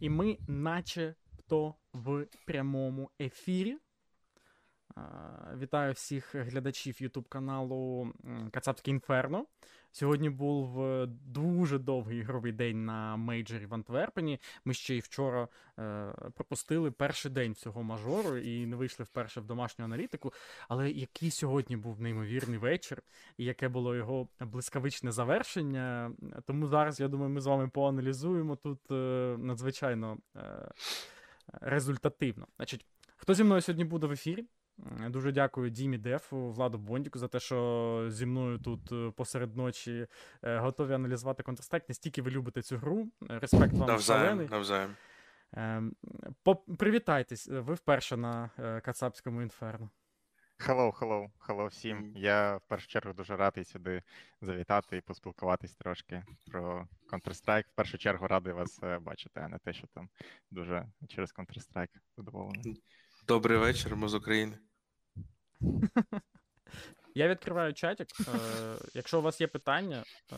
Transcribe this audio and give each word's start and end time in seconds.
І 0.00 0.10
ми, 0.10 0.38
начебто, 0.48 1.74
в 1.92 2.26
прямому 2.46 3.10
ефірі. 3.20 3.76
Вітаю 5.60 5.92
всіх 5.92 6.34
глядачів 6.34 7.02
Ютуб 7.02 7.28
каналу 7.28 8.12
Кацапське 8.50 8.90
Інферно. 8.90 9.46
Сьогодні 9.92 10.30
був 10.30 10.82
е, 10.82 11.06
дуже 11.26 11.78
довгий 11.78 12.18
ігровий 12.18 12.52
день 12.52 12.84
на 12.84 13.16
мейджорі 13.16 13.66
в 13.66 13.74
Антверпені. 13.74 14.40
Ми 14.64 14.74
ще 14.74 14.96
й 14.96 15.00
вчора 15.00 15.48
е, 15.78 16.14
пропустили 16.34 16.90
перший 16.90 17.30
день 17.30 17.54
цього 17.54 17.82
мажору 17.82 18.36
і 18.36 18.66
не 18.66 18.76
вийшли 18.76 19.04
вперше 19.04 19.40
в 19.40 19.44
домашню 19.44 19.84
аналітику. 19.84 20.32
Але 20.68 20.90
який 20.90 21.30
сьогодні 21.30 21.76
був 21.76 22.00
неймовірний 22.00 22.58
вечір, 22.58 23.02
і 23.36 23.44
яке 23.44 23.68
було 23.68 23.96
його 23.96 24.28
блискавичне 24.40 25.12
завершення. 25.12 26.12
Тому 26.46 26.66
зараз, 26.66 27.00
я 27.00 27.08
думаю, 27.08 27.30
ми 27.30 27.40
з 27.40 27.46
вами 27.46 27.68
поаналізуємо 27.68 28.56
тут 28.56 28.90
е, 28.90 29.36
надзвичайно 29.38 30.18
е, 30.36 30.70
результативно. 31.60 32.46
Значить, 32.56 32.86
хто 33.16 33.34
зі 33.34 33.44
мною 33.44 33.60
сьогодні 33.60 33.84
буде 33.84 34.06
в 34.06 34.12
ефірі? 34.12 34.46
Дуже 35.08 35.32
дякую 35.32 35.70
Дімі 35.70 35.98
Дефу, 35.98 36.50
Владу 36.52 36.78
Бондіку 36.78 37.18
за 37.18 37.28
те, 37.28 37.40
що 37.40 38.06
зі 38.08 38.26
мною 38.26 38.58
тут 38.58 38.92
е, 38.92 39.12
посеред 39.16 39.56
ночі 39.56 40.06
е, 40.42 40.58
готові 40.58 40.94
аналізувати 40.94 41.42
Counter-Strike. 41.42 41.84
Настільки 41.88 42.22
ви 42.22 42.30
любите 42.30 42.62
цю 42.62 42.76
гру. 42.76 43.08
Респект 43.20 43.72
вам 43.72 43.88
навзаєм, 43.88 44.46
навзаєм. 44.46 44.96
Ем, 45.52 45.94
привітайтесь, 46.78 47.48
ви 47.48 47.74
вперше 47.74 48.16
на 48.16 48.50
е, 48.58 48.80
Кацапському 48.80 49.42
інферно. 49.42 49.90
Hello, 50.58 50.98
hello, 50.98 51.30
hello 51.48 51.66
всім. 51.66 52.12
Я 52.16 52.56
в 52.56 52.60
першу 52.68 52.88
чергу 52.88 53.12
дуже 53.12 53.36
радий 53.36 53.64
сюди 53.64 54.02
завітати 54.40 54.96
і 54.96 55.00
поспілкуватись 55.00 55.76
трошки 55.76 56.24
про 56.46 56.88
Counter-Strike. 57.12 57.68
В 57.68 57.74
першу 57.74 57.98
чергу 57.98 58.26
радий 58.26 58.52
вас 58.52 58.80
бачити, 59.00 59.40
а 59.40 59.48
не 59.48 59.58
те, 59.58 59.72
що 59.72 59.86
там 59.86 60.08
дуже 60.50 60.86
через 61.08 61.34
Counter-Strike 61.34 61.96
задоволений. 62.16 62.82
Добрий 63.26 63.58
вечір, 63.58 63.96
ми 63.96 64.08
з 64.08 64.14
України. 64.14 64.58
Я 67.14 67.28
відкриваю 67.28 67.74
чатик. 67.74 68.08
Е, 68.20 68.24
Якщо 68.94 69.18
у 69.18 69.22
вас 69.22 69.40
є 69.40 69.46
питання, 69.46 70.04
е, 70.32 70.36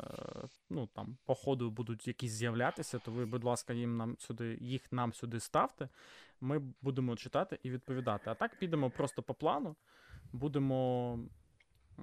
ну 0.70 0.87
там 0.87 1.17
по 1.25 1.34
ходу 1.34 1.70
будуть 1.70 2.09
якісь 2.09 2.33
з'являтися, 2.33 2.98
то 2.98 3.11
ви, 3.11 3.27
будь 3.27 3.45
ласка, 3.45 3.73
їм 3.73 3.97
нам 3.97 4.17
сюди, 4.19 4.59
їх 4.61 4.93
нам 4.93 5.12
сюди 5.12 5.41
ставте. 5.41 5.89
Ми 6.41 6.62
будемо 6.83 7.17
читати 7.17 7.59
і 7.62 7.70
відповідати. 7.70 8.31
А 8.31 8.34
так 8.34 8.59
підемо 8.59 8.91
просто 8.91 9.23
по 9.23 9.34
плану. 9.34 9.77
Будемо 10.33 11.19
е, 11.98 12.03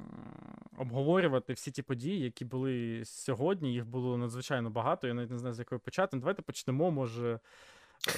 обговорювати 0.77 1.53
всі 1.53 1.71
ті 1.71 1.81
події, 1.81 2.19
які 2.19 2.45
були 2.45 3.05
сьогодні. 3.05 3.73
Їх 3.73 3.85
було 3.85 4.17
надзвичайно 4.17 4.69
багато. 4.69 5.07
Я 5.07 5.13
навіть 5.13 5.31
не 5.31 5.37
знаю, 5.37 5.53
з 5.53 5.59
якої 5.59 5.79
почати. 5.79 6.17
Давайте 6.17 6.41
почнемо, 6.41 6.91
може. 6.91 7.39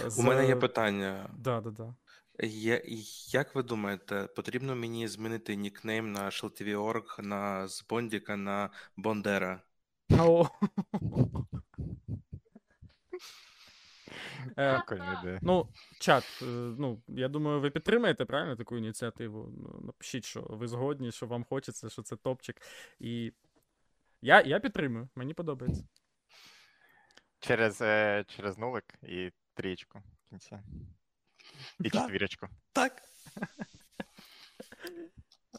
З... 0.07 0.19
У 0.19 0.21
мене 0.21 0.47
є 0.47 0.55
питання. 0.55 1.29
Да, 1.37 1.61
да, 1.61 1.71
да. 1.71 1.95
Я, 2.43 2.81
як 3.27 3.55
ви 3.55 3.63
думаєте, 3.63 4.27
потрібно 4.35 4.75
мені 4.75 5.07
змінити 5.07 5.55
нікнейм 5.55 6.11
на 6.11 6.25
ShelTV.org 6.25 7.21
на 7.21 7.67
з 7.67 7.85
Бондіка 7.89 8.37
на 8.37 8.69
Бондера? 8.97 9.61
О. 10.19 10.47
Е, 14.57 15.39
ну, 15.41 15.67
чат, 15.99 16.23
е, 16.41 16.45
ну, 16.77 17.01
я 17.07 17.27
думаю, 17.27 17.59
ви 17.59 17.69
підтримаєте 17.69 18.25
правильно 18.25 18.55
таку 18.55 18.77
ініціативу. 18.77 19.53
Ну, 19.57 19.79
напишіть, 19.85 20.25
що 20.25 20.41
ви 20.41 20.67
згодні, 20.67 21.11
що 21.11 21.27
вам 21.27 21.43
хочеться, 21.43 21.89
що 21.89 22.01
це 22.01 22.15
топчик. 22.15 22.61
І 22.99 23.33
я 24.21 24.41
я 24.41 24.59
підтримую, 24.59 25.09
мені 25.15 25.33
подобається. 25.33 25.83
Через 27.39 27.81
е, 27.81 28.25
через 28.27 28.57
нулик 28.57 28.85
і 29.03 29.31
трієчку 29.53 29.99
в 29.99 30.29
кінці. 30.29 30.59
І 31.83 31.89
четвірочку. 31.89 32.47
Так. 32.73 33.01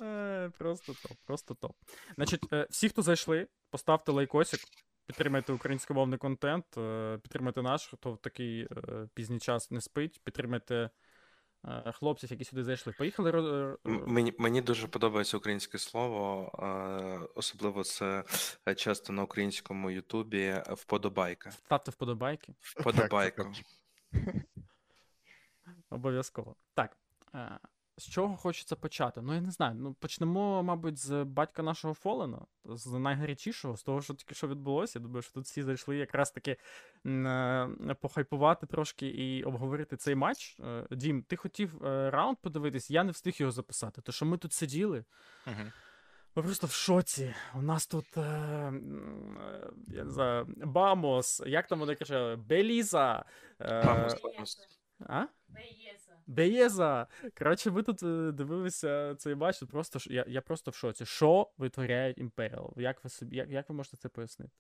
Е, 0.01 0.51
просто 0.59 0.93
топ, 0.93 1.19
просто 1.25 1.55
топ. 1.55 1.77
Значить, 2.15 2.53
е, 2.53 2.67
всі, 2.71 2.89
хто 2.89 3.03
зайшли, 3.03 3.47
поставте 3.71 4.13
лайкосик, 4.13 4.61
підтримайте 5.07 5.53
українськомовний 5.53 6.19
контент, 6.19 6.65
е, 6.79 7.19
підтримайте 7.23 7.63
наш, 7.63 7.87
хто 7.87 8.13
в 8.13 8.19
такий 8.19 8.69
пізній 9.15 9.39
час 9.39 9.71
не 9.71 9.81
спить, 9.81 10.21
підтримайте 10.25 10.91
хлопців, 11.93 12.31
які 12.31 12.45
сюди 12.45 12.65
зайшли. 12.65 12.93
Поїхали. 12.93 13.77
Мені 13.85 14.35
мені 14.39 14.63
дуже 14.63 14.89
подобається 14.89 15.37
українське 15.37 15.79
слово, 15.79 16.51
особливо 17.35 17.85
це 17.85 18.25
часто 18.77 19.13
на 19.13 19.23
українському 19.23 19.91
Ютубі 19.91 20.63
вподобайка. 20.69 21.51
Ставте 21.51 21.91
вподобайки. 21.91 22.55
Вподобайка. 22.61 23.53
Обов'язково. 25.93 26.57
Так. 26.75 26.97
Е, 27.35 27.59
з 27.97 28.09
чого 28.09 28.37
хочеться 28.37 28.77
почати? 28.77 29.23
Ну, 29.23 29.35
я 29.35 29.41
не 29.41 29.51
знаю. 29.51 29.75
Ну, 29.75 29.95
почнемо, 29.95 30.63
мабуть, 30.63 30.99
з 30.99 31.25
батька 31.25 31.63
нашого 31.63 31.95
Фолена, 31.95 32.39
з 32.65 32.87
найгарячішого, 32.87 33.77
з 33.77 33.83
того, 33.83 34.03
що 34.03 34.15
тільки 34.15 34.35
що 34.35 34.49
відбулося. 34.49 34.99
Я 34.99 35.03
думаю, 35.03 35.23
що 35.23 35.33
тут 35.33 35.45
всі 35.45 35.63
зайшли 35.63 35.97
якраз 35.97 36.31
таки 36.31 36.57
е, 37.07 37.97
похайпувати 38.01 38.67
трошки 38.67 39.07
і 39.07 39.45
обговорити 39.45 39.97
цей 39.97 40.15
матч. 40.15 40.57
Е, 40.61 40.87
Дім, 40.91 41.23
ти 41.23 41.37
хотів 41.37 41.83
раунд 42.09 42.39
подивитись, 42.41 42.91
я 42.91 43.05
не 43.05 43.13
встиг 43.13 43.35
його 43.37 43.53
записати. 43.53 44.03
То 44.03 44.13
що 44.13 44.27
ми 44.27 44.39
тут 44.39 44.53
сиділи. 44.53 45.05
Угу. 45.47 45.71
Ми 46.35 46.43
просто 46.43 46.67
в 46.67 46.71
шоці. 46.71 47.35
У 47.55 47.63
нас 47.63 47.87
тут 47.87 48.17
е, 48.17 48.21
я 49.89 50.05
не 50.05 50.11
знаю, 50.11 50.47
Vamos, 50.57 51.43
як 51.47 51.67
там 51.67 51.79
вони 51.79 51.95
кричали? 51.95 52.37
Beleza. 52.37 53.25
Е, 53.61 53.85
Vamos, 53.85 54.23
Vamos. 54.23 54.69
А? 55.09 55.27
Beleza! 56.27 57.07
Коротше, 57.39 57.71
ви 57.71 57.83
тут 57.83 58.03
е, 58.03 58.33
дивилися 58.33 59.15
цей 59.15 59.35
матч, 59.35 59.59
тут 59.59 59.71
просто 59.71 59.99
я 60.07 60.25
я 60.29 60.41
просто 60.41 60.71
в 60.71 60.75
шоці. 60.75 61.07
Що 61.07 61.51
витворяють 61.59 62.19
Imperial? 62.19 62.73
Як 62.77 63.05
ви 63.05 63.11
собі, 63.11 63.37
як, 63.37 63.51
як 63.51 63.69
ви 63.69 63.75
можете 63.75 63.97
це 63.97 64.09
пояснити? 64.09 64.53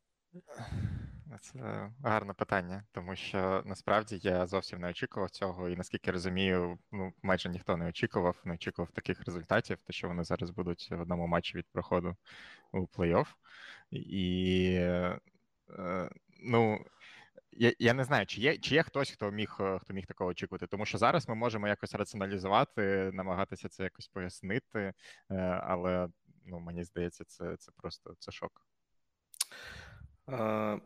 Це 1.41 1.91
гарне 2.03 2.33
питання, 2.33 2.85
тому 2.93 3.17
що 3.17 3.63
насправді 3.67 4.21
я 4.23 4.47
зовсім 4.47 4.81
не 4.81 4.89
очікував 4.89 5.31
цього, 5.31 5.69
і 5.69 5.77
наскільки 5.77 6.11
розумію, 6.11 6.79
ну 6.93 7.13
майже 7.23 7.49
ніхто 7.49 7.77
не 7.77 7.89
очікував, 7.89 8.43
не 8.45 8.55
очікував 8.55 8.91
таких 8.91 9.25
результатів, 9.25 9.83
те, 9.83 9.93
що 9.93 10.09
вони 10.09 10.25
зараз 10.25 10.51
будуть 10.51 10.91
в 10.91 11.01
одному 11.01 11.27
матчі 11.27 11.59
від 11.59 11.67
проходу 11.73 12.17
у 12.73 12.79
плей-офф. 12.79 13.27
І 13.91 14.75
е, 14.79 15.19
ну 16.43 16.85
я 17.53 17.73
я 17.79 17.95
не 17.95 18.05
знаю, 18.05 18.27
чи 18.27 18.41
є 18.41 18.59
чи 18.59 18.75
є 18.75 18.83
хтось, 18.83 19.11
хто 19.11 19.31
міг 19.31 19.57
е, 19.61 19.79
хто 19.79 19.95
міг 19.95 20.07
такого 20.07 20.31
очікувати, 20.31 20.67
тому 20.67 20.87
що 20.87 20.99
зараз 20.99 21.29
ми 21.29 21.35
можемо 21.35 21.69
якось 21.69 21.95
раціоналізувати, 21.95 23.11
намагатися 23.13 23.69
це 23.69 23.83
якось 23.83 24.09
пояснити, 24.09 24.93
е, 25.31 25.35
але 25.65 26.09
ну 26.47 26.61
мені 26.61 26.85
здається, 26.85 27.25
це 27.25 27.57
це 27.57 27.73
просто 27.77 28.15
це 28.19 28.33
шок. 28.33 28.67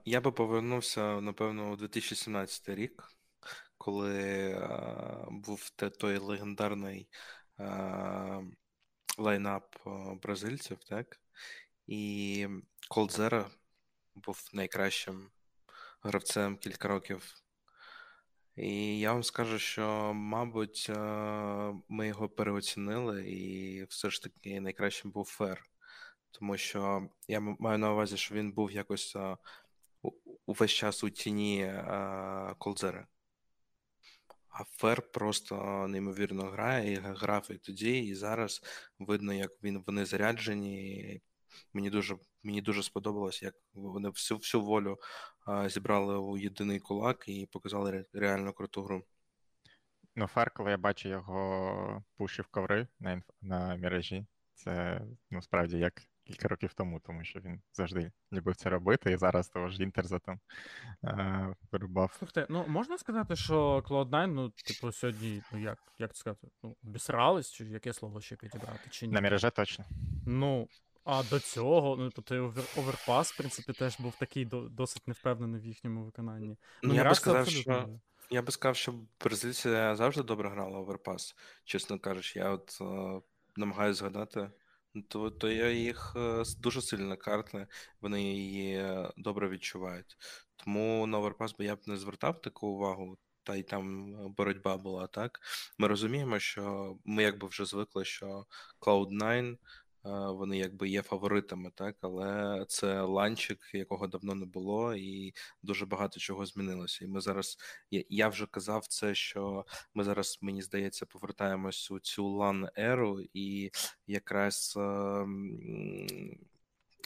Я 0.04 0.20
би 0.20 0.32
повернувся, 0.32 1.20
напевно, 1.20 1.70
у 1.70 1.76
2017 1.76 2.68
рік, 2.68 3.08
коли 3.78 4.54
був 5.30 5.70
той 5.70 6.18
легендарний 6.18 7.08
лайнап 9.18 9.76
бразильців, 10.22 10.78
так? 10.84 11.20
І 11.86 12.48
Колдзера 12.88 13.50
був 14.14 14.50
найкращим 14.52 15.30
гравцем 16.06 16.56
кілька 16.56 16.88
років. 16.88 17.34
І 18.56 18.98
я 18.98 19.12
вам 19.12 19.22
скажу, 19.22 19.58
що, 19.58 20.12
мабуть, 20.14 20.86
е, 20.90 20.94
ми 21.88 22.06
його 22.06 22.28
переоцінили, 22.28 23.30
і 23.30 23.84
все 23.84 24.10
ж 24.10 24.22
таки 24.22 24.60
найкращим 24.60 25.10
був 25.10 25.24
Фер. 25.24 25.64
Тому 26.30 26.56
що 26.56 27.08
я 27.28 27.40
маю 27.40 27.78
на 27.78 27.92
увазі, 27.92 28.16
що 28.16 28.34
він 28.34 28.52
був 28.52 28.72
якось 28.72 29.16
е, 29.16 29.36
увесь 30.46 30.70
час 30.70 31.04
у 31.04 31.10
тіні 31.10 31.62
е, 31.62 32.54
Колдзера. 32.58 33.06
А 34.48 34.64
Фер 34.64 35.02
просто 35.02 35.86
неймовірно 35.88 36.42
грає, 36.42 36.92
і 36.92 36.96
грав 36.96 37.46
і 37.50 37.54
тоді, 37.54 37.98
і 37.98 38.14
зараз 38.14 38.62
видно, 38.98 39.32
як 39.32 39.50
він 39.62 39.82
вони 39.86 40.04
заряджені. 40.04 41.20
Мені 41.72 41.90
дуже 41.90 42.16
мені 42.46 42.62
дуже 42.62 42.82
сподобалось, 42.82 43.42
як 43.42 43.54
вони 43.74 44.08
всю 44.08 44.38
всю 44.38 44.64
волю 44.64 44.98
а, 45.46 45.68
зібрали 45.68 46.18
у 46.18 46.36
єдиний 46.36 46.80
кулак 46.80 47.24
і 47.28 47.46
показали 47.52 48.04
реально 48.12 48.52
круту 48.52 48.82
гру. 48.82 49.02
Ну, 50.16 50.26
Фер, 50.26 50.50
коли 50.50 50.70
я 50.70 50.76
бачу 50.76 51.08
його 51.08 52.04
пушив 52.16 52.46
коври 52.46 52.86
на 53.00 53.12
інф... 53.12 53.24
на 53.42 53.76
міражі, 53.76 54.26
це 54.54 55.00
ну, 55.30 55.42
справді 55.42 55.78
як 55.78 56.02
кілька 56.24 56.48
років 56.48 56.74
тому, 56.74 57.00
тому 57.00 57.24
що 57.24 57.40
він 57.40 57.62
завжди 57.72 58.12
любив 58.32 58.56
це 58.56 58.70
робити, 58.70 59.12
і 59.12 59.16
зараз 59.16 59.48
того 59.48 59.68
ж 59.68 59.82
Інтерс 59.82 60.20
там 60.20 60.40
е, 61.04 61.54
вирубав. 61.72 62.12
Слухайте, 62.18 62.46
ну 62.50 62.64
можна 62.68 62.98
сказати, 62.98 63.36
що 63.36 63.78
Cloud9, 63.78 64.26
ну, 64.26 64.50
типу, 64.50 64.92
сьогодні, 64.92 65.42
ну 65.52 65.58
як 65.58 65.78
як 65.98 66.14
це 66.14 66.20
сказати, 66.20 66.48
ну, 66.62 66.76
обісрались, 66.84 67.52
чи 67.52 67.64
яке 67.64 67.92
слово 67.92 68.20
ще 68.20 68.36
підібрати? 68.36 68.90
чи 68.90 69.06
ні? 69.06 69.12
На 69.12 69.20
міражі 69.20 69.50
точно. 69.50 69.84
Ну, 70.26 70.68
а 71.06 71.22
до 71.22 71.40
цього, 71.40 71.96
ну 71.96 72.10
тобто 72.10 72.54
Overpass, 72.76 73.32
в 73.32 73.36
принципі, 73.36 73.72
теж 73.72 74.00
був 74.00 74.14
такий 74.18 74.44
досить 74.70 75.08
невпевнений 75.08 75.60
в 75.60 75.64
їхньому 75.64 76.04
виконанні. 76.04 76.56
Ну, 76.82 76.94
Я 76.94 77.08
би 77.08 77.14
сказав, 77.14 77.48
що 77.48 77.88
Я 78.30 78.42
би 78.42 78.52
сказав, 78.52 78.76
що 78.76 78.94
бразильці 79.20 79.68
завжди 79.68 80.22
добре 80.22 80.50
грали 80.50 80.78
Overpass, 80.78 81.34
чесно 81.64 81.98
кажучи. 81.98 82.38
Я 82.38 82.50
от 82.50 82.78
е, 82.80 83.20
намагаюся 83.56 83.98
згадати, 83.98 84.50
то 85.08 85.30
то 85.30 85.50
є 85.50 85.70
їх 85.70 86.12
е, 86.16 86.42
дуже 86.58 86.82
сильна 86.82 87.16
карта, 87.16 87.66
вони 88.00 88.22
її 88.22 88.76
е, 88.76 89.12
добре 89.16 89.48
відчувають. 89.48 90.16
Тому 90.56 91.06
на 91.06 91.18
Overpass 91.18 91.56
би 91.56 91.64
я 91.64 91.76
б 91.76 91.80
не 91.86 91.96
звертав 91.96 92.40
таку 92.40 92.66
увагу, 92.66 93.18
та 93.42 93.56
й 93.56 93.62
там 93.62 94.14
боротьба 94.34 94.76
була 94.76 95.06
так. 95.06 95.40
Ми 95.78 95.88
розуміємо, 95.88 96.38
що 96.38 96.96
ми 97.04 97.22
якби 97.22 97.48
вже 97.48 97.64
звикли, 97.64 98.04
що 98.04 98.46
Cloud9 98.80 99.56
вони 100.12 100.58
якби 100.58 100.88
є 100.88 101.02
фаворитами, 101.02 101.70
так, 101.74 101.96
але 102.00 102.64
це 102.68 103.00
ланчик, 103.00 103.70
якого 103.72 104.06
давно 104.06 104.34
не 104.34 104.46
було, 104.46 104.94
і 104.94 105.32
дуже 105.62 105.86
багато 105.86 106.20
чого 106.20 106.46
змінилося. 106.46 107.04
І 107.04 107.08
ми 107.08 107.20
зараз, 107.20 107.58
я 107.90 108.28
вже 108.28 108.46
казав 108.46 108.86
це, 108.86 109.14
що 109.14 109.66
ми 109.94 110.04
зараз, 110.04 110.38
мені 110.40 110.62
здається, 110.62 111.06
повертаємось 111.06 111.90
у 111.90 111.98
цю 111.98 112.26
лан-еру, 112.28 113.20
і 113.34 113.70
якраз 114.06 114.78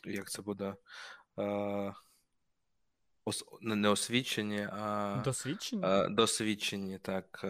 як 0.05 0.31
це 0.31 0.43
буде. 0.43 0.75
Не 3.61 3.88
освічені, 3.88 4.69
а 4.73 5.23
досвідчені, 5.25 5.82
досвідчені 6.11 6.99
так. 6.99 7.41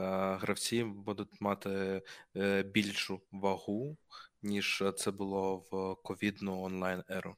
Гравці 0.40 0.84
будуть 0.84 1.40
мати 1.40 2.02
е, 2.36 2.62
більшу 2.62 3.20
вагу 3.32 3.96
ніж 4.42 4.82
це 4.96 5.10
було 5.10 5.56
в 5.70 6.02
ковідну 6.02 6.62
онлайн 6.62 7.02
еру. 7.08 7.36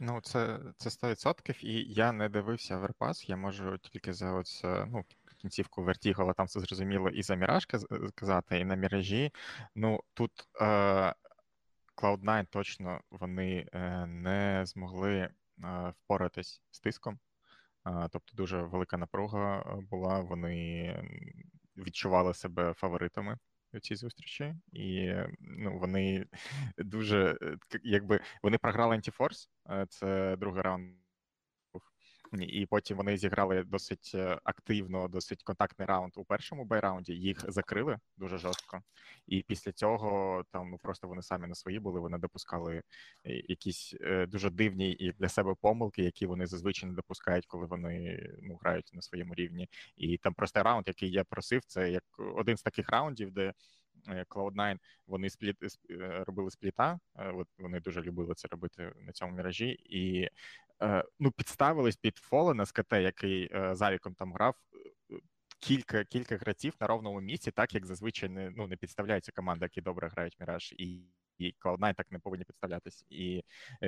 Ну, 0.00 0.20
це 0.20 0.60
це 0.76 0.88
100%, 0.88 1.64
і 1.64 1.92
я 1.92 2.12
не 2.12 2.28
дивився 2.28 2.76
Верпас, 2.76 3.28
я 3.28 3.36
можу 3.36 3.78
тільки 3.78 4.12
за 4.12 4.32
ось, 4.32 4.60
ну, 4.64 5.04
кінцівку 5.38 5.82
Вертігола, 5.82 6.32
там 6.32 6.46
все 6.46 6.60
зрозуміло, 6.60 7.08
і 7.08 7.22
за 7.22 7.34
Міраж 7.34 7.66
казати, 8.14 8.58
і 8.58 8.64
на 8.64 8.74
Міражі. 8.74 9.32
Ну, 9.74 10.00
тут 10.14 10.48
е, 10.60 11.14
Cloud9 11.96 12.46
точно 12.50 13.00
вони 13.10 13.66
е, 13.72 14.06
не 14.06 14.62
змогли 14.66 15.16
е, 15.16 15.32
впоратись 15.90 16.62
з 16.70 16.80
тиском. 16.80 17.18
Е, 17.86 18.08
тобто 18.12 18.36
дуже 18.36 18.62
велика 18.62 18.96
напруга 18.96 19.76
була, 19.90 20.20
вони 20.20 20.94
відчували 21.76 22.34
себе 22.34 22.72
фаворитами 22.72 23.38
цій 23.80 23.96
зустрічі, 23.96 24.54
і 24.72 25.14
ну, 25.40 25.78
вони 25.78 26.26
дуже 26.78 27.38
е, 27.42 27.56
якби 27.84 28.20
вони 28.42 28.58
програли 28.58 28.94
Антіфорс, 28.94 29.50
е, 29.70 29.86
це 29.88 30.36
другий 30.36 30.62
раунд. 30.62 31.07
І 32.32 32.66
потім 32.66 32.96
вони 32.96 33.16
зіграли 33.16 33.64
досить 33.64 34.12
е, 34.14 34.38
активно, 34.44 35.08
досить 35.08 35.42
контактний 35.42 35.88
раунд 35.88 36.12
у 36.16 36.24
першому 36.24 36.64
байраунді. 36.64 37.12
Їх 37.12 37.44
закрили 37.48 37.98
дуже 38.16 38.38
жорстко. 38.38 38.82
І 39.26 39.42
після 39.42 39.72
цього 39.72 40.42
там 40.52 40.70
ну 40.70 40.78
просто 40.78 41.08
вони 41.08 41.22
самі 41.22 41.46
на 41.46 41.54
свої 41.54 41.80
були. 41.80 42.00
Вони 42.00 42.18
допускали 42.18 42.82
якісь 43.24 43.94
дуже 44.28 44.50
дивні 44.50 44.92
і 44.92 45.12
для 45.12 45.28
себе 45.28 45.54
помилки, 45.60 46.02
які 46.02 46.26
вони 46.26 46.46
зазвичай 46.46 46.88
не 46.88 46.94
допускають, 46.94 47.46
коли 47.46 47.66
вони 47.66 48.22
ну 48.42 48.58
грають 48.62 48.90
на 48.92 49.02
своєму 49.02 49.34
рівні. 49.34 49.68
І 49.96 50.18
там 50.18 50.34
простий 50.34 50.62
раунд, 50.62 50.84
який 50.88 51.10
я 51.10 51.24
просив, 51.24 51.64
це 51.64 51.90
як 51.90 52.04
один 52.18 52.56
з 52.56 52.62
таких 52.62 52.90
раундів, 52.90 53.30
де 53.30 53.48
Е, 53.48 53.54
Cloud9, 54.06 54.78
вони 55.06 55.30
спліт 55.30 55.56
е, 55.90 56.24
робили 56.26 56.50
спліта. 56.50 57.00
Е, 57.16 57.32
от 57.32 57.48
вони 57.58 57.80
дуже 57.80 58.02
любили 58.02 58.34
це 58.34 58.48
робити 58.48 58.92
на 59.00 59.12
цьому 59.12 59.36
міражі, 59.36 59.68
і 59.84 60.28
ну 61.18 61.30
підставились 61.30 61.96
під 61.96 62.16
Фолена 62.16 62.64
з 62.64 62.72
КТ, 62.72 62.92
який 62.92 63.50
Завіком 63.72 64.14
там 64.14 64.32
грав. 64.32 64.54
Кілька 65.60 66.04
кілька 66.04 66.36
гравців 66.36 66.74
на 66.80 66.86
ровному 66.86 67.20
місці, 67.20 67.50
так 67.50 67.74
як 67.74 67.86
зазвичай 67.86 68.28
не 68.28 68.50
ну 68.50 68.66
не 68.66 68.76
підставляються 68.76 69.32
команди, 69.32 69.64
які 69.64 69.80
добре 69.80 70.08
грають 70.08 70.40
міраж, 70.40 70.74
і 70.78 71.02
і 71.38 71.54
Cloud9 71.64 71.94
так 71.94 72.10
не 72.10 72.18
повинні 72.18 72.44
підставлятись. 72.44 73.04
І 73.10 73.42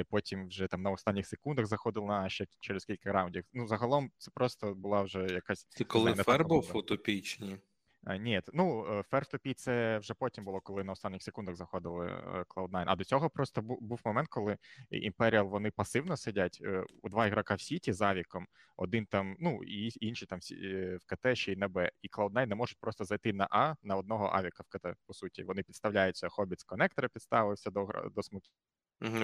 потім 0.09 0.49
вже 0.49 0.67
там 0.67 0.83
на 0.83 0.91
останніх 0.91 1.27
секундах 1.27 1.67
заходили 1.67 2.07
на 2.07 2.29
ще 2.29 2.47
через 2.61 2.85
кілька 2.85 3.13
раундів. 3.13 3.45
Ну 3.53 3.67
загалом 3.67 4.11
це 4.19 4.31
просто 4.35 4.75
була 4.75 5.03
вже 5.03 5.27
якась 5.27 5.65
Це 5.65 5.85
коли 5.85 6.15
Фер 6.15 6.45
був 6.45 6.71
утопічні. 6.77 7.59
Ні, 8.07 8.41
ну 8.53 8.85
First 9.11 9.35
OP 9.35 9.55
це 9.55 9.99
вже 9.99 10.15
потім 10.15 10.45
було, 10.45 10.61
коли 10.61 10.85
на 10.85 10.93
останніх 10.93 11.23
секундах 11.23 11.57
заходили 11.57 12.07
е, 12.07 12.45
Cloud9. 12.49 12.85
А 12.87 12.97
до 12.97 13.05
цього 13.05 13.31
просто 13.31 13.63
був 13.63 14.01
момент, 14.05 14.29
коли 14.29 14.59
Imperial 14.93 15.49
вони 15.49 15.71
пасивно 15.71 16.17
сидять 16.17 16.59
е, 16.63 16.85
у 17.03 17.09
два 17.09 17.27
ігрока 17.27 17.55
в 17.55 17.61
CT 17.61 17.93
з 17.93 18.01
авіком, 18.01 18.47
один 18.77 19.07
там, 19.07 19.37
ну 19.41 19.61
і 19.65 19.91
інші 20.07 20.27
там 20.27 20.39
е, 20.53 20.97
в 20.97 21.07
КТ 21.07 21.37
ще 21.37 21.53
й 21.53 21.57
на 21.57 21.69
Б. 21.69 21.91
І 22.03 22.09
Cloud9 22.09 22.47
не 22.47 22.55
можуть 22.55 22.79
просто 22.81 23.05
зайти 23.05 23.33
на 23.33 23.49
А 23.51 23.75
на 23.83 23.97
одного 23.97 24.31
авіка 24.33 24.63
в 24.67 24.69
КТ, 24.69 24.97
по 25.07 25.15
суті. 25.15 25.43
Вони 25.43 25.63
підставляються, 25.63 26.29
Хобіт 26.29 26.61
з 26.61 26.65
коннектора 26.65 27.09
підставився 27.09 27.71
до 27.71 27.89
до 28.15 28.23
смоків. 28.23 28.53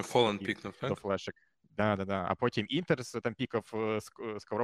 Фолен 0.01 0.37
пікнув, 0.37 0.73
так? 0.77 0.89
До 0.89 0.95
флешек. 0.95 1.35
Да, 1.77 1.95
да, 1.95 2.05
да. 2.05 2.25
А 2.29 2.35
потім 2.35 2.65
Інтерс 2.69 3.11
там 3.11 3.33
пікав 3.33 3.71
е, 3.73 3.99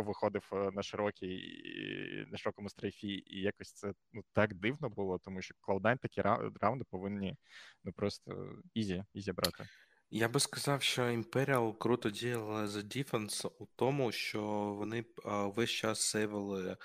виходив 0.02 0.50
е, 0.54 0.72
на 0.74 0.84
широкій 0.84 2.26
на 2.32 2.38
широкому 2.38 2.70
стрейфі, 2.70 3.24
і 3.28 3.42
якось 3.42 3.74
це 3.74 3.94
ну 4.14 4.24
так 4.34 4.54
дивно 4.54 4.90
було, 4.90 5.20
тому 5.20 5.42
що 5.42 5.56
Cloud9 5.68 5.98
такі 5.98 6.22
раунди 6.62 6.86
повинні 6.90 7.36
ну 7.84 7.92
просто 7.94 8.56
easy, 8.74 9.04
easy 9.14 9.32
брати. 9.32 9.68
Я 10.16 10.30
би 10.30 10.40
сказав, 10.40 10.82
що 10.82 11.02
Imperial 11.02 11.78
круто 11.78 12.10
діяла 12.10 12.68
за 12.68 12.82
дефенс 12.82 13.46
у 13.46 13.66
тому, 13.76 14.12
що 14.12 14.42
вони 14.78 15.06
весь 15.26 15.70
час 15.70 16.02
сейвили 16.02 16.78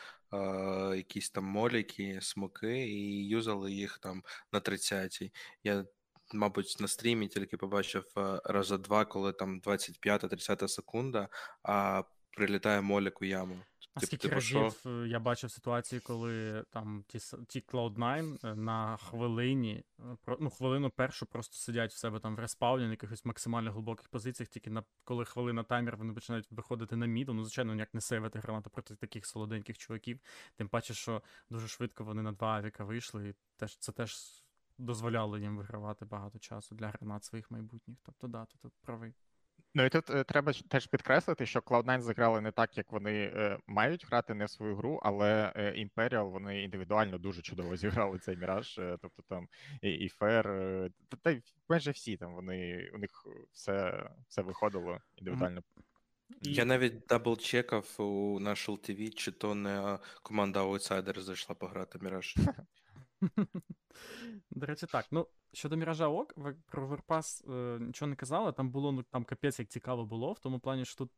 якісь 0.96 1.30
там 1.30 1.44
моліки, 1.44 2.18
смоки 2.22 2.88
і 2.88 3.28
юзали 3.28 3.72
їх 3.72 3.98
там 3.98 4.22
на 4.52 4.60
30-й. 4.60 5.32
Я 5.64 5.84
мабуть, 6.34 6.76
на 6.80 6.88
стрімі 6.88 7.28
тільки 7.28 7.56
побачив 7.56 8.04
е, 8.16 8.40
раза 8.44 8.78
два, 8.78 9.04
коли 9.04 9.32
там 9.32 9.60
25-30 9.60 10.68
секунда, 10.68 11.28
а 11.62 12.02
прилітає 12.30 12.80
молік 12.80 13.22
у 13.22 13.24
яму. 13.24 13.58
А 13.94 14.00
скільки 14.00 14.28
типу, 14.28 14.34
разів? 14.34 14.82
Е, 14.86 15.08
я 15.08 15.20
бачив 15.20 15.50
ситуації, 15.50 16.00
коли 16.00 16.64
там 16.70 17.04
ті 17.08 17.18
ті 17.48 17.60
Cloud9 17.60 18.46
е, 18.46 18.54
на 18.54 18.96
хвилині, 18.96 19.84
ну, 20.40 20.50
хвилину 20.50 20.90
першу 20.90 21.26
просто 21.26 21.56
сидять 21.56 21.92
в 21.92 21.96
себе 21.96 22.20
там 22.20 22.36
в 22.36 22.38
респауні 22.38 22.84
на 22.84 22.90
якихось 22.90 23.24
максимально 23.24 23.72
глибоких 23.72 24.08
позиціях, 24.08 24.48
тільки 24.48 24.70
на 24.70 24.84
коли 25.04 25.24
хвилина 25.24 25.62
таймер, 25.62 25.96
вони 25.96 26.12
починають 26.12 26.46
виходити 26.50 26.96
на 26.96 27.06
міду. 27.06 27.34
Ну, 27.34 27.44
звичайно, 27.44 27.74
ніяк 27.74 27.94
не 27.94 28.00
сейвити 28.00 28.38
гранату 28.38 28.70
проти 28.70 28.94
таких 28.94 29.26
солоденьких 29.26 29.78
чуваків. 29.78 30.20
Тим 30.56 30.68
паче, 30.68 30.94
що 30.94 31.22
дуже 31.50 31.68
швидко 31.68 32.04
вони 32.04 32.22
на 32.22 32.32
два 32.32 32.48
авіка 32.48 32.84
вийшли, 32.84 33.28
і 33.28 33.34
теж 33.56 33.76
це 33.76 33.92
теж 33.92 34.16
дозволяло 34.78 35.38
їм 35.38 35.56
вигравати 35.56 36.04
багато 36.04 36.38
часу 36.38 36.74
для 36.74 36.88
гранат 36.88 37.24
своїх 37.24 37.50
майбутніх. 37.50 37.98
Тобто, 38.02 38.28
да, 38.28 38.44
ти 38.44 38.54
тут 38.62 38.72
правий. 38.80 39.14
Ну 39.74 39.84
і 39.84 39.88
тут 39.88 40.10
е, 40.10 40.24
треба 40.24 40.52
теж 40.52 40.86
підкреслити, 40.86 41.46
що 41.46 41.60
Cloud9 41.60 42.00
зіграли 42.00 42.40
не 42.40 42.52
так, 42.52 42.78
як 42.78 42.92
вони 42.92 43.12
е, 43.12 43.58
мають 43.66 44.06
грати 44.06 44.34
не 44.34 44.44
в 44.44 44.50
свою 44.50 44.76
гру, 44.76 45.00
але 45.02 45.52
е, 45.56 45.72
Imperial 45.72 46.30
вони 46.30 46.62
індивідуально 46.62 47.18
дуже 47.18 47.42
чудово 47.42 47.76
зіграли 47.76 48.18
цей 48.18 48.36
міраж. 48.36 48.78
Е, 48.78 48.98
тобто 49.02 49.22
там 49.22 49.48
і, 49.82 49.90
і 49.90 50.08
Фер, 50.08 50.48
е, 50.48 50.90
та 51.22 51.30
й 51.30 51.42
майже 51.68 51.90
всі 51.90 52.16
там 52.16 52.34
вони 52.34 52.90
у 52.94 52.98
них 52.98 53.10
все 53.52 54.08
все 54.28 54.42
виходило 54.42 54.98
індивідуально. 55.16 55.62
Я 56.42 56.64
навіть 56.64 57.06
double 57.06 57.36
check 57.36 57.78
ав 57.78 57.94
у 57.98 58.40
на 58.40 58.68
HLTV, 58.68 59.14
чи 59.14 59.32
то 59.32 59.54
не 59.54 59.98
команда 60.22 60.64
Outsiders 60.64 61.20
зайшла 61.20 61.54
пограти 61.54 61.98
Міраж. 62.02 62.36
До 64.50 64.66
речі, 64.66 64.86
так. 64.86 65.06
Ну, 65.10 65.26
щодо 65.52 65.76
Міража 65.76 66.08
Ок, 66.08 66.34
про 66.66 66.86
Верпас 66.86 67.44
е, 67.48 67.78
нічого 67.80 68.08
не 68.08 68.16
казали. 68.16 68.52
Там 68.52 68.70
було, 68.70 68.92
ну 68.92 69.02
там 69.02 69.24
капець 69.24 69.58
як 69.58 69.68
цікаво 69.68 70.06
було, 70.06 70.32
в 70.32 70.38
тому 70.38 70.60
плані, 70.60 70.84
що 70.84 70.96
тут 70.96 71.10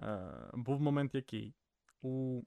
е, 0.00 0.50
був 0.54 0.80
момент 0.80 1.14
який. 1.14 1.54
У 2.02 2.42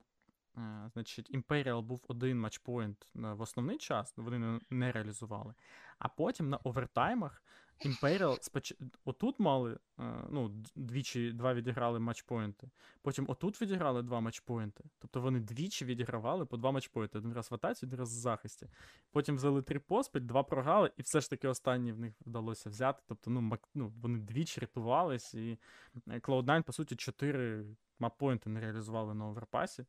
е, 0.56 0.90
значить, 0.92 1.34
Imperial 1.34 1.82
був 1.82 2.04
один 2.08 2.40
матчпоінт 2.40 3.08
в 3.14 3.40
основний 3.40 3.78
час, 3.78 4.14
вони 4.16 4.60
не 4.70 4.92
реалізували. 4.92 5.54
А 5.98 6.08
потім 6.08 6.48
на 6.48 6.56
овертаймах 6.56 7.42
Imperial 7.86 8.42
споч... 8.42 8.74
отут 9.04 9.40
мали, 9.40 9.78
е, 9.98 10.02
ну, 10.30 10.64
двічі 10.76 11.32
два 11.32 11.54
відіграли 11.54 11.98
матчпоінти. 11.98 12.70
Потім 13.02 13.24
отут 13.28 13.62
відіграли 13.62 14.02
два 14.02 14.20
матчпоінти. 14.20 14.84
Тобто 14.98 15.20
вони 15.20 15.40
двічі 15.40 15.84
відігравали 15.84 16.46
по 16.46 16.56
два 16.56 16.70
матчпоінти. 16.70 17.18
Один 17.18 17.32
раз 17.32 17.50
в 17.50 17.54
атаці, 17.54 17.86
один 17.86 17.98
раз 17.98 18.08
в 18.08 18.20
захисті. 18.20 18.66
Потім 19.10 19.36
взяли 19.36 19.62
три 19.62 19.78
поспіль, 19.78 20.20
два 20.20 20.42
програли, 20.42 20.90
і 20.96 21.02
все 21.02 21.20
ж 21.20 21.30
таки 21.30 21.48
останні 21.48 21.92
в 21.92 21.98
них 21.98 22.14
вдалося 22.26 22.70
взяти. 22.70 23.02
Тобто, 23.06 23.30
ну, 23.30 23.40
мак... 23.40 23.68
ну 23.74 23.92
вони 24.02 24.18
двічі 24.18 24.60
рятувались, 24.60 25.34
і 25.34 25.58
Cloud9, 26.06 26.62
по 26.62 26.72
суті, 26.72 26.96
чотири 26.96 27.64
маппоінти 27.98 28.50
не 28.50 28.60
реалізували 28.60 29.14
на 29.14 29.26
оверпасі. 29.26 29.86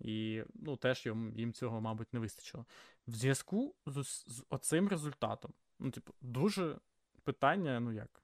І 0.00 0.42
ну, 0.54 0.76
теж 0.76 1.06
їм 1.36 1.52
цього, 1.52 1.80
мабуть, 1.80 2.14
не 2.14 2.20
вистачило. 2.20 2.64
В 3.06 3.14
зв'язку 3.14 3.74
з, 3.86 4.04
з 4.26 4.44
оцим 4.50 4.88
результатом, 4.88 5.52
ну, 5.78 5.90
типу, 5.90 6.14
дуже 6.20 6.78
питання, 7.24 7.80
ну 7.80 7.92
як, 7.92 8.22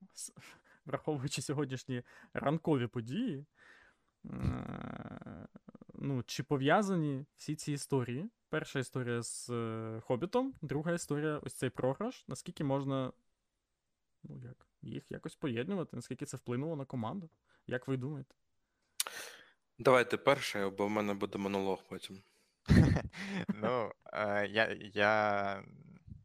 враховуючи 0.84 1.42
сьогоднішні 1.42 2.02
ранкові 2.32 2.86
події, 2.86 3.46
ну, 5.94 6.22
чи 6.26 6.42
пов'язані 6.42 7.26
всі 7.36 7.56
ці 7.56 7.72
історії. 7.72 8.30
Перша 8.48 8.78
історія 8.78 9.22
з 9.22 9.50
е, 9.50 10.00
Хобітом, 10.04 10.54
друга 10.62 10.92
історія 10.92 11.38
ось 11.38 11.54
цей 11.54 11.70
програш. 11.70 12.24
Наскільки 12.28 12.64
можна 12.64 13.12
ну, 14.22 14.40
як, 14.44 14.66
їх 14.82 15.10
якось 15.10 15.36
поєднувати, 15.36 15.96
наскільки 15.96 16.26
це 16.26 16.36
вплинуло 16.36 16.76
на 16.76 16.84
команду? 16.84 17.30
Як 17.66 17.88
ви 17.88 17.96
думаєте? 17.96 18.34
Давайте 19.78 20.16
перше, 20.16 20.68
бо 20.68 20.86
в 20.86 20.90
мене 20.90 21.14
буде 21.14 21.38
монолог 21.38 21.82
потім. 21.88 22.22
Ну, 23.48 23.92
е, 24.12 24.46
я 24.46 24.76
я 24.80 25.64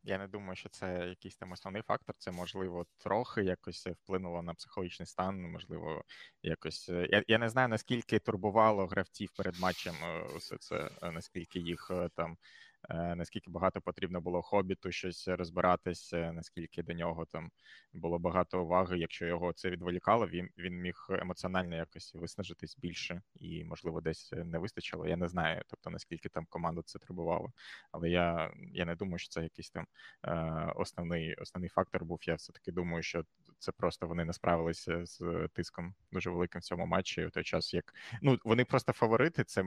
я 0.04 0.18
не 0.18 0.28
думаю, 0.28 0.56
що 0.56 0.70
це 0.70 1.08
якийсь 1.10 1.36
там 1.36 1.52
основний 1.52 1.82
фактор. 1.82 2.16
Це 2.18 2.32
можливо 2.32 2.86
трохи 2.98 3.44
якось 3.44 3.88
вплинуло 3.88 4.42
на 4.42 4.54
психологічний 4.54 5.06
стан. 5.06 5.42
Можливо, 5.42 6.04
якось 6.44 6.90
е, 6.90 7.08
я 7.12 7.24
я 7.28 7.38
не 7.38 7.50
знаю 7.50 7.68
наскільки 7.68 8.20
турбувало 8.20 8.88
гравців 8.88 9.30
перед 9.38 9.60
матчем. 9.60 9.96
Е, 10.04 10.22
усе 10.36 10.58
це 10.58 10.90
наскільки 11.02 11.60
їх 11.60 11.92
там 12.16 12.38
Е, 12.38 12.69
наскільки 12.90 13.52
багато 13.52 13.82
потрібно 13.82 14.22
було 14.22 14.42
хобіту 14.42 14.92
щось 14.92 15.28
розбиратися, 15.28 16.32
наскільки 16.32 16.84
до 16.84 16.94
нього 16.94 17.26
там 17.26 17.52
було 17.94 18.20
багато 18.20 18.64
уваги. 18.64 18.98
Якщо 19.00 19.26
його 19.26 19.54
це 19.54 19.70
відволікало, 19.70 20.28
він 20.28 20.50
він 20.58 20.74
міг 20.74 20.96
емоціонально 21.10 21.76
якось 21.76 22.16
виснажитись 22.16 22.78
більше 22.78 23.22
і, 23.36 23.66
можливо, 23.66 24.02
десь 24.02 24.32
не 24.32 24.60
вистачило. 24.60 25.08
Я 25.08 25.18
не 25.18 25.28
знаю, 25.28 25.64
тобто 25.68 25.90
наскільки 25.90 26.30
там 26.30 26.46
команду 26.50 26.82
це 26.86 27.00
турбувало. 27.00 27.52
Але 27.92 28.10
я 28.10 28.52
я 28.74 28.86
не 28.86 28.96
думаю, 28.96 29.20
що 29.20 29.30
це 29.30 29.44
якийсь 29.44 29.70
там 29.70 29.88
е, 30.24 30.74
основний 30.76 31.36
основний 31.36 31.70
фактор 31.70 32.06
був. 32.06 32.20
Я 32.24 32.36
все 32.36 32.54
таки 32.54 32.72
думаю, 32.72 33.04
що 33.04 33.24
це 33.60 33.72
просто 33.72 34.08
вони 34.08 34.26
не 34.26 34.34
справилися 34.34 35.06
з 35.06 35.48
тиском 35.54 35.96
дуже 36.12 36.30
великим 36.30 36.62
в 36.62 36.64
цьому 36.64 36.86
матчі. 36.86 37.26
У 37.26 37.30
той 37.30 37.44
час 37.44 37.74
як 37.74 37.94
ну 38.22 38.40
вони 38.44 38.66
просто 38.66 38.94
фаворити. 38.94 39.44
Це 39.44 39.64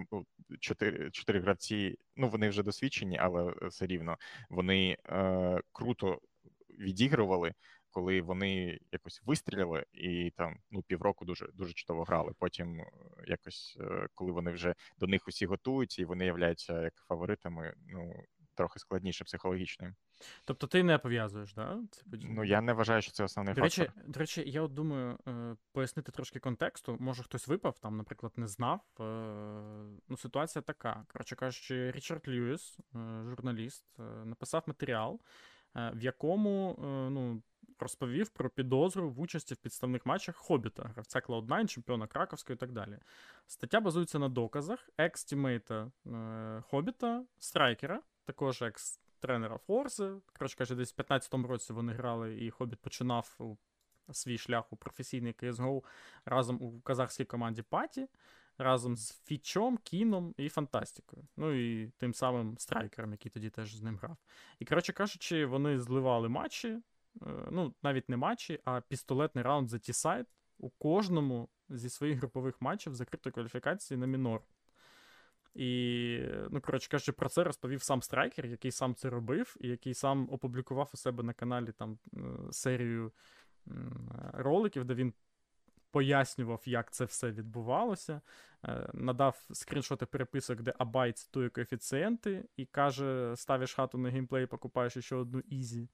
чотири 0.61 1.11
чотири 1.11 1.41
гравці. 1.41 1.99
Ну 2.17 2.29
вони 2.29 2.49
вже 2.49 2.63
досвідчені, 2.63 3.19
але 3.19 3.55
все 3.63 3.87
рівно 3.87 4.17
вони 4.51 4.97
е, 5.07 5.61
круто 5.73 6.21
відігрували. 6.79 7.55
Коли 7.91 8.21
вони 8.21 8.79
якось 8.93 9.23
вистріляли 9.25 9.85
і 9.93 10.33
там 10.37 10.57
ну 10.71 10.83
півроку 10.83 11.25
дуже 11.25 11.49
дуже 11.55 11.73
чудово 11.73 12.05
грали. 12.05 12.33
Потім 12.39 12.81
е, 12.81 12.87
якось 13.27 13.79
е, 13.81 14.09
коли 14.15 14.33
вони 14.33 14.51
вже 14.51 14.75
до 14.99 15.07
них 15.07 15.29
усі 15.29 15.47
готуються 15.47 16.03
і 16.03 16.05
вони 16.05 16.27
являються 16.27 16.83
як 16.83 16.95
фаворитами, 17.09 17.75
ну 17.87 18.25
трохи 18.63 18.79
складніше 18.79 19.25
психологічно. 19.25 19.95
Тобто 20.45 20.67
ти 20.67 20.83
не 20.83 20.99
пов'язуєш, 20.99 21.55
да? 21.55 21.79
Це 21.91 22.03
Ну 22.13 22.45
я 22.45 22.61
не 22.61 22.73
вважаю, 22.73 23.03
що 23.03 23.13
це 23.13 23.25
основний 23.25 23.55
до 23.55 23.61
фактор. 23.61 23.85
Речі, 23.85 24.01
до 24.07 24.21
речі, 24.21 24.45
я 24.47 24.63
от 24.63 24.75
думаю 24.75 25.19
е, 25.29 25.57
пояснити 25.73 26.13
трошки 26.13 26.39
контексту. 26.39 26.97
Може 27.01 27.23
хтось 27.23 27.49
випав, 27.49 27.79
там, 27.79 27.97
наприклад, 27.97 28.33
не 28.37 28.47
знав. 28.47 28.81
Е, 29.01 29.03
ну, 30.09 30.17
Ситуація 30.17 30.63
така. 30.63 31.05
Коротше 31.09 31.37
кажучи, 31.37 31.91
Річард 31.91 32.29
Льюїс, 32.29 32.79
е, 32.79 33.25
журналіст, 33.29 33.85
написав 34.25 34.63
матеріал, 34.67 35.21
в 35.75 36.03
якому 36.03 36.77
ну, 37.11 37.43
розповів 37.79 38.29
про 38.29 38.51
підозру 38.51 39.11
в 39.11 39.21
участі 39.21 39.55
в 39.55 39.57
підставних 39.57 40.07
матчах 40.07 40.37
Хобіта, 40.37 40.83
гравця 40.83 41.19
Cloud9, 41.19 41.67
чемпіона 41.67 42.07
Краковської 42.07 42.55
і 42.55 42.59
так 42.59 42.73
далі. 42.73 42.99
Стаття 43.47 43.81
базується 43.81 44.19
на 44.19 44.29
доказах 44.29 44.91
екс-тімейта 44.99 45.91
Хобіта, 46.63 47.25
страйкера, 47.39 48.03
також 48.25 48.63
екс 48.63 49.01
тренера 49.21 49.59
Форзи. 49.59 50.13
Коротше 50.39 50.57
кажучи, 50.57 50.75
десь 50.75 50.99
в 50.99 51.01
15-му 51.01 51.47
році 51.47 51.73
вони 51.73 51.93
грали, 51.93 52.45
і 52.45 52.51
Хобіт 52.51 52.81
починав 52.81 53.57
свій 54.13 54.39
шлях 54.39 54.73
у 54.73 54.77
професійний 54.77 55.33
CSGO 55.33 55.83
разом 56.25 56.63
у 56.63 56.81
казахській 56.81 57.25
команді 57.25 57.63
PARTY, 57.63 58.09
разом 58.59 58.97
з 58.97 59.23
Фічом, 59.25 59.79
Кіном 59.79 60.35
і 60.37 60.49
Фантастикою. 60.49 61.27
Ну 61.37 61.53
і 61.53 61.93
тим 61.99 62.15
самим 62.15 62.59
страйкером, 62.59 63.13
який 63.13 63.31
тоді 63.31 63.51
теж 63.51 63.75
з 63.75 63.83
ним 63.83 63.97
грав. 63.97 64.17
І, 64.59 64.65
коротше 64.65 64.93
кажучи, 64.93 65.47
вони 65.47 65.81
зливали 65.81 66.29
матчі. 66.29 66.69
Е, 66.69 66.81
ну, 67.51 67.75
навіть 67.83 68.09
не 68.09 68.17
матчі, 68.17 68.61
а 68.65 68.81
пістолетний 68.81 69.45
раунд 69.45 69.69
за 69.69 69.79
T 69.79 69.93
side 69.93 70.27
у 70.59 70.71
кожному 70.71 71.49
зі 71.69 71.91
своїх 71.91 72.19
групових 72.19 72.61
матчів 72.61 72.95
закритої 72.95 73.33
кваліфікації 73.33 73.99
на 73.99 74.07
мінор. 74.07 74.43
І, 75.55 76.19
ну, 76.51 76.61
коротше 76.61 76.89
кажучи, 76.91 77.13
про 77.13 77.29
це 77.29 77.45
розповів 77.45 77.83
сам 77.83 78.03
страйкер, 78.03 78.47
який 78.47 78.71
сам 78.71 78.95
це 78.95 79.11
робив, 79.11 79.57
і 79.61 79.69
який 79.69 79.95
сам 79.95 80.29
опублікував 80.31 80.91
у 80.95 80.97
себе 80.97 81.23
на 81.23 81.33
каналі 81.33 81.73
там 81.73 81.99
е, 82.15 82.19
серію 82.51 83.13
роликів, 84.33 84.85
де 84.85 84.95
він 84.95 85.13
пояснював, 85.91 86.63
як 86.65 86.91
це 86.93 87.05
все 87.05 87.31
відбувалося. 87.31 88.21
Е, 88.65 88.91
надав 88.95 89.45
скріншоти 89.53 90.07
переписок, 90.07 90.63
де 90.63 90.75
Абай 90.79 91.13
цитує 91.13 91.49
коефіцієнти, 91.49 92.45
і 92.57 92.67
каже: 92.67 93.35
ставиш 93.37 93.75
хату 93.75 93.99
на 93.99 94.11
геймплей, 94.11 94.47
покупаєш 94.47 94.99
ще 94.99 95.17
одну 95.17 95.41
easy. 95.41 95.89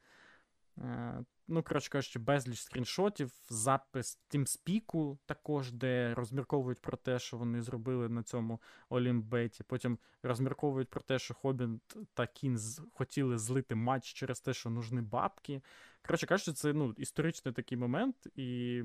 Е, 0.85 1.25
ну, 1.49 1.63
коротше 1.63 1.91
кажучи, 1.91 2.19
безліч 2.19 2.61
скріншотів, 2.61 3.33
запис 3.49 4.19
TeamSpeak 4.31 5.17
також, 5.27 5.73
де 5.73 6.15
розмірковують 6.15 6.81
про 6.81 6.97
те, 6.97 7.19
що 7.19 7.37
вони 7.37 7.63
зробили 7.63 8.09
на 8.09 8.23
цьому 8.23 8.61
Олімбеті. 8.89 9.65
Потім 9.65 9.99
розмірковують 10.23 10.89
про 10.89 11.01
те, 11.01 11.19
що 11.19 11.35
Хобін 11.35 11.81
та 12.15 12.27
Кін 12.27 12.59
хотіли 12.95 13.39
злити 13.39 13.75
матч 13.75 14.13
через 14.13 14.41
те, 14.41 14.55
що 14.55 14.71
нужні 14.71 15.01
бабки. 15.01 15.63
Коротше 16.07 16.27
кажучи, 16.27 16.53
це 16.53 16.73
ну, 16.73 16.95
історичний 16.97 17.55
такий 17.55 17.79
момент, 17.79 18.27
і 18.35 18.83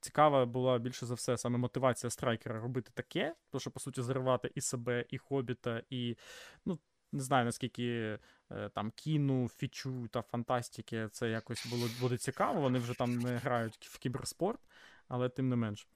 цікава 0.00 0.46
була 0.46 0.78
більше 0.78 1.06
за 1.06 1.14
все 1.14 1.36
саме 1.36 1.58
мотивація 1.58 2.10
страйкера 2.10 2.60
робити 2.60 2.90
таке, 2.94 3.34
тому 3.50 3.60
що, 3.60 3.70
по 3.70 3.80
суті, 3.80 4.02
заривати 4.02 4.50
і 4.54 4.60
себе, 4.60 5.04
і 5.08 5.18
Хобіта, 5.18 5.82
і 5.90 6.16
ну, 6.64 6.78
не 7.12 7.20
знаю, 7.20 7.44
наскільки 7.44 8.18
е, 8.50 8.68
там 8.68 8.90
кіну, 8.90 9.48
фічу 9.48 10.08
та 10.08 10.22
фантастики 10.22 11.08
це 11.12 11.30
якось 11.30 11.66
було 11.66 11.88
буде 12.00 12.18
цікаво. 12.18 12.60
Вони 12.60 12.78
вже 12.78 12.94
там 12.94 13.18
не 13.18 13.36
грають 13.36 13.86
в 13.86 13.98
кіберспорт, 13.98 14.60
але 15.08 15.28
тим 15.28 15.48
не 15.48 15.56
менш. 15.56 15.88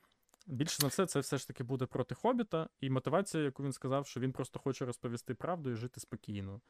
Більше 0.47 0.77
за 0.81 0.87
все, 0.87 1.07
це 1.07 1.21
все 1.21 1.39
ж 1.39 1.47
таки 1.47 1.65
буде 1.65 1.87
проти 1.87 2.15
Хобіта, 2.15 2.69
і 2.81 2.91
мотивація, 2.91 3.45
яку 3.45 3.63
він 3.63 3.73
сказав, 3.73 4.07
що 4.07 4.21
він 4.21 4.33
просто 4.33 4.59
хоче 4.59 4.85
розповісти 4.85 5.35
правду 5.35 5.71
і 5.71 5.75
жити 5.75 6.01
спокійно. 6.01 6.61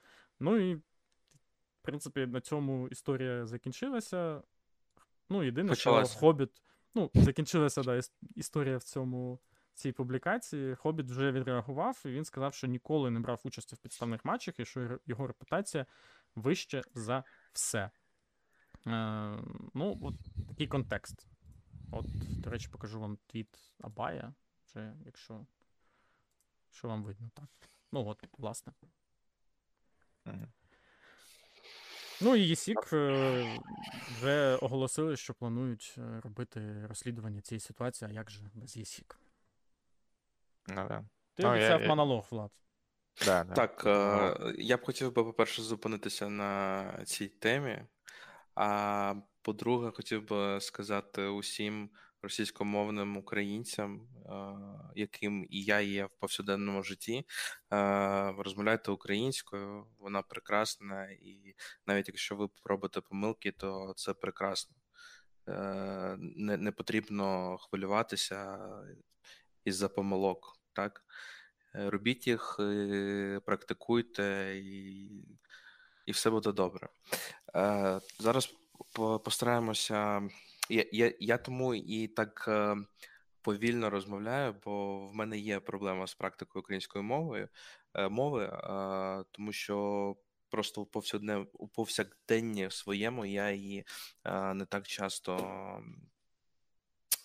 Ну 0.40 0.56
і, 0.56 0.74
в 0.74 0.82
принципі, 1.82 2.26
на 2.26 2.40
цьому 2.40 2.88
історія 2.88 3.46
закінчилася. 3.46 4.42
Ну, 5.28 5.42
єдине, 5.44 5.68
Почалася. 5.68 6.10
що 6.10 6.20
Хобіт. 6.20 6.50
Ну, 6.94 7.10
закінчилася 7.14 7.82
да, 7.82 8.00
історія 8.34 8.76
в 8.76 8.82
цьому 8.82 9.38
цій 9.74 9.92
публікації 9.92 10.74
Хобіт 10.74 11.10
вже 11.10 11.32
відреагував, 11.32 12.02
і 12.04 12.08
він 12.08 12.24
сказав, 12.24 12.54
що 12.54 12.66
ніколи 12.66 13.10
не 13.10 13.20
брав 13.20 13.40
участі 13.44 13.74
в 13.74 13.78
підставних 13.78 14.24
матчах, 14.24 14.60
і 14.60 14.64
що 14.64 14.98
його 15.06 15.26
репутація 15.26 15.86
вище 16.34 16.82
за 16.94 17.24
все. 17.52 17.90
Е, 18.86 19.38
Ну, 19.74 19.98
от 20.02 20.14
такий 20.48 20.66
контекст. 20.66 21.26
От, 21.90 22.06
до 22.40 22.50
речі, 22.50 22.68
покажу 22.68 23.00
вам 23.00 23.18
твіт 23.26 23.58
Абая, 23.80 24.34
вже, 24.66 24.94
якщо 25.04 25.46
що 26.70 26.88
вам 26.88 27.04
видно, 27.04 27.30
так. 27.34 27.48
Ну, 27.92 28.06
от, 28.06 28.24
власне. 28.38 28.72
Ну 32.20 32.36
і 32.36 32.48
ЄСІК 32.48 32.92
е, 32.92 33.60
вже 34.16 34.56
оголосили, 34.56 35.16
що 35.16 35.34
планують 35.34 35.94
е, 35.98 36.20
робити 36.20 36.86
розслідування 36.86 37.40
цієї 37.40 37.60
ситуації, 37.60 38.10
а 38.10 38.14
як 38.14 38.30
же 38.30 38.50
без 38.54 38.76
ЄСІК? 38.76 39.18
Ну, 40.68 40.88
да. 40.88 41.04
Ти 41.34 41.42
ну, 41.42 41.50
обіцяв 41.50 41.82
я... 41.82 41.88
монолог, 41.88 42.26
Влад. 42.30 42.50
Да, 43.24 43.44
да. 43.44 43.54
Так, 43.54 43.82
е, 43.86 44.54
я 44.58 44.76
б 44.76 44.84
хотів 44.84 45.14
би, 45.14 45.24
по-перше, 45.24 45.62
зупинитися 45.62 46.28
на 46.28 46.84
цій 47.04 47.28
темі. 47.28 47.82
А 48.54 49.14
по-друге, 49.42 49.90
хотів 49.90 50.28
би 50.28 50.60
сказати 50.60 51.26
усім 51.26 51.90
російськомовним 52.22 53.16
українцям, 53.16 54.08
е, 54.26 54.32
яким 54.94 55.46
і 55.50 55.62
я 55.62 55.80
є 55.80 56.04
в 56.04 56.10
повсякденному 56.18 56.82
житті. 56.82 57.26
Е, 57.72 58.32
розмовляйте 58.38 58.90
українською, 58.90 59.86
вона 59.98 60.22
прекрасна, 60.22 61.04
і 61.10 61.54
навіть 61.86 62.08
якщо 62.08 62.36
ви 62.36 62.48
робите 62.64 63.00
помилки, 63.00 63.52
то 63.52 63.92
це 63.96 64.14
прекрасно. 64.14 64.76
Е, 65.48 66.16
не, 66.18 66.56
не 66.56 66.72
потрібно 66.72 67.58
хвилюватися 67.58 68.58
із-за 69.64 69.88
помилок. 69.88 70.56
Так? 70.72 71.04
Е, 71.74 71.90
робіть 71.90 72.26
їх, 72.26 72.56
е, 72.60 73.40
практикуйте, 73.44 74.52
і 74.56 75.10
і 76.06 76.12
все 76.12 76.30
буде 76.30 76.52
добре. 76.52 76.88
Е, 77.56 78.00
зараз 78.18 78.54
постараємося. 79.24 80.22
Я, 80.68 80.84
я, 80.92 81.14
я 81.20 81.38
тому 81.38 81.74
і 81.74 82.08
так 82.08 82.50
повільно 83.42 83.90
розмовляю, 83.90 84.54
бо 84.64 85.06
в 85.06 85.14
мене 85.14 85.38
є 85.38 85.60
проблема 85.60 86.06
з 86.06 86.14
практикою 86.14 86.60
української 86.60 87.04
мови, 87.04 87.48
мови, 88.10 88.58
тому 89.30 89.52
що. 89.52 90.16
Просто 90.48 90.86
у 91.52 91.68
повсякденні, 91.68 92.70
своєму 92.70 93.24
я 93.24 93.50
її 93.50 93.86
не 94.54 94.66
так 94.68 94.86
часто 94.86 95.38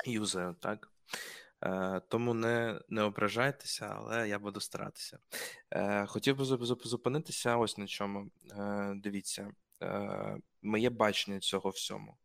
юзаю, 0.05 0.55
так? 0.59 0.91
Е, 1.61 2.01
тому 2.07 2.33
не 2.33 2.81
не 2.89 3.01
ображайтеся, 3.01 3.85
але 3.85 4.29
я 4.29 4.39
буду 4.39 4.59
старатися. 4.59 5.19
Е, 5.71 6.05
хотів 6.05 6.37
би 6.37 6.45
зупинитися 6.65 7.57
ось 7.57 7.77
на 7.77 7.87
чому. 7.87 8.31
Е, 8.51 8.93
дивіться, 8.95 9.51
моє 10.61 10.89
бачення 10.89 11.39
цього 11.39 11.69
всьому. 11.69 12.17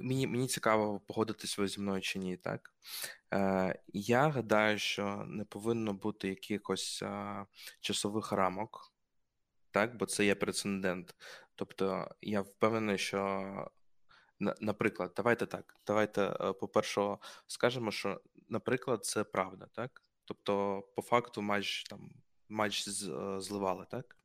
Мені 0.00 0.26
мені 0.26 0.46
цікаво 0.46 1.00
погодитись 1.00 1.58
ви 1.58 1.68
зі 1.68 1.80
мною 1.80 2.00
чи 2.00 2.18
ні, 2.18 2.36
так? 2.36 2.74
Я 3.92 4.28
гадаю, 4.28 4.78
що 4.78 5.24
не 5.26 5.44
повинно 5.44 5.92
бути 5.92 6.28
якихось 6.28 7.02
часових 7.80 8.32
рамок, 8.32 8.92
так, 9.70 9.96
бо 9.96 10.06
це 10.06 10.24
є 10.24 10.34
прецедент. 10.34 11.14
Тобто 11.54 12.08
я 12.20 12.40
впевнений, 12.40 12.98
що 12.98 13.70
Наприклад, 14.40 15.12
давайте 15.16 15.46
так. 15.46 15.76
Давайте, 15.86 16.22
е, 16.22 16.52
по-перше, 16.52 17.16
скажемо, 17.46 17.90
що, 17.90 18.20
наприклад, 18.48 19.04
це 19.04 19.24
правда, 19.24 19.66
так? 19.72 20.02
Тобто, 20.24 20.82
по 20.96 21.02
факту, 21.02 21.42
матч 21.42 21.84
там 21.84 22.10
матч 22.48 22.88
е, 22.88 22.90
зливали, 23.40 23.86
так? 23.90 24.16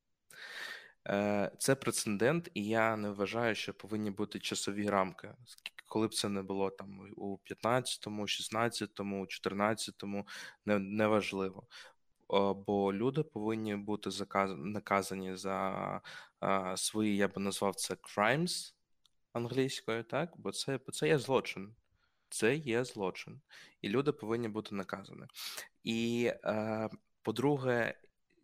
Е, 1.08 1.52
Це 1.60 1.76
прецедент, 1.76 2.50
і 2.54 2.66
я 2.66 2.96
не 2.96 3.10
вважаю, 3.10 3.56
що 3.56 3.74
повинні 3.74 4.12
бути 4.12 4.40
часові 4.40 4.90
рамки. 4.90 5.34
Коли 5.88 6.08
б 6.08 6.14
це 6.14 6.30
не 6.30 6.42
було 6.42 6.70
там 6.70 7.14
у 7.18 7.38
15-му, 7.38 8.24
16-му, 8.24 9.26
14-му, 9.26 10.28
не, 10.66 10.80
неважливо. 10.80 11.68
Бо 12.68 12.94
люди 12.94 13.24
повинні 13.24 13.76
бути 13.76 14.12
заказ... 14.12 14.52
наказані 14.58 15.36
за 15.36 16.02
а, 16.40 16.78
свої, 16.78 17.18
я 17.18 17.28
би 17.28 17.42
назвав 17.42 17.76
це 17.76 17.94
crimes, 17.94 18.74
англійською, 19.36 20.04
так? 20.04 20.34
Бо 20.38 20.52
це 20.52 20.80
бо 20.86 20.92
це 20.92 21.08
є 21.08 21.20
злочин. 21.20 21.76
Це 22.30 22.56
є 22.56 22.86
злочин, 22.86 23.42
і 23.82 23.90
люди 23.90 24.12
повинні 24.12 24.48
бути 24.48 24.76
наказані. 24.76 25.24
І, 25.84 26.32
е, 26.44 26.90
по-друге, 27.22 27.94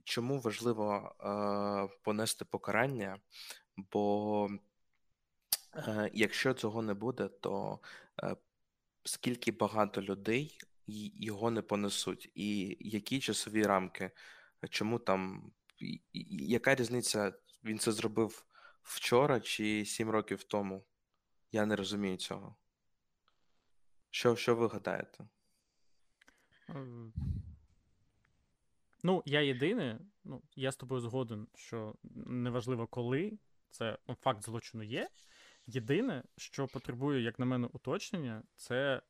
чому 0.03 0.39
важливо 0.39 1.15
е, 1.19 1.97
понести 2.03 2.45
покарання? 2.45 3.19
Бо 3.77 4.49
е, 5.75 6.09
якщо 6.13 6.53
цього 6.53 6.81
не 6.81 6.93
буде, 6.93 7.27
то 7.27 7.79
е, 8.23 8.35
скільки 9.03 9.51
багато 9.51 10.01
людей 10.01 10.59
його 10.87 11.51
не 11.51 11.61
понесуть, 11.61 12.31
і 12.35 12.77
які 12.79 13.19
часові 13.19 13.63
рамки, 13.63 14.11
чому 14.69 14.99
там, 14.99 15.51
яка 16.31 16.75
різниця? 16.75 17.33
Він 17.63 17.79
це 17.79 17.91
зробив 17.91 18.45
вчора 18.83 19.39
чи 19.39 19.85
сім 19.85 20.09
років 20.09 20.43
тому. 20.43 20.83
Я 21.51 21.65
не 21.65 21.75
розумію 21.75 22.17
цього. 22.17 22.55
Що 24.09 24.35
що 24.35 24.55
ви 24.55 24.67
гадаєте? 24.67 25.27
Е, 26.69 26.85
ну, 29.03 29.23
я 29.25 29.41
єдине, 29.41 29.99
ну, 30.23 30.41
я 30.55 30.71
з 30.71 30.75
тобою 30.75 31.01
згоден, 31.01 31.47
що 31.55 31.95
неважливо 32.25 32.87
коли, 32.87 33.37
це 33.69 33.97
ну, 34.07 34.15
факт 34.21 34.43
злочину 34.43 34.83
є. 34.83 35.09
Єдине, 35.67 36.23
що 36.37 36.67
потребує, 36.67 37.21
як 37.21 37.39
на 37.39 37.45
мене, 37.45 37.67
уточнення, 37.67 38.43
це 38.55 39.01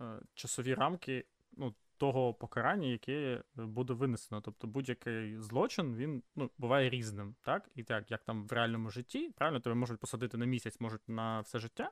е, 0.00 0.20
часові 0.34 0.74
рамки 0.74 1.24
ну, 1.52 1.74
того 1.98 2.34
покарання, 2.34 2.88
яке 2.88 3.42
буде 3.54 3.92
винесено. 3.92 4.40
Тобто 4.40 4.66
будь-який 4.66 5.38
злочин 5.38 5.96
він 5.96 6.22
ну, 6.36 6.50
буває 6.58 6.90
різним, 6.90 7.34
так? 7.42 7.70
І 7.74 7.82
так, 7.82 8.10
як 8.10 8.24
там 8.24 8.46
в 8.46 8.52
реальному 8.52 8.90
житті, 8.90 9.30
правильно, 9.36 9.60
тебе 9.60 9.74
можуть 9.74 10.00
посадити 10.00 10.36
на 10.36 10.46
місяць, 10.46 10.80
можуть 10.80 11.08
на 11.08 11.40
все 11.40 11.58
життя. 11.58 11.90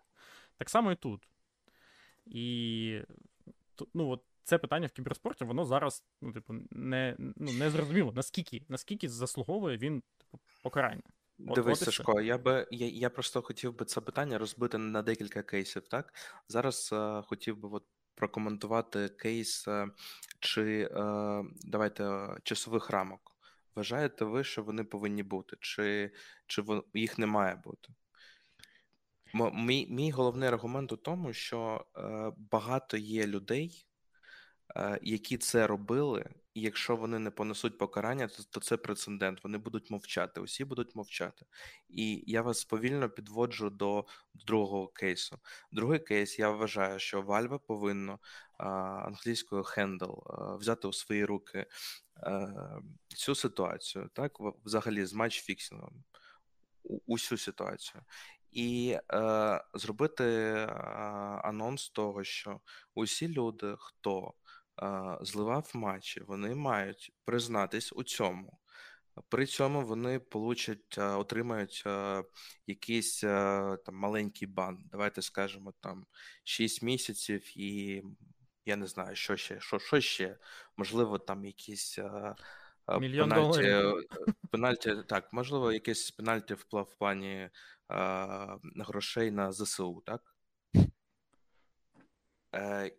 Так 0.56 0.70
само 0.70 0.92
і 0.92 0.96
тут. 0.96 1.28
І 2.26 3.00
ну, 3.94 4.08
от 4.08 4.22
це 4.42 4.58
питання 4.58 4.86
в 4.86 4.92
кіберспорті, 4.92 5.44
воно 5.44 5.64
зараз, 5.64 6.04
ну, 6.22 6.32
типу, 6.32 6.54
не 6.70 7.16
ну, 7.18 7.52
не 7.52 7.70
зрозуміло, 7.70 8.12
наскільки 8.16 8.62
наскільки 8.68 9.08
заслуговує 9.08 9.76
він 9.76 10.02
типу, 10.18 10.40
покарання. 10.62 11.02
От, 11.48 11.54
Дивись, 11.54 11.78
Сашко, 11.78 12.20
я 12.20 12.38
би 12.38 12.66
я, 12.70 12.88
я 12.88 13.10
просто 13.10 13.42
хотів 13.42 13.78
би 13.78 13.84
це 13.84 14.00
питання 14.00 14.38
розбити 14.38 14.78
на 14.78 15.02
декілька 15.02 15.42
кейсів. 15.42 15.88
Так 15.88 16.14
зараз 16.48 16.90
е, 16.92 17.22
хотів 17.26 17.56
би 17.56 17.68
от 17.72 17.84
прокоментувати 18.16 19.08
кейс 19.08 19.68
е, 19.68 19.88
чи 20.40 20.88
е, 20.92 21.44
давайте 21.62 22.04
е, 22.04 22.36
часових 22.42 22.90
рамок. 22.90 23.32
Вважаєте 23.74 24.24
ви, 24.24 24.44
що 24.44 24.62
вони 24.62 24.84
повинні 24.84 25.22
бути, 25.22 25.56
чи 25.60 26.10
чи 26.46 26.62
їх 26.94 27.18
не 27.18 27.26
має 27.26 27.54
бути? 27.54 27.92
Мій 29.54 29.86
мій 29.90 30.10
головний 30.10 30.48
аргумент 30.48 30.92
у 30.92 30.96
тому, 30.96 31.32
що 31.32 31.86
багато 32.36 32.96
є 32.96 33.26
людей, 33.26 33.86
які 35.02 35.38
це 35.38 35.66
робили, 35.66 36.24
і 36.56 36.60
якщо 36.60 36.96
вони 36.96 37.18
не 37.18 37.30
понесуть 37.30 37.78
покарання, 37.78 38.28
то, 38.28 38.42
то 38.50 38.60
це 38.60 38.76
прецедент. 38.76 39.44
Вони 39.44 39.58
будуть 39.58 39.90
мовчати, 39.90 40.40
усі 40.40 40.64
будуть 40.64 40.94
мовчати. 40.94 41.46
І 41.88 42.24
я 42.26 42.42
вас 42.42 42.64
повільно 42.64 43.10
підводжу 43.10 43.70
до 43.70 44.04
другого 44.34 44.88
кейсу. 44.88 45.38
Другий 45.72 45.98
кейс 45.98 46.38
я 46.38 46.50
вважаю, 46.50 46.98
що 46.98 47.22
Valve 47.22 47.58
повинно 47.58 48.18
англійською 48.58 49.62
handle 49.62 50.56
взяти 50.58 50.88
у 50.88 50.92
свої 50.92 51.24
руки 51.24 51.66
цю 53.08 53.34
ситуацію, 53.34 54.10
так 54.12 54.32
взагалі 54.64 55.06
з 55.06 55.12
матчфіксингом, 55.12 56.04
усю 57.06 57.38
ситуацію. 57.38 58.02
І 58.50 58.98
е, 59.12 59.64
зробити 59.74 60.24
е, 60.24 60.66
анонс 61.44 61.88
того, 61.88 62.24
що 62.24 62.60
усі 62.94 63.28
люди, 63.28 63.74
хто 63.78 64.34
зливав 65.20 65.70
матчі, 65.74 66.20
вони 66.20 66.54
мають 66.54 67.12
признатись 67.24 67.92
у 67.92 68.04
цьому. 68.04 68.58
При 69.28 69.46
цьому 69.46 69.80
вони 69.86 70.18
получать, 70.18 70.98
отримають 70.98 71.84
якийсь 72.66 73.20
там 73.20 73.94
маленький 73.94 74.48
бан. 74.48 74.84
Давайте 74.90 75.22
скажемо 75.22 75.74
там 75.80 76.06
6 76.44 76.82
місяців, 76.82 77.58
і 77.58 78.02
я 78.64 78.76
не 78.76 78.86
знаю, 78.86 79.16
що 79.16 79.36
ще, 79.36 79.60
що 79.60 79.78
що 79.78 80.00
ще, 80.00 80.38
можливо, 80.76 81.18
там 81.18 81.44
якісь 81.44 81.98
Мільйон 83.00 83.30
пенальті, 83.30 83.62
доларів. 83.62 84.06
пенальті, 84.50 84.96
так, 85.08 85.32
можливо, 85.32 85.72
якесь 85.72 86.10
пенальті 86.10 86.54
в, 86.54 86.66
в 86.72 86.94
плані 86.98 87.50
а, 87.88 88.56
грошей 88.76 89.30
на 89.30 89.52
ЗСУ, 89.52 90.02
так? 90.06 90.36
Е, 92.54 92.92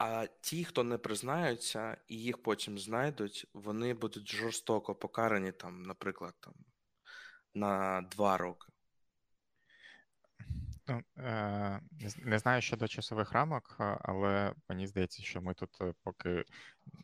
а 0.00 0.26
ті, 0.40 0.64
хто 0.64 0.84
не 0.84 0.98
признаються 0.98 1.96
і 2.08 2.16
їх 2.16 2.42
потім 2.42 2.78
знайдуть, 2.78 3.46
вони 3.54 3.94
будуть 3.94 4.28
жорстоко 4.28 4.94
покарані, 4.94 5.52
там, 5.52 5.82
наприклад, 5.82 6.34
там, 6.40 6.54
на 7.54 8.00
два 8.00 8.36
роки. 8.36 8.66
Ну, 10.86 11.02
е, 11.18 11.80
Не 12.16 12.38
знаю 12.38 12.62
щодо 12.62 12.88
часових 12.88 13.32
рамок, 13.32 13.76
але 13.78 14.54
мені 14.68 14.86
здається, 14.86 15.22
що 15.22 15.42
ми 15.42 15.54
тут 15.54 15.80
е, 15.80 15.94
поки 16.02 16.44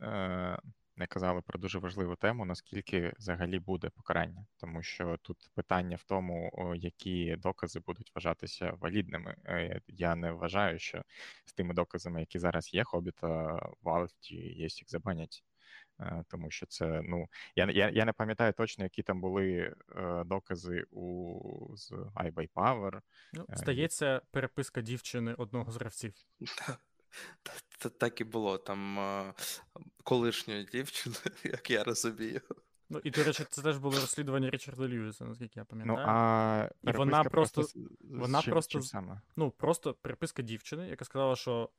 е, 0.03 0.59
не 0.97 1.07
казали 1.07 1.41
про 1.41 1.59
дуже 1.59 1.79
важливу 1.79 2.17
тему, 2.17 2.45
наскільки 2.45 3.13
взагалі 3.19 3.59
буде 3.59 3.91
покарання, 3.91 4.47
тому 4.57 4.83
що 4.83 5.17
тут 5.23 5.51
питання 5.55 5.97
в 5.97 6.05
тому, 6.05 6.73
які 6.77 7.37
докази 7.37 7.81
будуть 7.81 8.13
вважатися 8.15 8.73
валідними. 8.81 9.37
Е, 9.45 9.81
я 9.89 10.15
не 10.15 10.33
вважаю, 10.33 10.79
що 10.79 11.03
з 11.45 11.53
тими 11.53 11.75
доказами, 11.75 12.21
які 12.21 12.39
зараз 12.39 12.75
є, 12.75 12.85
хобіта 12.85 13.61
валить 13.83 14.33
і 14.33 14.37
є 14.37 14.63
їх 14.63 14.91
забанять. 14.91 15.45
Е, 16.01 16.25
тому 16.29 16.51
що 16.51 16.67
це 16.67 17.01
ну 17.05 17.27
я 17.57 17.71
я, 17.71 17.91
я 17.91 18.05
не 18.05 18.13
пам'ятаю 18.13 18.53
точно, 18.53 18.85
які 18.85 19.03
там 19.03 19.21
були 19.21 19.75
е, 19.97 20.25
докази 20.25 20.85
у 20.91 21.77
з 21.77 21.93
iBuyPower. 22.15 23.01
Ну, 23.33 23.47
Здається, 23.49 24.21
переписка 24.31 24.81
дівчини 24.81 25.35
одного 25.35 25.73
з 25.73 25.77
гравців. 25.77 26.15
Так 27.99 28.21
і 28.21 28.25
було 28.25 28.59
там 28.59 28.99
колишньою 30.05 30.64
дівчини, 30.64 31.16
як 31.45 31.71
я 31.71 31.85
розумію. 31.85 32.40
Ну, 32.90 33.01
і, 33.05 33.11
до 33.11 33.25
речі, 33.25 33.45
це 33.51 33.62
теж 33.62 33.79
було 33.79 34.01
розслідування 34.01 34.51
Річарда 34.51 34.88
Льюіса, 34.88 35.25
наскільки 35.25 35.61
я 35.61 35.66
ну, 35.71 35.79
пам'ятаю. 35.79 35.99
Ну, 35.99 36.05
а 36.85 36.90
І 36.90 36.97
вона 36.97 37.25
просто, 37.25 37.64
вона 38.01 38.42
чим, 38.42 38.53
просто, 38.53 38.73
чим 38.73 38.83
саме? 38.83 39.21
ну, 39.37 39.51
просто 39.51 39.95
приписка 39.95 40.42
дівчини, 40.42 40.88
яка 40.88 41.05
сказала, 41.05 41.37
що 41.37 41.71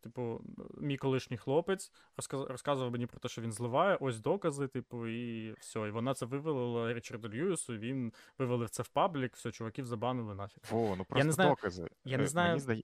типу, 0.00 0.40
мій 0.78 0.96
колишній 0.96 1.36
хлопець 1.36 1.92
розказував 2.32 2.92
мені 2.92 3.06
про 3.06 3.20
те, 3.20 3.28
що 3.28 3.42
він 3.42 3.52
зливає, 3.52 3.96
ось 4.00 4.20
докази, 4.20 4.68
типу, 4.68 5.06
і 5.06 5.52
все. 5.52 5.88
І 5.88 5.90
вона 5.90 6.14
це 6.14 6.26
вивелила 6.26 6.94
Річарду 6.94 7.28
Льюісу, 7.28 7.76
він 7.76 8.12
вивелив 8.38 8.70
це 8.70 8.82
в 8.82 8.88
паблік, 8.88 9.36
все, 9.36 9.50
чуваків 9.50 9.86
забанили 9.86 10.34
нафіг. 10.34 10.62
О, 10.72 10.94
ну 10.98 11.04
просто 11.04 11.18
я 11.18 11.24
не 11.24 11.32
знаю, 11.32 11.50
докази. 11.50 11.88
Я 12.04 12.18
не 12.18 12.24
е, 12.24 12.26
знаю, 12.26 12.58
здає... 12.58 12.82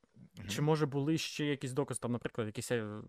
чи 0.49 0.63
може 0.63 0.87
були 0.87 1.19
ще 1.19 1.47
якісь 1.47 1.73
докази, 1.73 2.01
там, 2.01 2.13
наприклад, 2.13 2.47
якийсь 2.47 2.73
е, 2.73 3.01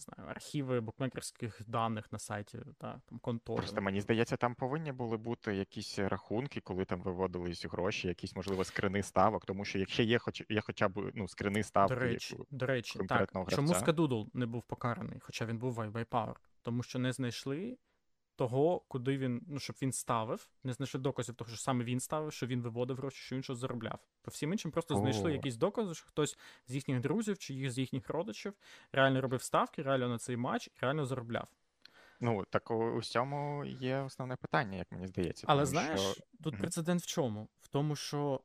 не 0.00 0.14
знаю, 0.14 0.30
архіви 0.30 0.80
букмекерських 0.80 1.62
даних 1.66 2.12
на 2.12 2.18
сайті, 2.18 2.58
та, 2.78 3.00
там 3.06 3.18
контори. 3.18 3.56
Просто 3.56 3.82
мені 3.82 4.00
здається, 4.00 4.36
там 4.36 4.54
повинні 4.54 4.92
були 4.92 5.16
бути 5.16 5.54
якісь 5.54 5.98
рахунки, 5.98 6.60
коли 6.60 6.84
там 6.84 7.02
виводились 7.02 7.66
гроші, 7.66 8.08
якісь, 8.08 8.36
можливо, 8.36 8.64
скрини 8.64 9.02
ставок, 9.02 9.44
тому 9.44 9.64
що 9.64 9.78
якщо 9.78 10.02
є 10.02 10.18
хоч 10.18 10.42
є 10.48 10.60
хоча 10.60 10.88
б 10.88 11.10
ну, 11.14 11.28
скрини 11.28 11.62
ставки 11.62 11.94
До 11.94 12.00
речі, 12.00 12.36
як 12.38 12.46
до 12.50 12.66
речі, 12.66 12.98
так. 13.08 13.30
гравця. 13.34 13.56
Чому. 13.56 13.74
Скадудл 13.74 14.22
не 14.34 14.46
був 14.46 14.62
покараний, 14.62 15.20
хоча 15.20 15.46
він 15.46 15.58
був 15.58 15.72
в 15.72 15.78
iBuyPower? 15.78 16.34
Тому 16.62 16.82
що 16.82 16.98
не 16.98 17.12
знайшли 17.12 17.76
того, 18.40 18.80
куди 18.88 19.18
він, 19.18 19.42
ну, 19.48 19.58
щоб 19.58 19.76
він 19.82 19.92
ставив, 19.92 20.48
не 20.64 20.72
знайшли 20.72 21.00
доказів 21.00 21.34
того, 21.34 21.50
що 21.50 21.58
саме 21.58 21.84
він 21.84 22.00
ставив, 22.00 22.32
що 22.32 22.46
він 22.46 22.62
виводив 22.62 22.96
гроші, 22.96 23.18
що 23.18 23.36
він 23.36 23.42
щось 23.42 23.58
заробляв. 23.58 23.98
По 24.22 24.30
всім 24.30 24.52
іншим 24.52 24.70
просто 24.70 24.94
знайшли 24.94 25.32
якісь 25.32 25.56
докази, 25.56 25.94
що 25.94 26.06
хтось 26.06 26.38
з 26.66 26.74
їхніх 26.74 27.00
друзів 27.00 27.38
чи 27.38 27.54
їх- 27.54 27.70
з 27.70 27.78
їхніх 27.78 28.10
родичів 28.10 28.54
реально 28.92 29.20
робив 29.20 29.42
ставки, 29.42 29.82
реально 29.82 30.08
на 30.08 30.18
цей 30.18 30.36
матч 30.36 30.70
реально 30.80 31.06
заробляв. 31.06 31.48
Ну, 32.20 32.44
так 32.50 32.70
у, 32.70 33.02
цьому 33.02 33.64
є 33.64 33.98
основне 33.98 34.36
питання, 34.36 34.76
як 34.76 34.92
мені 34.92 35.06
здається. 35.06 35.44
Але 35.48 35.62
тому 35.62 35.66
знаєш, 35.66 36.00
що... 36.00 36.22
тут 36.42 36.58
прецедент 36.58 37.02
в 37.02 37.06
чому? 37.06 37.48
В 37.60 37.68
тому, 37.68 37.96
що 37.96 38.40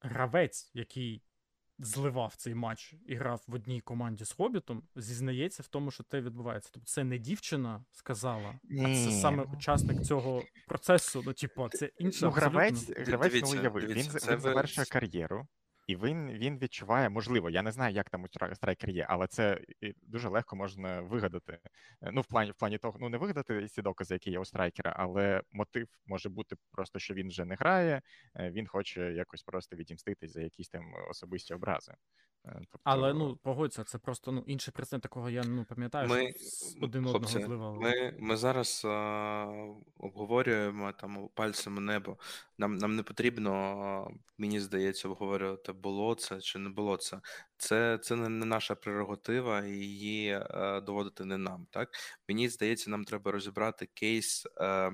гравець, 0.00 0.70
який 0.74 1.22
зливав 1.82 2.34
цей 2.36 2.54
матч 2.54 2.94
і 3.06 3.14
грав 3.14 3.42
в 3.46 3.54
одній 3.54 3.80
команді 3.80 4.24
з 4.24 4.32
Хобітом, 4.32 4.82
зізнається 4.96 5.62
в 5.62 5.66
тому, 5.66 5.90
що 5.90 6.02
те 6.02 6.20
відбувається. 6.20 6.70
Тобто 6.72 6.86
це 6.86 7.04
не 7.04 7.18
дівчина 7.18 7.84
сказала, 7.92 8.54
а 8.70 8.84
це 8.84 9.10
саме 9.10 9.42
учасник 9.42 10.02
цього 10.02 10.42
процесу. 10.68 11.22
Ну, 11.26 11.32
типу, 11.32 11.68
це 11.68 11.90
інше. 11.98 12.18
Ну, 12.22 12.28
абсолютно. 12.28 12.58
гравець, 12.58 12.90
гравець 12.96 13.32
Дивіться, 13.32 13.56
ну, 13.62 13.70
він, 13.80 13.86
дивіться, 13.86 14.10
він 14.12 14.18
це 14.20 14.34
ви- 14.34 14.40
завершує 14.40 14.86
кар'єру, 14.86 15.46
і 15.86 15.96
він, 15.96 16.30
він 16.30 16.58
відчуває, 16.58 17.08
можливо, 17.08 17.50
я 17.50 17.62
не 17.62 17.72
знаю, 17.72 17.94
як 17.94 18.10
там 18.10 18.22
у 18.22 18.26
стра- 18.26 18.54
страйкер 18.54 18.90
є, 18.90 19.06
але 19.08 19.26
це 19.26 19.60
і 19.80 19.94
дуже 20.02 20.28
легко 20.28 20.56
можна 20.56 21.00
вигадати. 21.00 21.58
Е, 22.02 22.10
Ну, 22.12 22.20
в 22.20 22.26
плані, 22.26 22.50
в 22.50 22.54
плані 22.54 22.78
того, 22.78 22.98
ну 23.00 23.08
не 23.08 23.18
вигадати 23.18 23.68
ці 23.68 23.82
докази, 23.82 24.14
які 24.14 24.30
є 24.30 24.38
у 24.38 24.44
страйкера, 24.44 24.94
але 24.98 25.42
мотив 25.52 25.88
може 26.06 26.28
бути 26.28 26.56
просто, 26.72 26.98
що 26.98 27.14
він 27.14 27.28
вже 27.28 27.44
не 27.44 27.54
грає, 27.54 28.02
е, 28.36 28.50
він 28.50 28.66
хоче 28.66 29.12
якось 29.12 29.42
просто 29.42 29.76
відімститись 29.76 30.32
за 30.32 30.40
якісь 30.42 30.68
там 30.68 30.84
особисті 31.10 31.54
образи. 31.54 31.92
Е, 32.44 32.52
Тобто, 32.54 32.78
Але 32.84 33.14
ну 33.14 33.36
погодься, 33.36 33.84
це 33.84 33.98
просто 33.98 34.32
ну 34.32 34.44
інший 34.46 34.72
прецедент 34.72 35.02
такого 35.02 35.30
я 35.30 35.42
ну 35.44 35.64
пам'ятаю, 35.64 36.08
Ми, 36.08 36.30
що 36.30 36.38
з 36.38 36.76
один 36.80 37.06
одного 37.06 37.26
зливали. 37.26 37.78
ми, 37.78 38.14
ми 38.18 38.36
зараз 38.36 38.82
а, 38.84 39.46
обговорюємо 39.96 40.92
там 40.92 41.28
пальцем 41.34 41.84
небо. 41.84 42.16
Нам, 42.62 42.76
нам 42.76 42.96
не 42.96 43.02
потрібно, 43.02 44.10
мені 44.38 44.60
здається, 44.60 45.08
обговорювати, 45.08 45.72
було 45.72 46.14
це 46.14 46.40
чи 46.40 46.58
не 46.58 46.70
було 46.70 46.96
це. 46.96 47.20
Це, 47.56 47.98
це 48.02 48.16
не, 48.16 48.28
наша 48.28 48.74
прерогатива, 48.74 49.60
і 49.60 49.70
її 49.70 50.28
е, 50.30 50.80
доводити 50.80 51.24
не 51.24 51.38
нам. 51.38 51.66
Так? 51.70 51.88
Мені 52.28 52.48
здається, 52.48 52.90
нам 52.90 53.04
треба 53.04 53.32
розібрати 53.32 53.88
кейс, 53.94 54.46
е, 54.60 54.92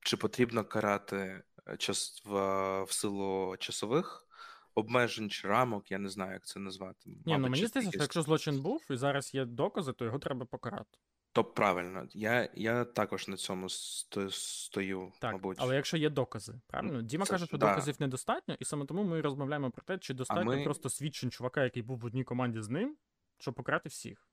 чи 0.00 0.16
потрібно 0.16 0.64
карати 0.64 1.42
е, 1.68 1.76
час 1.76 2.22
в, 2.24 2.34
в 2.82 2.92
силу 2.92 3.56
часових 3.58 4.26
обмежень 4.74 5.30
чи 5.30 5.48
рамок, 5.48 5.90
я 5.90 5.98
не 5.98 6.08
знаю, 6.08 6.32
як 6.32 6.46
це 6.46 6.60
назвати. 6.60 7.10
Ні, 7.26 7.38
ну 7.38 7.38
мені 7.38 7.66
здається, 7.66 7.90
що 7.92 8.02
якщо 8.02 8.22
злочин 8.22 8.62
був 8.62 8.86
і 8.90 8.96
зараз 8.96 9.34
є 9.34 9.44
докази, 9.44 9.92
то 9.92 10.04
його 10.04 10.18
треба 10.18 10.46
покарати. 10.46 10.98
То 11.34 11.44
правильно, 11.44 12.06
я, 12.12 12.48
я 12.54 12.84
також 12.84 13.28
на 13.28 13.36
цьому 13.36 13.68
стою, 13.68 15.12
Так, 15.20 15.32
мабуть. 15.32 15.56
але 15.60 15.76
якщо 15.76 15.96
є 15.96 16.10
докази, 16.10 16.60
правильно? 16.66 17.02
Діма 17.02 17.24
це 17.26 17.30
каже, 17.30 17.46
що 17.46 17.58
да. 17.58 17.68
доказів 17.68 17.96
недостатньо, 18.00 18.56
і 18.60 18.64
саме 18.64 18.86
тому 18.86 19.04
ми 19.04 19.20
розмовляємо 19.20 19.70
про 19.70 19.82
те, 19.84 19.98
чи 19.98 20.14
достатньо 20.14 20.44
ми- 20.44 20.64
просто 20.64 20.88
свідчень 20.90 21.30
чувака, 21.30 21.64
який 21.64 21.82
був 21.82 21.98
в 21.98 22.04
одній 22.04 22.24
команді 22.24 22.60
з 22.60 22.68
ним, 22.68 22.96
щоб 23.38 23.54
покарати 23.54 23.88
всіх. 23.88 24.28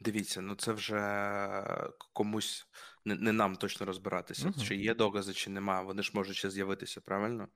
Дивіться, 0.00 0.40
ну 0.40 0.54
це 0.54 0.72
вже 0.72 1.00
комусь 2.12 2.66
не, 3.04 3.14
не 3.14 3.32
нам 3.32 3.56
точно 3.56 3.86
розбиратися, 3.86 4.48
Мгм. 4.48 4.60
чи 4.60 4.76
є 4.76 4.94
докази, 4.94 5.32
чи 5.32 5.50
нема. 5.50 5.82
Вони 5.82 6.02
ж 6.02 6.10
можуть 6.14 6.36
ще 6.36 6.50
з'явитися, 6.50 7.00
правильно? 7.00 7.48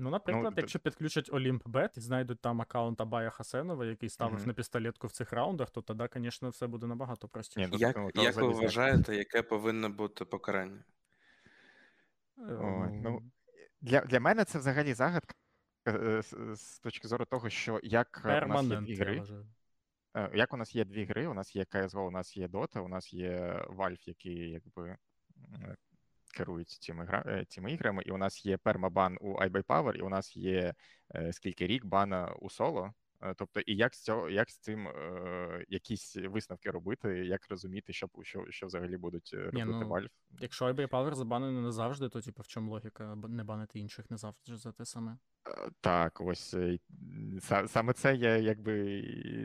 Ну, 0.00 0.10
наприклад, 0.10 0.54
т- 0.54 0.60
якщо 0.60 0.78
підключать 0.78 1.30
Олімп.бет 1.32 1.96
і 1.96 2.00
знайдуть 2.00 2.40
там 2.40 2.60
аккаунт 2.60 3.00
Абая 3.00 3.30
Хасенова, 3.30 3.86
який 3.86 4.08
ставив 4.08 4.34
Мгм. 4.38 4.46
на 4.46 4.54
пістолетку 4.54 5.06
в 5.06 5.12
цих 5.12 5.32
раундах, 5.32 5.70
то 5.70 5.82
тоді, 5.82 6.08
звісно, 6.14 6.48
все 6.50 6.66
буде 6.66 6.86
набагато 6.86 7.28
простіше. 7.28 7.66
Ні, 7.66 7.68
ну, 7.72 7.78
Як, 7.78 7.96
ну, 8.14 8.22
як 8.22 8.36
ви 8.36 8.48
вважаєте, 8.48 9.16
яке 9.16 9.42
повинно 9.42 9.88
бути 9.88 10.24
покарання? 10.24 10.84
Е, 12.38 12.42
Ой, 12.60 12.90
ну, 12.92 13.22
Для, 13.80 14.00
для 14.00 14.20
мене 14.20 14.44
це 14.44 14.58
взагалі 14.58 14.94
загадка 14.94 15.34
е, 15.88 16.22
з, 16.22 16.56
з 16.56 16.78
точки 16.78 17.08
зору 17.08 17.24
того, 17.24 17.50
що 17.50 17.80
як 17.82 18.22
е, 18.24 18.28
у 18.28 18.30
нас 18.30 18.34
є 18.34 18.40
перманент, 18.40 18.86
дві 18.86 18.94
гри. 18.94 19.22
Е, 20.14 20.30
Як 20.34 20.54
у 20.54 20.56
нас 20.56 20.74
є 20.74 20.84
дві 20.84 21.04
гри, 21.04 21.26
у 21.26 21.34
нас 21.34 21.56
є 21.56 21.62
CSGO, 21.62 22.00
у 22.00 22.10
нас 22.10 22.36
є 22.36 22.46
Dota, 22.46 22.78
у 22.80 22.88
нас 22.88 23.12
є 23.12 23.64
Valve, 23.70 24.08
які 24.08 24.32
якби 24.32 24.96
е, 25.52 25.76
керують 26.38 26.68
цими, 26.70 27.04
гра... 27.04 27.24
е, 27.26 27.44
цими 27.48 27.72
іграми, 27.72 28.02
і 28.06 28.10
у 28.10 28.16
нас 28.16 28.46
є 28.46 28.56
пермабан 28.56 29.18
у 29.20 29.34
iBuyPower, 29.34 29.94
і 29.96 30.02
у 30.02 30.08
нас 30.08 30.36
є 30.36 30.74
е, 31.14 31.32
скільки 31.32 31.66
рік 31.66 31.84
бана 31.84 32.32
у 32.40 32.50
соло. 32.50 32.92
Е, 33.22 33.34
Тобто, 33.36 33.60
і 33.60 33.76
як 33.76 33.94
з 33.94 34.02
цього, 34.02 34.30
як 34.30 34.50
з 34.50 34.58
цим 34.58 34.88
е, 34.88 35.64
якісь 35.68 36.16
висновки 36.16 36.70
робити, 36.70 37.08
як 37.26 37.50
розуміти, 37.50 37.92
що, 37.92 38.08
що, 38.22 38.44
що 38.50 38.66
взагалі 38.66 38.96
будуть 38.96 39.30
е, 39.34 39.36
робити 39.36 39.64
ну, 39.64 39.88
Valve? 39.88 40.08
Якщо 40.40 40.64
IBA 40.64 40.88
Power 40.88 41.14
забанений 41.14 41.62
не 41.62 41.72
завжди, 41.72 42.08
то 42.08 42.20
типу 42.20 42.42
в 42.42 42.46
чому 42.46 42.70
логіка 42.72 43.16
не 43.28 43.44
банити 43.44 43.78
інших 43.78 44.10
не 44.10 44.16
завжди 44.16 44.56
за 44.56 44.72
те 44.72 44.84
саме. 44.84 45.18
Е, 45.46 45.70
Так, 45.80 46.20
ось 46.20 46.56
саме 47.66 47.92
це 47.92 48.14
є 48.14 48.38
якби. 48.38 49.02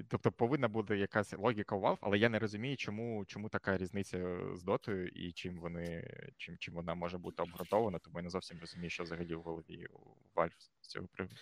Тобто 0.09 0.31
повинна 0.31 0.67
бути 0.67 0.97
якась 0.97 1.33
логіка 1.33 1.75
у 1.75 1.81
Valve, 1.81 1.97
але 2.01 2.17
я 2.17 2.29
не 2.29 2.39
розумію, 2.39 2.77
чому, 2.77 3.25
чому 3.25 3.49
така 3.49 3.77
різниця 3.77 4.39
з 4.55 4.63
дотою 4.63 5.07
і 5.07 5.31
чим 5.31 5.59
вони 5.59 6.13
чим, 6.37 6.57
чим 6.57 6.73
вона 6.73 6.95
може 6.95 7.17
бути 7.17 7.43
обґрунтована, 7.43 7.99
тому 7.99 8.19
я 8.19 8.23
не 8.23 8.29
зовсім 8.29 8.59
розумію, 8.59 8.89
що 8.89 9.03
взагалі 9.03 9.35
в 9.35 9.41
голові 9.41 9.87
у 9.93 9.99
Valve 10.39 10.51
з 10.81 10.87
цього 10.87 11.07
приводу. 11.07 11.35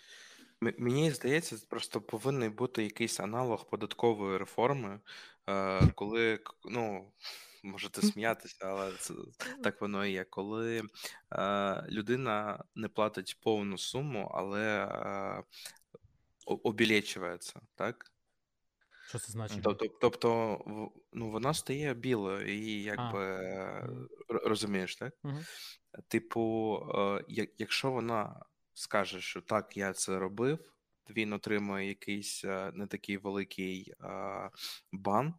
Мені 0.61 1.11
здається, 1.11 1.57
просто 1.69 2.01
повинен 2.01 2.51
бути 2.51 2.83
якийсь 2.83 3.19
аналог 3.19 3.69
податкової 3.69 4.37
реформи, 4.37 4.99
е, 5.49 5.87
коли 5.95 6.39
ну. 6.65 7.11
Можете 7.63 8.01
сміятися, 8.01 8.57
але 8.61 8.91
це 8.91 9.13
так 9.63 9.81
воно 9.81 10.05
і 10.05 10.11
є. 10.11 10.23
Коли 10.23 10.83
е, 11.31 11.85
людина 11.89 12.63
не 12.75 12.87
платить 12.87 13.37
повну 13.41 13.77
суму, 13.77 14.31
але 14.33 14.85
е, 14.85 15.43
обілечується, 16.45 17.61
так? 17.75 18.11
Що 19.07 19.19
це 19.19 19.31
значить? 19.31 19.63
Тобто, 19.63 19.85
тобто 20.01 20.57
ну, 21.13 21.29
вона 21.29 21.53
стає 21.53 21.93
білою 21.93 22.53
і 22.53 22.83
якби 22.83 23.39
розумієш, 24.29 24.95
так? 24.95 25.13
Мгм. 25.23 25.45
Типу, 26.07 26.75
е, 27.29 27.47
якщо 27.57 27.91
вона 27.91 28.45
скаже, 28.73 29.21
що 29.21 29.41
так, 29.41 29.77
я 29.77 29.93
це 29.93 30.19
робив, 30.19 30.59
він 31.09 31.33
отримує 31.33 31.87
якийсь 31.87 32.45
е, 32.45 32.71
не 32.73 32.87
такий 32.87 33.17
великий 33.17 33.93
е, 34.01 34.49
бан, 34.91 35.33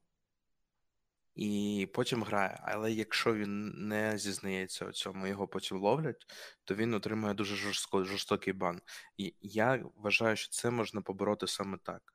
і 1.34 1.88
потім 1.94 2.22
грає. 2.22 2.60
Але 2.62 2.92
якщо 2.92 3.34
він 3.34 3.68
не 3.88 4.18
зізнається 4.18 4.86
у 4.86 4.92
цьому, 4.92 5.26
його 5.26 5.48
потім 5.48 5.78
ловлять, 5.78 6.26
то 6.64 6.74
він 6.74 6.94
отримує 6.94 7.34
дуже 7.34 7.56
жорстко, 7.56 8.04
жорстокий 8.04 8.52
бан. 8.52 8.80
І 9.16 9.34
я 9.40 9.84
вважаю, 9.96 10.36
що 10.36 10.50
це 10.50 10.70
можна 10.70 11.00
побороти 11.00 11.46
саме 11.46 11.78
так. 11.82 12.14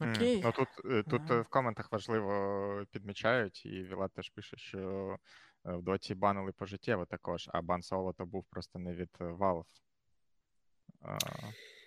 Окей. 0.00 0.42
Ну 0.44 0.52
тут, 0.52 0.68
тут 1.08 1.22
Ага. 1.30 1.40
в 1.40 1.48
коментах 1.48 1.92
важливо 1.92 2.84
підмічають, 2.90 3.66
і 3.66 3.82
Вілат 3.82 4.12
теж 4.12 4.30
пише, 4.30 4.56
що 4.56 5.16
в 5.64 5.82
доті 5.82 6.14
банили 6.14 6.52
пожиттєво 6.52 7.06
також, 7.06 7.50
а 7.52 7.62
бан 7.62 7.82
соло 7.82 8.12
то 8.12 8.26
був 8.26 8.44
просто 8.50 8.78
не 8.78 8.94
від 8.94 9.10
Valve. 9.18 9.64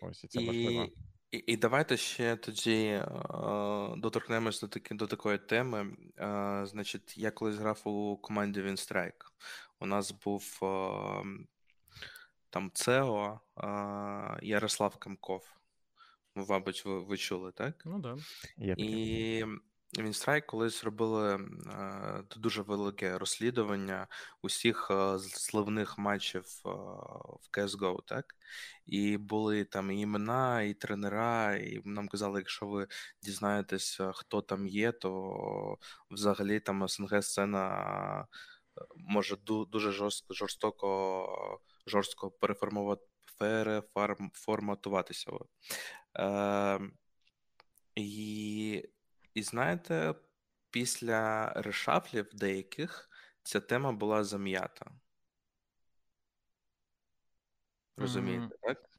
Ось 0.01 0.23
і 0.23 0.27
це 0.27 0.45
важливо. 0.45 0.87
І, 1.31 1.43
і, 1.47 1.57
давайте 1.57 1.97
ще 1.97 2.35
тоді 2.35 2.85
е, 2.85 3.05
доторкнемось 3.97 4.61
до, 4.61 4.67
таки, 4.67 4.95
до 4.95 5.07
такої 5.07 5.37
теми. 5.37 5.95
Е, 6.19 6.61
значить, 6.65 7.17
я 7.17 7.31
колись 7.31 7.55
грав 7.55 7.81
у 7.87 8.17
команді 8.17 8.61
Winstrike. 8.61 9.25
У 9.79 9.85
нас 9.85 10.11
був 10.11 10.59
е, 10.63 11.23
там 12.49 12.71
CEO 12.73 13.39
е, 13.57 13.67
Ярослав 14.41 14.97
Камков. 14.97 15.43
Мабуть, 16.35 16.85
ви, 16.85 16.99
ви 16.99 17.17
чули, 17.17 17.51
так? 17.51 17.81
Ну 17.85 17.99
да. 17.99 18.17
Є 18.57 18.75
таке. 18.75 18.87
І 18.87 19.45
Winstrike 19.99 20.45
колись 20.45 20.83
робили 20.83 21.35
е, 21.35 21.39
дуже 22.37 22.61
велике 22.61 23.17
розслідування 23.17 24.07
усіх 24.41 24.87
е, 24.91 25.17
зливних 25.17 25.97
матчів 25.97 26.45
е, 26.65 26.69
в 27.41 27.49
CSGO, 27.51 27.99
так? 28.05 28.35
І 28.85 29.17
були 29.17 29.65
там 29.65 29.91
і 29.91 30.01
імена, 30.01 30.61
і 30.61 30.73
тренера, 30.73 31.55
і 31.55 31.81
нам 31.85 32.07
казали, 32.07 32.39
якщо 32.39 32.67
ви 32.67 32.87
дізнаєтесь, 33.23 33.99
хто 34.13 34.41
там 34.41 34.67
є, 34.67 34.91
то 34.91 35.77
взагалі 36.11 36.59
там 36.59 36.87
СНГ 36.87 37.23
сцена 37.23 38.27
може 38.95 39.37
дуже 39.45 40.09
жорстоко, 40.29 41.59
жорстко 41.87 42.31
переформатуватися. 42.31 45.31
Е, 46.19 46.79
І, 47.95 48.83
і 49.33 49.43
знаєте, 49.43 50.15
після 50.71 51.49
решафлів 51.55 52.29
деяких 52.33 53.09
ця 53.43 53.59
тема 53.59 53.91
була 53.91 54.23
зам'ята. 54.23 54.91
Розумієте, 57.97 58.45
Мгм. 58.45 58.57
так? 58.61 58.89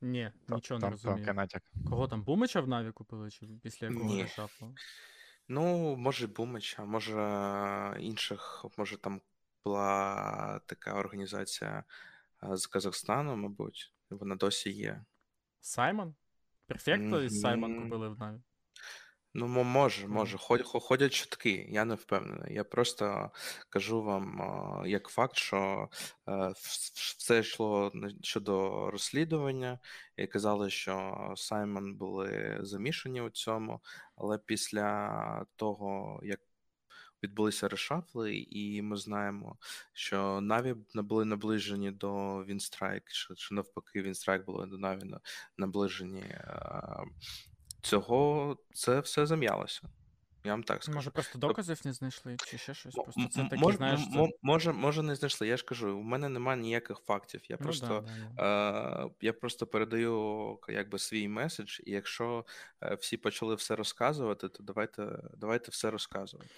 Ні, 0.00 0.32
нічого 0.48 0.78
не 0.78 0.82
там 0.82 0.90
розумію. 0.90 1.16
тонкий 1.16 1.34
натяк. 1.34 1.62
Кого 1.90 2.08
там 2.08 2.22
Бумича 2.22 2.60
в 2.60 2.68
Наві 2.68 2.92
купили, 2.92 3.30
чи 3.30 3.46
після 3.62 3.86
якого 3.86 4.04
Ні. 4.04 4.22
решафлу? 4.22 4.74
Ну, 5.48 5.96
може, 5.96 6.26
Бумича, 6.26 6.84
може 6.84 7.96
інших, 8.00 8.64
може 8.78 8.96
там 8.96 9.20
була 9.64 10.60
така 10.66 10.94
організація 10.94 11.84
з 12.42 12.66
Казахстану, 12.66 13.36
мабуть. 13.36 13.92
Вона 14.16 14.36
досі 14.36 14.70
є. 14.70 15.04
Syman? 15.60 16.14
Perfecto 16.66 17.22
із 17.22 17.40
Syman 17.40 17.82
купили 17.82 18.08
в 18.08 18.18
NAVI. 18.18 18.40
Ну, 19.36 19.46
може, 19.46 20.08
може. 20.08 20.38
Ходять 20.64 21.12
чутки, 21.12 21.66
я 21.70 21.84
не 21.84 21.94
впевнений. 21.94 22.54
Я 22.54 22.64
просто 22.64 23.30
кажу 23.68 24.02
вам 24.02 24.40
як 24.86 25.08
факт, 25.08 25.36
що 25.36 25.88
е, 26.28 26.52
все 27.18 27.38
йшло 27.38 27.92
щодо 28.22 28.90
розслідування, 28.90 29.78
і 30.16 30.26
казали, 30.26 30.70
що 30.70 31.32
Syman 31.36 31.94
були 31.94 32.58
замішані 32.60 33.22
у 33.22 33.30
цьому, 33.30 33.80
але 34.16 34.38
після 34.38 35.46
того, 35.56 36.20
як 36.22 36.40
відбулися 37.24 37.68
решафли, 37.68 38.36
і 38.36 38.82
ми 38.82 38.96
знаємо, 38.96 39.56
що 39.92 40.40
NAVI 40.40 40.74
були 40.94 41.24
наближені 41.24 41.90
до 41.90 42.44
Winstrike, 42.44 43.10
що, 43.10 43.34
навпаки, 43.54 44.02
Winstrike 44.02 44.44
були 44.44 44.66
до 44.66 44.78
NAVI 44.78 45.00
наближені. 45.56 46.24
Цього 47.82 48.56
це 48.74 49.00
все 49.00 49.26
зам'ялося. 49.26 49.82
Я 50.46 50.50
вам 50.52 50.62
так 50.62 50.82
скажу. 50.82 50.96
Може, 50.96 51.10
просто 51.10 51.38
доказів 51.38 51.80
не 51.84 51.92
знайшли, 51.92 52.36
чи 52.46 52.58
ще 52.58 52.74
щось. 52.74 52.94
Просто 52.94 53.28
це 53.30 53.44
такі, 53.50 53.62
мож- 53.62 53.76
знаєш, 53.76 54.00
це... 54.00 54.28
може, 54.42 54.72
може, 54.72 55.02
не 55.02 55.14
знайшли. 55.16 55.46
Я 55.48 55.56
ж 55.56 55.64
кажу, 55.64 55.98
у 55.98 56.02
мене 56.02 56.28
немає 56.28 56.60
ніяких 56.60 56.98
фактів. 56.98 57.40
Я 57.48 57.56
Ну, 57.60 57.64
просто, 57.64 57.86
да, 57.86 58.00
да, 58.00 58.42
да. 58.42 59.04
е, 59.06 59.10
я 59.20 59.32
просто 59.32 59.66
передаю 59.66 60.58
якби 60.68 60.98
свій 60.98 61.28
меседж, 61.28 61.80
і 61.84 61.90
якщо 61.90 62.44
е, 62.82 62.94
всі 62.94 63.16
почали 63.16 63.54
все 63.54 63.76
розказувати, 63.76 64.48
то 64.48 64.62
давайте, 64.62 65.18
давайте 65.36 65.70
все 65.70 65.90
розказувати. 65.90 66.50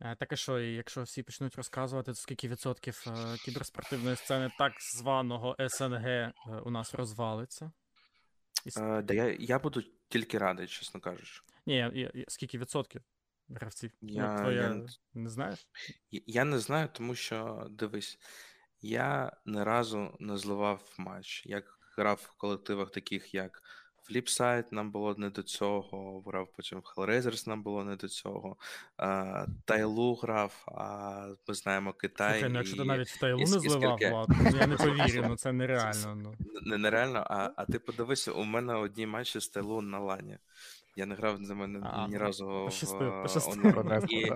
Е, 0.00 0.16
Так 0.16 0.32
і 0.32 0.36
що, 0.36 0.60
якщо 0.60 1.02
всі 1.02 1.22
почнуть 1.22 1.54
розказувати, 1.56 2.10
то 2.12 2.14
скільки 2.14 2.48
відсотків 2.48 3.04
е, 3.06 3.36
кіберспортивної 3.44 4.16
сцени 4.16 4.50
так 4.58 4.72
званого 4.80 5.56
СНГ 5.68 6.06
е, 6.06 6.32
у 6.64 6.70
нас 6.70 6.94
розвалиться? 6.94 7.72
Е, 8.76 9.02
Да 9.02 9.14
я, 9.14 9.36
я 9.40 9.58
буду 9.58 9.82
тільки 10.08 10.38
радий, 10.38 10.66
чесно 10.66 11.00
кажучи. 11.00 11.40
Ні, 11.66 11.76
я- 11.76 11.90
я- 11.94 12.10
я- 12.14 12.24
скільки 12.28 12.58
відсотків 12.58 13.02
гравців? 13.48 13.90
Я- 14.00 14.32
ну, 14.34 14.38
твоя... 14.40 14.62
я- 14.62 14.86
Не 15.14 15.30
знаєш? 15.30 15.66
Я- 16.10 16.20
Я 16.26 16.44
не 16.44 16.58
знаю, 16.58 16.88
тому 16.92 17.14
що 17.14 17.66
дивись, 17.70 18.18
я 18.80 19.32
ні 19.46 19.62
разу 19.62 20.16
не 20.20 20.36
зливав 20.38 20.94
матч. 20.98 21.46
Я 21.46 21.62
грав 21.96 22.28
в 22.34 22.36
колективах 22.36 22.90
таких, 22.90 23.34
як 23.34 23.62
Flipside, 24.10 24.64
нам 24.70 24.90
було 24.90 25.14
не 25.18 25.30
до 25.30 25.42
цього. 25.42 26.22
Грав 26.26 26.48
потім 26.56 26.78
в 26.78 26.82
Hellraisers, 26.82 27.48
нам 27.48 27.62
було 27.62 27.84
не 27.84 27.96
до 27.96 28.08
цього. 28.08 28.56
А, 28.96 29.46
Тайлу 29.64 30.14
грав, 30.14 30.64
а 30.66 31.26
ми 31.48 31.54
знаємо 31.54 31.92
Китай. 31.92 32.32
Слухай, 32.32 32.50
ну 32.50 32.58
якщо 32.58 32.76
ти 32.76 32.84
навіть 32.84 33.08
в 33.08 33.18
Тайлу 33.20 33.38
і 33.38 33.44
не 33.44 33.44
і 33.44 33.46
зливав, 33.60 33.96
скільки- 33.98 34.10
Влад, 34.12 34.28
ну 34.28 34.58
я 34.60 34.66
не 34.66 34.76
повірю, 35.06 35.24
ну 35.28 35.36
це 35.36 35.52
нереально. 35.52 36.14
Ну. 36.14 36.34
Не- 36.62 36.78
Нереально, 36.78 37.26
а, 37.30 37.50
а 37.56 37.64
ти 37.64 37.78
подивися, 37.78 38.32
у 38.32 38.44
мене 38.44 38.74
одні 38.74 39.06
матчі 39.06 39.40
з 39.40 39.48
Тайлу 39.48 39.80
на 39.82 39.98
лані. 39.98 40.38
Я 40.96 41.06
не 41.06 41.14
грав 41.14 41.44
за 41.44 41.54
мене 41.54 41.80
А, 41.82 42.06
ні 42.08 42.14
ну, 42.14 42.20
разу 42.20 42.46
в 42.46 42.64
пощастило, 42.64 43.18
е, 43.18 43.22
пощастило. 43.22 43.80
онлайн. 43.80 44.04
І, 44.08 44.16
і, 44.16 44.26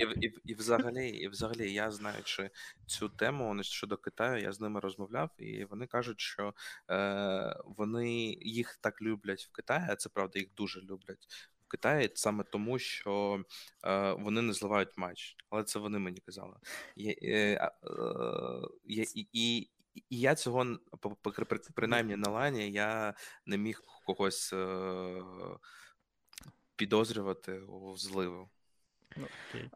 і, 0.00 0.26
і, 0.26 0.34
і, 0.44 0.54
взагалі, 0.54 1.08
і 1.08 1.28
взагалі, 1.28 1.72
я 1.72 1.90
знаючи 1.90 2.50
цю 2.86 3.08
тему 3.08 3.46
вони 3.48 3.62
щодо 3.62 3.96
Китаю, 3.96 4.42
я 4.42 4.52
з 4.52 4.60
ними 4.60 4.80
розмовляв, 4.80 5.30
і 5.38 5.64
вони 5.64 5.86
кажуть, 5.86 6.20
що 6.20 6.54
е, 6.90 7.56
вони 7.64 8.36
їх 8.40 8.76
так 8.80 9.02
люблять 9.02 9.42
в 9.42 9.52
Китаї, 9.52 9.86
а 9.88 9.96
це 9.96 10.08
правда, 10.08 10.38
їх 10.38 10.48
дуже 10.54 10.80
люблять 10.80 11.26
в 11.66 11.68
Китаї, 11.68 12.10
саме 12.14 12.44
тому, 12.44 12.78
що 12.78 13.44
е, 13.84 14.12
вони 14.12 14.42
не 14.42 14.52
зливають 14.52 14.98
матч. 14.98 15.36
Але 15.50 15.64
це 15.64 15.78
вони 15.78 15.98
мені 15.98 16.20
казали. 16.20 16.56
І, 16.96 17.08
е, 17.08 17.32
е, 17.32 17.70
я- 18.84 19.06
і, 19.14 19.28
і, 19.32 19.70
я 20.10 20.34
цього 20.34 20.78
принаймні 21.74 22.16
на 22.16 22.30
лані 22.30 22.70
я 22.72 23.14
не 23.46 23.58
міг 23.58 23.82
когось 24.04 24.52
е, 24.52 25.22
підозрювати 26.76 27.60
у 27.60 27.96
зливу. 27.96 28.50
Ну, 29.16 29.26
окей. 29.48 29.70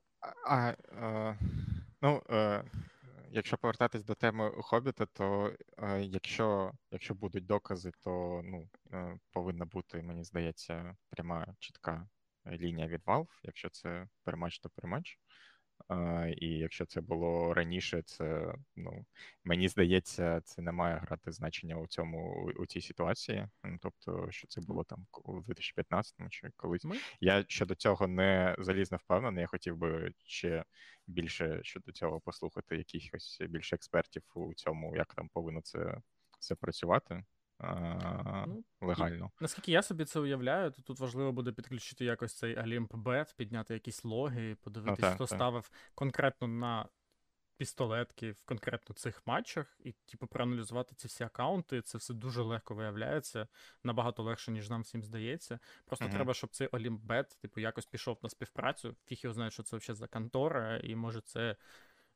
А, 0.46 0.74
е, 0.92 1.38
ну, 2.02 2.22
е, 2.30 2.64
якщо 3.30 3.58
повертатись 3.58 4.04
до 4.04 4.14
теми 4.14 4.50
Хобіта, 4.62 5.06
то 5.06 5.52
е, 5.78 6.02
якщо, 6.02 6.72
якщо 6.90 7.14
будуть 7.14 7.46
докази, 7.46 7.92
то 8.00 8.40
ну, 8.44 8.68
е, 8.92 9.18
повинна 9.32 9.64
бути, 9.64 10.02
мені 10.02 10.24
здається, 10.24 10.96
пряма 11.10 11.54
чітка 11.58 12.08
лінія 12.46 12.86
від 12.86 13.02
Valve, 13.02 13.28
якщо 13.42 13.70
це 13.70 14.08
перемач, 14.24 14.58
то 14.58 14.70
перемач. 14.70 15.18
І 16.36 16.48
якщо 16.48 16.86
це 16.86 17.00
було 17.00 17.54
раніше, 17.54 18.02
це 18.02 18.54
ну 18.76 19.04
мені 19.44 19.68
здається, 19.68 20.40
це 20.40 20.62
не 20.62 20.72
має 20.72 20.96
грати 20.96 21.32
значення 21.32 21.76
у 21.76 21.86
цьому 21.86 22.50
у, 22.58 22.66
цій 22.66 22.80
ситуації. 22.80 23.48
Ну 23.64 23.78
тобто, 23.82 24.30
що 24.30 24.46
це 24.48 24.60
було 24.60 24.84
там 24.84 25.06
у 25.24 25.40
2015-му 25.40 26.28
чи 26.28 26.50
колись. 26.56 26.84
Ми? 26.84 26.96
Я 27.20 27.44
щодо 27.48 27.74
цього 27.74 28.06
не 28.06 28.56
залізно 28.58 28.96
впевнений. 28.96 29.40
Я 29.40 29.46
хотів 29.46 29.76
би 29.76 30.12
ще 30.26 30.64
більше 31.06 31.60
щодо 31.62 31.92
цього 31.92 32.20
послухати 32.20 32.76
якихось 32.76 33.38
більше 33.48 33.76
експертів 33.76 34.22
у 34.34 34.54
цьому, 34.54 34.96
як 34.96 35.14
там 35.14 35.28
повинно 35.28 35.60
це 35.60 36.00
все 36.40 36.54
працювати 36.54 37.24
Ну, 37.60 38.64
легально. 38.80 39.30
Наскільки 39.40 39.72
я 39.72 39.82
собі 39.82 40.04
це 40.04 40.20
уявляю, 40.20 40.70
то 40.70 40.82
тут 40.82 41.00
важливо 41.00 41.32
буде 41.32 41.52
підключити 41.52 42.04
якось 42.04 42.34
цей 42.34 42.56
Олімп 42.56 42.94
Бет, 42.94 43.34
підняти 43.36 43.74
якісь 43.74 44.04
логи, 44.04 44.56
подивитись, 44.62 45.00
так, 45.00 45.14
хто 45.14 45.26
так. 45.26 45.36
ставив 45.36 45.70
конкретно 45.94 46.48
на 46.48 46.88
пістолетки 47.58 48.32
в 48.32 48.44
конкретно 48.44 48.94
цих 48.94 49.22
матчах, 49.26 49.76
і, 49.84 49.92
типу, 49.92 50.26
проаналізувати 50.26 50.94
ці 50.94 51.08
всі 51.08 51.24
акаунти. 51.24 51.82
Це 51.82 51.98
все 51.98 52.14
дуже 52.14 52.42
легко 52.42 52.74
виявляється, 52.74 53.48
набагато 53.84 54.22
легше, 54.22 54.50
ніж 54.50 54.70
нам 54.70 54.82
всім 54.82 55.02
здається. 55.02 55.58
Просто 55.84 56.04
Мгм. 56.04 56.14
треба, 56.14 56.34
щоб 56.34 56.50
цей 56.50 56.66
Олімп 56.66 57.02
Бет, 57.02 57.38
типу, 57.40 57.60
якось 57.60 57.86
пішов 57.86 58.18
на 58.22 58.28
співпрацю. 58.28 58.96
Фіг 59.06 59.20
його 59.22 59.34
знає, 59.34 59.50
що 59.50 59.62
це 59.62 59.76
взагалі 59.76 59.98
за 59.98 60.06
контора, 60.06 60.76
і 60.76 60.96
може 60.96 61.20
це. 61.20 61.56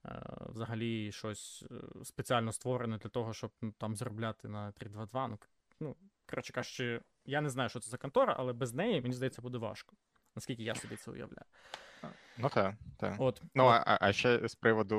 Е, 0.05 0.23
Взагалі 0.49 1.12
щось 1.12 1.65
е, 1.71 2.05
спеціально 2.05 2.53
створене 2.53 2.99
для 2.99 3.11
того, 3.11 3.33
щоб 3.33 3.51
ну, 3.62 3.73
там 3.79 3.97
заробляти 3.97 4.49
на 4.49 4.73
3-2-2. 4.73 5.29
Ну, 5.29 5.38
ну, 5.81 5.97
коротше 6.27 6.53
кажучи, 6.53 7.01
я 7.25 7.41
не 7.41 7.51
знаю, 7.51 7.69
що 7.69 7.81
це 7.81 7.91
за 7.91 7.97
контора, 7.97 8.35
але 8.38 8.53
без 8.53 8.75
неї, 8.75 9.03
мені 9.03 9.15
здається, 9.15 9.43
буде 9.43 9.59
важко. 9.59 9.97
Наскільки 10.35 10.62
я 10.62 10.75
собі 10.75 10.97
це 10.97 11.11
уявляю. 11.11 11.45
Ну 12.38 12.49
так, 12.49 12.75
так. 12.99 13.15
От, 13.19 13.43
Ну, 13.55 13.65
от, 13.65 13.83
а, 13.87 13.99
а 14.01 14.12
ще 14.12 14.49
з 14.49 14.55
приводу, 14.55 14.99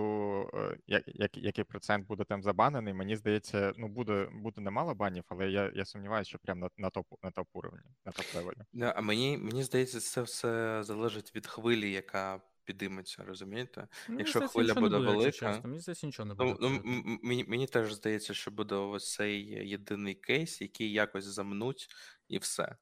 е, 0.53 0.77
як, 0.87 1.03
як, 1.07 1.37
який 1.37 1.63
процент 1.63 2.07
буде 2.07 2.23
там 2.23 2.43
забанений, 2.43 2.93
мені 2.93 3.15
здається, 3.15 3.73
ну 3.77 3.87
буде, 3.87 4.29
буде 4.33 4.61
немало 4.61 4.95
банів, 4.95 5.23
але 5.27 5.49
я, 5.49 5.71
я 5.75 5.85
сумніваюся, 5.85 6.29
що 6.29 6.39
прямо 6.39 6.61
на, 6.61 6.69
на 6.77 6.89
топ 6.89 7.05
на 7.23 7.31
топ 7.31 7.47
уровні, 7.53 7.79
на 8.05 8.11
топ 8.11 8.25
левелі. 8.35 8.91
А 8.95 9.01
мені, 9.01 9.37
мені 9.37 9.63
здається, 9.63 9.99
це 9.99 10.21
все 10.21 10.83
залежить 10.83 11.35
від 11.35 11.47
хвилі, 11.47 11.91
яка 11.91 12.41
підійметься, 12.65 13.23
розумієте? 13.23 13.87
мені 14.07 14.19
якщо 14.19 14.39
здається, 14.39 14.53
хвиля 14.53 14.73
буде 14.73 14.97
буде, 14.97 14.97
якщо 14.97 15.17
велика, 15.17 15.31
чесно. 15.31 15.69
Мені 15.69 15.79
здається, 15.79 16.07
нічого 16.07 16.27
не 16.27 16.33
буде. 16.33 16.57
Ну, 16.61 16.69
ну 16.69 17.19
мені, 17.23 17.45
мені 17.47 17.67
теж 17.67 17.93
здається, 17.93 18.33
що 18.33 18.51
буде 18.51 18.75
ось 18.75 19.13
цей 19.13 19.41
єдиний 19.69 20.15
кейс, 20.15 20.61
який 20.61 20.91
якось 20.91 21.25
замнуть, 21.25 21.87
і 22.27 22.37
все. 22.37 22.75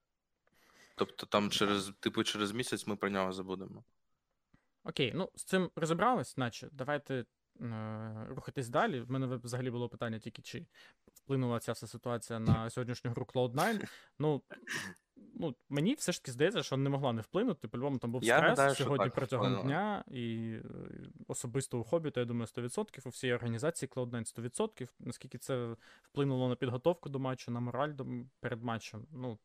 Тобто 0.96 1.26
там 1.26 1.50
через, 1.50 1.92
типу, 2.00 2.24
через 2.24 2.52
місяць 2.52 2.88
ми 2.88 2.96
про 2.96 3.10
нього 3.10 3.34
забудемо. 3.34 3.84
Окей, 4.84 5.12
ну 5.16 5.30
з 5.36 5.44
цим 5.44 5.72
розібрались, 5.76 6.38
наче 6.38 6.70
давайте 6.72 7.26
рухатись 8.30 8.70
далі. 8.70 9.00
В 9.00 9.12
мене 9.12 9.40
взагалі 9.44 9.72
було 9.72 9.90
питання 9.90 10.20
тільки, 10.20 10.42
чи 10.42 10.66
вплинула 11.14 11.60
ця 11.60 11.72
вся 11.72 11.88
ситуація 11.88 12.40
на 12.40 12.70
сьогоднішню 12.70 13.12
гру 13.12 13.28
Cloud9. 13.34 13.88
Ну, 14.20 14.42
ну 15.34 15.56
мені 15.70 15.94
все 15.94 16.12
ж 16.12 16.22
таки 16.22 16.32
здається, 16.32 16.64
що 16.64 16.78
не 16.78 16.90
могла 16.90 17.14
не 17.14 17.22
вплинути. 17.22 17.68
По-любому 17.68 17.98
там 17.98 18.12
був 18.12 18.24
Я 18.24 18.38
стрес 18.38 18.50
гадаю, 18.50 18.76
сьогодні 18.76 19.06
так, 19.06 19.16
протягом 19.16 19.46
вплинула. 19.46 19.68
дня, 19.68 20.04
і 20.08 20.54
е, 20.54 20.62
особисто 21.28 21.80
у 21.80 21.84
Хобіта, 21.84 22.20
я 22.20 22.26
думаю, 22.26 22.46
100%, 22.46 23.02
у 23.06 23.10
всієї 23.10 23.36
організації 23.36 23.90
Cloud9 23.90 24.40
100%. 24.40 24.88
Наскільки 25.00 25.38
це 25.38 25.76
вплинуло 26.04 26.50
на 26.50 26.56
підготовку 26.56 27.10
до 27.10 27.20
матчу, 27.20 27.52
на 27.52 27.60
мораль 27.60 27.94
до, 27.94 28.06
перед 28.40 28.64
матчем. 28.64 29.08
Ну, 29.12 29.38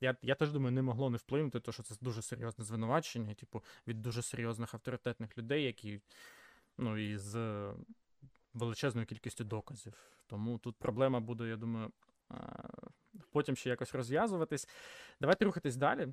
я, 0.00 0.16
я 0.22 0.34
теж 0.34 0.52
думаю, 0.52 0.72
не 0.72 0.82
могло 0.82 1.10
не 1.10 1.16
вплинути, 1.16 1.60
тому 1.60 1.72
що 1.72 1.82
це 1.82 1.94
дуже 2.00 2.22
серйозне 2.22 2.64
звинувачення, 2.64 3.34
типу, 3.34 3.64
від 3.86 4.02
дуже 4.02 4.22
серйозних 4.22 4.74
авторитетних 4.74 5.38
людей, 5.38 5.64
які, 5.64 6.00
ну, 6.80 6.98
і 6.98 7.18
з 7.18 7.64
величезною 8.54 9.06
кількістю 9.06 9.44
доказів. 9.44 9.94
Тому 10.26 10.58
тут 10.58 10.76
проблема 10.76 11.20
буде, 11.20 11.48
я 11.48 11.56
думаю, 11.56 11.90
потім 13.32 13.56
ще 13.56 13.70
якось 13.70 13.94
розв'язуватись. 13.94 14.68
Давайте 15.20 15.44
рухатись 15.44 15.76
далі. 15.76 16.08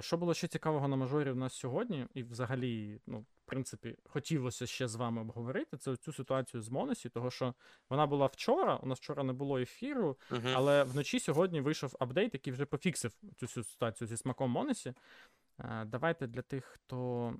Що 0.00 0.16
було 0.16 0.34
ще 0.34 0.48
цікавого 0.48 0.88
на 0.88 0.96
мажорі 0.96 1.30
у 1.30 1.34
нас 1.34 1.54
сьогодні, 1.54 2.06
і 2.14 2.22
взагалі, 2.22 3.00
ну, 3.06 3.18
в 3.20 3.26
принципі, 3.44 3.96
хотілося 4.04 4.66
ще 4.66 4.88
з 4.88 4.94
вами 4.94 5.20
обговорити 5.20 5.76
це 5.76 5.96
цю 5.96 6.12
ситуацію 6.12 6.60
з 6.60 6.68
Монесі, 6.68 7.08
того 7.08 7.30
що 7.30 7.54
вона 7.88 8.06
була 8.06 8.26
вчора. 8.26 8.76
У 8.76 8.86
нас 8.86 8.98
вчора 8.98 9.22
не 9.22 9.32
було 9.32 9.58
ефіру, 9.58 10.18
але 10.54 10.84
вночі 10.84 11.20
сьогодні 11.20 11.60
вийшов 11.60 11.96
апдейт, 12.00 12.34
який 12.34 12.52
вже 12.52 12.64
пофіксив 12.64 13.12
цю 13.36 13.48
ситуацію 13.64 14.08
зі 14.08 14.16
смаком 14.16 14.50
Монесі. 14.50 14.94
Давайте 15.86 16.26
для 16.26 16.42
тих, 16.42 16.64
хто 16.64 17.34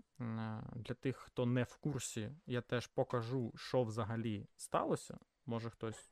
для 0.74 0.94
тих, 0.94 1.16
хто 1.16 1.46
не 1.46 1.62
в 1.62 1.76
курсі, 1.76 2.32
я 2.46 2.60
теж 2.60 2.86
покажу, 2.86 3.52
що 3.56 3.82
взагалі 3.82 4.46
сталося. 4.56 5.18
Може 5.46 5.70
хтось 5.70 6.10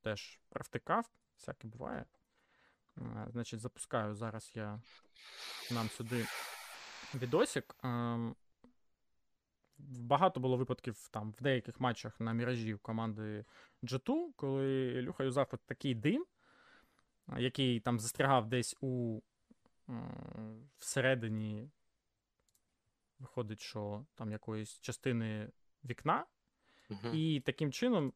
теж 0.00 0.40
провтикав, 0.48 1.10
всяке 1.36 1.68
буває. 1.68 2.04
Значить, 3.26 3.60
запускаю 3.60 4.14
зараз 4.14 4.52
я 4.54 4.80
нам 5.70 5.88
сюди 5.88 6.26
відосик. 7.14 7.76
Ем, 7.82 8.36
багато 9.78 10.40
було 10.40 10.56
випадків 10.56 11.08
там 11.08 11.32
в 11.32 11.42
деяких 11.42 11.80
матчах 11.80 12.20
на 12.20 12.32
міражі 12.32 12.74
команди 12.74 13.44
G2, 13.82 14.32
коли 14.36 14.92
Люха 15.02 15.24
юзав 15.24 15.52
такий 15.66 15.94
дим, 15.94 16.26
який 17.38 17.80
там 17.80 17.98
застрягав 17.98 18.48
десь 18.48 18.76
у 18.80 19.20
всередині, 20.78 21.70
виходить, 23.18 23.60
що 23.60 24.06
там 24.14 24.32
якоїсь 24.32 24.80
частини 24.80 25.50
вікна, 25.84 26.26
uh 26.90 27.14
і 27.14 27.40
таким 27.40 27.72
чином 27.72 28.12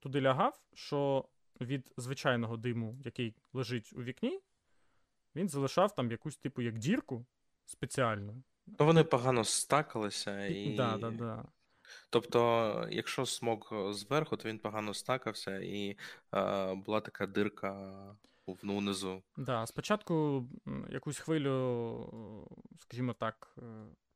туди 0.00 0.20
лягав, 0.20 0.62
що 0.74 1.28
від 1.60 1.92
звичайного 1.96 2.56
диму, 2.56 2.98
який 3.04 3.34
лежить 3.52 3.92
у 3.96 4.02
вікні, 4.02 4.40
він 5.36 5.48
залишав 5.48 5.94
там 5.94 6.10
якусь 6.10 6.36
типу 6.36 6.62
як 6.62 6.78
дірку 6.78 7.26
спеціальну. 7.64 8.42
Ну, 8.66 8.86
вони 8.86 9.04
погано 9.04 9.44
стакалися 9.44 10.46
і. 10.46 10.76
Да, 10.76 10.96
да, 10.96 11.10
да. 11.10 11.44
Тобто, 12.10 12.88
якщо 12.90 13.26
смог 13.26 13.72
зверху, 13.90 14.36
то 14.36 14.48
він 14.48 14.58
погано 14.58 14.94
стакався, 14.94 15.58
і 15.58 15.96
е, 16.34 16.74
була 16.74 17.00
така 17.00 17.26
дирка 17.26 18.16
внизу. 18.46 19.22
Да, 19.36 19.66
спочатку 19.66 20.46
якусь 20.88 21.18
хвилю, 21.18 22.48
скажімо 22.78 23.12
так, 23.12 23.54
е, 23.58 23.62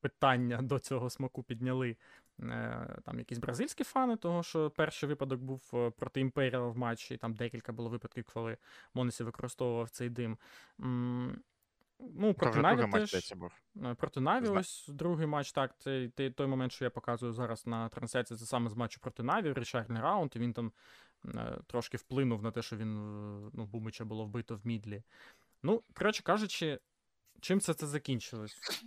питання 0.00 0.62
до 0.62 0.78
цього 0.78 1.10
смаку 1.10 1.42
підняли 1.42 1.96
Е, 2.42 2.98
там 3.04 3.18
якісь 3.18 3.38
бразильські 3.38 3.84
фани, 3.84 4.16
того 4.16 4.42
що 4.42 4.70
перший 4.70 5.08
випадок 5.08 5.40
був 5.40 5.70
е, 5.74 5.90
проти 5.90 6.20
Імперіал 6.20 6.70
в 6.70 6.76
матчі, 6.76 7.14
і 7.14 7.16
там 7.16 7.34
декілька 7.34 7.72
було 7.72 7.88
випадків, 7.88 8.24
коли 8.34 8.56
Монесі 8.94 9.24
використовував 9.24 9.90
цей 9.90 10.10
дим. 10.10 10.38
Ну, 11.98 12.34
проти 12.34 12.60
Наві 12.60 12.90
теж. 12.92 13.32
був. 13.36 13.52
Е, 13.84 13.94
проти 13.94 14.20
Наві, 14.20 14.48
ось 14.48 14.88
другий 14.88 15.26
матч, 15.26 15.52
так. 15.52 15.78
Це 15.78 16.08
той 16.36 16.46
момент, 16.46 16.72
що 16.72 16.84
я 16.84 16.90
показую 16.90 17.32
зараз 17.32 17.66
на 17.66 17.88
трансляції, 17.88 18.38
це 18.38 18.46
саме 18.46 18.70
з 18.70 18.74
матчу 18.74 19.00
проти 19.00 19.22
Наві, 19.22 19.52
рішальний 19.52 20.02
раунд, 20.02 20.32
і 20.36 20.38
він 20.38 20.52
там 20.52 20.72
трошки 21.66 21.96
вплинув 21.96 22.42
на 22.42 22.50
те, 22.50 22.62
що 22.62 22.76
він 22.76 22.94
ну, 23.52 23.66
Бумича 23.66 24.04
було 24.04 24.24
вбито 24.24 24.56
в 24.56 24.66
Мідлі. 24.66 25.02
Ну, 25.62 25.82
коротше 25.94 26.22
кажучи, 26.22 26.80
чим 27.40 27.60
це 27.60 27.74
це 27.74 27.86
закінчилось? 27.86 28.84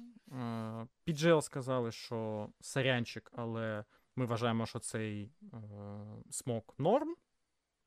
PGL 1.08 1.42
сказали, 1.42 1.92
що 1.92 2.50
сарянчик, 2.62 3.32
але 3.36 3.86
ми 4.16 4.26
вважаємо, 4.26 4.66
що 4.66 4.80
цей 4.80 5.32
е, 5.44 5.58
смок 6.30 6.74
норм. 6.78 7.16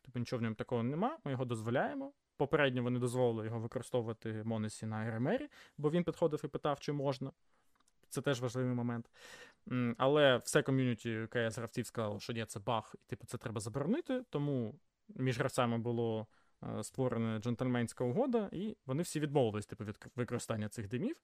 Тобто 0.02 0.18
нічого 0.18 0.40
в 0.40 0.42
ньому 0.42 0.54
такого 0.54 0.82
нема, 0.82 1.18
ми 1.24 1.30
його 1.30 1.44
дозволяємо. 1.44 2.12
Попередньо 2.36 2.82
вони 2.82 2.98
дозволили 2.98 3.46
його 3.46 3.60
використовувати 3.60 4.42
Монесі 4.44 4.86
на 4.86 5.10
РМРі, 5.10 5.48
бо 5.78 5.90
він 5.90 6.04
підходив 6.04 6.40
і 6.44 6.48
питав, 6.48 6.80
чи 6.80 6.92
можна. 6.92 7.32
Це 8.08 8.20
теж 8.20 8.40
важливий 8.40 8.74
момент. 8.74 9.10
Але 9.98 10.36
все 10.36 10.62
ком'юніті 10.62 11.26
КС 11.30 11.56
гравців 11.56 11.86
сказало, 11.86 12.20
що 12.20 12.32
ні, 12.32 12.44
це 12.44 12.60
баг, 12.60 12.94
і 12.94 13.06
типу 13.06 13.26
це 13.26 13.38
треба 13.38 13.60
заборонити. 13.60 14.22
Тому 14.30 14.74
між 15.08 15.38
гравцями 15.38 15.78
було 15.78 16.26
е, 16.62 16.84
створена 16.84 17.38
джентльменська 17.38 18.04
угода, 18.04 18.48
і 18.52 18.76
вони 18.86 19.02
всі 19.02 19.20
відмовились 19.20 19.66
типу, 19.66 19.84
від 19.84 19.98
використання 20.16 20.68
цих 20.68 20.88
димів. 20.88 21.16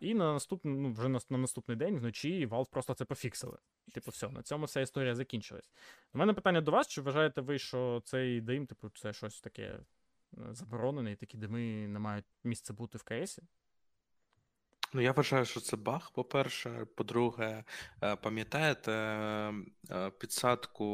І 0.00 0.14
на 0.14 0.32
наступний, 0.32 0.74
ну, 0.74 0.92
вже 0.92 1.08
на 1.08 1.38
наступний 1.38 1.76
день 1.76 1.98
вночі 1.98 2.46
Valve 2.46 2.70
просто 2.70 2.94
це 2.94 3.04
пофіксили. 3.04 3.58
Типу, 3.94 4.10
все, 4.10 4.28
на 4.28 4.42
цьому 4.42 4.64
вся 4.64 4.80
історія 4.80 5.14
закінчилась. 5.14 5.70
У 6.14 6.18
мене 6.18 6.32
питання 6.32 6.60
до 6.60 6.70
вас: 6.70 6.88
чи 6.88 7.00
вважаєте 7.00 7.40
ви, 7.40 7.58
що 7.58 8.02
цей 8.04 8.40
дим, 8.40 8.66
типу, 8.66 8.90
це 8.90 9.12
щось 9.12 9.40
таке 9.40 9.62
е, 9.62 9.80
заборонене, 10.52 11.12
і 11.12 11.16
такі 11.16 11.38
дими 11.38 11.88
не 11.88 11.98
мають 11.98 12.24
місця 12.44 12.72
бути 12.72 12.98
в 12.98 13.02
КСі? 13.02 13.42
Ну, 14.92 15.00
я 15.00 15.12
вважаю, 15.12 15.44
що 15.44 15.60
це 15.60 15.76
баг, 15.76 16.10
по-перше. 16.12 16.86
По-друге, 16.94 17.64
е, 18.02 18.16
пам'ятаєте 18.16 18.92
е, 18.92 20.10
підсадку 20.18 20.84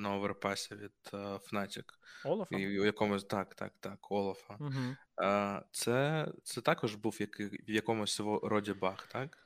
на 0.00 0.14
оверпасі 0.14 0.74
від 0.74 0.92
Fnatic? 1.12 1.84
Олафа? 2.24 2.56
І 2.56 2.80
у 2.80 2.84
якомусь 2.84 3.24
так, 3.24 3.54
так, 3.54 3.72
так, 3.80 4.10
Олафа. 4.10 4.56
Угу. 4.60 4.96
Це 5.70 6.28
це 6.42 6.60
також 6.60 6.94
був 6.94 7.18
в 7.68 7.70
якомусь 7.70 8.20
роді 8.42 8.72
баг, 8.72 9.06
так? 9.12 9.44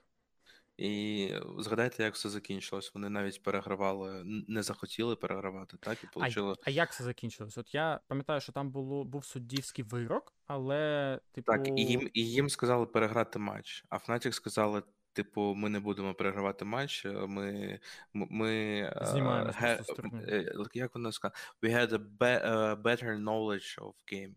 І 0.79 1.33
згадайте, 1.59 2.03
як 2.03 2.15
все 2.15 2.29
закінчилось. 2.29 2.95
Вони 2.95 3.09
навіть 3.09 3.43
перегравали, 3.43 4.23
не 4.25 4.63
захотіли 4.63 5.17
перегравати, 5.17 5.77
так? 5.77 6.05
І 6.05 6.07
получили... 6.07 6.53
А, 6.53 6.57
а 6.65 6.71
як 6.71 6.93
це 6.93 7.05
закінчилось? 7.05 7.59
От 7.59 7.75
я 7.75 8.01
пам'ятаю, 8.07 8.41
що 8.41 8.53
там 8.53 8.71
було, 8.71 9.05
був 9.05 9.25
суддівський 9.25 9.85
вирок, 9.85 10.33
але, 10.49 11.21
типу. 11.33 11.53
Так, 11.53 11.69
і 11.69 11.85
їм 11.85 12.11
і 12.15 12.31
їм 12.31 12.51
сказали 12.51 12.87
переграти 12.87 13.39
матч, 13.39 13.85
а 13.89 13.97
Fnatic 13.97 14.33
сказали. 14.33 14.83
Типу, 15.13 15.55
ми 15.55 15.69
не 15.69 15.81
будемо 15.81 16.15
перегравати 16.15 16.65
матч. 16.65 17.05
Ми 17.05 17.81
ми 18.15 18.93
знімаємо 19.03 19.51
uh, 19.51 20.69
Як 20.73 20.95
вони 20.95 21.13
сказали? 21.13 21.41
We 21.63 21.77
had 21.77 21.93
a 21.93 22.83
better 22.83 23.23
knowledge 23.23 23.79
of 23.79 23.93
game. 24.13 24.35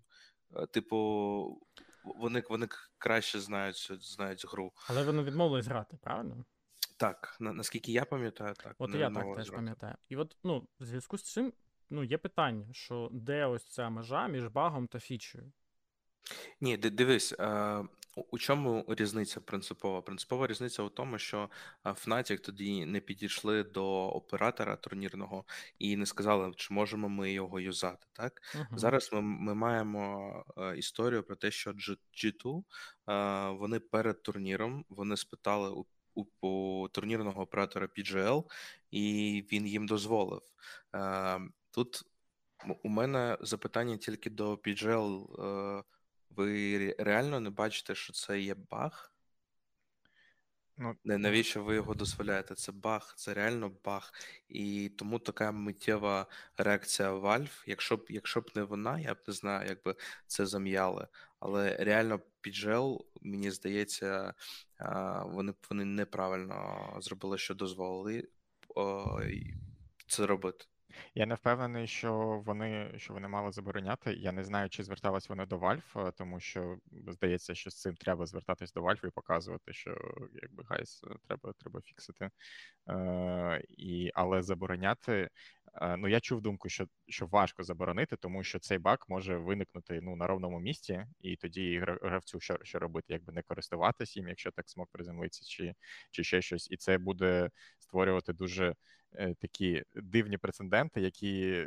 Типу, 0.72 0.98
вони 2.04 2.44
вони 2.50 2.68
краще 2.98 3.40
знають 3.40 3.92
знають 4.02 4.46
гру. 4.48 4.72
Але 4.88 5.04
вони 5.04 5.24
відмовились 5.24 5.68
грати, 5.68 5.98
правильно? 6.02 6.46
Так, 6.98 7.38
на, 7.40 7.54
наскільки 7.54 7.92
я 7.92 8.06
пам'ятаю, 8.06 8.54
так. 8.54 8.76
От 8.78 8.96
я 8.96 9.10
так 9.10 9.36
теж 9.36 9.50
пам'ятаю. 9.50 9.96
І 10.10 10.16
от 10.16 10.38
ну, 10.44 10.68
в 10.80 10.86
зв'язку 10.86 11.18
з 11.18 11.24
цим 11.24 11.54
ну, 11.90 12.04
є 12.04 12.18
питання, 12.18 12.68
що 12.72 13.10
де 13.12 13.46
ось 13.46 13.66
ця 13.66 13.90
межа 13.90 14.28
між 14.28 14.48
багом 14.48 14.88
та 14.88 15.00
фічею? 15.00 15.52
Ні, 16.62 16.78
дивись, 16.78 17.34
у 18.32 18.38
чому 18.38 18.86
різниця 18.88 19.42
принципова? 19.42 20.02
Принципова 20.02 20.48
різниця 20.48 20.84
у 20.84 20.90
тому, 20.90 21.18
що 21.18 21.50
Fnatic 21.84 22.40
тоді 22.40 22.86
не 22.86 23.00
підійшли 23.00 23.64
до 23.64 24.10
оператора 24.10 24.76
турнірного 24.76 25.46
і 25.80 25.98
не 25.98 26.06
сказали, 26.06 26.54
чи 26.56 26.74
можемо 26.74 27.10
ми 27.10 27.32
його 27.32 27.60
юзати. 27.60 28.08
Так 28.14 28.42
uh-huh. 28.56 28.78
зараз 28.78 29.10
ми 29.14 29.22
ми 29.22 29.56
маємо 29.56 30.46
історію 30.78 31.24
про 31.24 31.36
те, 31.36 31.52
що 31.52 31.72
G2 31.72 32.64
вони 33.58 33.80
перед 33.80 34.24
турніром 34.24 34.86
вони 34.90 35.18
спитали 35.18 35.70
у, 35.70 35.86
у, 36.16 36.48
у 36.48 36.88
турнірного 36.88 37.42
оператора 37.42 37.88
PGL, 37.98 38.44
і 38.92 39.46
він 39.52 39.68
їм 39.68 39.88
дозволив. 39.88 40.42
Тут 41.72 42.04
у 42.84 42.90
мене 42.90 43.38
запитання 43.42 43.98
тільки 43.98 44.30
до 44.30 44.56
PGL 44.56 45.84
ви 46.36 46.96
реально 47.00 47.40
не 47.40 47.50
бачите, 47.50 47.96
що 47.96 48.14
це 48.14 48.40
є 48.40 48.56
баг? 48.56 49.12
Ну, 50.78 50.96
навіщо 51.04 51.64
ви 51.64 51.76
його 51.76 51.94
дозволяєте? 51.94 52.56
Це 52.56 52.72
баг, 52.72 53.14
це 53.18 53.34
реально 53.34 53.72
баг. 53.84 54.14
І 54.50 54.92
тому 54.98 55.20
така 55.20 55.52
миттєва 55.52 56.26
реакція 56.58 57.14
Valve, 57.14 57.64
якщо 57.68 57.98
б 57.98 58.06
якщо 58.10 58.42
б 58.42 58.52
не 58.56 58.64
вона, 58.64 59.00
я 59.00 59.14
б 59.14 59.18
не 59.28 59.34
знаю, 59.34 59.70
як 59.70 59.84
би 59.84 59.96
це 60.28 60.46
зам'яли. 60.46 61.08
Але 61.40 61.76
реально 61.76 62.20
PGL, 62.44 63.06
мені 63.22 63.52
здається, 63.52 64.34
вони 65.26 65.54
вони 65.70 65.86
неправильно 65.86 66.98
зробили, 67.02 67.38
що 67.38 67.56
дозволили 67.56 68.28
це 70.08 70.26
робити. 70.26 70.66
Я 71.16 71.26
не 71.26 71.36
впевнений, 71.36 71.88
що 71.88 72.42
вони 72.46 72.94
що 72.98 73.14
вони 73.14 73.28
мали 73.28 73.52
забороняти. 73.52 74.14
Я 74.14 74.32
не 74.32 74.44
знаю, 74.44 74.70
чи 74.70 74.84
звертались 74.84 75.30
вони 75.30 75.46
до 75.46 75.58
Valve, 75.58 76.08
е, 76.08 76.12
тому 76.12 76.40
що 76.40 76.78
здається, 77.08 77.56
що 77.56 77.70
з 77.70 77.82
цим 77.82 77.96
треба 77.96 78.26
звертатись 78.26 78.74
до 78.74 78.82
Valve 78.82 79.08
і 79.08 79.12
показувати, 79.12 79.74
що 79.74 79.98
якби 80.42 80.64
guys 80.70 81.04
треба 81.28 81.54
треба 81.60 81.82
фіксити. 81.82 82.30
Е, 82.90 83.64
і, 83.70 84.12
Але 84.14 84.42
забороняти 84.42 85.12
Е, 85.12 85.30
ну, 85.98 86.08
я 86.08 86.20
чув 86.20 86.42
думку, 86.42 86.70
що 86.70 86.88
що 87.08 87.26
важко 87.26 87.64
заборонити, 87.64 88.16
тому 88.16 88.44
що 88.44 88.60
цей 88.60 88.78
баг 88.78 88.98
може 89.08 89.38
виникнути 89.38 90.00
ну, 90.02 90.16
на 90.16 90.28
ровному 90.28 90.60
місці, 90.60 91.06
і 91.20 91.36
тоді 91.36 91.80
гравцю 92.02 92.40
що 92.40 92.58
що 92.64 92.80
робити, 92.80 93.14
якби 93.14 93.34
не 93.34 93.42
користуватися 93.42 94.20
їм, 94.20 94.28
якщо 94.28 94.52
так 94.52 94.70
smoke 94.70 94.90
приземлиться, 94.92 95.46
чи 95.46 95.74
чи 96.12 96.24
ще 96.24 96.42
щось. 96.42 96.72
І 96.72 96.78
це 96.78 96.98
буде 96.98 97.50
створювати 97.80 98.34
дуже 98.34 98.76
е, 99.14 99.36
такі 99.42 99.84
дивні 99.96 100.38
прецеденти, 100.38 101.02
які 101.02 101.66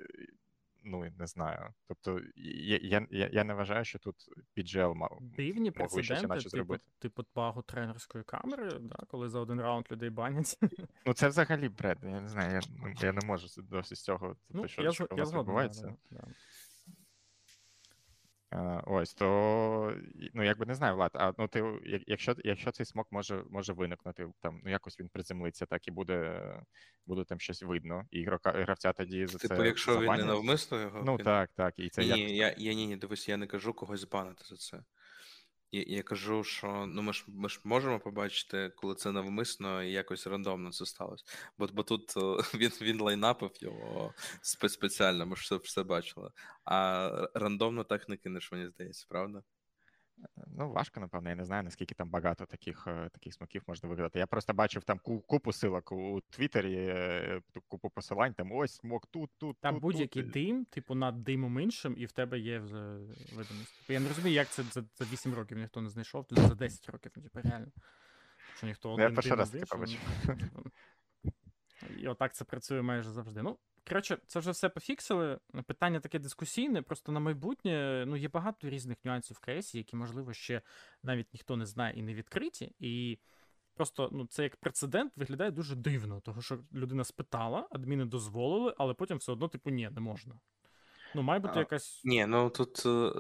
ну 0.85 1.05
не 1.19 1.27
знаю. 1.27 1.75
Тобто 1.89 2.21
я 2.37 2.79
я, 2.83 3.07
я, 3.11 3.29
я 3.33 3.45
не 3.45 3.55
вважаю, 3.55 3.85
що 3.85 3.99
тут 3.99 4.17
піджел 4.55 4.95
мав 4.95 5.23
рівні 5.39 5.71
прецеденти, 5.71 6.27
типу, 6.29 6.49
зробити. 6.49 6.85
типу 6.99 7.23
багу 7.35 7.63
тренерської 7.63 8.25
камери, 8.25 8.79
да, 8.81 8.97
коли 9.09 9.29
за 9.29 9.41
один 9.41 9.61
раунд 9.61 9.87
людей 9.93 10.11
банять. 10.11 10.59
Ну 11.07 11.13
це 11.13 11.29
взагалі 11.29 11.69
бред. 11.69 11.99
Я 12.03 12.21
не 12.21 12.29
знаю, 12.29 12.53
я 12.53 12.95
я 13.01 13.13
не 13.13 13.27
можу 13.27 13.47
досі 13.63 13.95
з 13.95 14.03
цього 14.03 14.37
ну, 14.51 14.69
що, 14.69 14.83
я, 14.83 14.93
що 14.93 15.09
я, 15.11 15.17
я 15.17 15.25
відбувається. 15.25 15.97
Да, 16.11 16.19
да. 16.19 16.27
Ось, 18.87 19.15
то 19.15 19.97
ну 20.35 20.45
якби 20.45 20.67
не 20.67 20.75
знаю, 20.75 20.95
Влад, 20.95 21.11
а 21.15 21.33
ну 21.39 21.49
ти, 21.49 21.65
якщо 22.07 22.35
якщо 22.45 22.71
цей 22.71 22.87
смок 22.87 23.07
може 23.11 23.45
може 23.51 23.73
виникнути, 23.73 24.29
там 24.41 24.61
ну 24.65 24.71
якось 24.71 25.01
він 25.01 25.09
приземлиться, 25.09 25.67
так 25.67 25.89
і 25.89 25.91
буде 25.91 26.43
буде 27.07 27.25
там 27.25 27.41
щось 27.41 27.63
видно, 27.63 28.05
і 28.11 28.21
ігрока 28.21 28.53
гравця 28.53 28.93
тоді 28.93 29.27
за 29.27 29.39
типу, 29.39 29.49
це. 29.49 29.49
Типу, 29.49 29.65
якщо 29.65 29.93
забанять. 29.93 30.21
він 30.21 30.27
не 30.27 30.33
навмисно 30.33 30.81
його. 30.81 31.03
Ну 31.07 31.17
він... 31.17 31.25
так, 31.25 31.51
так. 31.55 31.75
І 31.79 31.89
це 31.89 32.03
Ні, 32.03 32.09
як... 32.09 32.19
я 32.19 32.55
я 32.59 32.75
ні, 32.75 32.87
ні, 32.87 32.97
дивись, 32.97 33.29
я 33.29 33.37
не 33.37 33.47
кажу 33.47 33.73
когось 33.73 34.05
банити 34.05 34.45
за 34.45 34.57
це. 34.57 34.83
Я 35.75 36.03
кажу, 36.03 36.45
що 36.45 36.87
ну 36.89 37.03
ми 37.03 37.13
ж 37.13 37.25
ми 37.29 37.49
ж 37.49 37.61
можемо 37.65 38.01
побачити, 38.01 38.73
коли 38.77 38.95
це 38.95 39.13
навмисно 39.13 39.83
і 39.83 39.93
якось 39.93 40.27
рандомно 40.27 40.71
це 40.73 40.87
сталося. 40.87 41.25
Бо 41.59 41.67
бо 41.73 41.83
тут 41.83 42.15
він 42.55 42.71
він 42.81 43.01
лайнапив 43.01 43.51
його 43.61 44.15
спеціально, 44.43 45.27
ми 45.27 45.37
ж 45.37 45.43
все 45.43 45.57
все 45.57 45.83
бачили. 45.83 46.31
А 46.65 47.11
рандомно 47.35 47.85
так 47.85 48.09
не 48.09 48.17
кинеш, 48.17 48.53
мені 48.53 48.69
здається, 48.69 49.07
правда? 49.09 49.43
Ну, 50.47 50.73
важко, 50.73 51.01
напевно, 51.01 51.29
я 51.29 51.35
не 51.35 51.45
знаю, 51.45 51.63
наскільки 51.63 51.95
там 51.95 52.09
багато 52.11 52.47
таких 52.47 52.87
е, 52.87 53.09
таких 53.13 53.35
смаків 53.35 53.63
можна 53.67 53.89
вигадати. 53.89 54.19
Я 54.19 54.27
просто 54.27 54.55
бачив 54.55 54.85
там 54.85 54.99
купу 55.27 55.53
силок 55.53 55.93
у 55.93 56.21
Твіттері, 56.31 56.75
е, 56.75 57.41
купу 57.69 57.91
посилань, 57.91 58.35
там 58.35 58.53
ось 58.53 58.75
смок 58.75 59.07
тут, 59.07 59.31
тут. 59.39 59.57
Та 59.61 59.73
тут, 59.73 59.81
будь-який 59.81 60.23
тут. 60.23 60.33
дим, 60.33 60.65
типу, 60.65 60.95
над 60.95 61.25
димом 61.25 61.61
іншим, 61.61 61.95
і 61.99 62.07
в 62.07 62.13
тебе 62.13 62.39
є 62.39 62.59
видимість. 62.59 63.79
Типу, 63.79 63.93
я 63.93 64.01
не 64.01 64.09
розумію, 64.09 64.35
як 64.35 64.49
це 64.49 64.63
за 64.63 64.85
за 64.95 65.05
8 65.05 65.35
років 65.35 65.59
ніхто 65.59 65.81
не 65.81 65.89
знайшов, 65.89 66.27
тут 66.27 66.39
за 66.39 66.55
10 66.55 66.89
років, 66.89 67.13
ну, 67.17 67.23
типу, 67.23 67.49
реально. 67.49 67.73
Що 68.57 68.67
ніхто 68.67 68.93
один 68.93 69.09
Я 69.09 69.15
перший 69.15 69.35
раз 69.35 69.51
таке 69.51 69.67
побачив. 69.67 70.01
І 71.99 72.09
отак 72.09 72.35
це 72.35 72.45
працює 72.45 72.83
майже 72.83 73.11
завжди. 73.11 73.43
Ну, 73.43 73.59
Коротше, 73.89 74.19
це 74.27 74.39
вже 74.39 74.51
все 74.51 74.69
пофіксили. 74.69 75.39
Питання 75.67 76.01
таке 76.01 76.19
дискусійне, 76.19 76.83
просто 76.83 77.13
на 77.13 77.21
майбутнє 77.21 78.05
ну, 78.07 78.17
є 78.17 78.29
багато 78.29 78.71
різних 78.71 79.05
нюансів 79.05 79.37
в 79.37 79.61
КС, 79.61 79.75
які, 79.75 79.97
можливо, 79.97 80.33
ще 80.33 80.63
навіть 81.03 81.35
ніхто 81.35 81.57
не 81.57 81.67
знає 81.67 81.95
і 81.97 82.03
не 82.03 82.15
відкриті. 82.15 82.73
І 82.79 83.19
просто 83.75 84.09
ну, 84.13 84.27
це 84.27 84.43
як 84.43 84.57
прецедент 84.57 85.13
виглядає 85.17 85.51
дуже 85.51 85.77
дивно, 85.77 86.21
тому 86.21 86.43
що 86.43 86.59
людина 86.75 87.05
спитала, 87.05 87.69
адміни 87.71 88.05
дозволили, 88.05 88.75
але 88.79 88.95
потім 88.95 89.19
все 89.19 89.33
одно, 89.33 89.49
типу, 89.49 89.71
ні, 89.71 89.91
не 89.93 90.01
можна. 90.01 90.35
Ну, 91.15 91.23
має 91.23 91.41
бути 91.41 91.59
якась. 91.59 92.03
Ні, 92.05 92.27
ну 92.27 92.51
тут 92.51 92.87
е, 92.87 93.13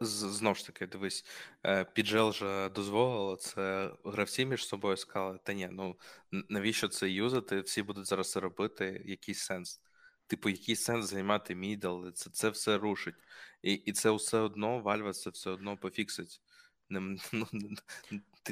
знову 0.00 0.54
ж 0.54 0.66
таки, 0.66 0.86
дивись, 0.86 1.24
е, 1.66 1.84
піджел 1.84 2.32
же 2.32 2.70
дозволило, 2.74 3.36
це 3.36 3.92
гравці 4.04 4.46
між 4.46 4.66
собою 4.66 4.96
сказали, 4.96 5.38
та 5.42 5.52
ні, 5.52 5.68
ну 5.72 5.96
навіщо 6.30 6.88
це 6.88 7.10
юзати? 7.10 7.60
Всі 7.60 7.82
будуть 7.82 8.06
зараз 8.06 8.30
це 8.30 8.40
робити, 8.40 9.02
який 9.04 9.34
сенс. 9.34 9.80
Типу, 10.26 10.48
який 10.48 10.76
сенс 10.76 11.10
займати 11.10 11.54
мідл, 11.54 12.08
це 12.08 12.30
це 12.30 12.50
все 12.50 12.78
рушить. 12.78 13.14
І 13.62 13.72
і 13.72 13.92
це 13.92 14.10
все 14.10 14.38
одно, 14.38 14.82
Valve 14.82 15.12
це 15.12 15.30
все 15.30 15.50
одно 15.50 15.76
пофіксить. 15.76 16.40
Не, 16.88 17.00
ну, 17.32 17.46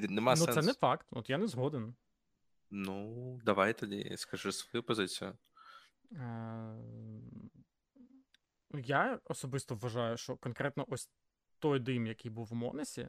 Нема 0.08 0.32
ну, 0.32 0.36
сенсу. 0.36 0.60
це 0.60 0.66
не 0.66 0.74
факт, 0.74 1.06
от 1.10 1.30
я 1.30 1.38
не 1.38 1.46
згоден. 1.46 1.94
Ну, 2.70 3.40
давай 3.44 3.78
тоді 3.78 4.14
скажи 4.16 4.52
свою 4.52 4.82
позицію. 4.82 5.38
Я 8.74 9.20
особисто 9.24 9.74
вважаю, 9.74 10.16
що 10.16 10.36
конкретно 10.36 10.86
ось 10.88 11.10
той 11.58 11.78
дим, 11.78 12.06
який 12.06 12.30
був 12.30 12.46
в 12.46 12.54
Монесі, 12.54 13.08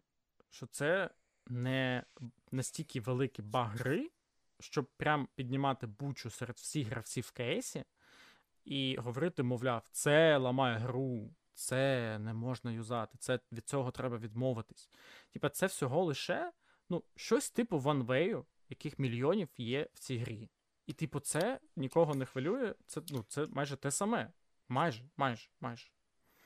що 0.49 0.68
це 0.68 1.09
не 1.47 2.03
настільки 2.51 3.01
великий 3.01 3.45
баг 3.45 3.78
гри, 3.78 4.12
щоб 4.59 4.86
прям 4.97 5.28
піднімати 5.36 5.88
бучу 5.88 6.30
серед 6.30 6.55
всіх 6.55 6.88
гравців 6.88 7.24
в 7.24 7.32
кейсі 7.32 7.84
і 8.66 8.95
говорити, 8.95 9.43
мовляв, 9.43 9.88
це 9.91 10.38
ламає 10.38 10.78
гру, 10.78 11.36
це 11.53 12.20
не 12.20 12.34
можна 12.34 12.72
юзати, 12.72 13.18
це 13.18 13.39
від 13.51 13.68
цього 13.68 13.91
треба 13.91 14.18
відмовитись. 14.18 14.89
Типа, 15.32 15.49
це 15.49 15.66
всього 15.66 16.03
лише 16.03 16.51
ну, 16.89 17.03
щось 17.16 17.51
типу 17.51 17.80
ванвею, 17.80 18.45
яких 18.70 18.99
мільйонів 18.99 19.49
є 19.57 19.89
в 19.93 19.99
цій 19.99 20.18
грі. 20.18 20.49
І, 20.88 20.93
типу, 20.93 21.20
це 21.20 21.59
нікого 21.76 22.16
не 22.16 22.26
хвилює, 22.26 22.76
це 22.88 23.01
ну, 23.09 23.26
це 23.28 23.47
майже 23.49 23.76
те 23.76 23.91
саме. 23.91 24.32
Майже, 24.72 25.03
майже, 25.17 25.49
майже. 25.61 25.88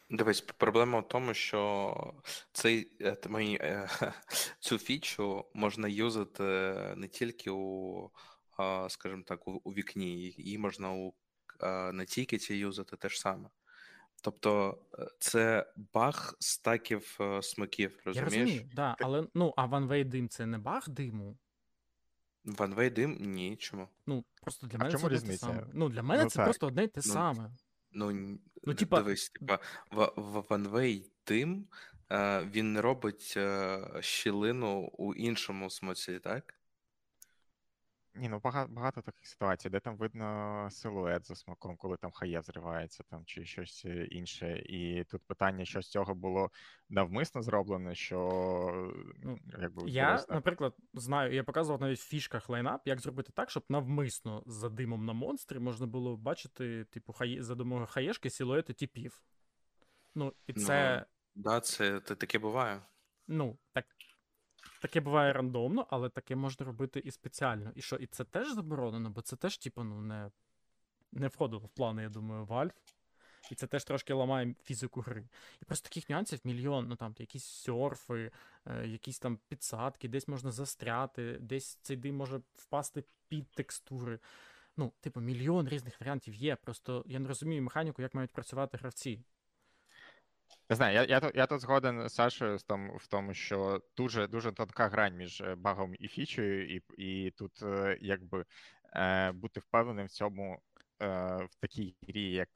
Дивись, 0.09 0.41
проблема 0.41 0.99
в 0.99 1.07
тому, 1.07 1.33
що 1.33 2.23
цей 2.51 2.91
е, 3.01 3.17
мої, 3.29 3.57
е, 3.61 3.89
цю 4.59 4.77
фічу 4.77 5.45
можна 5.53 5.87
юзати 5.87 6.43
не 6.97 7.07
тільки 7.07 7.49
у, 7.51 8.11
скажімо 8.89 9.23
так, 9.25 9.47
у, 9.47 9.61
у 9.63 9.71
вікні, 9.73 10.15
її 10.37 10.57
можна 10.57 10.91
у 10.91 11.13
на 11.93 12.05
тікеті 12.05 12.57
юзати 12.57 12.97
те 12.97 13.09
ж 13.09 13.19
саме. 13.19 13.49
Тобто 14.21 14.77
е, 14.99 15.07
це 15.19 15.73
баг 15.93 16.35
стаків 16.39 17.19
смоків, 17.41 18.01
розумієш? 18.05 18.33
Я 18.33 18.39
розумію, 18.39 18.69
да, 18.75 18.95
але 18.99 19.27
ну, 19.33 19.53
а 19.57 19.65
ванвей 19.65 20.03
дим 20.03 20.29
це 20.29 20.45
не 20.45 20.57
баг 20.57 20.89
диму. 20.89 21.37
Ванвей 22.45 22.89
дим 22.89 23.17
ні, 23.19 23.55
чому? 23.55 23.87
Ну, 24.05 24.25
просто 24.41 24.67
для 24.67 24.77
а 24.77 24.83
мене 24.83 24.97
це 24.97 25.05
одне 25.05 25.19
те 25.19 25.37
саме. 25.37 25.67
Ну, 25.73 25.89
для 25.89 26.03
мене 26.03 26.23
ну, 26.23 26.29
це 26.29 26.35
так. 26.35 26.45
просто 26.45 26.67
одне 26.67 26.83
й 26.83 26.87
те 26.87 27.01
ну, 27.05 27.13
саме. 27.13 27.51
Ну, 27.95 28.37
ну 28.63 28.73
типа... 28.73 28.97
дивись, 28.97 29.29
типа, 29.29 29.59
one-way 30.49 31.11
дим 31.23 31.67
він 32.51 32.73
не 32.73 32.81
робить 32.81 33.33
е, 33.37 33.79
щілину 33.99 34.89
у 34.97 35.13
іншому 35.13 35.69
смоці, 35.69 36.19
так? 36.19 36.54
Ні, 38.17 38.29
ну 38.29 38.39
багато 38.43 38.73
багато 38.73 39.01
таких 39.01 39.27
ситуацій, 39.27 39.69
де 39.69 39.79
там 39.79 39.97
видно 39.97 40.67
силует 40.71 41.27
за 41.27 41.35
смоком, 41.35 41.77
коли 41.77 41.97
там 41.97 42.11
HE 42.11 42.41
зривається 42.41 43.03
там 43.09 43.25
чи 43.25 43.45
щось 43.45 43.85
е, 43.85 44.05
інше. 44.05 44.59
І 44.59 45.03
тут 45.03 45.21
питання, 45.23 45.65
що 45.65 45.81
з 45.81 45.89
цього 45.89 46.15
було 46.15 46.51
навмисно 46.89 47.41
зроблено, 47.41 47.95
що 47.95 48.19
ну, 49.23 49.39
якби 49.59 49.89
я, 49.89 50.05
корисно. 50.05 50.35
наприклад, 50.35 50.75
знаю, 50.93 51.33
я 51.33 51.43
показував 51.43 51.81
навіть 51.81 51.99
в 51.99 52.07
фішках 52.07 52.49
лайнап, 52.49 52.81
як 52.85 52.99
зробити 52.99 53.31
так, 53.35 53.49
щоб 53.49 53.63
навмисно 53.69 54.43
за 54.45 54.69
димом 54.69 55.05
на 55.05 55.13
монстрі 55.13 55.59
можна 55.59 55.87
було 55.87 56.17
бачити, 56.17 56.85
типу, 56.85 57.13
хає 57.13 57.43
за 57.43 57.55
допомогою 57.55 57.87
хаєшки 57.87 58.29
силуети 58.29 58.73
типів. 58.73 59.21
Ну, 60.15 60.33
і 60.47 60.53
ну, 60.55 60.65
це. 60.65 61.05
Ну, 61.35 61.43
да, 61.43 61.59
це 61.59 61.99
таке 61.99 62.39
буває. 62.39 62.81
Ну, 63.27 63.57
так 63.73 63.85
Таке 64.81 65.01
буває 65.01 65.33
рандомно, 65.33 65.87
але 65.89 66.09
таке 66.09 66.35
можна 66.35 66.65
робити 66.65 66.99
і 66.99 67.11
спеціально. 67.11 67.71
І 67.75 67.81
що, 67.81 67.95
і 67.95 68.07
це 68.07 68.23
теж 68.23 68.53
заборонено, 68.53 69.09
бо 69.09 69.21
це 69.21 69.35
теж, 69.35 69.57
типу, 69.57 69.83
ну, 69.83 70.01
не 70.01 70.31
не 71.11 71.27
входило 71.27 71.65
в 71.65 71.69
плани, 71.69 72.03
я 72.03 72.09
думаю, 72.09 72.45
Valve. 72.45 72.71
І 73.51 73.55
це 73.55 73.67
теж 73.67 73.83
трошки 73.83 74.13
ламає 74.13 74.55
фізику 74.63 75.01
гри. 75.01 75.27
І 75.61 75.65
просто 75.65 75.89
таких 75.89 76.09
нюансів 76.09 76.39
мільйон. 76.43 76.87
Ну 76.87 76.95
там 76.95 77.15
якісь 77.17 77.45
серфи, 77.45 78.31
е, 78.65 78.87
якісь 78.87 79.19
там 79.19 79.39
підсадки, 79.47 80.07
десь 80.07 80.27
можна 80.27 80.51
застряти, 80.51 81.37
десь 81.39 81.75
цей 81.81 81.97
дим 81.97 82.15
може 82.15 82.41
впасти 82.53 83.03
під 83.27 83.51
текстури. 83.51 84.19
Ну, 84.77 84.93
типу, 85.01 85.19
мільйон 85.19 85.67
різних 85.67 86.01
варіантів 86.01 86.35
є. 86.35 86.55
Просто 86.55 87.03
я 87.07 87.19
не 87.19 87.27
розумію 87.27 87.61
механіку, 87.61 88.01
як 88.01 88.13
мають 88.13 88.31
працювати 88.31 88.77
гравці. 88.77 89.23
Не 90.69 90.75
знаю, 90.75 90.95
я 90.95 91.03
я, 91.03 91.31
я 91.35 91.47
тут 91.47 91.61
згоден 91.61 92.09
з 92.09 92.13
Сашою 92.13 92.57
тому, 92.67 92.97
в 92.97 93.07
тому, 93.07 93.33
що 93.33 93.81
дуже 93.97 94.27
дуже 94.27 94.51
тонка 94.51 94.87
грань 94.87 95.15
між 95.15 95.41
е, 95.41 95.55
багом 95.55 95.95
і 95.99 96.07
фічею, 96.07 96.75
і 96.75 96.81
і 96.97 97.31
тут 97.31 97.63
е, 97.63 97.97
якби 98.01 98.45
е, 98.95 99.31
бути 99.31 99.59
впевненим 99.59 100.05
в 100.05 100.11
цьому 100.11 100.59
в 100.99 101.49
такій 101.59 101.95
грі, 102.07 102.31
як 102.31 102.49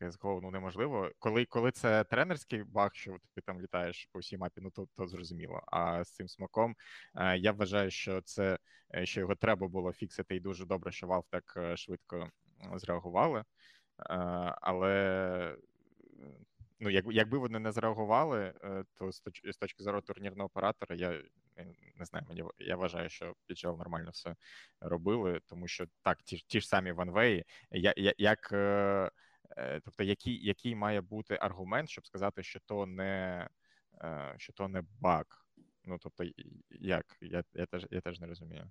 CSGO, 0.00 0.40
ну 0.42 0.50
неможливо. 0.50 1.10
Коли 1.18 1.44
коли 1.44 1.70
це 1.70 2.04
тренерський 2.04 2.64
баг, 2.64 2.94
що 2.94 3.16
ти 3.34 3.40
там 3.40 3.60
літаєш 3.60 4.08
по 4.12 4.18
всій 4.18 4.38
мапі, 4.38 4.60
ну 4.60 4.70
то 4.70 4.86
то 4.96 5.06
зрозуміло. 5.06 5.62
А 5.66 6.04
з 6.04 6.10
цим 6.10 6.28
смаком 6.28 6.74
я 7.36 7.52
вважаю, 7.52 7.90
що 7.90 8.22
це 8.22 8.58
що 9.04 9.20
його 9.20 9.34
треба 9.34 9.68
було 9.68 9.92
фіксити, 9.92 10.36
і 10.36 10.40
дуже 10.40 10.66
добре, 10.66 10.92
що 10.92 11.06
Valve 11.06 11.24
так 11.30 11.78
швидко 11.78 12.30
зреагували. 12.76 13.44
Але 14.60 15.56
ну, 16.80 16.90
як, 16.90 17.04
якби 17.10 17.38
вони 17.38 17.58
не 17.58 17.72
зреагували, 17.72 18.54
е, 18.64 18.84
то 18.94 19.12
з 19.12 19.56
точки 19.58 19.82
зору 19.82 20.00
турнірного 20.00 20.46
оператора, 20.46 20.96
я 20.96 21.22
не 21.96 22.04
знаю, 22.04 22.26
мені 22.28 22.44
я 22.58 22.76
вважаю, 22.76 23.08
що 23.08 23.34
PGL 23.48 23.78
нормально 23.78 24.10
все 24.10 24.36
робили, 24.80 25.40
тому 25.46 25.68
що 25.68 25.86
так, 26.02 26.22
ті 26.22 26.36
ті 26.36 26.60
ж 26.60 26.68
самі 26.68 26.92
ванвеї, 26.92 27.44
я, 27.70 27.94
я, 27.96 28.14
як. 28.18 28.48
Е, 28.52 29.10
тобто, 29.84 30.02
який 30.02 30.46
який 30.46 30.74
має 30.74 31.00
бути 31.00 31.38
аргумент, 31.40 31.88
щоб 31.88 32.06
сказати, 32.06 32.42
що 32.42 32.60
то 32.60 32.86
не 32.86 33.48
що 34.36 34.52
то 34.52 34.68
не 34.68 34.82
баг? 35.00 35.24
Ну 35.84 35.98
тобто, 36.00 36.24
як? 36.70 37.16
Я 37.20 37.44
я, 37.54 37.66
теж 37.66 37.86
я 37.90 38.00
теж 38.00 38.20
не 38.20 38.26
розумію. 38.26 38.70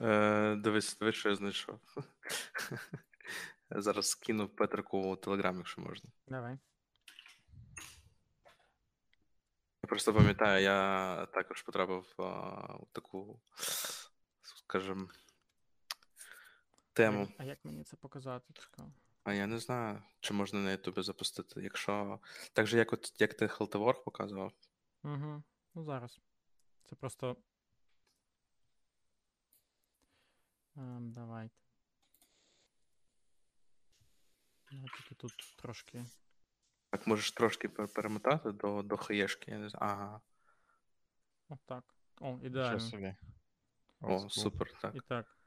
Е, 0.00 0.56
Дивись, 0.56 0.98
дивись, 0.98 1.14
що 1.14 1.28
я 1.28 1.34
знайшов. 1.34 1.80
Зараз 3.76 4.10
скину 4.10 4.48
Петрику 4.48 5.12
у 5.12 5.16
Телеграм, 5.16 5.56
якщо 5.56 5.80
можна. 5.80 6.10
Давай. 6.26 6.58
Я 9.82 9.88
просто 9.88 10.14
пам'ятаю, 10.14 10.62
я 10.62 11.26
також 11.26 11.62
потрапив 11.62 12.14
а, 12.18 12.22
у 12.76 12.86
таку, 12.92 13.40
скажімо, 14.42 15.08
тему. 16.92 17.28
А 17.38 17.44
як 17.44 17.64
мені 17.64 17.84
це 17.84 17.96
показати? 17.96 18.52
Цікаво. 18.60 18.92
А 19.24 19.32
я 19.32 19.46
не 19.46 19.58
знаю, 19.58 20.02
чи 20.20 20.34
можна 20.34 20.60
на 20.60 20.70
Ютубі 20.70 21.02
запустити. 21.02 21.62
Якщо. 21.62 22.20
Так 22.52 22.66
же, 22.66 22.78
як 22.78 22.92
от 22.92 23.20
як 23.20 23.34
ти 23.34 23.48
Хелтеворк 23.48 24.04
показував. 24.04 24.52
Угу. 25.04 25.42
Ну 25.74 25.84
зараз. 25.84 26.20
Це 26.84 26.96
просто. 26.96 27.36
Ем, 30.76 31.12
Давайте. 31.12 31.61
Ну, 34.72 34.88
тільки 34.88 35.14
тут 35.14 35.54
трошки. 35.56 36.04
Так, 36.90 37.06
можеш 37.06 37.32
трошки 37.32 37.68
перемотати 37.68 38.52
до 38.52 38.82
до 38.82 38.96
хаєшки, 38.96 39.50
я 39.50 39.58
не 39.58 39.68
знаю. 39.68 39.92
Ага. 39.92 40.20
Отак. 41.48 41.94
О, 42.20 42.38
ідеально. 42.42 42.80
собі. 42.80 43.16
О, 44.00 44.28
супер, 44.28 44.72
так. 44.80 44.94
І 44.94 45.00
так. 45.00 45.38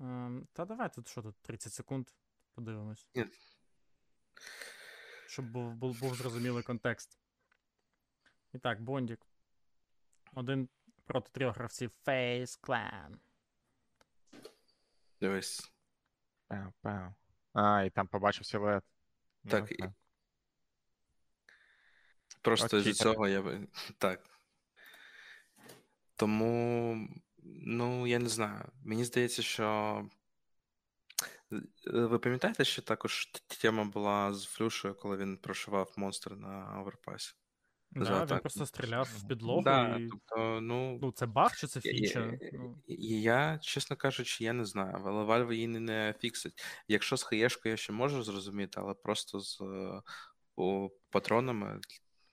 Ем, 0.00 0.48
Та 0.52 0.64
давай 0.64 0.92
тут 0.92 1.08
що 1.08 1.22
тут 1.22 1.36
30 1.42 1.72
секунд. 1.72 2.08
Подивимось. 2.54 3.08
Ні. 3.14 3.26
Щоб 5.26 5.50
був, 5.50 5.74
був, 5.74 6.00
був 6.00 6.14
зрозумілий 6.14 6.62
контекст. 6.62 7.18
І 8.52 8.58
так, 8.58 8.82
Бондік. 8.82 9.26
Один 10.34 10.68
проти 11.04 11.30
трьох 11.32 11.56
гравців 11.56 11.90
Face 12.04 12.60
Clan. 12.60 13.18
Дивись. 15.20 15.72
Пау, 16.48 16.72
пау. 16.80 17.14
А, 17.54 17.82
і 17.82 17.90
там 17.90 18.06
побачив 18.06 18.46
силует. 18.46 18.84
Так. 19.48 19.70
Ну, 19.70 19.86
і... 19.86 19.90
Просто 22.42 22.80
з 22.80 22.94
цього 22.94 23.28
я 23.28 23.42
би. 23.42 23.68
Так. 23.98 24.20
Тому, 26.16 27.08
ну, 27.66 28.06
я 28.06 28.18
не 28.18 28.28
знаю. 28.28 28.72
Мені 28.84 29.04
здається, 29.04 29.42
що. 29.42 30.08
Е, 31.52 31.60
ви 31.86 32.18
пам'ятаєте, 32.18 32.64
що 32.64 32.82
також 32.82 33.26
тема 33.60 33.84
була 33.84 34.34
з 34.34 34.44
Флюшею, 34.44 34.94
коли 34.94 35.16
він 35.16 35.36
прошивав 35.36 35.92
монстр 35.96 36.32
на 36.32 36.80
оверпасі? 36.80 37.34
Да, 37.94 38.24
він 38.24 38.38
просто 38.38 38.66
стріляв 38.66 39.08
в 39.16 39.28
підлогу. 39.28 39.62
Да, 39.62 39.96
і... 39.96 40.08
тобто, 40.08 40.60
ну, 40.60 40.98
ну, 41.02 41.12
це 41.12 41.26
баг 41.26 41.56
чи 41.56 41.66
це 41.66 41.80
фіча? 41.80 42.20
Я, 42.20 42.50
ну. 42.52 42.76
я, 42.88 43.58
чесно 43.62 43.96
кажучи, 43.96 44.44
я 44.44 44.52
не 44.52 44.64
знаю, 44.64 44.96
але 45.04 45.24
Valve 45.24 45.52
її 45.52 45.66
не 45.66 46.14
фіксить. 46.20 46.62
Якщо 46.88 47.16
з 47.16 47.22
хаєшкою 47.22 47.72
я 47.72 47.76
ще 47.76 47.92
можу 47.92 48.22
зрозуміти, 48.22 48.80
але 48.80 48.94
просто 48.94 49.40
з 49.40 49.62
о, 50.56 50.90
патронами 51.10 51.80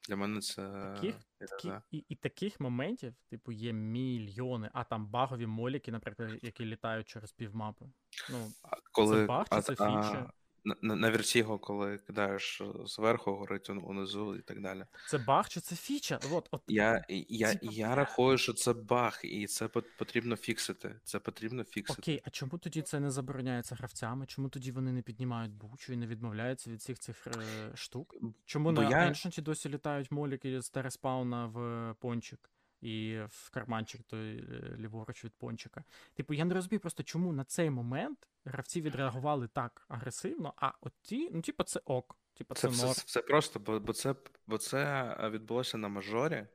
для 0.08 0.16
мене 0.16 0.40
це. 0.40 0.62
Таких, 0.96 1.16
такі, 1.38 1.72
і, 1.92 2.06
і 2.10 2.16
таких 2.16 2.60
моментів, 2.60 3.14
типу, 3.30 3.52
є 3.52 3.74
мільйони, 3.74 4.70
а 4.74 4.84
там 4.84 5.08
багові 5.08 5.46
моліки, 5.46 5.92
наприклад, 5.92 6.40
які 6.42 6.66
літають 6.66 7.08
через 7.08 7.32
півмапи. 7.32 7.86
Ну, 8.32 8.52
коли, 8.92 9.16
Це 9.16 9.26
баг 9.26 9.44
чи 9.50 9.56
а, 9.56 9.62
це 9.62 9.76
фіча? 9.76 10.32
На, 10.64 10.76
на, 10.82 10.96
на 10.96 11.12
Vertigo, 11.12 11.60
коли 11.60 11.98
кидаєш 11.98 12.62
зверху, 12.86 13.32
горить 13.32 13.70
унизу 13.70 14.36
і 14.36 14.42
так 14.42 14.62
далі. 14.62 14.86
Це 15.10 15.18
баг 15.18 15.50
чи 15.50 15.60
це 15.60 15.76
фіча? 15.76 16.20
От, 16.32 16.48
от, 16.52 16.62
Я 16.68 17.06
я, 17.10 17.60
я 17.62 17.96
рахую, 17.96 18.38
що 18.38 18.54
це 18.54 18.74
баг, 18.74 19.20
і 19.24 19.48
це 19.48 19.68
потрібно 19.68 20.36
фіксити. 20.36 21.00
Це 21.04 21.20
потрібно 21.20 21.64
фіксити. 21.64 22.02
Окей, 22.02 22.22
а 22.26 22.30
чому 22.30 22.58
тоді 22.58 22.82
це 22.82 23.00
не 23.00 23.12
забороняється 23.12 23.76
гравцями? 23.76 24.26
Чому 24.26 24.50
тоді 24.50 24.72
вони 24.72 24.92
не 24.92 25.02
піднімають 25.02 25.54
бучу 25.54 25.94
і 25.94 25.98
не 25.98 26.08
відмовляються 26.08 26.70
від 26.70 26.80
всіх 26.80 27.00
цих 27.00 27.28
е, 27.28 27.32
штук? 27.76 28.16
Чому 28.46 28.72
Бо 28.72 28.82
на 28.82 28.90
я... 28.90 29.10
Ancient 29.10 29.42
досі 29.42 29.70
літають 29.70 30.12
моліки 30.12 30.62
з 30.62 30.70
тереспауна 30.70 31.46
в 31.46 31.96
пончик? 32.00 32.50
І 32.82 33.20
в 33.30 33.50
карманчик 33.50 34.04
той 34.04 34.38
е, 34.38 34.76
ліворуч 34.78 35.26
від 35.26 35.34
пончика. 35.34 35.84
Типу, 36.14 36.34
я 36.34 36.46
не 36.46 36.54
розумію 36.54 36.80
просто, 36.80 37.04
чому 37.04 37.34
на 37.34 37.44
цей 37.44 37.70
момент 37.70 38.28
гравці 38.46 38.82
відреагували 38.82 39.48
так 39.48 39.86
агресивно, 39.88 40.54
а 40.58 40.72
от 40.82 40.94
ті, 41.02 41.30
ну, 41.34 41.42
типу, 41.42 41.64
це 41.64 41.82
ок. 41.86 42.18
Типу, 42.34 42.54
це, 42.54 42.62
це, 42.62 42.68
все, 42.68 43.04
все 43.06 43.22
просто, 43.22 43.60
бо 43.60 43.80
бо, 43.80 43.94
це 43.94 44.16
бо 44.48 44.58
це 44.58 45.16
відбулося 45.32 45.78
на 45.78 45.88
мажорі, 45.88 46.48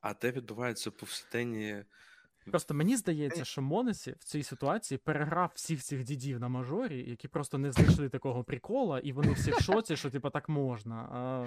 а 0.00 0.14
те 0.14 0.32
відбувається 0.32 0.90
по 0.90 0.96
повсякденні. 0.96 1.84
Просто 2.50 2.74
мені 2.74 2.96
здається, 2.96 3.44
що 3.44 3.62
Монесі 3.62 4.14
в 4.20 4.24
цій 4.24 4.42
ситуації 4.42 4.98
переграв 4.98 5.52
всіх 5.54 5.82
цих 5.82 6.04
дідів 6.04 6.40
на 6.40 6.48
мажорі, 6.48 7.10
які 7.10 7.28
просто 7.28 7.58
не 7.58 7.72
знайшли 7.72 8.08
такого 8.08 8.44
прикола, 8.44 8.98
і 8.98 9.12
вони 9.12 9.32
всі 9.32 9.50
в 9.50 9.60
шоці, 9.60 9.96
що 9.96 10.10
типу 10.10 10.30
так 10.30 10.48
можна. 10.48 10.94
А, 10.94 11.46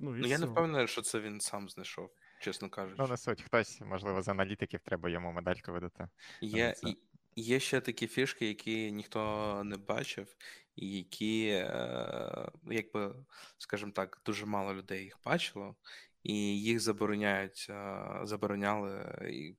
Ну, 0.00 0.16
і 0.16 0.20
ну 0.20 0.26
я 0.26 0.38
не 0.38 0.46
впевнений, 0.46 0.88
що 0.88 1.02
це 1.02 1.20
він 1.20 1.40
сам 1.40 1.68
знайшов 1.68 2.10
чесно 2.40 2.70
кажучи. 2.70 3.02
Ну, 3.02 3.08
не 3.08 3.16
суть, 3.16 3.42
хтось, 3.42 3.80
можливо, 3.80 4.22
з 4.22 4.28
аналітиків 4.28 4.80
треба 4.80 5.08
йому 5.10 5.32
медальку 5.32 5.72
видати. 5.72 6.08
Є 6.40 6.72
це... 6.72 6.94
є 7.36 7.60
ще 7.60 7.80
такі 7.80 8.06
фішки, 8.06 8.48
які 8.48 8.92
ніхто 8.92 9.62
не 9.64 9.76
бачив, 9.76 10.36
і 10.76 10.96
які, 10.96 11.48
е, 11.48 12.50
якби, 12.70 13.14
скажімо 13.58 13.92
так, 13.92 14.22
дуже 14.26 14.46
мало 14.46 14.74
людей 14.74 15.04
їх 15.04 15.18
бачило, 15.24 15.76
і 16.22 16.34
їх 16.60 16.80
забороняють, 16.80 17.66
е, 17.70 18.04
забороняли 18.22 18.94
е, 19.22 19.54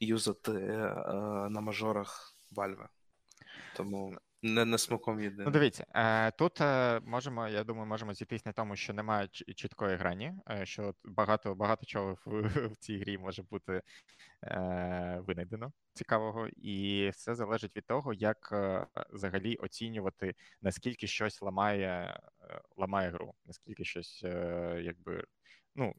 юзати 0.00 0.52
на 1.50 1.60
мажорах 1.60 2.36
Valve. 2.52 2.88
Тому 3.76 4.18
не 4.42 4.64
на 4.64 4.78
смаком 4.78 5.20
єдине. 5.20 5.44
Ну, 5.44 5.50
дивіться, 5.50 5.86
е, 5.94 6.30
тут 6.30 6.60
е, 6.60 7.00
можемо, 7.04 7.48
я 7.48 7.64
думаю, 7.64 7.86
можемо 7.86 8.14
зійтись 8.14 8.46
на 8.46 8.52
тому, 8.52 8.76
що 8.76 8.92
немає 8.92 9.28
чіткої 9.28 9.96
грані, 9.96 10.32
е, 10.50 10.66
що 10.66 10.94
багато 11.04 11.54
багато 11.54 11.86
чого 11.86 12.18
в, 12.24 12.40
в 12.72 12.76
цій 12.76 12.98
грі 12.98 13.18
може 13.18 13.42
бути 13.42 13.82
винайдено 15.18 15.72
цікавого, 15.94 16.48
і 16.48 17.08
все 17.10 17.34
залежить 17.34 17.76
від 17.76 17.86
того, 17.86 18.12
як 18.12 18.52
взагалі 19.10 19.56
оцінювати, 19.56 20.34
наскільки 20.62 21.06
щось 21.06 21.42
ламає 21.42 22.20
ламає 22.76 23.10
гру, 23.10 23.34
наскільки 23.46 23.84
щось 23.84 24.22
якби. 24.82 25.24
Ну, 25.74 25.94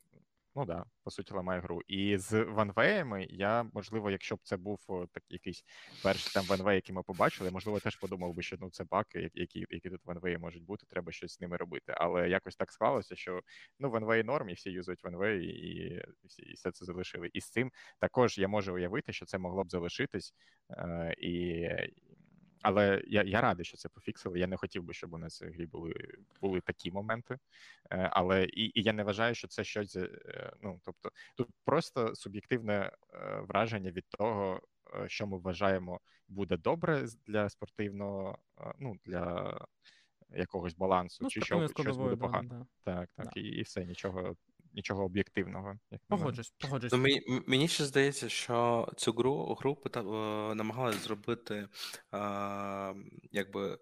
Ну 0.56 0.66
да, 0.66 0.86
по 1.04 1.12
суті, 1.12 1.34
ламає 1.34 1.62
гру. 1.62 1.82
І 1.88 2.18
з 2.18 2.44
ванвеями 2.44 3.28
я, 3.30 3.64
можливо, 3.74 4.12
якщо 4.12 4.36
б 4.36 4.40
це 4.44 4.58
був 4.58 4.80
так 5.14 5.24
якийсь 5.30 5.64
перший 6.04 6.34
там 6.34 6.46
ванвей, 6.46 6.76
який 6.76 6.96
ми 6.96 7.04
побачили, 7.04 7.52
можливо, 7.52 7.80
теж 7.80 7.96
подумав 7.96 8.34
би, 8.34 8.42
що 8.44 8.58
ну 8.60 8.70
це 8.70 8.84
баги, 8.84 9.30
які 9.34 9.66
які 9.70 9.90
тут 9.90 10.06
ванвеї 10.06 10.38
можуть 10.38 10.64
бути, 10.64 10.86
треба 10.90 11.12
щось 11.12 11.34
з 11.34 11.42
ними 11.42 11.58
робити. 11.58 11.94
Але 11.98 12.30
якось 12.30 12.56
так 12.56 12.72
склалося, 12.72 13.16
що 13.16 13.42
ну 13.80 13.90
ванвей 13.90 14.24
норм, 14.24 14.50
і 14.50 14.54
всі 14.54 14.72
юзують 14.72 15.04
ванвей, 15.04 15.46
і 15.46 16.04
всі 16.24 16.42
і 16.42 16.54
все 16.54 16.72
це 16.72 16.86
залишили. 16.86 17.30
І 17.34 17.42
з 17.42 17.50
цим 17.50 17.72
також 18.00 18.38
я 18.38 18.48
можу 18.48 18.74
уявити, 18.76 19.14
що 19.14 19.26
це 19.26 19.38
могло 19.38 19.64
б 19.64 19.70
залишитись. 19.72 20.34
Е, 20.70 21.14
і 21.18 21.68
але 22.62 23.04
я 23.08 23.24
я 23.24 23.42
радий, 23.42 23.66
що 23.66 23.78
це 23.78 23.90
пофіксили. 23.90 24.40
Я 24.40 24.48
не 24.48 24.58
хотів 24.58 24.84
би, 24.84 24.94
щоб 24.94 25.14
у 25.14 25.18
нас 25.18 25.42
в 25.42 25.46
грі 25.46 25.66
були 25.66 25.94
були 26.42 26.62
такі 26.62 26.92
моменти. 26.92 27.38
Е, 27.92 28.10
але 28.12 28.44
і 28.44 28.80
і 28.80 28.84
я 28.84 28.94
не 28.94 29.04
вважаю, 29.04 29.36
що 29.36 29.48
це 29.48 29.64
щось. 29.64 29.96
Е, 29.96 30.54
ну 30.62 30.80
тобто, 30.86 31.12
тут 31.38 31.48
просто 31.66 32.16
суб'єктивне 32.16 32.92
е, 33.14 33.40
враження 33.48 33.92
від 33.92 34.06
того, 34.10 34.62
що 35.08 35.28
ми 35.28 35.38
вважаємо 35.38 36.00
буде 36.28 36.58
добре 36.58 37.06
для 37.28 37.50
спортивного, 37.50 38.38
ну 38.80 38.96
для 39.06 39.58
якогось 40.30 40.76
балансу, 40.76 41.18
ну, 41.22 41.30
чи 41.30 41.42
що 41.42 41.68
щось 41.68 41.98
буде 41.98 42.16
да, 42.16 42.22
погано. 42.22 42.68
Да. 42.86 42.94
Так, 42.94 43.10
так, 43.16 43.26
да. 43.26 43.42
і, 43.42 43.44
і 43.44 43.62
все 43.62 43.86
нічого 43.86 44.36
нічого 44.74 45.04
об'єктивного. 45.06 45.80
Як 45.92 46.02
Погоджусь, 46.08 46.54
погоджусь. 46.60 46.92
Ну, 46.92 46.98
мені, 46.98 47.22
мені 47.48 47.68
ще 47.68 47.86
здається, 47.86 48.30
що 48.30 48.88
цю 48.98 49.12
гру 49.12 49.58
гру 49.60 49.76
пита, 49.76 50.04
намагалися 50.56 51.00
зробити 51.00 51.68
а, 52.12 52.94
якби 53.32 53.78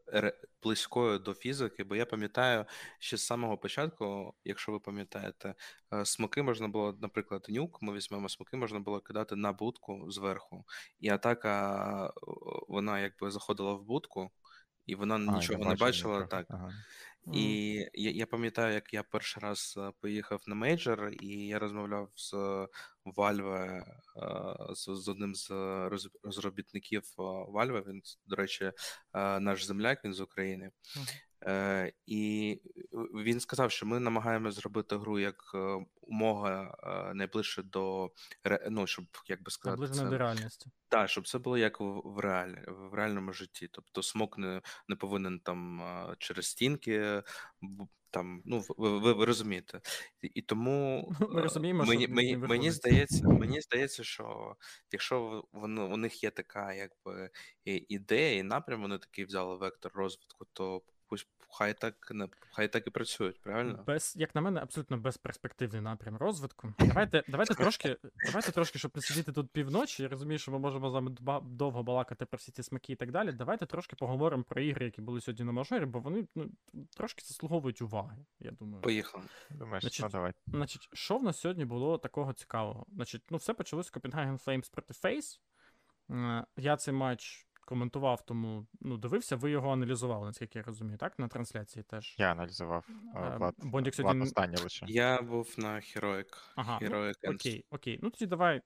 близькою 0.64 1.20
до 1.20 1.34
фізики, 1.34 1.84
бо 1.84 1.96
я 1.96 2.06
пам'ятаю, 2.06 2.66
що 3.00 3.18
з 3.18 3.26
самого 3.26 3.58
початку, 3.58 4.34
якщо 4.44 4.72
ви 4.72 4.80
пам'ятаєте, 4.80 5.56
смоки 6.04 6.44
можна 6.44 6.68
було, 6.68 6.98
наприклад, 7.02 7.46
нюк, 7.50 7.82
ми 7.82 7.94
візьмемо 7.94 8.30
смоки, 8.30 8.58
можна 8.58 8.80
було 8.80 9.00
кидати 9.00 9.36
на 9.36 9.54
будку 9.54 10.12
зверху, 10.12 10.66
і 11.00 11.10
атака 11.10 12.14
вона 12.68 13.00
якби 13.00 13.32
заходила 13.32 13.74
в 13.74 13.84
будку. 13.84 14.32
І 14.90 14.96
вона 14.96 15.16
А, 15.16 15.38
нічого 15.38 15.66
не 15.66 15.76
бачила. 15.76 16.18
Трохи. 16.18 16.30
Так. 16.30 16.46
Ага. 16.50 16.74
І 17.34 17.76
я, 17.94 18.12
я 18.12 18.26
пам'ятаю, 18.26 18.74
як 18.74 18.94
я 18.94 19.04
перший 19.04 19.44
раз 19.44 19.76
е, 19.78 19.92
поїхав 20.02 20.42
на 20.48 20.56
мейджор, 20.56 21.12
і 21.22 21.28
я 21.28 21.60
розмовляв 21.60 22.10
з 22.16 22.34
Valve, 23.06 23.54
е, 23.56 23.84
з, 24.76 24.84
з 24.86 25.08
одним 25.08 25.36
з 25.36 25.50
розробітників 26.24 27.04
Вальве. 27.18 27.80
Valve. 27.80 27.88
Він, 27.88 28.02
до 28.26 28.36
речі, 28.36 28.72
е, 29.14 29.40
наш 29.40 29.64
земляк, 29.64 30.06
він 30.06 30.14
з 30.14 30.22
України. 30.22 30.72
Е, 31.50 31.93
І 32.06 32.62
він 33.14 33.39
сказав, 33.39 33.72
що 33.72 33.86
ми 33.86 34.00
намагаємося 34.00 34.62
зробити 34.62 34.97
гру 34.97 35.20
як 35.20 35.52
е, 35.56 35.86
умога 36.02 36.78
е, 36.84 37.14
найближче 37.14 37.64
до 37.64 38.12
ну, 38.70 38.88
щоб 38.88 39.06
як 39.28 39.43
би 39.43 39.52
сказати, 39.52 39.82
Наближено 39.82 40.10
це 40.10 40.10
до 40.10 40.18
реальності. 40.18 40.70
так, 40.89 41.10
щоб 41.10 41.28
це 41.28 41.39
було 41.39 41.58
як 41.58 41.80
в, 41.80 42.02
в, 42.06 42.20
реаль, 42.20 42.56
в 42.68 42.93
реальному 42.93 43.34
житті. 43.34 43.70
Тобто 43.72 44.04
смок 44.04 44.38
не, 44.38 44.62
не 44.88 44.95
повинен 44.95 45.39
там 45.39 45.82
через 46.20 46.45
стінки, 46.45 47.24
там, 48.12 48.41
ну, 48.45 48.64
ви, 48.78 49.00
ви, 49.00 49.14
ви 49.14 49.26
розумієте. 49.26 49.82
І, 50.22 50.41
тому 50.41 51.08
Ну, 51.20 51.30
ми 51.30 51.39
е, 51.39 51.43
розуміємо, 51.43 51.84
що 51.84 51.93
мені, 51.93 52.08
не 52.08 52.14
мені, 52.14 52.38
мені, 52.38 52.72
здається, 52.72 53.28
мені 53.28 53.62
здається, 53.62 54.04
що 54.04 54.56
якщо 54.91 55.43
воно, 55.52 55.86
у 55.93 55.97
них 55.97 56.24
є 56.24 56.30
така 56.30 56.74
якби 56.74 57.30
ідея 57.66 58.39
і 58.39 58.43
напрям, 58.43 58.82
вони 58.82 58.97
такий 58.97 59.26
взяли 59.26 59.58
вектор 59.58 59.91
розвитку, 59.95 60.45
то 60.54 60.82
пусть 61.10 61.28
хай 61.49 61.74
так 61.74 62.12
не 62.12 62.28
хай 62.51 62.68
так 62.68 62.88
і 62.88 62.89
працюють, 62.89 63.41
правильно? 63.41 63.84
Без, 63.88 64.14
як 64.18 64.36
на 64.36 64.41
мене, 64.41 64.62
абсолютно 64.62 64.97
безперспективний 64.97 65.82
напрям 65.82 66.18
розвитку. 66.18 66.74
Давайте, 66.80 67.24
давайте 67.28 67.55
трошки, 67.55 67.97
давайте 68.26 68.51
трошки, 68.51 68.80
щоб 68.80 68.91
не 68.95 69.01
сидіти 69.01 69.32
тут 69.32 69.49
півночі. 69.51 70.03
Я 70.03 70.10
розумію, 70.10 70.39
що 70.39 70.51
ми 70.51 70.60
можемо 70.60 70.89
з 70.89 70.93
вами 70.93 71.16
довго 71.43 71.84
балакати 71.84 72.26
про 72.26 72.38
всі 72.38 72.51
ці 72.51 72.64
смаки 72.64 72.93
і 72.93 72.95
так 72.95 73.12
далі. 73.12 73.32
Давайте 73.32 73.66
трошки 73.66 73.95
поговоримо 73.95 74.43
про 74.43 74.62
ігри, 74.62 74.86
які 74.86 75.01
були 75.01 75.22
сьогодні 75.22 75.45
на 75.45 75.51
мажорі, 75.51 75.86
бо 75.86 75.99
вони 75.99 76.28
ну, 76.36 76.49
трошки 76.97 77.24
заслуговують 77.26 77.82
уваги, 77.82 78.26
я 78.39 78.51
думаю. 78.51 78.82
Поїхали. 78.82 79.24
Думаєш, 79.49 79.84
Значить, 79.84 80.03
ну 80.03 80.10
давай. 80.10 80.34
Значить, 80.47 80.89
що 80.93 81.18
в 81.18 81.24
нас 81.24 81.39
сьогодні 81.39 81.66
було 81.66 81.97
такого 81.97 82.34
цікавого? 82.34 82.86
Значить, 82.91 83.24
ну, 83.30 83.38
все 83.38 83.53
почалося 83.53 83.89
з 83.89 83.93
Copenhagen 83.93 84.45
Flames 84.45 84.72
проти 84.72 84.93
Face. 84.93 85.39
Е, 86.10 86.45
Я 86.57 86.78
цей 86.78 86.93
матч 86.93 87.49
коментував, 87.70 88.26
тому 88.26 88.68
ну, 88.82 88.98
дивився, 88.98 89.36
ви 89.36 89.52
його 89.52 89.72
аналізували, 89.72 90.26
наскільки 90.26 90.60
я 90.60 90.64
розумію, 90.64 90.98
так? 90.98 91.20
На 91.20 91.28
трансляції 91.28 91.84
теж. 91.84 92.16
Я 92.18 92.32
аналізував 92.32 92.86
Е, 93.16 93.38
Влад, 93.38 93.56
Бондік 93.58 93.94
Влад 93.94 93.96
сьогодні- 93.96 94.24
останнє 94.24 94.58
лише. 94.64 94.86
Я 94.90 95.22
був 95.22 95.56
на 95.58 95.76
Heroic. 95.76 96.26
Ага, 96.56 96.80
ну, 96.82 96.88
Heroic 96.88 97.14
Ends. 97.24 97.36
Окей, 97.36 97.66
окей. 97.70 98.00
Ну 98.04 98.10
тоді 98.10 98.26
давай 98.26 98.62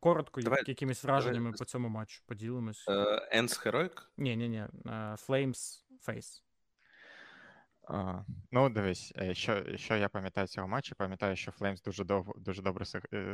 коротко 0.00 0.40
Давай- 0.40 0.58
як- 0.60 0.68
якимись 0.68 1.04
враженнями 1.04 1.44
давай- 1.44 1.58
по 1.58 1.64
цьому 1.64 1.88
матчу 1.88 2.22
поділимось. 2.26 2.88
Е, 2.88 2.92
Ends 3.40 3.66
Heroic? 3.66 4.02
Ні, 4.16 4.36
ні, 4.36 4.48
ні. 4.48 4.64
Flames 5.28 5.84
Face. 6.08 6.42
А, 7.88 8.22
ну, 8.50 8.70
дивись, 8.70 9.12
що, 9.32 9.76
що 9.76 9.96
я 9.96 10.08
пам'ятаю 10.08 10.46
цього 10.46 10.68
матчу, 10.68 10.94
пам'ятаю, 10.98 11.36
що 11.36 11.50
Флеймс 11.52 11.82
дуже 11.82 12.04
довго 12.04 12.34
дуже 12.36 12.62
добре 12.62 12.84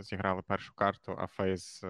зіграли 0.01 0.43
першу 0.43 0.75
карту, 0.75 1.16
а 1.19 1.27
Фейс 1.27 1.83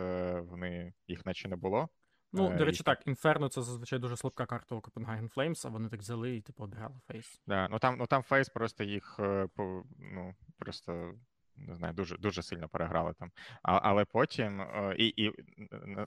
вони 0.42 0.92
їх 1.08 1.26
наче 1.26 1.48
не 1.48 1.56
було. 1.56 1.88
Ну, 2.32 2.50
Е, 2.50 2.56
до 2.56 2.62
і 2.62 2.66
речі, 2.66 2.82
так, 2.82 3.06
Inferno 3.06 3.48
це 3.48 3.62
зазвичай 3.62 3.98
дуже 3.98 4.16
слабка 4.16 4.46
карта 4.46 4.74
у 4.74 4.78
Copenhagen 4.80 5.34
Flames, 5.34 5.66
а 5.66 5.70
вони 5.70 5.88
так 5.88 6.00
взяли 6.00 6.36
і 6.36 6.40
типу 6.40 6.64
обіграли 6.64 6.94
Face. 7.08 7.40
Да, 7.46 7.68
ну 7.68 7.78
там, 7.78 7.96
ну 7.98 8.06
там 8.06 8.22
FaZe 8.22 8.48
просто 8.48 8.84
їх 8.84 9.16
е, 9.20 9.48
ну, 9.98 10.34
просто 10.58 11.14
не 11.56 11.74
знаю, 11.74 11.94
дуже 11.94 12.16
дуже 12.18 12.42
сильно 12.42 12.68
переграли 12.68 13.14
там. 13.18 13.30
А, 13.62 13.78
але 13.82 14.04
потім 14.04 14.60
е, 14.60 14.94
і, 14.98 15.24
і 15.24 15.32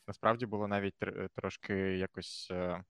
насправді 0.08 0.46
було 0.46 0.68
навіть 0.68 0.96
тр- 1.02 1.30
трошки 1.36 1.74
якось. 1.98 2.48
е, 2.52 2.84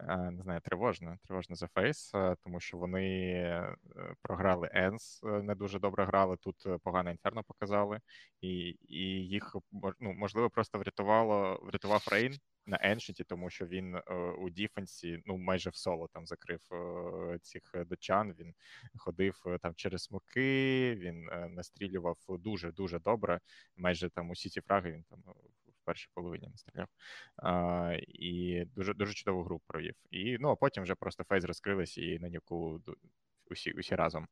е, 0.00 0.16
Не 0.30 0.42
знаю, 0.42 0.60
тривожно, 0.60 1.16
тривожно 1.24 1.56
за 1.56 1.66
FaZe, 1.68 2.14
е, 2.14 2.36
тому 2.44 2.60
що 2.60 2.76
вони 2.78 3.32
е, 3.32 3.76
програли 4.22 4.68
ENCE, 4.72 5.20
е, 5.24 5.26
не 5.42 5.54
дуже 5.54 5.78
добре 5.78 6.04
грали. 6.04 6.36
Тут 6.36 6.66
е, 6.66 6.78
погано 6.78 7.10
інферно 7.10 7.42
показали, 7.42 8.00
і, 8.40 8.76
і 8.88 8.98
їх 9.28 9.56
ну, 10.00 10.12
можливо 10.12 10.50
просто 10.50 10.78
врятувало, 10.78 11.60
врятував 11.62 12.06
Рейн 12.10 12.38
на 12.66 12.78
Еншенті, 12.82 13.24
тому 13.24 13.50
що 13.50 13.66
він 13.66 13.96
е, 13.96 14.14
у 14.14 14.50
діфенсі 14.50 15.22
ну 15.26 15.36
майже 15.36 15.70
в 15.70 15.76
соло 15.76 16.08
там 16.12 16.26
закрив 16.26 16.60
е, 16.72 17.38
цих 17.38 17.74
датчан. 17.86 18.34
Він 18.38 18.54
ходив 18.96 19.42
е, 19.46 19.58
там 19.58 19.74
через 19.74 20.02
смоки, 20.02 20.94
він 20.94 21.28
е, 21.28 21.48
настрілював 21.48 22.16
дуже 22.28 22.72
дуже 22.72 22.98
добре. 22.98 23.40
Майже 23.76 24.10
там 24.10 24.30
усі 24.30 24.48
ці 24.48 24.60
фраги 24.60 24.92
він 24.92 25.02
там 25.02 25.22
е, 25.28 25.30
в 25.66 25.84
першій 25.84 26.08
половині 26.14 26.48
настріляв. 26.48 26.88
А, 27.36 27.96
і 28.08 28.64
дуже 28.64 28.94
дуже 28.94 29.12
чудову 29.12 29.42
гру 29.42 29.60
провів. 29.66 29.94
І 30.10 30.36
ну 30.40 30.48
а 30.48 30.56
потім 30.56 30.82
вже 30.82 30.94
просто 30.94 31.24
FaZe 31.24 31.44
розкрились 31.44 31.98
і 31.98 32.18
на 32.18 32.28
ньоку 32.28 32.80
усі, 33.50 33.72
усі 33.72 33.94
разом 33.94 34.24
е, 34.24 34.28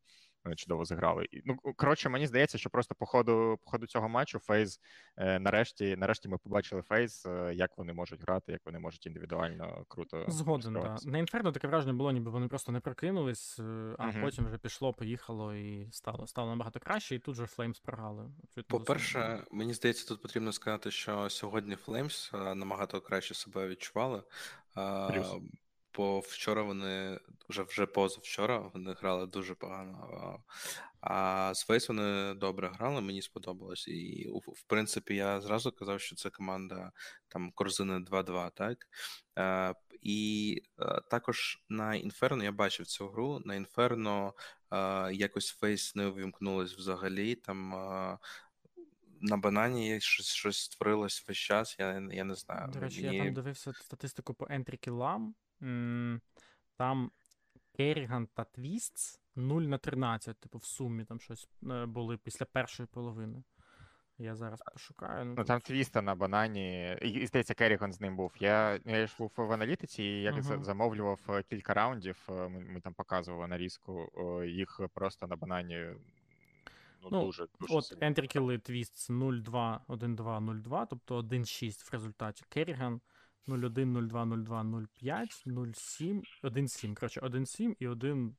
чудово 0.56 0.84
зіграли. 0.84 1.28
І, 1.30 1.42
Ну 1.44 1.56
коротше, 1.76 2.08
мені 2.08 2.26
здається, 2.26 2.58
що 2.58 2.70
просто 2.70 2.94
по 2.94 3.06
ходу, 3.06 3.58
по 3.64 3.70
ходу 3.70 3.86
цього 3.86 4.08
матчу 4.08 4.38
FaZe 4.38 4.80
е, 5.16 5.38
нарешті, 5.38 5.96
нарешті 5.96 6.28
ми 6.28 6.38
побачили 6.38 6.82
FaZe, 6.82 7.26
е, 7.26 7.54
як 7.54 7.78
вони 7.78 7.92
можуть 7.92 8.22
грати, 8.22 8.52
як 8.52 8.60
вони 8.66 8.78
можуть 8.78 9.06
індивідуально 9.06 9.84
круто 9.88 10.24
Згоден, 10.28 10.74
так. 10.74 11.04
На 11.04 11.18
Inferno 11.18 11.52
таке 11.52 11.68
враження 11.68 11.92
було, 11.92 12.12
ніби 12.12 12.30
вони 12.30 12.48
просто 12.48 12.72
не 12.72 12.80
прокинулись, 12.80 13.58
е, 13.58 13.94
а 13.98 14.06
Мгм. 14.06 14.22
потім 14.22 14.46
вже 14.46 14.58
пішло, 14.58 14.92
поїхало 14.92 15.54
і 15.54 15.88
стало, 15.92 16.26
стало 16.26 16.50
набагато 16.50 16.80
краще, 16.80 17.14
і 17.14 17.18
тут 17.18 17.36
же 17.36 17.42
Flames 17.42 17.82
програли. 17.82 18.30
По-перше, 18.66 19.44
мені 19.50 19.74
здається, 19.74 20.08
тут 20.08 20.22
потрібно 20.22 20.52
сказати, 20.52 20.90
що 20.90 21.30
сьогодні 21.30 21.76
Флеймс 21.76 22.32
набагато 22.32 23.00
краще 23.00 23.34
себе 23.34 23.68
відчували. 23.68 24.22
Плюс. 25.10 25.34
Бо 25.94 26.20
вчора 26.20 26.62
вони 26.62 27.20
вже 27.48 27.62
вже 27.62 27.86
позавчора 27.86 28.58
вони 28.58 28.92
грали 28.92 29.26
дуже 29.26 29.54
погано. 29.54 30.38
А 31.00 31.54
з 31.54 31.62
Фейс 31.62 31.88
вони 31.88 32.34
добре 32.34 32.68
грали, 32.74 33.00
мені 33.00 33.22
сподобалось. 33.22 33.88
І 33.88 34.30
в 34.46 34.62
принципі 34.62 35.14
я 35.14 35.40
зразу 35.40 35.72
казав, 35.72 36.00
що 36.00 36.16
це 36.16 36.30
команда 36.30 36.92
там 37.28 37.50
корзини 37.50 37.98
2-2, 37.98 38.50
так? 38.54 38.88
Е, 39.38 39.74
І 40.02 40.62
е, 40.80 41.00
також 41.10 41.64
на 41.68 41.94
Інферно 41.94 42.44
я 42.44 42.52
бачив 42.52 42.86
цю 42.86 43.08
гру. 43.08 43.42
На 43.44 43.54
Інферно 43.54 44.34
е, 44.70 44.76
якось 45.14 45.50
Фейс 45.50 45.94
не 45.94 46.06
увімкнулось 46.06 46.74
взагалі. 46.74 47.34
Там 47.34 47.74
е, 47.74 48.18
на 49.20 49.36
банані 49.36 50.00
щось, 50.00 50.26
щось 50.26 50.58
створилось 50.58 51.24
весь 51.28 51.38
час. 51.38 51.76
Я, 51.78 52.08
я 52.12 52.24
не 52.24 52.34
знаю. 52.34 52.70
До 52.72 52.80
речі, 52.80 53.02
мені... 53.02 53.16
я 53.16 53.24
там 53.24 53.34
дивився 53.34 53.72
статистику 53.72 54.34
по 54.34 54.46
ентрі 54.50 54.76
кілам. 54.76 55.34
Там 56.76 57.10
Керріган 57.76 58.28
та 58.34 58.44
Твістс 58.44 59.20
0 59.36 59.62
на 59.62 59.78
13, 59.78 60.36
типу, 60.40 60.58
в 60.58 60.64
сумі 60.64 61.04
там 61.04 61.20
щось 61.20 61.48
е, 61.70 61.86
були 61.86 62.16
після 62.16 62.46
першої 62.46 62.86
половини. 62.86 63.42
Я 64.18 64.34
зараз 64.34 64.60
пошукаю. 64.72 65.24
Ну 65.24 65.34
тут- 65.34 65.46
там 65.46 65.60
твіста 65.60 66.02
на 66.02 66.14
банані, 66.14 66.96
і, 67.02 67.26
здається, 67.26 67.54
Керріган 67.54 67.92
з 67.92 68.00
ним 68.00 68.16
був. 68.16 68.32
Я, 68.40 68.80
я 68.84 69.06
ж 69.06 69.14
був 69.18 69.32
в 69.36 69.52
аналітиці, 69.52 70.02
і 70.02 70.22
як 70.22 70.34
Мгм. 70.34 70.64
замовлював 70.64 71.20
е, 71.28 71.42
кілька 71.42 71.74
раундів, 71.74 72.16
е, 72.28 72.32
ми, 72.32 72.60
ми 72.60 72.80
там 72.80 72.94
показували 72.94 73.48
нарізку, 73.48 74.08
їх 74.46 74.80
просто 74.94 75.26
на 75.26 75.36
банані 75.36 75.86
ну, 77.02 77.08
Ну, 77.12 77.24
дуже 77.24 77.46
дуже 77.60 77.74
От 77.74 77.84
сильно. 77.86 78.06
ентрі 78.06 78.26
кіли 78.26 78.58
Твістс 78.58 79.10
0-2, 79.10 79.80
1-2, 79.88 80.40
0-2, 80.40 80.86
тобто 80.90 81.16
1-6 81.16 81.82
в 81.82 81.92
результаті. 81.92 82.44
Керріган 82.48 83.00
0-1, 83.48 83.72
0-2, 83.72 84.10
0-2, 84.10 84.86
0-5, 85.02 85.46
0-7, 85.46 86.22
1-7. 86.42 86.94
Коротше, 86.94 87.20
1-7 87.20 87.76
і 87.78 87.88
1-6. 87.88 88.32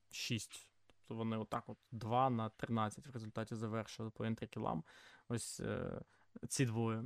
Тобто 0.87 1.15
вони 1.15 1.37
отак 1.37 1.69
от 1.69 1.77
2 1.91 2.29
на 2.29 2.49
13 2.49 3.07
в 3.07 3.11
результаті 3.11 3.55
завершили 3.55 4.09
по 4.09 4.25
інтрикілам. 4.25 4.83
Ось 5.27 5.59
е, 5.59 6.01
ці 6.47 6.65
двоє. 6.65 7.03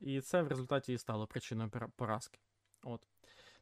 І 0.00 0.20
це 0.20 0.42
в 0.42 0.48
результаті 0.48 0.92
і 0.92 0.98
стало 0.98 1.26
причиною 1.26 1.70
поразки. 1.96 2.38
От. 2.82 3.08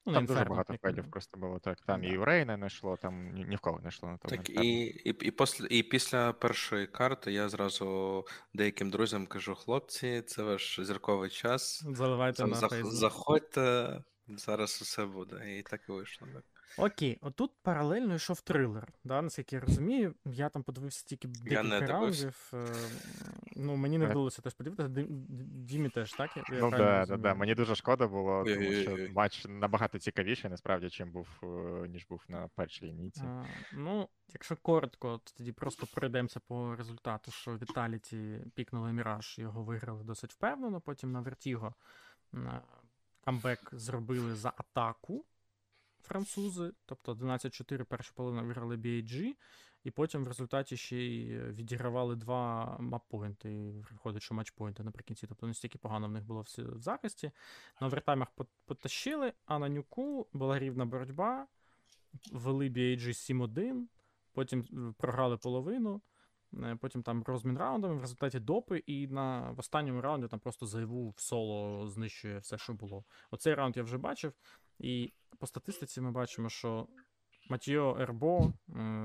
Ну, 0.07 0.13
Там 0.13 0.27
дуже 0.27 0.45
багато 0.45 0.73
як 0.73 0.83
фейлів 0.83 1.11
просто 1.11 1.39
було 1.39 1.59
так. 1.59 1.81
Там 1.81 2.01
Да. 2.01 2.07
і 2.09 2.17
у 2.19 2.25
Рейна 2.25 2.57
не 2.57 2.67
йшло, 2.67 2.97
там 2.97 3.33
ні, 3.33 3.45
ні 3.45 3.57
в 3.57 3.61
кого 3.61 3.81
не 3.81 3.89
йшло 3.89 4.09
на 4.09 4.17
тому. 4.17 4.37
Так, 4.37 4.49
Інферно. 4.51 4.71
і, 4.71 4.81
і, 4.85 5.11
і, 5.11 5.31
після, 5.31 5.67
і 5.71 5.83
після 5.83 6.33
першої 6.33 6.87
карти 6.87 7.33
я 7.33 7.49
зразу 7.49 8.27
деяким 8.55 8.91
друзям 8.91 9.27
кажу: 9.27 9.55
хлопці, 9.55 10.23
це 10.27 10.43
ваш 10.43 10.81
зірковий 10.83 11.31
час. 11.31 11.85
Заливайте 11.93 12.47
на 12.47 12.57
Зах- 12.57 12.85
заходьте, 12.85 14.03
зараз 14.29 14.79
усе 14.83 15.05
буде. 15.05 15.59
І 15.59 15.63
так 15.63 15.81
і 15.89 15.93
вийшло. 15.93 16.29
Так. 16.35 16.45
Окей, 16.79 17.19
отут 17.21 17.53
паралельно 17.63 18.15
йшов 18.15 18.41
трилер, 18.41 18.89
да, 19.05 19.23
наскільки 19.23 19.57
я 19.57 19.61
розумію. 19.63 20.15
Я 20.25 20.49
там 20.49 20.63
подивився 20.63 21.05
тільки 21.07 21.29
декілька 21.29 21.63
раундів. 21.87 22.51
е, 22.55 22.67
Ну, 23.57 23.77
мені 23.77 23.99
не 23.99 24.05
вдалося 24.11 24.43
теж 24.43 24.55
подивитися. 24.55 24.89
Дімі 25.39 25.89
теж, 25.89 26.13
так? 26.13 26.37
Я, 26.37 26.43
Ну 26.51 26.71
да, 26.71 27.07
да, 27.07 27.17
да. 27.17 27.35
Мені 27.35 27.55
дуже 27.55 27.75
шкода 27.75 28.07
було, 28.07 28.45
тому 28.45 28.73
що 28.73 28.97
матч 29.15 29.45
набагато 29.49 29.99
цікавіший, 29.99 30.51
насправді, 30.51 30.91
чим 30.91 31.11
був, 31.13 31.29
ніж 31.89 32.07
був 32.07 32.23
на 32.29 32.49
першій 32.49 32.87
лінійці. 32.87 33.23
Ну, 33.73 34.09
якщо 34.33 34.57
коротко, 34.57 35.19
то 35.25 35.33
тоді 35.37 35.53
просто 35.53 35.87
пройдемося 35.95 36.41
по 36.41 36.77
результату, 36.77 37.31
що 37.31 37.57
Віталіті 37.57 38.39
пікнули 38.55 38.93
Міраж, 38.93 39.39
його 39.39 39.63
виграли 39.63 40.05
досить 40.05 40.33
впевнено. 40.33 40.81
Потім 40.81 41.13
на 41.13 41.21
Вертіго 41.21 41.75
камбек 43.25 43.69
зробили 43.73 44.35
за 44.35 44.53
атаку. 44.57 45.25
Французи, 46.03 46.73
тобто 46.87 47.15
11-4 47.15 47.85
перша 47.85 48.13
половина 48.15 48.43
виграли 48.43 48.77
BAG, 48.77 49.35
і 49.85 49.91
потім 49.91 50.25
в 50.25 50.29
результаті 50.29 50.77
ще 50.77 50.97
й 50.97 51.41
відігравали 51.53 52.17
два 52.17 52.77
маппойнти. 52.81 53.75
Виходить, 53.93 54.23
що 54.23 54.35
матчпойнти 54.35 54.83
наприкінці. 54.83 55.27
Тобто 55.27 55.47
настільки 55.47 55.79
погано 55.79 56.09
в 56.09 56.11
них 56.11 56.25
було 56.25 56.45
в 56.59 56.81
захисті. 56.81 57.31
На 57.81 57.87
овертаймах 57.87 58.29
потащили, 58.67 59.33
а 59.47 59.59
на 59.59 59.69
нюку 59.69 60.29
була 60.33 60.59
рівна 60.59 60.87
боротьба. 60.87 61.47
Ввели 62.33 62.69
BAG 62.69 63.09
7-1, 63.09 63.85
потім 64.33 64.61
е, 64.61 64.95
програли 64.99 65.37
половину. 65.37 66.01
Е, 66.55 66.77
потім 66.81 67.03
там 67.03 67.23
розмін 67.23 67.59
раундами, 67.59 67.95
в 67.95 68.01
результаті 68.01 68.41
допи, 68.41 68.79
і 68.79 69.07
на 69.07 69.51
в 69.51 69.59
останньому 69.59 70.01
раунді 70.01 70.29
там 70.29 70.41
просто 70.41 70.67
зайву 70.67 71.11
в 71.11 71.21
соло 71.21 71.89
знищує 71.89 72.39
все, 72.39 72.59
що 72.59 72.73
було. 72.73 73.05
Оцей 73.31 73.55
раунд 73.55 73.77
я 73.77 73.83
вже 73.83 73.99
бачив, 73.99 74.33
і 74.81 75.13
по 75.39 75.47
статистиці 75.47 76.01
ми 76.01 76.11
бачимо, 76.11 76.49
що 76.49 76.89
Матіо 77.51 77.97
Ербо, 78.01 78.41
е, 78.43 78.53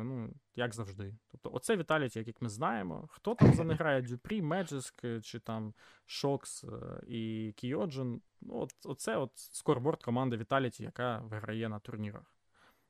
ну, 0.04 0.34
як 0.56 0.74
завжди. 0.74 1.16
Тобто, 1.32 1.52
оце 1.54 1.78
Віталіті, 1.78 2.24
як 2.28 2.42
ми 2.42 2.50
знаємо. 2.50 3.08
Хто 3.12 3.36
там 3.36 3.54
за 3.54 3.64
не 3.64 3.74
грає 3.74 4.02
Дюпрі, 4.02 4.42
Меджиск, 4.42 5.06
чи 5.22 5.40
там 5.40 5.74
Шокс 6.06 6.64
е, 6.64 7.02
і 7.08 7.54
Кіоджин. 7.58 8.22
Ну, 8.42 8.60
от, 8.60 8.72
Оце 8.86 9.18
от 9.18 9.32
скорборд 9.36 10.04
команди 10.04 10.38
Віталіті, 10.38 10.84
яка 10.84 11.18
виграє 11.18 11.70
на 11.70 11.80
турнірах. 11.80 12.36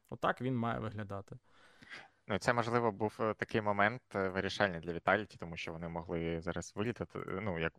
Отак 0.10 0.42
він 0.42 0.58
має 0.58 0.80
виглядати. 0.80 1.38
Ну, 2.28 2.38
це 2.38 2.54
можливо 2.54 2.92
був 2.92 3.18
е, 3.20 3.34
такий 3.34 3.62
момент 3.62 4.02
е, 4.16 4.30
вирішальний 4.30 4.80
для 4.80 4.94
Віталіті, 4.94 5.38
тому 5.38 5.58
що 5.58 5.72
вони 5.72 5.88
могли 5.88 6.42
зараз 6.42 6.74
вилітати. 6.76 7.20
Е, 7.20 7.40
ну 7.42 7.60
як 7.60 7.74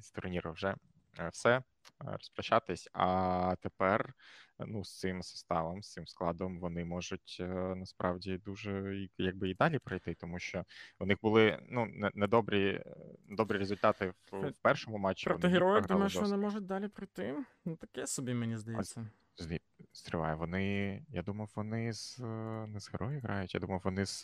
з 0.00 0.10
турніру 0.10 0.52
вже 0.52 0.74
все 1.32 1.62
розпрощатись. 1.98 2.88
А 2.92 3.54
тепер 3.60 4.14
ну 4.66 4.84
з 4.84 4.98
цим 4.98 5.22
составом, 5.22 5.82
з 5.82 5.92
цим 5.92 6.06
складом, 6.06 6.60
вони 6.60 6.84
можуть 6.84 7.36
насправді 7.76 8.38
дуже 8.38 9.06
якби 9.18 9.50
і 9.50 9.54
далі 9.54 9.78
пройти, 9.78 10.14
тому 10.14 10.38
що 10.38 10.64
у 10.98 11.06
них 11.06 11.18
були 11.22 11.58
ну 11.68 11.86
недобрі 12.14 12.82
добрі 13.28 13.58
результати 13.58 14.12
в, 14.32 14.48
в 14.48 14.54
першому 14.62 14.98
матчі. 14.98 15.24
Проти 15.24 15.48
героїв 15.48 15.86
думаю, 15.86 16.10
що 16.10 16.20
вони 16.20 16.36
можуть 16.36 16.66
далі 16.66 16.88
пройти. 16.88 17.34
Ну 17.64 17.76
таке 17.76 18.06
собі 18.06 18.34
мені 18.34 18.56
здається. 18.56 19.06
Стривай, 19.92 20.34
вони. 20.34 21.02
Я 21.08 21.22
думав, 21.22 21.50
вони 21.54 21.92
з 21.92 22.18
не 22.66 22.80
з 22.80 22.90
героїв 22.92 23.20
грають, 23.22 23.54
я 23.54 23.60
думав, 23.60 23.80
вони 23.84 24.06
з 24.06 24.22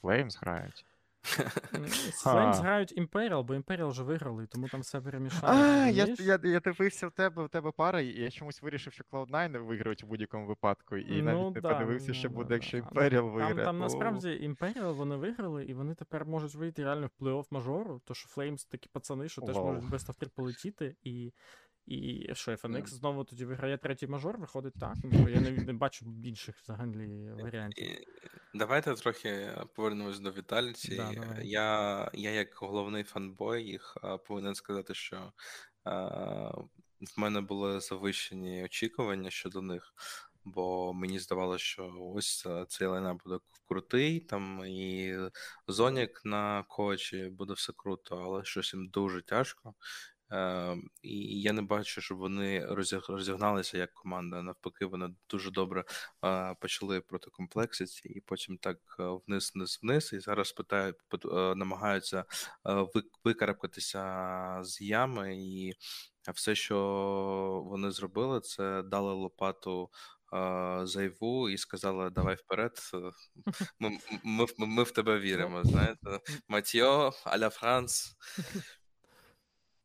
Флеймс 0.00 0.36
грають. 0.36 0.86
Флеймс 1.24 2.58
грають 2.60 2.98
Imperial, 2.98 3.42
бо 3.42 3.54
Imperial 3.54 3.88
вже 3.88 4.02
виграли, 4.02 4.46
тому 4.46 4.68
там 4.68 4.80
все 4.80 5.00
перемішали. 5.00 5.52
А, 5.52 5.86
я 5.86 6.14
я, 6.18 6.38
я 6.44 6.60
дивився 6.60 7.08
в 7.08 7.12
тебе 7.12 7.44
в 7.44 7.48
тебе 7.48 7.70
пара, 7.70 8.00
і 8.00 8.06
я 8.06 8.30
чомусь 8.30 8.62
вирішив, 8.62 8.92
що 8.92 9.04
Cloud9 9.12 9.58
виграють 9.58 10.04
у 10.04 10.06
будь-якому 10.06 10.46
випадку, 10.46 10.96
і 10.96 11.22
навіть 11.22 11.40
ну, 11.40 11.50
не 11.50 11.60
да, 11.60 11.72
подивився, 11.72 12.08
ну, 12.08 12.14
що 12.14 12.28
буде, 12.28 12.48
да, 12.48 12.54
якщо 12.54 12.78
Imperial 12.78 13.32
виграє. 13.32 13.54
Там, 13.54 13.64
там 13.64 13.78
насправді 13.78 14.28
Imperial 14.28 14.94
вони 14.94 15.16
виграли, 15.16 15.64
і 15.64 15.74
вони 15.74 15.94
тепер 15.94 16.26
можуть 16.26 16.54
вийти 16.54 16.84
реально 16.84 17.06
в 17.06 17.22
плей-офф 17.22 17.46
мажору, 17.50 18.00
то 18.04 18.14
що 18.14 18.28
Flames 18.40 18.70
такі 18.70 18.88
пацани, 18.92 19.28
що 19.28 19.42
теж 19.42 19.56
можуть 19.56 19.90
без 19.90 20.08
автір 20.08 20.30
полетіти, 20.30 20.96
і 21.02 21.32
і 21.86 22.28
що, 22.32 22.52
FNX 22.52 22.86
знову 22.86 23.24
тоді 23.24 23.44
виграє 23.44 23.78
третій 23.78 24.06
мажор, 24.06 24.38
виходить 24.38 24.74
так. 24.80 24.94
Ну, 25.04 25.28
Я 25.28 25.40
не, 25.40 25.50
не 25.50 25.72
бачу 25.72 26.06
інших 26.24 26.56
взагалі 26.56 27.30
варіантів. 27.42 27.88
Давайте 28.54 28.94
трохи 28.94 29.56
повернемось 29.74 30.20
до 30.20 30.30
Віталіті. 30.30 30.96
Да, 30.96 31.40
я, 31.42 32.10
я, 32.14 32.30
як 32.30 32.54
головний 32.54 33.04
fanboy, 33.04 33.64
їх 33.64 33.96
повинен 34.26 34.54
сказати, 34.54 34.94
що 34.94 35.32
в 37.16 37.20
мене 37.20 37.40
були 37.40 37.80
завищені 37.80 38.64
очікування 38.64 39.30
щодо 39.30 39.62
них. 39.62 39.94
Бо 40.44 40.92
мені 40.94 41.18
здавалося, 41.18 41.64
що 41.64 41.92
ось 42.14 42.46
цей 42.68 42.88
лайнап 42.88 43.22
буде 43.24 43.38
крутий, 43.68 44.20
там 44.20 44.64
і 44.64 45.16
Зонік 45.68 46.20
на 46.24 46.62
кочі 46.68 47.28
буде 47.32 47.52
все 47.52 47.72
круто, 47.76 48.16
але 48.16 48.44
щось 48.44 48.74
їм 48.74 48.88
дуже 48.88 49.22
тяжко. 49.22 49.74
Е, 50.32 50.76
І 51.02 51.40
я 51.40 51.52
не 51.52 51.62
бачу, 51.62 52.00
щоб 52.00 52.18
вони 52.18 52.66
розігналися 53.08 53.78
як 53.78 53.94
команда. 53.94 54.42
Навпаки, 54.42 54.86
вони 54.86 55.14
дуже 55.30 55.50
добре 55.50 55.84
е, 56.24 56.54
почали 56.60 57.00
проти 57.00 57.30
комплексиці, 57.30 58.08
і 58.08 58.20
потім 58.20 58.58
так 58.58 58.78
е, 59.00 59.02
вниз, 59.26 59.52
вниз, 59.54 59.80
вниз. 59.82 60.12
І 60.12 60.20
зараз 60.20 60.52
питають, 60.52 60.96
е, 61.24 61.54
намагаються 61.54 62.24
викарабкатися 63.24 64.58
з 64.62 64.80
ями, 64.80 65.36
і 65.36 65.72
все, 66.34 66.54
що 66.54 66.78
вони 67.66 67.90
зробили, 67.90 68.40
це 68.40 68.82
дали 68.82 69.12
лопату. 69.12 69.90
Зайву 70.82 71.48
і 71.48 71.58
сказали, 71.58 72.10
давай 72.10 72.34
вперед. 72.34 72.72
Ми 73.80 73.98
ми, 74.24 74.46
ми, 74.58 74.66
ми 74.66 74.82
в 74.82 74.90
тебе 74.90 75.18
віримо. 75.20 75.64
Знаєте, 75.64 76.20
Матьо, 76.48 77.12
Аля 77.24 77.50
Франц. 77.50 78.16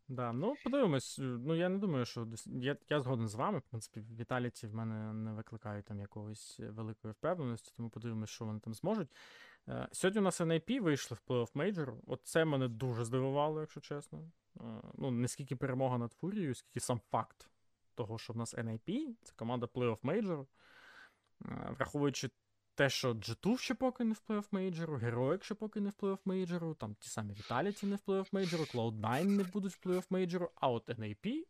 Да, 0.09 0.33
ну 0.33 0.55
подивимось. 0.63 1.19
Е, 1.19 1.21
ну 1.21 1.55
я 1.55 1.69
не 1.69 1.77
думаю, 1.77 2.05
що 2.05 2.27
я 2.45 2.77
я 2.89 3.01
згоден 3.01 3.27
з 3.27 3.35
вами. 3.35 3.57
В 3.57 3.61
принципі, 3.61 4.03
Віталіті 4.19 4.67
в 4.67 4.75
мене 4.75 5.13
не 5.13 5.33
викликають 5.33 5.85
там 5.85 5.99
якогось 5.99 6.59
великої 6.59 7.13
впевненості, 7.13 7.73
тому 7.77 7.89
подивимось, 7.89 8.29
що 8.29 8.45
вони 8.45 8.59
там 8.59 8.73
зможуть. 8.73 9.15
Е, 9.67 9.87
сьогодні 9.91 10.21
у 10.21 10.23
нас 10.23 10.41
NIP 10.41 10.81
вийшли 10.81 11.17
в 11.17 11.31
плей-офф 11.31 11.49
мейджор. 11.53 11.93
От 12.07 12.21
це 12.23 12.45
мене 12.45 12.67
дуже 12.67 13.05
здивувало, 13.05 13.61
якщо 13.61 13.81
чесно. 13.81 14.31
Е, 14.57 14.63
ну, 14.97 15.11
не 15.11 15.27
скільки 15.27 15.55
перемога 15.55 15.97
над 15.97 16.13
Фурією, 16.13 16.55
скільки 16.55 16.79
сам 16.79 17.01
факт 17.11 17.49
того, 17.95 18.17
що 18.17 18.33
в 18.33 18.37
нас 18.37 18.55
NIP, 18.55 19.15
це 19.23 19.33
команда 19.35 19.65
плей-офф 19.65 19.97
мейджор. 20.01 20.45
Враховуючи 21.77 22.29
те, 22.79 22.89
що 22.89 23.13
G2 23.13 23.57
ще 23.57 23.73
поки 23.73 24.03
не 24.03 24.13
в 24.13 24.21
плей-офф 24.27 24.45
мейджору, 24.51 24.97
Heroic 24.97 25.43
ще 25.43 25.55
поки 25.55 25.79
не 25.79 25.89
в 25.89 25.93
плей-офф 25.93 26.17
мейджору, 26.25 26.73
там 26.73 26.95
ті 26.99 27.09
самі 27.09 27.33
Vitality 27.33 27.85
не 27.85 27.95
в 27.95 27.99
плей-офф 28.07 28.27
мейджору, 28.31 28.63
Cloud9 28.63 29.23
не 29.23 29.43
будуть 29.43 29.73
в 29.73 29.87
плей-офф 29.87 30.03
мейджору, 30.09 30.51
а 30.55 30.69
от 30.69 30.89
NAP 30.89 31.43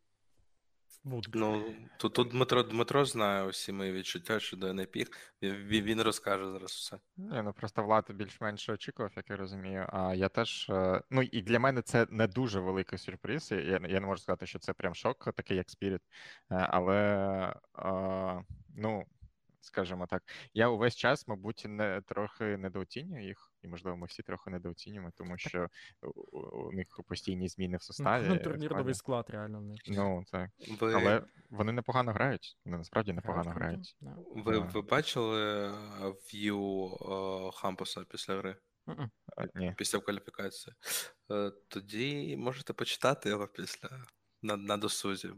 будуть. 1.03 1.35
Ну, 1.35 1.75
тут, 1.97 2.13
тут 2.13 2.29
Дмитро 2.29 2.63
Дмитро 2.63 3.05
знає 3.05 3.45
усі 3.45 3.71
мої 3.71 3.91
відчуття 3.91 4.39
щодо 4.39 4.67
NAP, 4.67 5.07
він, 5.41 5.83
він 5.83 6.01
розкаже 6.01 6.51
зараз 6.51 6.71
все. 6.71 6.99
Не, 7.17 7.43
ну 7.43 7.53
просто 7.53 7.83
Влад 7.83 8.05
більш-менш 8.09 8.69
очікував, 8.69 9.11
як 9.15 9.29
я 9.29 9.35
розумію. 9.35 9.85
А 9.89 10.15
я 10.15 10.29
теж. 10.29 10.69
Е, 10.69 11.01
ну 11.09 11.21
і 11.21 11.41
для 11.41 11.59
мене 11.59 11.81
це 11.81 12.07
не 12.09 12.27
дуже 12.27 12.59
великий 12.59 12.99
сюрприз. 12.99 13.51
Я 13.51 13.59
я 13.89 13.99
не 13.99 14.07
можу 14.07 14.21
сказати, 14.21 14.45
що 14.45 14.59
це 14.59 14.73
прям 14.73 14.95
шок, 14.95 15.33
такий 15.35 15.57
як 15.57 15.67
Spirit. 15.67 16.01
Е, 16.51 16.67
але 16.69 16.95
а, 17.73 18.41
ну 18.75 19.05
скажімо 19.61 20.07
так. 20.07 20.23
Я 20.53 20.69
увесь 20.69 20.95
час, 20.95 21.27
мабуть, 21.27 21.63
не 21.67 22.01
трохи 22.01 22.57
недооцінюю 22.57 23.25
їх, 23.25 23.51
і 23.61 23.67
можливо, 23.67 23.97
ми 23.97 24.07
всі 24.07 24.23
трохи 24.23 24.49
недооцінюємо, 24.49 25.11
тому 25.15 25.37
що 25.37 25.67
у, 26.31 26.39
у 26.39 26.71
них 26.71 26.87
постійні 27.07 27.47
зміни 27.47 27.77
в 27.77 27.83
составі. 27.83 28.27
Ну, 28.27 28.37
турнірний 28.37 28.93
склад 28.93 29.25
реально 29.29 29.59
в 29.59 29.63
них. 29.63 29.79
Ну 29.87 30.23
так. 30.31 30.49
Ви... 30.81 30.93
Але 30.93 31.23
вони 31.49 31.71
непогано 31.71 32.11
грають. 32.11 32.57
Вони 32.65 32.77
насправді 32.77 33.13
непогано 33.13 33.51
грають. 33.51 33.97
Ви 34.35 34.59
ви 34.59 34.81
бачили 34.81 35.71
в'ю 36.33 36.89
Хампуса 37.53 38.03
після 38.09 38.37
гри? 38.37 38.55
Ні. 39.55 39.73
Після 39.77 39.99
кваліфікації. 39.99 40.75
Е, 41.31 41.51
тоді 41.67 42.37
можете 42.37 42.73
почитати 42.73 43.29
його 43.29 43.47
після 43.47 43.89
на 44.41 44.57
на 44.57 44.77
досузі. 44.77 45.29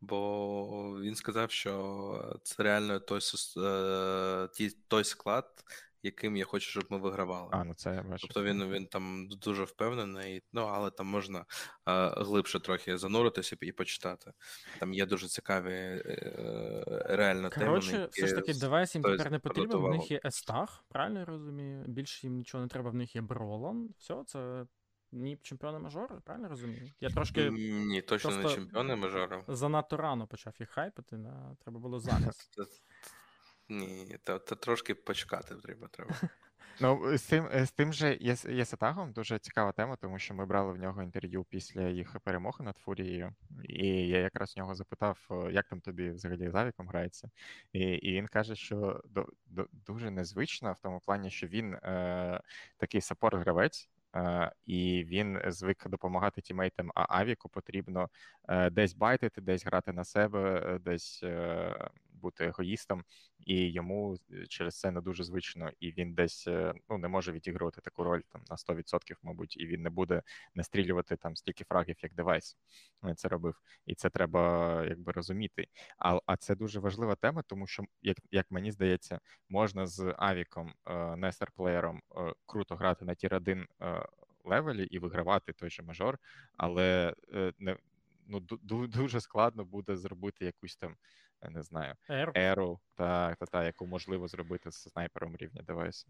Бо 0.00 1.00
він 1.00 1.14
сказав, 1.14 1.50
що 1.50 2.40
це 2.42 2.62
реально 2.62 3.00
той 3.00 3.20
е, 3.56 4.48
той 4.88 5.04
склад, 5.04 5.64
яким 6.02 6.36
я 6.36 6.44
хочу, 6.44 6.70
щоб 6.70 6.84
ми 6.90 6.98
вигравали. 6.98 7.48
А, 7.52 7.64
ну 7.64 7.74
це 7.74 7.94
я 7.94 8.02
бачу. 8.02 8.26
Тобто 8.26 8.42
він 8.42 8.70
він 8.70 8.86
там 8.86 9.28
дуже 9.28 9.64
впевнений, 9.64 10.42
ну 10.52 10.62
але 10.62 10.90
там 10.90 11.06
можна 11.06 11.38
е, 11.38 11.44
глибше 12.16 12.60
трохи 12.60 12.98
зануритися 12.98 13.56
і 13.60 13.72
почитати. 13.72 14.32
Там 14.80 14.94
є 14.94 15.06
дуже 15.06 15.28
цікаві 15.28 15.72
е, 15.72 16.84
реально 17.08 17.48
теми. 17.48 17.66
Коротше, 17.66 18.08
все 18.12 18.26
ж 18.26 18.34
таки, 18.34 18.54
девайс 18.54 18.94
їм 18.94 19.04
тепер 19.04 19.30
не 19.30 19.38
потрібен. 19.38 19.78
В 19.78 19.90
них 19.90 20.10
є 20.10 20.20
Естах, 20.24 20.84
правильно 20.88 21.18
я 21.18 21.24
розумію? 21.24 21.84
Більше 21.86 22.26
їм 22.26 22.36
нічого 22.36 22.62
не 22.62 22.68
треба, 22.68 22.90
в 22.90 22.94
них 22.94 23.16
є 23.16 23.22
Бролан. 23.22 23.88
Все, 23.98 24.22
це 24.26 24.66
ні, 25.12 25.38
чемпіони 25.42 25.78
мажору, 25.78 26.20
правильно 26.24 26.48
розумію? 26.48 26.90
Я 27.00 27.10
трошки. 27.10 27.50
Ні, 27.50 28.02
точно 28.02 28.36
не 28.36 28.48
чемпіони 28.54 28.96
мажору. 28.96 29.44
Занадто 29.48 29.96
рано 29.96 30.26
почав 30.26 30.54
їх 30.58 30.70
хайпити, 30.70 31.16
да? 31.16 31.56
треба 31.58 31.78
було 31.78 32.00
зараз. 32.00 32.50
Ні, 33.68 34.18
то, 34.24 34.38
то 34.38 34.54
трошки 34.54 34.94
почекати 34.94 35.54
треба. 35.54 35.88
треба. 35.88 36.14
Ну, 36.80 37.18
з 37.18 37.22
тим 37.22 37.48
з 37.52 37.70
тим 37.70 37.92
же 37.92 38.18
Єсетагом 38.48 39.12
дуже 39.12 39.38
цікава 39.38 39.72
тема, 39.72 39.96
тому 39.96 40.18
що 40.18 40.34
ми 40.34 40.46
брали 40.46 40.72
в 40.72 40.76
нього 40.76 41.02
інтерв'ю 41.02 41.44
після 41.44 41.88
їх 41.88 42.20
перемоги 42.20 42.64
над 42.64 42.76
Фурією, 42.76 43.34
і 43.64 43.86
я 43.86 44.18
якраз 44.18 44.56
в 44.56 44.58
нього 44.58 44.74
запитав, 44.74 45.18
як 45.50 45.68
там 45.68 45.80
тобі 45.80 46.10
взагалі 46.10 46.50
з 46.50 46.54
Авіком 46.54 46.88
грається. 46.88 47.30
І 47.72 47.80
і 47.80 48.12
він 48.12 48.26
каже, 48.26 48.56
що 48.56 49.02
до, 49.04 49.26
до, 49.46 49.66
дуже 49.72 50.10
незвично 50.10 50.72
в 50.72 50.80
тому 50.80 51.00
плані, 51.00 51.30
що 51.30 51.46
він 51.46 51.74
е, 51.74 52.40
такий 52.78 53.00
саппорт-гравець, 53.00 53.88
Е, 53.88 53.97
і 54.66 55.04
він 55.04 55.40
звик 55.46 55.88
допомагати 55.88 56.40
тімейтам, 56.40 56.90
а 56.94 57.18
Авіку 57.18 57.48
потрібно 57.48 58.08
е, 58.48 58.70
десь 58.70 58.94
байтити, 58.94 59.40
десь 59.40 59.66
грати 59.66 59.92
на 59.92 60.04
себе, 60.04 60.62
е, 60.66 60.78
десь 60.78 61.24
бути 62.20 62.44
егоїстом, 62.44 63.04
і 63.38 63.72
йому 63.72 64.16
е, 64.32 64.46
через 64.46 64.80
це 64.80 64.90
не 64.90 65.00
дуже 65.00 65.24
звично, 65.24 65.70
і 65.80 65.90
він 65.92 66.14
десь 66.14 66.48
ну 66.88 66.98
не 66.98 67.08
може 67.08 67.32
відігрувати 67.32 67.80
таку 67.80 68.04
роль 68.04 68.20
там 68.28 68.42
на 68.50 68.56
100%, 68.56 69.16
мабуть, 69.22 69.56
і 69.56 69.66
він 69.66 69.82
не 69.82 69.90
буде 69.90 70.22
настрілювати 70.54 71.16
там 71.16 71.36
стільки 71.36 71.64
фрагів, 71.64 71.96
як 72.02 72.14
девайс 72.14 72.56
це 73.16 73.28
робив. 73.28 73.60
І 73.86 73.94
це 73.94 74.10
треба 74.10 74.84
якби 74.88 75.12
розуміти. 75.12 75.66
А 75.98 76.18
а 76.26 76.36
це 76.36 76.54
дуже 76.54 76.80
важлива 76.80 77.14
тема, 77.14 77.42
тому 77.42 77.66
що, 77.66 77.82
як 78.02 78.16
як 78.30 78.50
мені 78.50 78.72
здається, 78.72 79.20
можна 79.48 79.86
з 79.86 80.14
Авіком, 80.18 80.72
не 81.16 81.27
star 81.27 81.50
player 81.50 81.89
ом 81.89 82.02
круто 82.46 82.76
грати 82.76 83.04
на 83.04 83.14
tier 83.14 83.34
1 83.34 83.66
level 84.44 84.77
і 84.77 84.84
і 84.84 84.98
вигравати 84.98 85.52
той 85.52 85.70
же 85.70 85.82
мажор, 85.82 86.18
але 86.56 87.14
не 87.58 87.76
ну 88.28 88.40
дуже 88.88 89.20
складно 89.20 89.64
буде 89.64 89.96
зробити 89.96 90.44
якусь 90.44 90.76
там, 90.76 90.96
не 91.42 91.62
знаю, 91.62 91.94
еру, 92.34 92.80
та, 92.94 93.34
та, 93.34 93.46
та, 93.46 93.64
яку 93.64 93.86
можливо 93.86 94.28
зробити 94.28 94.70
з 94.70 94.82
снайпером 94.82 95.36
рівня 95.36 95.62
девайсу. 95.62 96.08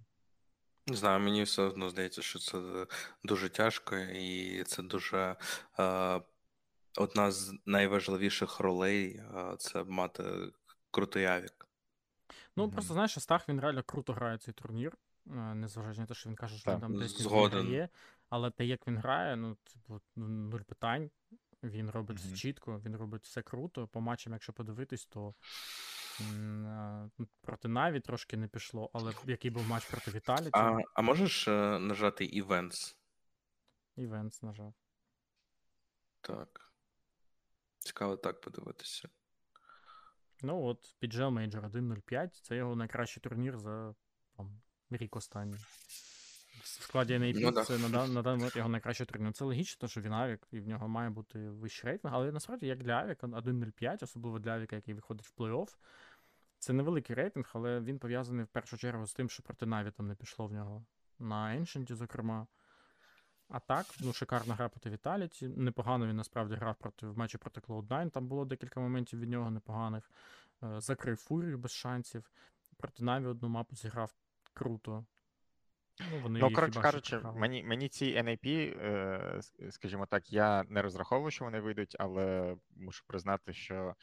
Не 0.86 0.96
знаю, 0.96 1.20
мені 1.20 1.42
все 1.42 1.62
одно 1.62 1.90
здається, 1.90 2.22
що 2.22 2.38
це 2.38 2.86
дуже 3.24 3.48
тяжко, 3.48 3.96
і 3.96 4.62
це 4.62 4.82
дуже 4.82 5.36
е, 5.78 6.20
одна 6.96 7.30
з 7.30 7.54
найважливіших 7.66 8.60
ролей 8.60 9.16
е, 9.16 9.56
це 9.58 9.84
мати 9.84 10.24
крутий 10.90 11.24
авік. 11.24 11.68
Ну, 12.56 12.64
mm-hmm. 12.64 12.72
просто 12.72 12.94
знаєш, 12.94 13.18
Стах 13.18 13.48
він 13.48 13.60
реально 13.60 13.82
круто 13.82 14.12
грає 14.12 14.38
цей 14.38 14.54
турнір, 14.54 14.92
е, 15.26 15.30
незважаючи 15.54 16.00
на 16.00 16.06
те, 16.06 16.14
що 16.14 16.28
він 16.28 16.36
каже, 16.36 16.56
що 16.56 16.64
так, 16.64 16.74
він 16.74 16.80
там 16.80 16.98
десь 16.98 17.20
не 17.20 17.48
грає, 17.48 17.88
але 18.28 18.50
те, 18.50 18.66
як 18.66 18.86
він 18.86 18.98
грає, 18.98 19.36
ну, 19.36 19.56
типу, 19.72 20.00
нуль 20.16 20.60
питань. 20.60 21.10
Він 21.62 21.90
робить 21.90 22.18
mm-hmm. 22.18 22.26
все 22.26 22.36
чітко, 22.36 22.80
він 22.84 22.96
робить 22.96 23.22
все 23.22 23.42
круто. 23.42 23.88
По 23.88 24.00
матчам, 24.00 24.32
якщо 24.32 24.52
подивитись, 24.52 25.06
то 25.06 25.34
м- 26.20 27.10
проти 27.40 27.68
Наві 27.68 28.00
трошки 28.00 28.36
не 28.36 28.48
пішло, 28.48 28.90
але 28.92 29.12
який 29.26 29.50
був 29.50 29.68
матч 29.68 29.84
проти 29.84 30.10
Віталіті. 30.10 30.50
А 30.52 30.78
а 30.94 31.02
можеш 31.02 31.48
е, 31.48 31.78
нажати 31.78 32.24
Events? 32.24 32.96
Events 33.96 34.44
нажав. 34.44 34.74
Так. 36.20 36.72
Цікаво 37.78 38.16
так 38.16 38.40
подивитися. 38.40 39.08
Ну 40.42 40.64
от, 40.64 40.96
PGL 41.02 41.30
Major 41.30 41.70
1.05 41.70 42.28
це 42.42 42.56
його 42.56 42.76
найкращий 42.76 43.20
турнір 43.20 43.58
за 43.58 43.94
там, 44.36 44.60
рік 44.90 45.16
останній 45.16 45.58
в 46.62 46.82
складі 46.82 47.18
NAP 47.18 47.40
ну, 47.40 47.64
це 47.64 47.78
на, 47.78 47.88
на 47.88 48.22
даний 48.22 48.38
момент 48.38 48.56
його 48.56 48.68
найкраще 48.68 49.04
турнір. 49.04 49.32
Це 49.32 49.44
логічно, 49.44 49.88
що 49.88 50.00
він 50.00 50.12
Авік, 50.12 50.40
і 50.50 50.60
в 50.60 50.68
нього 50.68 50.88
має 50.88 51.10
бути 51.10 51.38
вищий 51.38 51.90
рейтинг, 51.90 52.14
але 52.14 52.32
насправді, 52.32 52.66
як 52.66 52.82
для 52.82 52.92
Авіка, 52.92 53.26
1.05, 53.26 54.04
особливо 54.04 54.38
для 54.38 54.50
Авіка, 54.50 54.76
який 54.76 54.94
виходить 54.94 55.26
в 55.26 55.32
плей-офф, 55.40 55.76
це 56.58 56.72
невеликий 56.72 57.16
рейтинг, 57.16 57.50
але 57.52 57.80
він 57.80 57.98
пов'язаний 57.98 58.44
в 58.44 58.48
першу 58.48 58.76
чергу 58.76 59.06
з 59.06 59.14
тим, 59.14 59.30
що 59.30 59.42
проти 59.42 59.66
Наві 59.66 59.90
там 59.90 60.06
не 60.06 60.14
пішло 60.14 60.46
в 60.46 60.52
нього 60.52 60.84
на 61.18 61.56
Ancient, 61.56 61.94
зокрема. 61.94 62.46
А 63.48 63.60
так, 63.60 63.86
ну, 64.00 64.12
шикарна 64.12 64.54
гра 64.54 64.68
проти 64.68 64.90
Віталіті. 64.90 65.48
Непогано 65.48 66.06
він 66.06 66.16
насправді 66.16 66.54
грав 66.54 66.76
проти 66.76 67.06
в 67.06 67.18
матчі 67.18 67.38
проти 67.38 67.60
Cloud9. 67.60 68.10
Там 68.10 68.28
було 68.28 68.44
декілька 68.44 68.80
моментів 68.80 69.20
від 69.20 69.28
нього 69.28 69.50
непоганих. 69.50 70.10
Е, 70.62 70.80
закрив 70.80 71.16
фурію 71.16 71.58
без 71.58 71.72
шансів. 71.72 72.30
Проти 72.76 73.04
Наві 73.04 73.26
одну 73.26 73.48
мапу 73.48 73.76
зіграв 73.76 74.14
круто. 74.54 75.04
Ну, 76.00 76.20
вони 76.22 76.40
ну 76.40 76.52
коротше 76.52 76.80
кажучи, 76.80 77.18
мені 77.18 77.62
мені 77.62 77.88
ці 77.88 78.04
NAP, 78.04 78.78
е, 78.82 79.40
скажімо 79.70 80.06
так, 80.06 80.32
я 80.32 80.64
не 80.68 80.82
розраховую, 80.82 81.30
що 81.30 81.44
вони 81.44 81.60
вийдуть, 81.60 81.96
але 81.98 82.56
мушу 82.76 83.04
признати, 83.06 83.52
що 83.52 83.94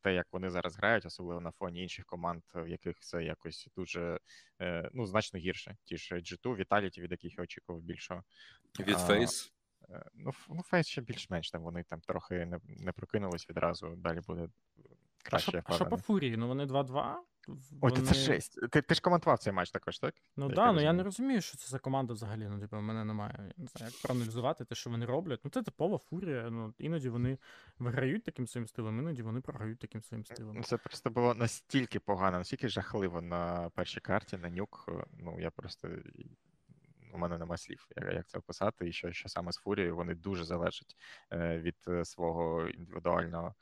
те, 0.00 0.14
як 0.14 0.26
вони 0.32 0.50
зараз 0.50 0.76
грають, 0.76 1.06
особливо 1.06 1.40
на 1.40 1.50
фоні 1.50 1.82
інших 1.82 2.04
команд, 2.04 2.42
в 2.54 2.68
яких 2.68 3.00
це 3.00 3.24
якось 3.24 3.68
дуже 3.76 4.18
е, 4.60 4.90
ну, 4.92 5.06
значно 5.06 5.40
гірше. 5.40 5.76
Ті 5.84 5.96
ж 5.96 6.14
G2, 6.14 6.64
Vitality, 6.64 7.00
від 7.00 7.10
яких 7.10 7.38
я 7.38 7.44
очікував 7.44 7.82
більшого. 7.82 8.22
Від 8.80 8.96
Face? 8.96 9.50
Е, 9.90 10.04
ну, 10.14 10.32
ну, 10.48 10.62
Face 10.72 10.82
ще 10.86 11.00
більш-менш 11.00 11.50
там 11.50 11.62
вони 11.62 11.82
там 11.82 12.00
трохи 12.00 12.34
не 12.46 12.60
не 12.64 12.92
прокинулись 12.92 13.48
відразу, 13.50 13.94
далі 13.96 14.20
буде 14.26 14.48
краще. 15.22 15.62
А 15.64 15.72
що 15.72 15.86
по 15.86 15.96
фурії? 15.96 16.36
Ну 16.36 16.48
вони 16.48 16.64
2-2. 16.64 17.14
Ой, 17.48 17.56
вони... 17.80 18.02
це 18.02 18.14
жесть. 18.14 18.70
Ти 18.70 18.82
ти 18.82 18.94
ж 18.94 19.00
коментував 19.00 19.38
цей 19.38 19.52
матч 19.52 19.70
також, 19.70 19.98
так? 19.98 20.14
Ну 20.36 20.46
так, 20.46 20.56
да, 20.56 20.72
ну 20.72 20.80
я 20.80 20.92
не 20.92 21.02
розумію, 21.02 21.40
що 21.40 21.56
це 21.56 21.68
за 21.68 21.78
команда 21.78 22.14
взагалі. 22.14 22.46
Ну, 22.50 22.60
типу, 22.60 22.76
в 22.76 22.82
мене 22.82 23.04
немає. 23.04 23.34
Я 23.38 23.52
не 23.56 23.66
знаю, 23.66 23.92
як 23.92 24.02
проаналізувати 24.02 24.64
те, 24.64 24.74
що 24.74 24.90
вони 24.90 25.06
роблять. 25.06 25.40
Ну, 25.44 25.50
це 25.50 25.62
типова 25.62 25.98
фурія. 25.98 26.50
Ну, 26.50 26.74
іноді 26.78 27.08
вони 27.08 27.38
виграють 27.78 28.24
таким 28.24 28.46
своїм 28.46 28.68
стилем, 28.68 28.98
іноді 28.98 29.22
вони 29.22 29.40
програють 29.40 29.78
таким 29.78 30.02
своїм 30.02 30.24
стилем. 30.24 30.62
Це 30.62 30.76
просто 30.76 31.10
було 31.10 31.34
настільки 31.34 32.00
погано, 32.00 32.38
настільки 32.38 32.68
жахливо 32.68 33.20
на 33.20 33.70
першій 33.74 34.00
карті, 34.00 34.36
на 34.36 34.50
нюк. 34.50 34.88
Ну, 35.18 35.40
я 35.40 35.50
просто. 35.50 35.88
У 37.14 37.18
мене 37.18 37.38
нема 37.38 37.56
слів, 37.56 37.88
як 37.96 38.26
це 38.26 38.38
описати, 38.38 38.88
і 38.88 38.92
що 38.92 39.12
що 39.12 39.28
саме 39.28 39.52
з 39.52 39.56
фурією 39.56 39.96
вони 39.96 40.14
дуже 40.14 40.44
залежать 40.44 40.96
е, 41.32 41.58
від 41.58 41.76
е, 41.88 42.04
свого 42.04 42.68
індивідуального 42.68 43.54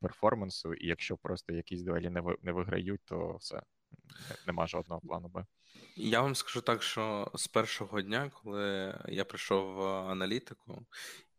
перформансу, 0.00 0.74
і 0.74 0.86
якщо 0.86 1.16
просто 1.16 1.52
якісь 1.52 1.82
дуелі 1.82 2.10
не 2.10 2.20
ви, 2.20 2.36
не 2.42 2.52
виграють, 2.52 3.00
то 3.04 3.36
все 3.36 3.62
нема 4.46 4.66
жодного 4.66 5.00
плану 5.00 5.28
Б. 5.28 5.46
Я 5.96 6.20
вам 6.20 6.34
скажу 6.34 6.60
так, 6.60 6.82
що 6.82 7.30
з 7.34 7.48
першого 7.48 8.02
дня, 8.02 8.30
коли 8.42 8.94
я 9.08 9.24
прийшов 9.24 9.74
в 9.74 9.82
аналітику, 9.86 10.86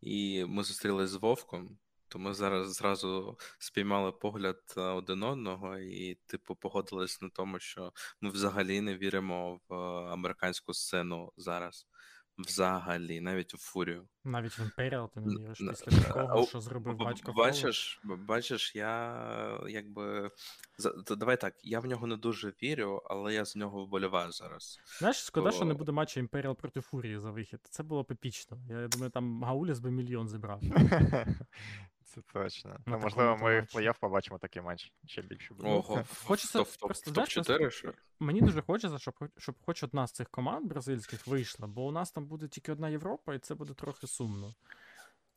і 0.01 0.45
ми 0.45 0.63
зустрілися 0.63 1.07
з 1.07 1.15
Вовком, 1.15 1.77
то 2.07 2.19
ми 2.19 2.33
зараз 2.33 2.75
зразу 2.75 3.37
спіймали 3.59 4.11
погляд 4.11 4.59
е, 4.77 4.81
один 4.81 5.23
одного, 5.23 5.77
і, 5.77 6.15
типу, 6.15 6.55
погодились 6.55 7.21
на 7.21 7.29
тому, 7.29 7.59
що 7.59 7.93
ми 8.21 8.29
взагалі 8.29 8.81
не 8.81 8.97
віримо 8.97 9.59
в 9.69 9.75
американську 10.11 10.73
сцену 10.73 11.31
зараз. 11.37 11.87
Взагалі, 12.39 13.21
навіть 13.21 13.53
у 13.53 13.57
фурію. 13.57 14.07
Навіть 14.23 14.57
в 14.57 14.61
Imperial 14.61 15.09
ти 15.09 15.19
не 15.19 15.35
віриш 15.35 15.57
після 15.57 16.01
такого, 16.01 16.45
що 16.45 16.61
зробив 16.61 16.97
батько. 16.97 17.33
Бачиш, 17.33 18.01
бачиш, 18.03 18.75
я 18.75 19.61
якби. 19.67 20.31
Давай 21.17 21.41
так, 21.41 21.53
я 21.63 21.79
в 21.79 21.85
нього 21.85 22.07
не 22.07 22.17
дуже 22.17 22.53
вірю, 22.63 23.01
але 23.05 23.33
я 23.33 23.45
з 23.45 23.55
нього 23.55 23.85
вболіваю 23.85 24.31
зараз. 24.31 24.79
Знаєш, 24.99 25.17
шкода, 25.17 25.51
що 25.51 25.65
не 25.65 25.73
буде 25.73 25.91
матчу 25.91 26.19
Imperial 26.19 26.53
проти 26.55 26.81
Фурії 26.81 27.19
за 27.19 27.31
вихід. 27.31 27.59
Це 27.69 27.83
було 27.83 28.03
б 28.03 28.07
епічно. 28.11 28.57
Я 28.69 28.87
думаю, 28.87 29.11
там 29.11 29.43
Гауліс 29.43 29.79
би 29.79 29.91
мільйон 29.91 30.27
зібрав. 30.29 30.61
Це 32.09 32.21
точно. 32.21 32.79
Ну, 32.85 32.99
можливо, 32.99 33.37
ми 33.37 33.61
в 33.61 33.63
плей-офф 33.63 33.99
побачимо 33.99 34.37
такий 34.37 34.61
матч 34.61 34.93
ще 35.05 35.21
більше. 35.21 35.55
Ого, 35.59 36.03
хочеться 36.23 36.63
просто 36.79 37.11
топ 37.11 37.27
4 37.27 37.71
що? 37.71 37.93
Мені 38.19 38.41
дуже 38.41 38.61
хочеться, 38.61 38.97
щоб 38.99 39.15
щоб 39.37 39.55
хоч 39.65 39.83
одна 39.83 40.07
з 40.07 40.11
цих 40.11 40.29
команд 40.29 40.67
бразильських 40.67 41.27
вийшла, 41.27 41.67
бо 41.67 41.85
у 41.85 41.91
нас 41.91 42.11
там 42.11 42.25
буде 42.25 42.47
тільки 42.47 42.71
одна 42.71 42.89
Європа, 42.89 43.33
і 43.33 43.39
це 43.39 43.55
буде 43.55 43.73
трохи 43.73 44.07
сумно. 44.07 44.53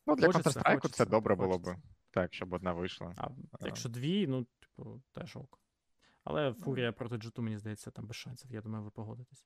Ну, 0.07 0.15
для 0.15 0.27
Counter-Strike 0.27 0.89
це 0.89 1.05
добре 1.05 1.35
було 1.35 1.59
б. 1.59 1.75
Так, 2.11 2.33
щоб 2.33 2.53
одна 2.53 2.73
вийшла. 2.73 3.13
А 3.17 3.65
якщо 3.65 3.89
дві, 3.89 4.27
ну, 4.27 4.47
типу, 4.59 5.01
теж 5.11 5.35
ок. 5.35 5.59
Але 6.23 6.53
Фурія 6.53 6.91
проти 6.91 7.15
G2, 7.15 7.41
мені 7.41 7.57
здається, 7.57 7.91
там 7.91 8.07
без 8.07 8.15
шансів. 8.15 8.51
Я 8.51 8.61
думаю, 8.61 8.83
ви 8.83 8.89
погодитесь. 8.91 9.45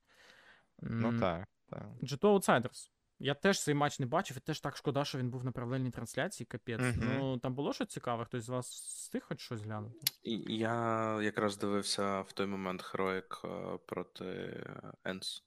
Ну 0.79 1.19
так. 1.19 1.47
так. 1.69 1.87
G2 2.01 2.19
Outsiders. 2.19 2.89
Я 3.19 3.33
теж 3.33 3.63
цей 3.63 3.73
матч 3.73 3.99
не 3.99 4.05
бачив, 4.05 4.37
і 4.37 4.39
теж 4.39 4.59
так 4.59 4.77
шкода, 4.77 5.05
що 5.05 5.17
він 5.17 5.29
був 5.29 5.45
на 5.45 5.51
паралельній 5.51 5.91
трансляції, 5.91 6.47
капець. 6.47 6.81
Uh-huh. 6.81 7.17
Ну 7.17 7.37
там 7.37 7.55
було 7.55 7.73
щось 7.73 7.87
цікаве, 7.87 8.25
хтось 8.25 8.43
з 8.43 8.49
вас 8.49 8.69
встиг 8.69 9.21
хоч 9.27 9.39
щось 9.39 9.61
глянути? 9.61 9.99
Я 10.47 11.19
якраз 11.21 11.57
дивився 11.57 12.21
в 12.21 12.31
той 12.31 12.45
момент 12.45 12.83
Heroic 12.83 13.47
е, 13.47 13.79
проти 13.85 14.63
Енс. 15.03 15.43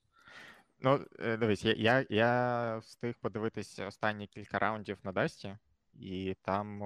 Ну, 0.81 1.07
е, 1.19 1.37
дивись, 1.37 1.65
я 1.65 1.75
я, 1.75 2.07
я 2.11 2.79
встиг 2.79 3.15
подивитися 3.21 3.87
останні 3.87 4.27
кілька 4.27 4.59
раундів 4.59 4.99
на 5.05 5.13
Дасті, 5.13 5.57
і 5.95 6.37
там, 6.43 6.79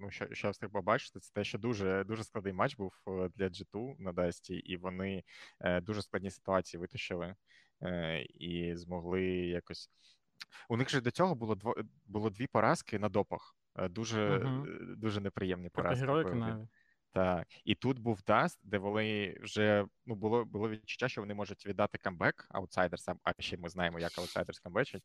ну, 0.00 0.10
що 0.10 0.34
що 0.34 0.46
я 0.46 0.50
встиг 0.50 0.70
побачити, 0.70 1.20
це 1.20 1.32
те, 1.34 1.44
що 1.44 1.58
дуже 1.58 2.04
дуже 2.04 2.24
складний 2.24 2.52
матч 2.52 2.76
був 2.76 2.94
е, 3.08 3.30
для 3.36 3.46
G2 3.46 3.94
на 3.98 4.12
Дасті, 4.12 4.54
і 4.54 4.76
вони 4.76 5.24
дуже 5.82 6.02
складні 6.02 6.30
ситуації 6.30 6.80
витащили. 6.80 7.34
Е, 7.82 8.22
і 8.22 8.76
змогли 8.76 9.22
якось. 9.32 9.90
У 10.68 10.76
них 10.76 10.90
же 10.90 11.00
до 11.00 11.10
цього 11.10 11.34
було 11.34 11.54
дво... 11.54 11.74
було 12.06 12.30
дві 12.30 12.46
поразки 12.46 12.98
на 12.98 13.08
допах. 13.08 13.56
Е, 13.76 13.88
дуже 13.88 14.38
угу. 14.38 14.66
дуже 14.96 15.20
неприємні 15.20 15.68
поразки. 15.68 16.06
Так, 17.12 17.46
і 17.64 17.74
тут 17.74 17.98
був 17.98 18.22
Даст, 18.26 18.60
де 18.62 18.78
вони 18.78 19.36
вже 19.40 19.86
ну 20.06 20.14
було 20.14 20.44
було 20.44 20.68
відчуття, 20.68 21.08
що 21.08 21.20
вони 21.20 21.34
можуть 21.34 21.66
віддати 21.66 21.98
камбек 21.98 22.46
аутсайдерсам, 22.50 23.18
а 23.22 23.32
ще 23.38 23.56
ми 23.56 23.68
знаємо, 23.68 24.00
як 24.00 24.18
аутсайдерс 24.18 24.60
камбечать. 24.60 25.02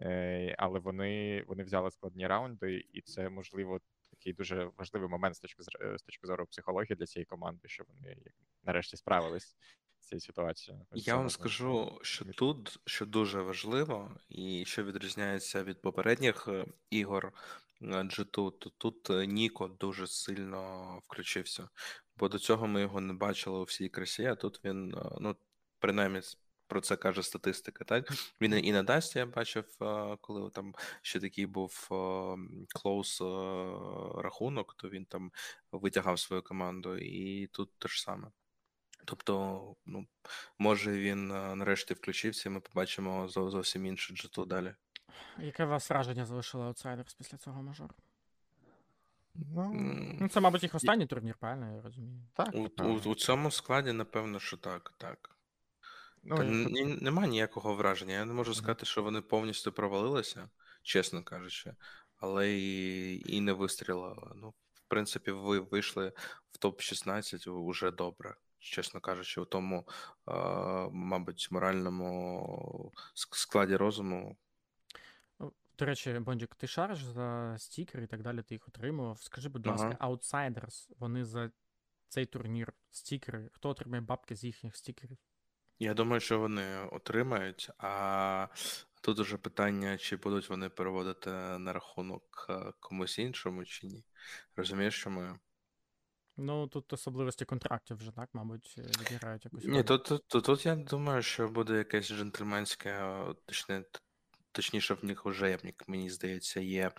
Е, 0.00 0.54
але 0.58 0.78
вони 0.78 1.44
вони 1.46 1.62
взяли 1.62 1.90
складні 1.90 2.26
раунди, 2.26 2.84
і 2.92 3.00
це 3.00 3.28
можливо 3.28 3.80
такий 4.10 4.32
дуже 4.32 4.70
важливий 4.76 5.08
момент 5.08 5.36
з 5.36 5.40
точки 5.40 5.62
з 5.96 6.02
точки 6.02 6.26
зору 6.26 6.46
психології 6.46 6.96
для 6.96 7.06
цієї 7.06 7.24
команди, 7.26 7.68
що 7.68 7.84
вони 7.88 8.16
нарешті 8.64 8.96
справились 8.96 9.56
цією 10.08 10.20
ситуацією. 10.20 10.86
Я 10.92 11.16
вам 11.16 11.30
скажу, 11.30 11.98
що 12.02 12.24
тут 12.24 12.78
що 12.86 13.06
дуже 13.06 13.42
важливо, 13.42 14.10
і 14.28 14.64
що 14.66 14.84
відрізняється 14.84 15.62
від 15.62 15.80
попередніх 15.80 16.48
е, 16.48 16.66
ігор 16.90 17.32
G2, 17.80 18.52
то 18.58 18.70
тут 18.78 19.10
е, 19.10 19.26
Ніко 19.26 19.68
дуже 19.68 20.06
сильно 20.06 21.02
включився. 21.04 21.68
бо 22.16 22.28
до 22.28 22.38
цього 22.38 22.66
ми 22.66 22.80
його 22.80 23.00
не 23.00 23.12
бачили 23.12 23.58
у 23.58 23.62
всій 23.62 23.88
красі, 23.88 24.24
а 24.24 24.34
тут 24.34 24.60
він, 24.64 24.94
е, 24.94 25.10
ну, 25.20 25.36
принаймні, 25.78 26.20
про 26.66 26.80
це 26.80 26.96
каже 26.96 27.22
статистика, 27.22 27.84
так? 27.84 28.12
Він 28.40 28.64
і 28.64 28.72
на 28.72 28.82
Дасті 28.82 29.18
я 29.18 29.26
бачив, 29.26 29.64
коли 30.20 30.50
там 30.50 30.74
ще 31.02 31.20
такий 31.20 31.46
був 31.46 31.88
клоус 32.68 33.20
рахунок, 34.14 34.74
то 34.74 34.88
він 34.88 35.04
там 35.04 35.32
витягав 35.72 36.18
свою 36.18 36.42
команду, 36.42 36.96
і 36.98 37.46
тут 37.46 37.70
те 37.78 37.88
ж 37.88 38.02
саме. 38.02 38.30
Тобто, 39.08 39.60
ну, 39.86 40.06
може 40.58 40.92
він 40.98 41.28
нарешті 41.28 41.94
включився, 41.94 42.48
і 42.48 42.52
ми 42.52 42.60
побачимо 42.60 43.28
зовсім 43.28 43.86
інше 43.86 44.14
джиту 44.14 44.44
далі. 44.44 44.74
Яке 45.38 45.64
у 45.64 45.68
вас 45.68 45.90
враження 45.90 46.26
залишило 46.26 46.64
аутсайдерс 46.64 47.14
після 47.14 47.38
цього 47.38 47.62
мажору? 47.62 47.94
Ну, 49.34 49.70
Ну, 50.20 50.28
це, 50.28 50.40
мабуть, 50.40 50.62
їх 50.62 50.74
останній 50.74 51.06
турнір, 51.06 51.34
правильно 51.40 51.74
я 51.76 51.82
розумію. 51.82 52.22
так. 52.34 52.54
У, 52.54 52.68
у, 52.84 53.10
у 53.10 53.14
цьому 53.14 53.50
складі, 53.50 53.92
напевно, 53.92 54.40
що 54.40 54.56
так, 54.56 54.94
так. 54.98 55.36
Ну, 56.22 56.36
Та 56.36 56.44
ні- 56.44 56.98
нема 57.00 57.26
ніякого 57.26 57.74
враження. 57.74 58.14
Я 58.14 58.24
не 58.24 58.34
можу 58.34 58.54
сказати, 58.54 58.86
що 58.86 59.02
вони 59.02 59.20
повністю 59.20 59.72
провалилися, 59.72 60.50
чесно 60.82 61.22
кажучи, 61.22 61.74
але 62.16 62.52
і, 62.52 63.36
і 63.36 63.40
не 63.40 63.52
вистрілили. 63.52 64.32
Ну, 64.36 64.48
в 64.74 64.82
принципі, 64.88 65.30
ви 65.30 65.58
вийшли 65.58 66.12
в 66.52 66.58
топ-16 66.64 67.50
уже 67.50 67.90
добре, 67.90 68.34
чесно 68.58 69.00
кажучи, 69.00 69.40
у 69.40 69.44
тому, 69.44 69.88
мабуть, 70.92 71.48
моральному 71.50 72.92
складі 73.14 73.76
розуму. 73.76 74.36
До 75.78 75.84
речі, 75.84 76.18
Бондік, 76.18 76.54
ти 76.54 76.66
шариш 76.66 77.02
за 77.04 77.54
стікери 77.58 78.04
і 78.04 78.06
так 78.06 78.22
далі, 78.22 78.42
ти 78.42 78.54
їх 78.54 78.68
отримував. 78.68 79.22
Скажи, 79.22 79.48
будь 79.48 79.66
ласка, 79.66 79.96
Ага. 79.98 80.12
Outsiders, 80.12 80.90
вони 80.98 81.24
за 81.24 81.50
цей 82.08 82.26
турнір 82.26 82.72
стікери. 82.90 83.50
Хто 83.52 83.68
отримає 83.68 84.00
бабки 84.00 84.36
з 84.36 84.44
їхніх 84.44 84.76
стікерів? 84.76 85.18
Я 85.78 85.94
думаю, 85.94 86.20
що 86.20 86.38
вони 86.38 86.78
отримають, 86.78 87.70
а 87.78 88.46
тут 89.02 89.18
уже 89.18 89.36
питання, 89.36 89.98
чи 89.98 90.16
будуть 90.16 90.50
вони 90.50 90.68
переводити 90.68 91.30
на 91.30 91.72
рахунок 91.72 92.50
комусь 92.80 93.18
іншому, 93.18 93.64
чи 93.64 93.86
ні. 93.86 94.04
Розумієш, 94.56 94.94
що 94.94 95.10
ми. 95.10 95.38
Ну, 96.40 96.66
тут 96.66 96.92
особливості 96.92 97.44
контрактів 97.44 97.96
вже, 97.96 98.10
так, 98.10 98.28
мабуть, 98.32 98.74
е, 98.78 98.82
відіграють 98.82 99.44
якусь 99.44 99.64
Ні, 99.64 99.82
тут, 99.82 100.04
тут, 100.04 100.28
тут, 100.28 100.44
тут 100.44 100.66
я 100.66 100.76
думаю, 100.76 101.22
що 101.22 101.48
буде 101.48 101.78
якесь 101.78 102.08
джентльменське, 102.08 103.24
точне, 103.46 103.84
точніше, 104.52 104.94
в 104.94 105.04
них 105.04 105.26
вже, 105.26 105.50
як 105.50 105.88
мені- 105.88 106.10
здається, 106.10 106.60
є 106.60 106.90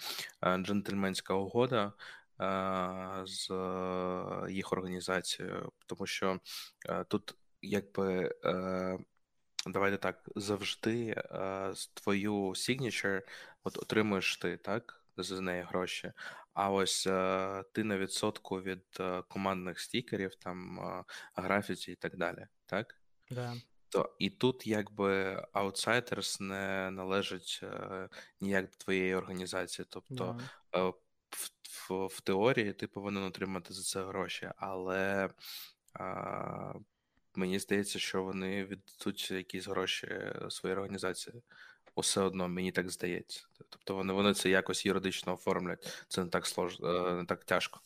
е, 0.41 0.57
джентльменська 0.57 1.33
угода 1.33 1.93
е, 2.41 3.21
з 3.25 3.49
їх 4.49 4.73
організацією, 4.73 5.71
тому 5.85 6.05
що 6.05 6.39
тут 7.07 7.35
якби. 7.61 8.35
Давайте 9.65 9.97
так, 9.97 10.29
завжди 10.35 11.15
твою 11.93 12.33
signature 12.49 13.21
от 13.63 13.77
отримуєш 13.77 14.37
ти, 14.37 14.57
так? 14.57 14.98
За 15.23 15.41
неї 15.41 15.63
гроші. 15.63 16.11
А 16.53 16.71
ось 16.71 17.07
е, 17.07 17.63
ти 17.73 17.83
на 17.83 17.97
відсотку 17.97 18.61
від 18.61 18.83
е, 18.99 19.21
командних 19.27 19.79
стікерів, 19.79 20.35
там 20.35 20.79
е, 20.79 21.03
графіті 21.35 21.91
і 21.91 21.95
так 21.95 22.17
далі, 22.17 22.47
так? 22.65 22.95
Да. 23.31 23.53
То 23.89 24.15
і 24.19 24.29
тут 24.29 24.67
якби 24.67 25.35
Outsiders 25.53 26.41
не 26.41 26.91
належить 26.91 27.59
е, 27.63 28.09
ніяк 28.41 28.65
до 28.65 28.77
твоєї 28.77 29.15
організації. 29.15 29.85
Тобто 29.89 30.39
Да. 30.73 30.79
е, 30.79 30.93
в, 31.29 31.49
в, 31.89 32.05
в 32.05 32.21
теорії 32.21 32.73
ти 32.73 32.87
повинен 32.87 33.23
отримати 33.23 33.73
за 33.73 33.81
це 33.83 34.03
гроші, 34.05 34.51
але 34.57 35.29
е, 35.99 36.73
мені 37.35 37.59
здається, 37.59 37.99
що 37.99 38.23
вони 38.23 38.65
віддадуть 38.65 39.31
якісь 39.31 39.67
гроші 39.67 40.33
своїй 40.49 40.75
організації. 40.75 41.41
Усе 41.99 42.21
одно, 42.21 42.47
мені 42.47 42.71
так 42.71 42.89
здається. 42.89 43.47
Тобто 43.69 43.95
вони, 43.95 44.13
вони 44.13 44.33
це 44.33 44.49
якось 44.49 44.85
юридично 44.85 45.33
оформлять. 45.33 46.05
Це 46.07 46.23
не 46.23 46.29
так 46.29 46.45
слож... 46.45 46.79
е, 46.79 47.13
не 47.13 47.25
так 47.25 47.43
тяжко. 47.43 47.79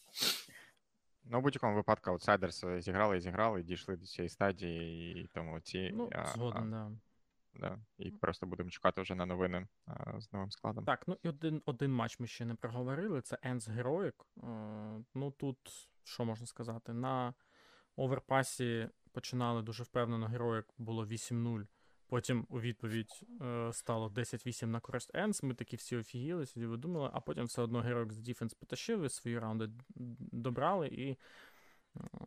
Ну, 1.25 1.39
в 1.39 1.41
будь-якому 1.41 1.75
випадку 1.75 2.09
аутсайдерс 2.09 2.65
зіграли 2.77 3.17
і 3.17 3.21
зіграли, 3.21 3.61
і 3.61 3.63
дійшли 3.63 3.95
до 3.95 4.05
цієї 4.05 4.29
стадії, 4.29 5.21
і 5.21 5.27
тому 5.33 5.59
ці. 5.59 5.91
Ну, 5.93 6.09
а, 6.11 6.25
згоден, 6.25 6.71
да. 6.71 6.91
Да. 7.55 7.79
І 7.97 8.11
просто 8.11 8.45
будемо 8.45 8.69
чекати 8.69 9.01
вже 9.01 9.15
на 9.15 9.25
новини 9.25 9.67
а, 9.85 10.19
з 10.19 10.33
новим 10.33 10.51
складом. 10.51 10.85
Так, 10.85 11.03
ну 11.07 11.17
і 11.23 11.29
один, 11.29 11.61
один 11.65 11.93
матч 11.93 12.19
ми 12.19 12.27
ще 12.27 12.45
не 12.45 12.55
проговорили. 12.55 13.21
Це 13.21 13.37
Ends 13.43 13.77
Heroic. 13.77 14.13
Е, 14.43 15.03
Ну 15.13 15.31
тут, 15.31 15.57
що 16.03 16.25
можна 16.25 16.47
сказати, 16.47 16.93
на 16.93 17.33
оверпасі 17.95 18.89
починали 19.11 19.61
дуже 19.61 19.83
впевнено. 19.83 20.27
Heroic 20.27 20.63
було 20.77 21.05
8-0. 21.05 21.67
Потім 22.13 22.47
у 22.49 22.59
відповідь 22.59 23.23
е, 23.41 23.73
стало 23.73 24.09
10-8 24.09 24.65
на 24.65 24.79
користь 24.79 25.13
Ends. 25.13 25.45
Ми 25.45 25.53
такі 25.53 25.75
всі 25.75 25.95
офігіли, 25.95 26.45
собі 26.45 26.65
видумали, 26.65 27.09
а 27.13 27.19
потім 27.19 27.45
все 27.45 27.61
одно 27.61 27.81
Heroic 27.81 28.11
з 28.11 28.29
Defense 28.29 28.59
потащили, 28.59 29.09
свої 29.09 29.39
раунди 29.39 29.69
добрали, 30.31 30.87
і 30.87 31.09
е, 31.11 31.17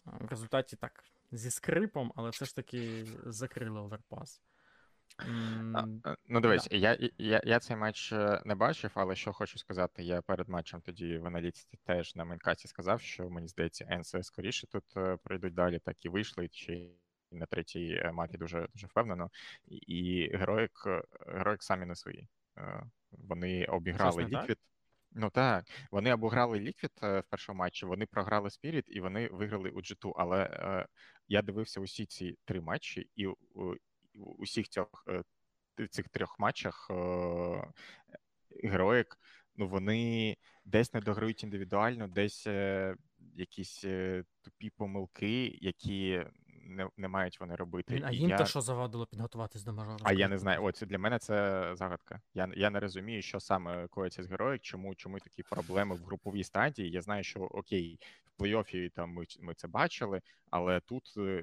в 0.04 0.26
результаті 0.26 0.76
так 0.76 1.04
зі 1.32 1.50
скрипом, 1.50 2.12
але 2.16 2.30
все 2.30 2.44
ж 2.44 2.56
таки 2.56 3.06
закрили 3.26 3.80
Overpass. 3.80 4.42
А, 5.74 5.84
е, 6.06 6.16
Ну, 6.28 6.40
дивись, 6.40 6.68
я, 6.70 6.98
я, 7.18 7.42
я 7.44 7.60
цей 7.60 7.76
матч 7.76 8.12
е, 8.12 8.42
не 8.44 8.54
бачив, 8.54 8.90
але 8.94 9.16
що 9.16 9.32
хочу 9.32 9.58
сказати, 9.58 10.02
я 10.02 10.22
перед 10.22 10.48
матчем 10.48 10.80
тоді 10.80 11.18
в 11.18 11.26
аналітиці 11.26 11.78
теж 11.84 12.14
на 12.14 12.24
Maincast 12.24 12.63
і 12.63 12.68
сказав, 12.68 13.00
що 13.00 13.30
мені 13.30 13.48
здається, 13.48 13.98
ENCE 13.98 14.16
скоріше 14.22 14.66
тут 14.66 14.84
е, 14.96 15.16
пройдуть 15.16 15.54
далі, 15.54 15.78
так 15.78 16.04
і 16.04 16.08
вийшли, 16.08 16.48
чи 16.48 16.90
на 17.32 17.46
третій 17.46 18.00
е, 18.04 18.12
мапі 18.12 18.38
дуже 18.38 18.68
дуже 18.74 18.86
впевнено. 18.86 19.30
І- 19.66 19.76
І 19.76 20.28
Heroic, 20.36 20.72
е, 20.86 21.02
Heroic 21.26 21.62
самі 21.62 21.86
не 21.86 21.94
свої. 21.96 22.28
Е, 22.58 22.82
Вони 23.10 23.64
обіграли? 23.64 24.22
Liquid. 24.42 24.58
Ну 25.12 25.30
так, 25.30 25.64
вони 25.90 26.14
обіграли 26.14 26.60
Liquid 26.60 26.90
в 27.02 27.22
першому 27.30 27.58
матчі, 27.58 27.86
вони 27.86 28.06
програли 28.06 28.48
Spirit 28.48 28.84
і 28.88 29.00
вони 29.00 29.28
виграли 29.28 29.70
у 29.70 29.80
G2. 29.80 30.12
Але 30.16 30.44
е, 30.44 30.86
я 31.28 31.42
дивився 31.42 31.80
усі 31.80 32.06
ці 32.06 32.38
три 32.44 32.60
матчі, 32.60 33.10
і 33.14 33.26
у 33.26 33.36
усіх 34.14 34.68
цих, 34.68 34.86
цих 35.90 36.08
трьох 36.08 36.38
матчах 36.38 36.88
е, 36.90 37.72
героїк, 38.64 39.18
ну 39.56 39.68
вони 39.68 40.36
десь 40.64 40.94
не 40.94 41.00
дограють 41.00 41.44
індивідуально, 41.44 42.08
десь 42.08 42.46
е, 42.46 42.96
якісь 43.34 43.80
тупі 44.42 44.70
помилки, 44.76 45.58
які 45.60 46.24
не, 46.68 46.88
не 46.96 47.08
мають 47.08 47.40
вони 47.40 47.54
робити. 47.54 48.02
А 48.04 48.12
їм 48.12 48.30
я... 48.30 48.38
то 48.38 48.46
що 48.46 48.60
завадило 48.60 49.06
підготуватись 49.06 49.64
до 49.64 49.72
мажору? 49.72 49.98
А 50.02 50.12
я 50.12 50.28
не 50.28 50.38
знаю. 50.38 50.64
Оце 50.64 50.86
для 50.86 50.98
мене 50.98 51.18
це 51.18 51.70
загадка. 51.74 52.20
Я, 52.34 52.48
я 52.56 52.70
не 52.70 52.80
розумію, 52.80 53.22
що 53.22 53.40
саме 53.40 53.86
коїться 53.88 54.22
з 54.22 54.26
героїк, 54.26 54.62
чому, 54.62 54.94
чому 54.94 55.18
такі 55.18 55.42
проблеми 55.42 55.94
в 55.94 56.04
груповій 56.04 56.44
стадії. 56.44 56.90
Я 56.90 57.00
знаю, 57.00 57.24
що 57.24 57.40
окей, 57.40 58.00
в 58.38 58.42
плей-офі 58.42 58.90
там 58.90 59.10
ми, 59.10 59.24
ми 59.40 59.54
це 59.54 59.68
бачили, 59.68 60.20
але 60.50 60.80
тут 60.80 61.14
е, 61.16 61.42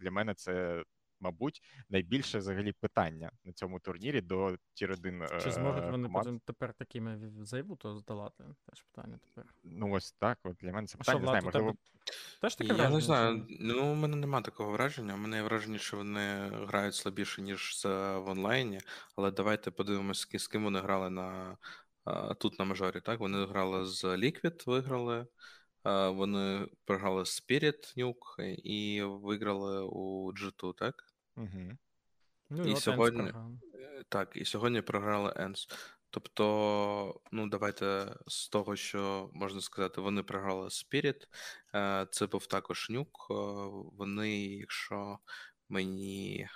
для 0.00 0.10
мене 0.10 0.34
це. 0.34 0.84
Мабуть, 1.22 1.62
найбільше 1.88 2.38
взагалі 2.38 2.72
питання 2.72 3.30
на 3.44 3.52
цьому 3.52 3.80
турнірі 3.80 4.20
до 4.20 4.56
tier 4.74 4.92
1 4.92 5.22
Чи 5.42 5.52
зможуть 5.52 5.84
вони 5.84 6.06
команд. 6.06 6.24
потім 6.26 6.40
тепер 6.44 6.72
такими 6.74 7.30
заяву 7.42 7.76
то 7.76 7.96
здолати? 7.96 8.44
Теж 8.70 8.82
питання 8.82 9.18
тепер. 9.28 9.54
Ну 9.64 9.92
ось 9.92 10.12
так. 10.12 10.38
От 10.42 10.56
для 10.56 10.72
мене 10.72 10.86
це 10.86 10.96
А 11.00 11.02
що, 11.02 11.12
питання. 11.12 11.32
Не 11.32 11.40
знаю, 11.40 11.44
можливо, 11.44 11.74
теж 12.40 12.54
таке 12.56 12.74
Я 12.74 12.90
не 12.90 13.00
знаю. 13.00 13.46
Ну, 13.60 13.92
у 13.92 13.94
мене 13.94 14.16
немає 14.16 14.44
такого 14.44 14.70
враження. 14.72 15.14
У 15.14 15.18
мене 15.18 15.36
є 15.36 15.42
враження, 15.42 15.78
що 15.78 15.96
вони 15.96 16.48
грають 16.48 16.94
слабіше, 16.94 17.42
ніж 17.42 17.80
з- 17.80 17.84
в 18.18 18.28
онлайні. 18.28 18.80
Але 19.16 19.30
давайте 19.30 19.70
подивимось, 19.70 20.28
з 20.38 20.48
ким 20.48 20.64
вони 20.64 20.80
грали 20.80 21.10
на 21.10 21.56
тут 22.38 22.58
на 22.58 22.64
мажорі. 22.64 23.00
Так, 23.00 23.20
вони 23.20 23.46
грали 23.46 23.86
з 23.86 24.04
Liquid, 24.04 24.66
виграли. 24.66 25.26
Вони 26.14 26.68
програли 26.84 27.24
з 27.26 27.42
Spirit 27.42 27.98
Nuke 27.98 28.54
і 28.54 29.02
виграли 29.02 29.80
у 29.82 30.32
G2, 30.32 30.74
так? 30.74 31.11
Угу. 31.36 31.78
Ну, 32.50 32.64
І 32.64 32.72
от 32.72 32.78
сьогодні- 32.78 33.22
програли. 33.22 33.58
Так, 34.08 34.36
і 34.36 34.44
сьогодні 34.44 34.82
програли 34.82 35.30
ENS. 35.30 35.72
Тобто, 36.10 37.20
ну 37.32 37.48
давайте 37.48 38.16
з 38.26 38.48
того, 38.48 38.76
що 38.76 39.30
можна 39.32 39.60
сказати, 39.60 40.00
вони 40.00 40.22
програли 40.22 40.68
Spirit. 40.68 41.26
Е, 41.74 42.06
Це 42.10 42.26
був 42.26 42.46
також 42.46 42.90
нюк. 42.90 43.26
Е, 43.30 43.34
Вони, 43.96 44.46
якщо 44.46 45.18
мені 45.68 46.48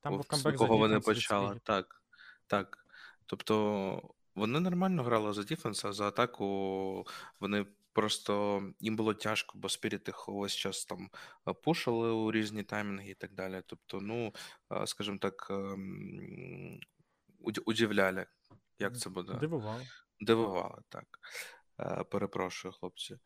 Там 0.00 0.16
був 0.16 0.26
з 0.32 0.52
кого 0.52 0.76
вони 0.76 1.00
почали, 1.00 1.60
так. 1.64 2.02
Так. 2.46 2.86
Тобто, 3.26 4.14
вони 4.34 4.60
нормально 4.60 5.02
грали 5.02 5.32
за 5.32 5.42
defense, 5.42 5.84
а 5.84 5.92
за 5.92 6.08
атаку 6.08 7.06
вони 7.40 7.66
просто 7.92 8.62
їм 8.80 8.96
було 8.96 9.14
тяжко, 9.14 9.58
бо 9.58 9.68
Spirit 9.68 10.06
їх 10.06 10.28
увесь 10.28 10.56
час 10.56 10.84
там 10.84 11.10
пушили 11.62 12.10
у 12.10 12.32
різні 12.32 12.62
таймінги 12.62 13.10
і 13.10 13.14
так 13.14 13.32
далі. 13.34 13.62
Тобто, 13.66 14.00
ну, 14.00 14.34
скажімо 14.86 15.18
так, 15.18 15.52
удивляли, 17.64 18.26
як 18.78 18.98
це 18.98 19.10
буде. 19.10 19.34
Дивувало. 19.34 19.82
Дивували, 20.20 20.82
так. 20.88 21.06
Перепрошую, 22.10 22.72
хлопці. 22.72 23.18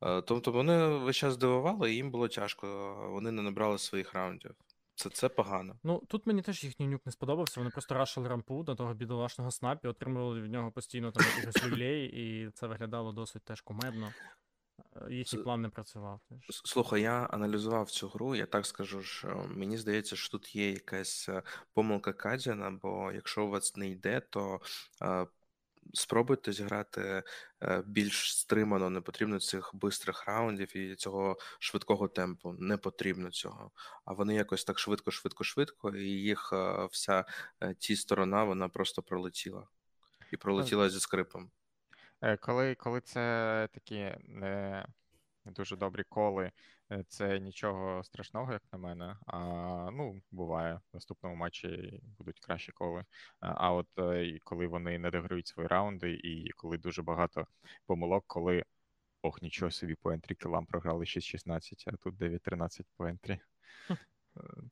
Тобто 0.00 0.52
вони 0.52 0.86
весь 0.86 1.16
час 1.16 1.34
здивували, 1.34 1.92
і 1.92 1.96
їм 1.96 2.10
було 2.10 2.28
тяжко. 2.28 2.94
Вони 3.10 3.30
не 3.30 3.42
набрали 3.42 3.78
своїх 3.78 4.12
раундів. 4.14 4.54
Це 4.96 5.10
це 5.10 5.28
погано. 5.28 5.78
Ну 5.84 6.02
тут 6.08 6.26
мені 6.26 6.42
теж 6.42 6.64
їхній 6.64 6.88
нюк 6.88 7.06
не 7.06 7.12
сподобався. 7.12 7.60
Вони 7.60 7.70
просто 7.70 7.94
рашили 7.94 8.28
рампу 8.28 8.62
до 8.62 8.74
того 8.74 8.94
бідолашного 8.94 9.50
снапі, 9.50 9.88
отримували 9.88 10.40
від 10.40 10.52
нього 10.52 10.70
постійно 10.70 11.12
там 11.12 11.26
якихось 11.26 11.66
люлей, 11.66 12.06
і 12.06 12.50
це 12.50 12.66
виглядало 12.66 13.12
досить 13.12 13.44
теж 13.44 13.60
кумедно. 13.60 14.12
Е, 14.96 15.14
їхній 15.14 15.38
план 15.38 15.62
не 15.62 15.68
працював. 15.68 16.20
теж. 16.28 16.60
Слухай, 16.64 17.02
я 17.02 17.12
аналізував 17.12 17.90
цю 17.90 18.08
гру, 18.08 18.34
я 18.34 18.46
так 18.46 18.66
скажу, 18.66 19.02
що 19.02 19.46
мені 19.48 19.78
здається, 19.78 20.16
що 20.16 20.30
тут 20.30 20.56
є 20.56 20.70
якась 20.70 21.28
е, 21.28 21.42
помилка 21.72 22.12
Кадіна, 22.12 22.78
бо 22.82 23.12
якщо 23.12 23.44
у 23.44 23.48
вас 23.48 23.76
не 23.76 23.88
йде, 23.88 24.20
то 24.20 24.60
е, 25.02 25.26
спробуйте 25.94 26.52
зіграти 26.52 27.22
е, 27.62 27.82
більш 27.86 28.38
стримано, 28.38 28.90
не 28.90 29.00
потрібно 29.00 29.40
цих 29.40 29.70
бистрих 29.74 30.26
раундів 30.26 30.76
і 30.76 30.94
цього 30.94 31.36
швидкого 31.58 32.08
темпу. 32.08 32.52
Не 32.58 32.76
потрібно 32.76 33.30
цього. 33.30 33.70
А 34.04 34.12
вони 34.12 34.34
якось 34.34 34.64
так 34.64 34.78
швидко, 34.78 35.10
швидко, 35.10 35.44
швидко, 35.44 35.90
і 35.90 36.04
їх 36.04 36.50
е, 36.52 36.88
вся 36.90 37.24
е, 37.60 37.74
ті 37.74 37.96
сторона 37.96 38.44
вона 38.44 38.68
просто 38.68 39.02
пролетіла. 39.02 39.66
І 40.32 40.36
пролетіла 40.36 40.90
зі 40.90 41.00
скрипом. 41.00 41.50
Коли 42.40 42.74
коли 42.74 43.00
це 43.00 43.68
такі 43.72 44.14
не 44.24 44.86
дуже 45.44 45.76
добрі 45.76 46.04
коли, 46.08 46.50
це 47.08 47.40
нічого 47.40 48.04
страшного, 48.04 48.52
як 48.52 48.62
на 48.72 48.78
мене. 48.78 49.16
А, 49.26 49.38
Ну, 49.92 50.20
буває, 50.30 50.74
в 50.74 50.94
наступному 50.94 51.36
матчі 51.36 52.00
будуть 52.18 52.40
кращі 52.40 52.72
коли. 52.72 53.04
А 53.40 53.72
от 53.72 53.88
коли 54.44 54.66
вони 54.66 54.98
не 54.98 55.10
дограють 55.10 55.46
свої 55.46 55.68
раунди, 55.68 56.12
і 56.12 56.50
коли 56.50 56.78
дуже 56.78 57.02
багато 57.02 57.46
помилок, 57.86 58.24
коли 58.26 58.64
ох, 59.22 59.42
нічого 59.42 59.70
собі 59.70 59.94
по 59.94 60.10
ентрі 60.10 60.34
кілам 60.34 60.66
програли 60.66 61.04
6-16, 61.04 61.84
а 61.86 61.96
тут 61.96 62.14
9-13 62.14 62.80
по 62.96 63.06
ентрі. 63.06 63.40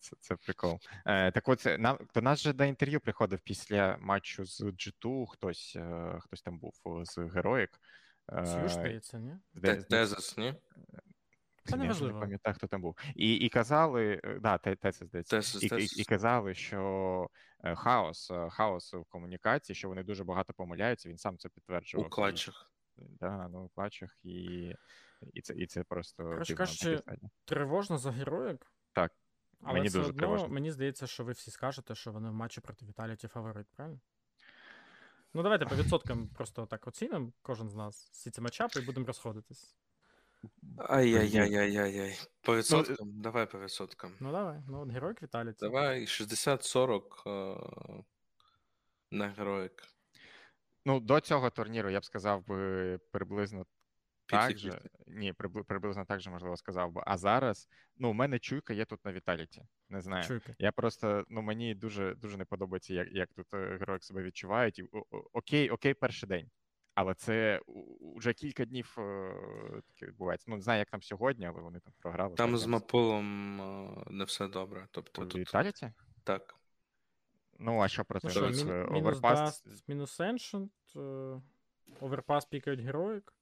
Це 0.01 0.17
це 0.21 0.37
прикол. 0.37 0.79
Е, 1.07 1.33
Так 1.33 1.49
от 1.49 1.67
нам 1.79 1.99
до 2.15 2.23
нас 2.23 2.41
же 2.41 2.53
до 2.53 2.65
інтерв'ю 2.65 3.01
приходив 3.01 3.41
після 3.41 3.97
матчу 4.01 4.45
з 4.45 4.61
G2, 4.61 5.27
хтось 5.27 5.79
хтось 6.21 6.43
там 6.43 6.59
був 6.59 6.73
з 7.05 7.19
Героїк. 7.19 7.81
Сюж, 8.47 8.73
здається, 8.73 9.19
ні? 9.19 9.35
Тезис, 9.91 10.37
ні? 10.39 10.55
Це 11.65 11.77
не 11.77 11.89
важливо. 11.89 12.15
не 12.15 12.21
пам'ятаю, 12.21 12.55
хто 12.55 12.67
там 12.67 12.81
був. 12.81 12.97
І 13.15 13.35
і 13.35 13.49
казали, 13.49 14.21
е, 14.25 14.39
да, 14.41 14.59
Тесис, 14.59 15.09
здається, 15.09 15.37
Тесис, 15.37 15.63
і, 15.63 15.69
Тесис. 15.69 15.99
І, 15.99 16.01
і 16.01 16.05
казали, 16.05 16.55
що 16.55 17.29
е, 17.65 17.75
хаос, 17.75 18.31
е, 18.31 18.49
хаос 18.51 18.95
в 18.95 19.05
комунікації, 19.05 19.77
що 19.77 19.89
вони 19.89 20.03
дуже 20.03 20.25
багато 20.25 20.53
помиляються. 20.53 21.09
Він 21.09 21.19
сам 21.19 21.39
це 21.39 21.49
підтверджував. 21.49 22.07
У 22.07 22.11
клатчах. 22.11 22.71
Да, 22.97 23.49
ну, 23.49 23.65
у 23.65 23.69
клатчах, 23.69 24.17
і 24.23 24.73
і, 25.33 25.41
це 25.41 25.55
і 25.55 25.67
це 25.67 25.85
просто 25.85 26.25
Коротше 26.25 26.55
кажучи, 26.55 27.03
тривожно 27.45 27.99
за 27.99 28.11
героїк. 28.11 28.73
Так. 28.93 29.13
Але 29.63 29.75
мені 29.75 29.89
все 29.89 29.99
дуже 29.99 30.11
одно, 30.11 30.19
тривожно. 30.19 30.49
мені 30.49 30.71
здається, 30.71 31.07
що 31.07 31.25
ви 31.25 31.33
всі 31.33 31.51
скажете, 31.51 31.95
що 31.95 32.13
вони 32.13 32.31
в 32.31 32.33
матчі 32.33 32.61
проти 32.61 32.87
Віталіті 32.87 33.29
фаворит, 33.29 33.67
правильно? 33.77 34.01
Ну, 35.35 35.43
давайте 35.43 35.67
по 35.67 35.77
відсоткам 35.77 36.29
просто 36.29 36.67
так 36.67 36.87
оцінимо, 36.87 37.33
кожен 37.43 37.69
з 37.69 37.75
нас 37.75 38.09
всі 38.13 38.31
ці 38.31 38.41
матчапи, 38.41 38.81
і 38.81 38.85
будемо 38.85 39.07
розходитись. 39.07 39.77
Ай-яй-яй-яй-яй. 40.79 42.19
По 42.43 42.57
відсоткам? 42.57 42.97
Давай 43.21 43.47
по 43.51 43.61
відсоткам. 43.61 44.11
Ну 44.21 44.33
давай, 44.33 44.63
ну 44.69 44.81
от 44.81 44.91
герой 44.91 45.15
Віталіті. 45.23 45.59
Давай 45.61 46.05
60-40 46.05 47.03
е, 47.27 48.03
на 49.11 49.29
героїк. 49.29 49.83
Ну, 50.85 51.01
до 51.01 51.21
цього 51.21 51.51
турніру 51.51 51.91
я 51.91 52.01
б 52.01 52.05
сказав 52.05 52.47
би 52.47 52.99
приблизно 53.11 53.67
так 54.27 54.51
50-50. 54.51 54.57
же. 54.59 54.81
Ні, 55.07 55.33
прибли- 55.33 55.63
приблизно 55.65 56.05
так 56.05 56.21
же, 56.21 56.31
можливо, 56.31 56.57
сказав 56.57 56.93
би. 56.93 57.03
А 57.07 57.17
зараз, 57.17 57.69
ну, 57.97 58.11
у 58.11 58.13
мене 58.13 58.39
чуйка 58.39 58.73
є 58.75 58.85
тут 58.85 59.05
на 59.05 59.13
Віталіті. 59.13 59.63
Не 59.89 60.01
знаю. 60.01 60.25
Чуйка. 60.25 60.55
Я 60.59 60.73
просто, 60.73 61.25
ну, 61.29 61.43
мені 61.43 61.75
дуже 61.75 62.15
дуже 62.15 62.37
не 62.37 62.45
подобається, 62.45 62.95
як, 62.95 63.09
як 63.13 63.29
тут 63.33 63.47
е, 63.55 63.77
героїк 63.81 64.05
себе 64.05 64.23
відчувають. 64.23 64.79
І, 64.79 64.83
о- 64.83 65.05
о- 65.11 65.25
Окей, 65.33 65.71
окей, 65.71 65.95
перший 65.95 66.29
день. 66.29 66.51
Але 66.95 67.15
це 67.15 67.61
вже 68.17 68.33
кілька 68.33 68.65
днів 68.65 68.97
е, 68.99 69.83
таке 69.87 70.07
відбувається. 70.07 70.47
Ну, 70.49 70.57
не 70.57 70.63
знаю, 70.63 70.79
як 70.79 70.91
там 70.91 71.03
сьогодні, 71.03 71.47
але 71.47 71.61
вони 71.63 71.81
там 71.81 71.93
програли. 71.99 72.35
Там 72.35 72.57
з 72.57 72.67
Мапулом 72.67 73.61
е, 73.61 74.05
не 74.11 74.25
все 74.25 74.49
добре. 74.49 74.89
Тобто 74.91 75.27
тут 75.27 75.37
Віталіті? 75.41 75.93
так. 76.25 76.55
Ну, 77.59 77.81
а 77.81 77.89
що 77.89 78.05
про 78.05 78.21
Ну 78.25 78.31
це? 78.31 78.37
що, 78.37 78.65
мін- 78.65 78.71
е, 78.71 78.87
мінус 78.91 79.19
Overpass? 79.19 79.83
Мінус 79.89 80.21
Ancient, 80.21 80.69
Overpass 80.95 81.41
Overpass 82.01 82.45
пікають 82.45 82.81
Heroic. 82.81 83.33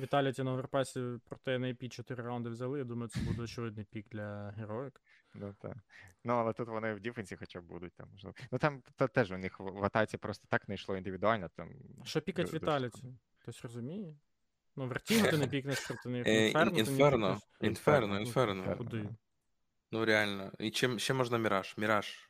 Vitality 0.00 0.42
на 0.42 0.52
Overpass 0.52 0.95
і 0.95 1.00
проти 1.28 1.50
NIP 1.58 1.88
4 1.88 2.22
раунди 2.22 2.50
взяли. 2.50 2.78
Я 2.78 2.84
думаю, 2.84 3.08
це 3.08 3.20
буде 3.20 3.42
очевидний 3.42 3.84
пік 3.84 4.06
для 4.10 4.50
Heroic. 4.50 5.00
Ну, 5.34 5.54
так. 5.60 5.76
ну, 6.24 6.32
але 6.34 6.52
тут 6.52 6.68
вони 6.68 6.94
в 6.94 7.00
defense 7.00 7.32
і 7.32 7.36
хоча 7.36 7.60
б 7.60 7.64
будуть. 7.64 7.92
Там, 7.92 8.08
можливо. 8.12 8.34
Ну 8.52 8.58
там 8.58 8.82
та, 8.96 9.06
теж 9.08 9.30
у 9.32 9.38
них 9.38 9.60
в 9.60 9.84
атаці 9.84 10.16
просто 10.16 10.46
так 10.50 10.68
не 10.68 10.74
йшло 10.74 10.96
індивідуально. 10.96 11.48
Там, 11.56 11.70
Що 12.04 12.20
пікать 12.20 12.46
дуже 12.46 12.56
Vitality? 12.58 13.14
Хтось 13.38 13.62
розуміє? 13.62 14.14
Ну, 14.76 14.86
Vertigo 14.86 15.26
ти 15.28 15.38
не 15.38 15.46
пікнеш 15.46 15.80
проти 15.86 16.08
них. 16.08 16.26
Е, 16.26 16.46
Інферно 16.46 16.70
ти 16.70 16.82
не 16.82 16.90
Інферно. 16.90 17.34
пікнеш. 17.34 17.68
Інферно, 17.70 18.06
Ну, 18.14 18.20
інферно. 18.20 18.76
Куди? 18.76 19.08
Ну 19.92 20.04
реально. 20.04 20.52
І 20.58 20.70
чим 20.70 20.98
ще 20.98 21.14
можна 21.14 21.38
Міраж? 21.38 21.74
Міраж. 21.78 22.28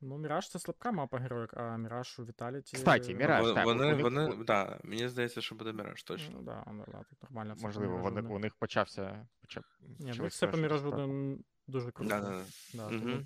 Ну, 0.00 0.18
Міраж 0.18 0.48
це 0.48 0.58
слабка 0.58 0.92
мапа 0.92 1.18
героїк, 1.18 1.54
а 1.56 1.76
Міраж 1.76 2.18
у 2.18 2.24
Віталіті. 2.24 2.76
Кстати, 2.76 3.14
Міраж, 3.14 3.44
Вон- 3.44 3.54
так, 3.54 3.66
Вони, 3.66 3.92
у 3.92 3.96
них- 3.96 4.02
вони, 4.02 4.44
да, 4.44 4.80
мені 4.84 5.08
здається, 5.08 5.40
що 5.40 5.54
буде 5.54 5.72
Міраж, 5.72 6.02
точно. 6.02 6.34
Ну, 6.36 6.42
да, 6.42 6.64
ну, 6.72 6.84
да, 6.92 7.02
тут 7.02 7.22
нормально 7.22 7.54
все 7.54 7.66
Можливо, 7.66 7.98
вони, 7.98 8.20
у 8.20 8.38
них 8.38 8.54
почався. 8.54 9.26
Почав, 9.40 9.64
Ні, 9.98 10.12
ну 10.18 10.26
все 10.26 10.46
по 10.46 10.56
Міражу 10.56 10.90
буде 10.90 11.36
дуже 11.66 11.90
круто. 11.90 12.08
Да-да-да. 12.10 12.44
Да, 12.74 12.88
Мгм. 12.88 13.00
тому, 13.00 13.24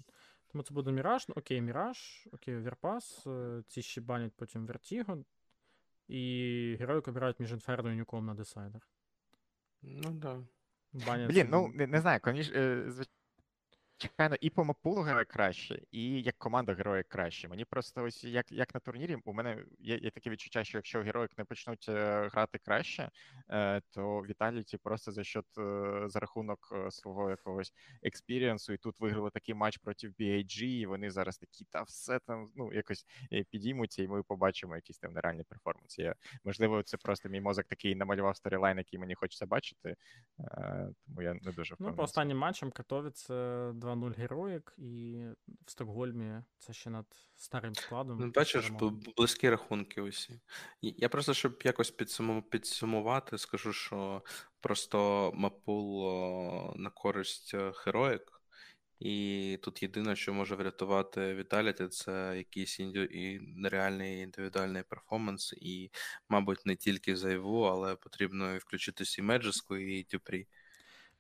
тому 0.53 0.65
це 0.65 0.75
буде 0.75 0.93
Міраж. 0.93 1.29
Ну, 1.29 1.35
окей, 1.39 1.61
Міраж, 1.61 2.29
окей, 2.33 2.57
Верпас, 2.57 3.27
е, 3.27 3.63
ці 3.69 3.83
ще 3.83 4.01
банять 4.01 4.33
потім 4.37 4.67
Вертіго. 4.67 5.25
І 6.09 6.77
героїк 6.81 7.09
обирають 7.09 7.41
між 7.41 7.53
Інферно 7.53 7.93
і 7.93 7.97
Нюком 7.97 8.27
на 8.27 8.35
десайдер. 8.35 8.89
Ну 9.83 10.11
да. 10.11 10.41
Банять 10.93 11.31
Блін, 11.31 11.49
ну 11.51 11.69
не, 11.75 11.87
не 11.87 12.01
знаю, 12.01 12.21
коніш, 12.21 12.51
звичайно, 14.01 14.37
і 14.41 14.51
по 14.51 14.65
map 14.65 14.81
pool 14.81 15.03
у 15.03 15.06
Heroic 15.06 15.25
краще, 15.25 15.83
і 15.91 16.23
як 16.23 16.39
команда 16.39 16.75
Heroic 16.75 17.09
краще. 17.09 17.49
Мені 17.49 17.65
просто 17.65 18.03
ось 18.05 18.25
як, 18.25 18.53
як 18.53 18.75
на 18.75 18.81
турнірі, 18.81 19.17
у 19.25 19.33
мене 19.33 19.65
є, 19.79 19.99
є 19.99 20.11
таке 20.11 20.31
відчуття, 20.31 20.65
що 20.65 20.79
якщо 20.79 21.03
Heroic 21.03 21.39
не 21.39 21.45
почнуть 21.45 21.87
е, 21.89 22.29
грати 22.33 22.59
краще, 22.59 23.11
е, 23.51 23.81
то 23.91 24.21
Vitality 24.21 24.79
просто 24.79 25.13
за 25.13 25.25
счет 25.25 25.45
е, 25.59 26.03
за 26.07 26.21
рахунок 26.21 26.69
е, 26.73 26.91
свого 26.91 27.31
якогось 27.31 27.73
experience 28.03 28.61
у, 28.61 28.73
і 28.73 28.77
тут 28.77 29.01
виграли 29.01 29.31
такий 29.31 29.55
матч 29.55 29.79
проти 29.79 30.09
BIG, 30.09 30.63
і 30.63 30.87
вони 30.87 31.11
зараз 31.11 31.39
такі, 31.39 31.65
та 31.65 31.83
все 31.83 32.19
там 32.19 32.51
ну 32.57 32.73
якось 32.73 33.07
підіймуться, 33.51 34.03
і 34.03 34.09
ми 34.09 34.23
побачимо 34.23 34.75
якийсь 34.77 34.99
там 34.99 35.13
нереальний 35.13 35.45
перформанс. 35.45 35.99
Я, 35.99 36.15
можливо, 36.45 36.83
це 36.83 36.97
просто 36.97 37.29
мій 37.29 37.41
мозок 37.41 37.65
такий 37.65 37.95
намалював 37.95 38.37
storyline, 38.37 38.79
який 38.79 38.99
мені 38.99 39.15
хочеться 39.15 39.47
бачити, 39.47 39.97
е, 40.41 40.89
тому 41.07 41.23
я 41.23 41.35
не 41.35 41.53
дуже 41.53 41.75
Ну, 41.79 41.95
по 41.95 42.03
останнім 42.03 42.39
матчам 42.39 42.71
Катовіце 42.71 43.35
2-0 43.85 44.15
Heroic, 44.15 44.75
і 44.79 45.25
в 45.67 45.71
Стокгольмі 45.71 46.43
це 46.59 46.73
ще 46.73 46.91
над 46.91 47.07
старим 47.37 47.75
складом. 47.75 48.19
Ну, 48.21 48.33
бачиш, 48.35 48.71
близькі 49.17 49.51
рахунки 49.51 50.01
усі. 50.01 50.41
Я 50.83 51.09
просто, 51.09 51.35
щоб 51.35 51.63
якось 51.65 51.97
підсуму- 51.97 52.43
підсумувати, 52.43 53.39
скажу, 53.39 53.73
що 53.73 54.23
просто 54.61 55.31
map 55.35 55.65
pool 55.65 56.05
на 56.77 56.91
користь 56.91 57.55
е, 57.55 57.73
Heroic. 57.87 58.41
І 58.99 59.59
тут 59.63 59.83
єдине, 59.83 60.17
що 60.17 60.33
може 60.33 60.55
врятувати 60.55 61.35
Vitality, 61.35 61.89
це 61.89 62.35
якийсь 62.37 62.81
інді... 62.81 63.09
і 63.11 63.41
нереальний 63.41 64.21
індивідуальний 64.21 64.83
перформанс, 64.83 65.53
і, 65.53 65.91
мабуть, 66.29 66.67
не 66.67 66.77
тільки 66.77 67.17
Зайву, 67.17 67.63
але 67.63 67.97
потрібно 67.97 68.55
і 68.55 68.59
включитись 68.59 69.19
і 69.19 69.23
Меджиску, 69.23 69.77
і 69.77 70.03
Дюпрі. 70.05 70.47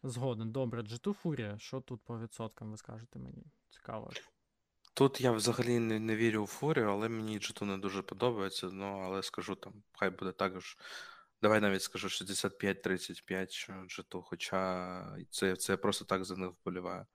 Згоден, 0.07 0.53
добре. 0.53 0.83
G2 0.83 1.13
Фурія, 1.13 1.59
що 1.59 1.81
тут 1.81 2.01
по 2.05 2.21
відсоткам, 2.21 2.71
ви 2.71 2.77
скажете 2.77 3.19
мені? 3.19 3.45
Цікаво. 3.71 4.11
Тут 4.95 5.21
я 5.21 5.33
взагалі 5.33 5.79
не, 5.79 5.99
не 6.01 6.17
вірю 6.17 6.43
у 6.43 6.47
Фурію, 6.47 6.89
але 6.89 7.09
мені 7.09 7.39
G2 7.39 7.65
не 7.65 7.79
дуже 7.79 8.03
подобається. 8.03 8.67
Ну, 8.73 9.01
але 9.05 9.23
скажу 9.23 9.55
там, 9.55 9.73
хай 9.93 10.11
буде 10.11 10.33
також. 10.33 10.77
Давай 11.43 11.61
навіть 11.61 11.83
скажу 11.83 12.09
65-35, 12.09 13.51
що 13.51 13.73
G2, 13.73 14.23
хоча 14.23 15.17
це, 15.31 15.57
це 15.57 15.77
просто 15.77 16.05
так 16.05 16.25
за 16.25 16.37
них 16.37 16.51
вболіваю. 16.51 17.07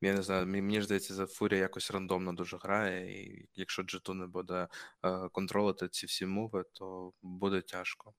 Я 0.00 0.14
не 0.14 0.22
знаю, 0.22 0.46
мені, 0.46 0.82
здається, 0.82 1.14
за 1.14 1.26
Фурія 1.26 1.60
якось 1.60 1.90
рандомно 1.90 2.32
дуже 2.32 2.56
грає, 2.56 3.22
і 3.22 3.48
якщо 3.54 3.82
G2 3.82 4.14
не 4.14 4.26
буде 4.26 4.68
е, 5.02 5.28
контролити 5.28 5.88
ці 5.88 6.06
всі 6.06 6.26
мови, 6.26 6.64
то 6.72 7.12
буде 7.22 7.60
тяжко. 7.60 8.14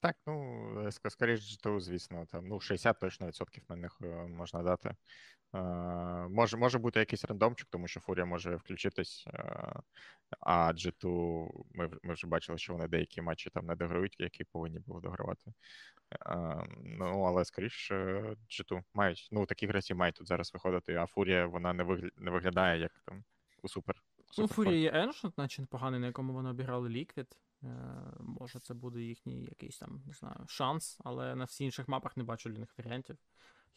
Так, 0.00 0.16
ну, 0.26 0.32
ск- 0.86 1.10
скоріш 1.10 1.40
GTU, 1.40 1.80
звісно, 1.80 2.26
там, 2.26 2.46
ну, 2.46 2.60
60 2.60 3.00
точно 3.00 3.26
відсотків 3.26 3.64
на 3.68 3.76
них 3.76 3.98
е, 4.02 4.06
можна 4.06 4.62
дати. 4.62 4.94
Може 6.30 6.56
може 6.56 6.78
бути 6.78 6.98
якийсь 7.00 7.24
рандомчик, 7.24 7.68
тому 7.70 7.88
що 7.88 8.00
Фурія 8.00 8.24
може 8.24 8.56
включитись, 8.56 9.26
а 10.40 10.72
G2 10.72 11.50
ми 11.74 11.90
ми 12.02 12.14
вже 12.14 12.26
бачили, 12.26 12.58
що 12.58 12.72
вони 12.72 12.88
деякі 12.88 13.22
матчі 13.22 13.50
там 13.50 13.66
не 13.66 13.74
дограють, 13.74 14.16
які 14.18 14.44
повинні 14.44 14.78
були 14.78 15.00
догравати. 15.00 15.52
Ну, 16.84 17.22
але 17.22 17.44
скоріше, 17.44 18.22
G2 18.50 18.82
мають. 18.94 19.28
Ну, 19.32 19.46
такі 19.46 19.66
гравці 19.66 19.94
мають 19.94 20.14
тут 20.14 20.26
зараз 20.28 20.54
виходити, 20.54 20.94
а 20.94 21.06
Фурія 21.06 21.46
вона 21.46 21.72
не 21.72 21.82
вигля... 21.82 22.10
не 22.16 22.30
виглядає 22.30 22.80
як 22.80 22.92
там 23.04 23.24
у 23.62 23.68
супер. 23.68 24.02
Ну, 24.38 24.48
Фурія 24.48 24.76
є 24.76 24.90
Ancient, 24.92 25.32
наче 25.36 25.62
непоганий, 25.62 26.00
на 26.00 26.06
якому 26.06 26.32
вони 26.32 26.50
обіграли 26.50 26.88
Liquid. 26.88 27.26
Е, 27.62 27.68
може, 28.20 28.60
це 28.60 28.74
буде 28.74 29.00
їхній 29.00 29.44
якийсь 29.44 29.78
там, 29.78 30.02
не 30.06 30.12
знаю, 30.12 30.44
шанс, 30.46 30.98
але 31.04 31.34
на 31.34 31.44
всіх 31.44 31.64
інших 31.64 31.88
мапах 31.88 32.16
не 32.16 32.24
бачу 32.24 32.50
для 32.50 32.58
них 32.58 32.74
варіантів. 32.78 33.16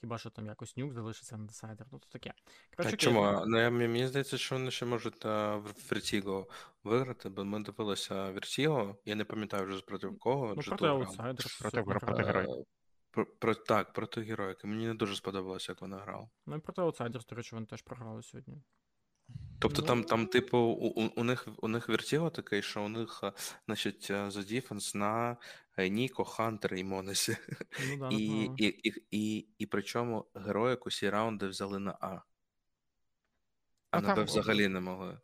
Хіба 0.01 0.17
що 0.17 0.29
там 0.29 0.45
якось 0.45 0.77
нюк 0.77 0.93
залишиться 0.93 1.37
на 1.37 1.45
десайдер, 1.45 1.87
ну 1.91 1.99
то 1.99 2.07
таке. 2.09 2.33
Коротше, 2.77 2.97
чому? 2.97 3.43
Ну, 3.45 3.59
я, 3.59 3.69
мені 3.69 4.07
здається, 4.07 4.37
що 4.37 4.55
вони 4.55 4.71
ще 4.71 4.85
можуть 4.85 5.25
а, 5.25 5.55
в 5.55 5.65
Vertigo 5.65 6.45
виграти, 6.83 7.29
бо 7.29 7.45
ми 7.45 7.59
дивилися 7.59 8.31
Vertigo, 8.31 8.95
я 9.05 9.15
не 9.15 9.25
пам'ятаю 9.25 9.67
вже 9.67 9.81
проти 9.81 10.07
кого. 10.07 10.53
Ну, 10.55 10.61
проти 10.61 10.85
аутсайдер. 10.85 11.45
Проти, 11.59 11.83
проти 11.83 12.23
героїв. 12.23 12.65
Про, 13.11 13.25
про, 13.25 13.55
так, 13.55 13.93
проти 13.93 14.21
героїки. 14.21 14.67
Мені 14.67 14.87
не 14.87 14.93
дуже 14.93 15.15
сподобалося, 15.15 15.71
як 15.71 15.81
вона 15.81 15.97
грала. 15.97 16.29
Ну 16.45 16.55
і 16.55 16.59
проти 16.59 16.81
Outsiders, 16.81 17.21
до 17.29 17.35
речі, 17.35 17.55
вони 17.55 17.67
теж 17.67 17.81
програли 17.81 18.23
сьогодні. 18.23 18.61
Тобто 19.61 19.81
там, 19.81 20.03
там, 20.03 20.27
типу, 20.27 20.57
у, 20.57 21.09
у 21.15 21.23
них 21.23 21.47
у 21.57 21.67
них 21.67 21.89
вертіло 21.89 22.29
таке, 22.29 22.61
що 22.61 22.83
у 22.83 22.89
них, 22.89 23.23
значить, 23.65 24.07
за 24.07 24.43
дефенс 24.43 24.95
на 24.95 25.38
Ніко, 25.77 26.23
Хантер 26.23 26.75
і 26.75 26.83
Монесі. 26.83 27.38
Ну, 27.89 27.97
да, 27.97 28.09
і, 28.11 28.51
і, 28.57 28.65
і, 28.65 29.03
і, 29.11 29.47
і 29.57 29.65
причому 29.65 30.25
Heroic 30.35 30.88
усі 30.88 31.09
раунди 31.09 31.47
взяли 31.47 31.79
на 31.79 31.97
А. 32.01 32.21
А 33.91 33.97
А 33.97 34.01
на 34.01 34.15
Б 34.15 34.23
взагалі 34.23 34.67
не 34.67 34.79
могли. 34.79 35.17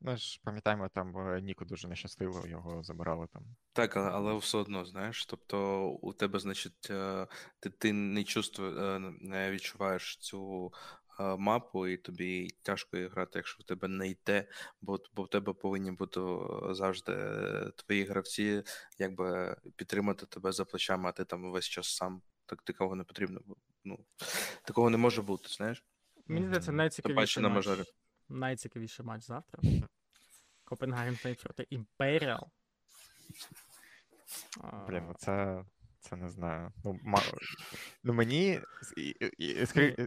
Ми 0.00 0.16
ж 0.16 0.40
пам'ятаємо, 0.44 0.88
там 0.88 1.16
е, 1.18 1.40
Ніку 1.40 1.64
дуже 1.64 1.88
нещастиво, 1.88 2.46
його 2.46 2.82
забирали 2.82 3.26
там. 3.32 3.42
Так, 3.72 3.96
але, 3.96 4.10
але 4.10 4.36
все 4.36 4.58
одно, 4.58 4.84
знаєш, 4.84 5.26
тобто 5.26 5.88
у 5.88 6.12
тебе, 6.12 6.38
значить, 6.38 6.90
е, 6.90 7.26
ти, 7.60 7.70
ти 7.70 7.92
не 7.92 8.24
чувствуєш, 8.24 8.74
е, 8.78 9.12
не 9.20 9.50
відчуваєш 9.50 10.16
цю 10.16 10.66
е, 10.66 10.76
мапу, 11.18 11.86
і 11.86 11.96
тобі 11.96 12.48
тяжко 12.62 12.96
грати, 12.96 13.38
якщо 13.38 13.58
в 13.60 13.66
тебе 13.66 13.88
не 13.88 14.08
йде, 14.08 14.48
бо, 14.80 14.98
бо 15.14 15.22
в 15.22 15.28
тебе 15.28 15.52
повинні 15.52 15.90
бути 15.90 16.20
е, 16.20 16.74
завжди 16.74 17.12
е, 17.12 17.70
твої 17.76 18.04
гравці, 18.04 18.62
якби 18.98 19.56
підтримати 19.76 20.26
тебе 20.26 20.52
за 20.52 20.64
плечами, 20.64 21.08
а 21.08 21.12
ти 21.12 21.24
там 21.24 21.52
весь 21.52 21.68
час 21.68 21.96
сам. 21.96 22.22
Так 22.46 22.62
такого 22.62 22.96
не 22.96 23.04
потрібно. 23.04 23.40
Ну, 23.84 23.98
такого 24.64 24.90
не 24.90 24.96
може 24.96 25.22
бути, 25.22 25.48
знаєш? 25.48 25.84
Мені 26.26 26.46
здається, 26.46 26.72
найцікавіший 26.72 27.42
на 27.42 27.48
матч. 27.48 27.68
Найцікавіший 28.28 29.06
матч 29.06 29.22
завтра. 29.22 29.62
Копенгаген 30.64 31.18
проти 31.42 31.66
Імперіал. 31.70 32.48
Блін, 34.88 35.14
це, 35.18 35.64
це 36.00 36.16
не 36.16 36.28
знаю. 36.28 36.72
Ну, 36.84 36.98
ма... 37.02 37.18
ну 38.04 38.12
мені, 38.12 38.60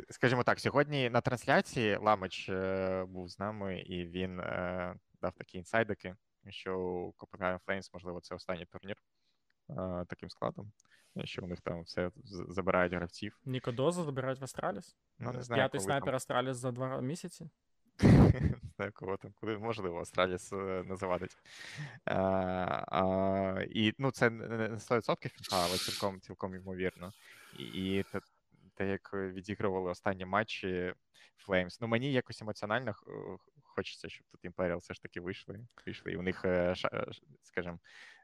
скажімо 0.10 0.44
так, 0.44 0.60
сьогодні 0.60 1.10
на 1.10 1.22
трансляції 1.22 1.98
Ламич 1.98 2.50
е, 2.50 3.06
був 3.08 3.30
з 3.30 3.40
нами, 3.40 3.80
і 3.80 4.06
він 4.06 4.40
е, 4.40 4.96
дав 5.22 5.34
такі 5.34 5.58
інсайдики, 5.58 6.16
що 6.50 6.80
у 6.80 7.14
Copenhagen 7.18 7.60
Flames, 7.68 7.90
можливо, 7.94 8.22
це 8.22 8.36
останній 8.36 8.66
турнір 8.66 8.96
е, 9.70 10.06
таким 10.08 10.30
складом, 10.30 10.72
що 11.24 11.42
у 11.44 11.48
них 11.48 11.62
там 11.62 11.84
все 11.84 12.12
забирають 12.28 12.94
гравців. 12.94 13.40
Ніко 13.46 13.72
Доза 13.72 14.04
забирають 14.04 14.40
в 14.40 14.44
Астраліс. 14.44 14.98
Ну, 15.20 15.32
не 15.32 15.42
знаю, 15.42 15.62
П'ятий 15.62 15.82
снайпер 15.82 16.06
там. 16.06 16.16
Астраліс 16.16 16.58
за 16.58 16.72
два 16.72 17.02
місяці. 17.02 17.50
Кого 18.94 19.18
там, 19.18 19.32
куди 19.40 19.58
можливо, 19.58 20.02
Астраліс 20.02 20.54
е, 20.54 20.84
не 20.88 20.96
завадить. 20.96 21.38
А, 22.06 23.64
і 23.70 23.94
ну, 23.98 24.12
це 24.12 24.30
не 24.30 24.48
не 24.48 24.70
100% 24.70 25.30
фінта, 25.30 25.66
але 25.66 25.78
цілком, 25.78 26.22
цілком 26.22 26.56
ймовірно. 26.56 27.12
І, 27.60 28.04
те, 28.12 28.20
те, 28.76 28.88
як 28.88 29.14
відігрували 29.14 29.92
останні 29.92 30.26
матчі 30.26 30.94
Флеймс. 31.38 31.82
ну 31.82 31.88
мені 31.88 32.12
якось 32.12 32.42
емоціонально 32.42 32.96
хочеться, 33.72 34.10
щоб 34.10 34.28
тут 34.28 34.46
Imperial 34.46 34.78
все 34.78 34.94
ж 34.94 35.02
таки 35.02 35.22
вийшли. 35.22 35.60
вийшли. 35.86 36.12
І 36.12 36.16
у 36.16 36.22
них, 36.22 36.46
е, 36.46 36.76
е, 36.94 37.06
скажімо, 37.44 37.80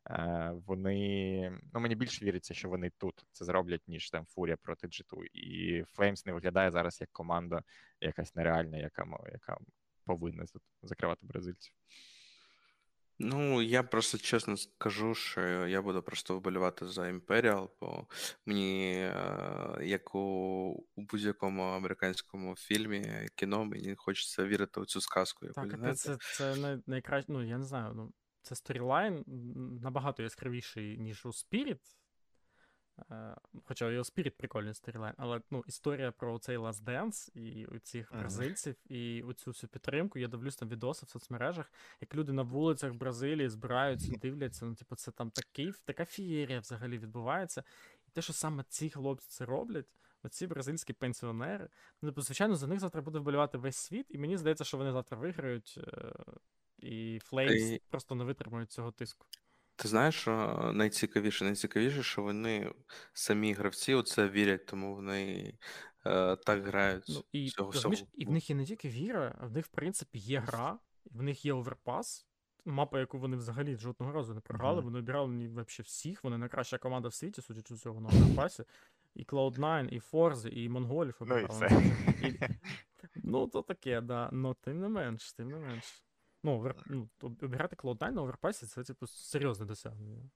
е, 0.09 0.51
вони. 0.65 1.59
Ну, 1.73 1.79
мені 1.79 1.95
більше 1.95 2.25
віриться, 2.25 2.53
що 2.53 2.69
вони 2.69 2.91
тут 2.97 3.25
це 3.31 3.45
зроблять, 3.45 3.87
ніж 3.87 4.09
там 4.09 4.25
Фурія 4.25 4.57
проти 4.57 4.87
G2. 4.87 5.25
І 5.33 5.83
Flames 5.83 6.25
не 6.25 6.33
виглядає 6.33 6.71
зараз 6.71 7.01
як 7.01 7.09
команда 7.11 7.63
якась 8.01 8.35
нереальна, 8.35 8.77
яка, 8.77 9.05
яка 9.31 9.57
повинна 10.05 10.45
тут 10.45 10.61
закривати 10.83 11.25
бразильців. 11.25 11.73
Ну, 13.19 13.61
я 13.61 13.83
просто 13.83 14.17
чесно 14.17 14.57
скажу, 14.57 15.15
що 15.15 15.67
я 15.67 15.81
буду 15.81 16.01
просто 16.01 16.37
вболівати 16.37 16.87
за 16.87 17.01
Imperial, 17.01 17.69
бо 17.81 18.07
мені, 18.45 18.93
е, 18.93 19.79
як 19.83 20.15
у, 20.15 20.19
у 20.95 21.01
будь-якому 21.01 21.63
американському 21.63 22.55
фільмі, 22.55 23.27
кіно, 23.35 23.65
мені 23.65 23.95
хочеться 23.97 24.45
вірити 24.45 24.79
у 24.79 24.85
цю 24.85 25.01
сказку. 25.01 25.45
Яку, 25.45 25.61
Так, 25.61 25.77
знаєте? 25.77 25.97
це, 25.97 26.17
це 26.33 26.55
най, 26.55 26.77
найкраще. 26.87 27.31
Ну, 27.31 27.47
я 27.47 27.57
не 27.57 27.65
знаю, 27.65 27.93
ну, 27.95 28.11
це 28.41 28.55
storyline 28.55 29.23
набагато 29.81 30.23
яскравіший, 30.23 30.97
ніж 30.97 31.25
у 31.25 31.29
Spirit. 31.29 31.79
Е, 33.11 33.35
Хоча 33.63 33.85
у 33.87 33.89
Spirit 33.89 34.29
прикольний 34.29 34.73
storyline, 34.73 35.13
але 35.17 35.41
ну, 35.51 35.63
історія 35.67 36.11
про 36.11 36.39
цей 36.39 36.57
Last 36.57 36.83
Dance 36.83 37.37
і 37.37 37.65
у 37.65 37.79
цих 37.79 38.11
бразильців, 38.19 38.75
і 38.85 39.23
у 39.23 39.33
цю 39.33 39.51
всю 39.51 39.69
підтримку. 39.69 40.19
Я 40.19 40.27
дивлюсь 40.27 40.55
там 40.55 40.69
відоси 40.69 41.05
в 41.05 41.09
соцмережах, 41.09 41.71
як 42.01 42.15
люди 42.15 42.33
на 42.33 42.41
вулицях 42.41 42.93
Бразилії 42.93 43.49
збираються, 43.49 44.11
дивляться. 44.21 44.65
Ну, 44.65 44.75
типу, 44.75 44.95
це 44.95 45.11
там 45.11 45.31
такий, 45.31 45.73
така 45.85 46.05
фієрія 46.05 46.59
взагалі 46.59 46.97
відбувається. 46.97 47.63
І 48.07 48.11
те, 48.11 48.21
що 48.21 48.33
саме 48.33 48.63
ці 48.69 48.89
хлопці 48.89 49.27
це 49.29 49.45
роблять, 49.45 49.87
оці 50.23 50.47
бразильські 50.47 50.93
пенсіонери. 50.93 51.69
Ну, 52.01 52.09
типу, 52.09 52.21
звичайно, 52.21 52.55
за 52.55 52.67
них 52.67 52.79
завтра 52.79 53.01
буде 53.01 53.19
вболівати 53.19 53.57
весь 53.57 53.77
світ, 53.77 54.05
і 54.09 54.17
мені 54.17 54.37
здається, 54.37 54.63
що 54.63 54.77
вони 54.77 54.91
завтра 54.91 55.17
виграють, 55.17 55.79
е, 55.87 56.13
і 56.77 57.19
Флеймс 57.23 57.61
І- 57.61 57.81
просто 57.89 58.15
не 58.15 58.23
витримують 58.23 58.71
цього 58.71 58.91
тиску. 58.91 59.27
Ти 59.77 59.87
знаєш, 59.87 60.15
що 60.15 60.31
найцікавіше? 60.73 61.45
Найцікавіше, 61.45 62.03
що 62.03 62.21
вони 62.21 62.73
самі 63.13 63.53
гравці 63.53 63.93
у 63.95 64.01
це 64.01 64.29
вірять, 64.29 64.65
тому 64.65 64.95
вони 64.95 65.53
е, 66.05 66.35
так 66.35 66.65
грають. 66.65 67.05
Ну, 67.09 67.23
і, 67.31 67.45
всього, 67.47 67.71
розумієш, 67.71 67.99
всього. 67.99 68.11
і 68.15 68.25
в 68.25 68.31
них 68.31 68.49
є 68.49 68.55
не 68.55 68.65
тільки 68.65 68.89
віра, 68.89 69.35
а 69.41 69.45
в 69.45 69.51
них, 69.51 69.65
в 69.65 69.69
принципі, 69.69 70.17
є 70.19 70.39
гра, 70.39 70.79
в 71.11 71.21
них 71.23 71.45
є 71.45 71.53
Overpass. 71.53 72.27
Мапа, 72.65 72.99
яку 72.99 73.17
вони 73.19 73.37
взагалі 73.37 73.75
жодного 73.75 74.11
разу 74.11 74.33
не 74.33 74.39
програли, 74.41 74.75
Мгм. 74.75 74.85
вони 74.85 74.99
обирали 74.99 75.33
ні- 75.33 75.47
вообще 75.47 75.83
всіх, 75.83 76.23
вони 76.23 76.37
найкраща 76.37 76.77
команда 76.77 77.07
в 77.07 77.13
світі, 77.13 77.41
судячи 77.41 77.75
з 77.75 77.81
цього 77.81 78.01
на 78.01 78.09
Overpass 78.09 78.53
і. 78.53 78.63
І 79.15 79.23
Cloud9, 79.23 79.87
і 79.89 79.99
forZe, 79.99 80.47
і 80.49 80.69
Монголів 80.69 81.15
Ну 81.19 81.37
і 81.39 81.43
обирали. 81.45 81.67
все. 81.67 82.27
І- 82.27 82.39
Ну, 83.23 83.47
то 83.47 83.61
таке, 83.61 84.01
да. 84.01 84.29
Ну, 84.33 84.53
тим 84.61 84.79
не 84.79 84.89
менш, 84.89 85.33
тим 85.33 85.47
не 85.51 85.57
менш. 85.59 86.03
Ну, 86.47 86.53
овер... 86.53 86.75
ну 86.85 87.09
обіграти 87.21 87.75
Cloud9 87.75 88.11
на 88.11 88.21
Overpass 88.21 88.61
і 88.61 88.65
це, 88.65 88.83
типу, 88.83 89.07
серйозне 89.07 89.65
досягнення. 89.65 90.29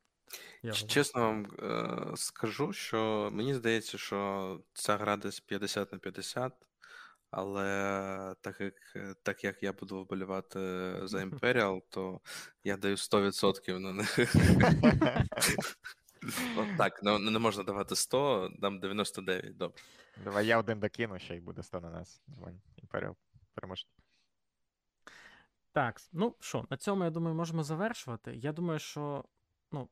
Я 0.63 0.71
Чесно 0.73 1.21
вам 1.21 1.45
е, 1.45 2.17
скажу, 2.17 2.73
що 2.73 3.29
мені 3.33 3.53
здається, 3.53 3.97
що 3.97 4.59
ця 4.73 4.97
гра 4.97 5.17
десь 5.17 5.39
50 5.39 5.91
на 5.91 5.97
50, 5.97 6.53
але 7.29 8.35
так 8.41 8.61
як, 8.61 8.73
так 9.23 9.43
як 9.43 9.63
я 9.63 9.73
буду 9.73 10.01
вболівати 10.01 10.59
за 11.03 11.17
Imperial, 11.17 11.81
то 11.89 12.21
я 12.63 12.77
даю 12.77 12.95
100% 12.95 13.79
на 13.79 13.93
них. 13.93 14.19
От 16.57 16.77
так, 16.77 16.99
ну, 17.03 17.19
не 17.19 17.39
можна 17.39 17.63
давати 17.63 17.95
100, 17.95 18.51
дам 18.59 18.79
99, 18.79 19.57
добре. 19.57 19.83
Давай 20.23 20.47
я 20.47 20.57
один 20.57 20.79
докину, 20.79 21.19
ще 21.19 21.35
й 21.35 21.39
буде 21.39 21.63
100 21.63 21.79
на 21.79 21.89
нас. 21.89 22.21
Імперіал 22.77 23.15
переможе. 23.53 23.85
Так, 25.71 26.01
ну 26.11 26.35
що, 26.39 26.65
на 26.69 26.77
цьому, 26.77 27.03
я 27.03 27.09
думаю, 27.09 27.35
можемо 27.35 27.63
завершувати. 27.63 28.35
Я 28.35 28.53
думаю, 28.53 28.79
що. 28.79 29.25
Ну, 29.71 29.89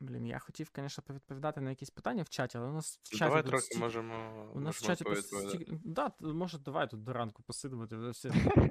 блін, 0.00 0.26
я 0.26 0.38
хотів, 0.38 0.70
звісно, 0.76 1.04
повідповідати 1.06 1.60
на 1.60 1.70
якісь 1.70 1.90
питання 1.90 2.22
в 2.22 2.28
чаті, 2.28 2.58
але 2.58 2.66
у 2.66 2.72
нас 2.72 3.00
в 3.02 3.08
чаті. 3.08 3.24
Давай 3.24 3.42
трохи 3.42 3.62
стільки- 3.62 3.80
можемо. 3.80 4.50
У 4.54 4.60
нас 4.60 4.76
в 4.76 4.86
чаті 4.86 5.04
повідповідати. 5.04 5.80
Да, 5.84 6.12
може, 6.20 6.58
давай 6.58 6.90
тут 6.90 7.02
до 7.02 7.12
ранку. 7.12 7.42
Всі... 7.48 7.68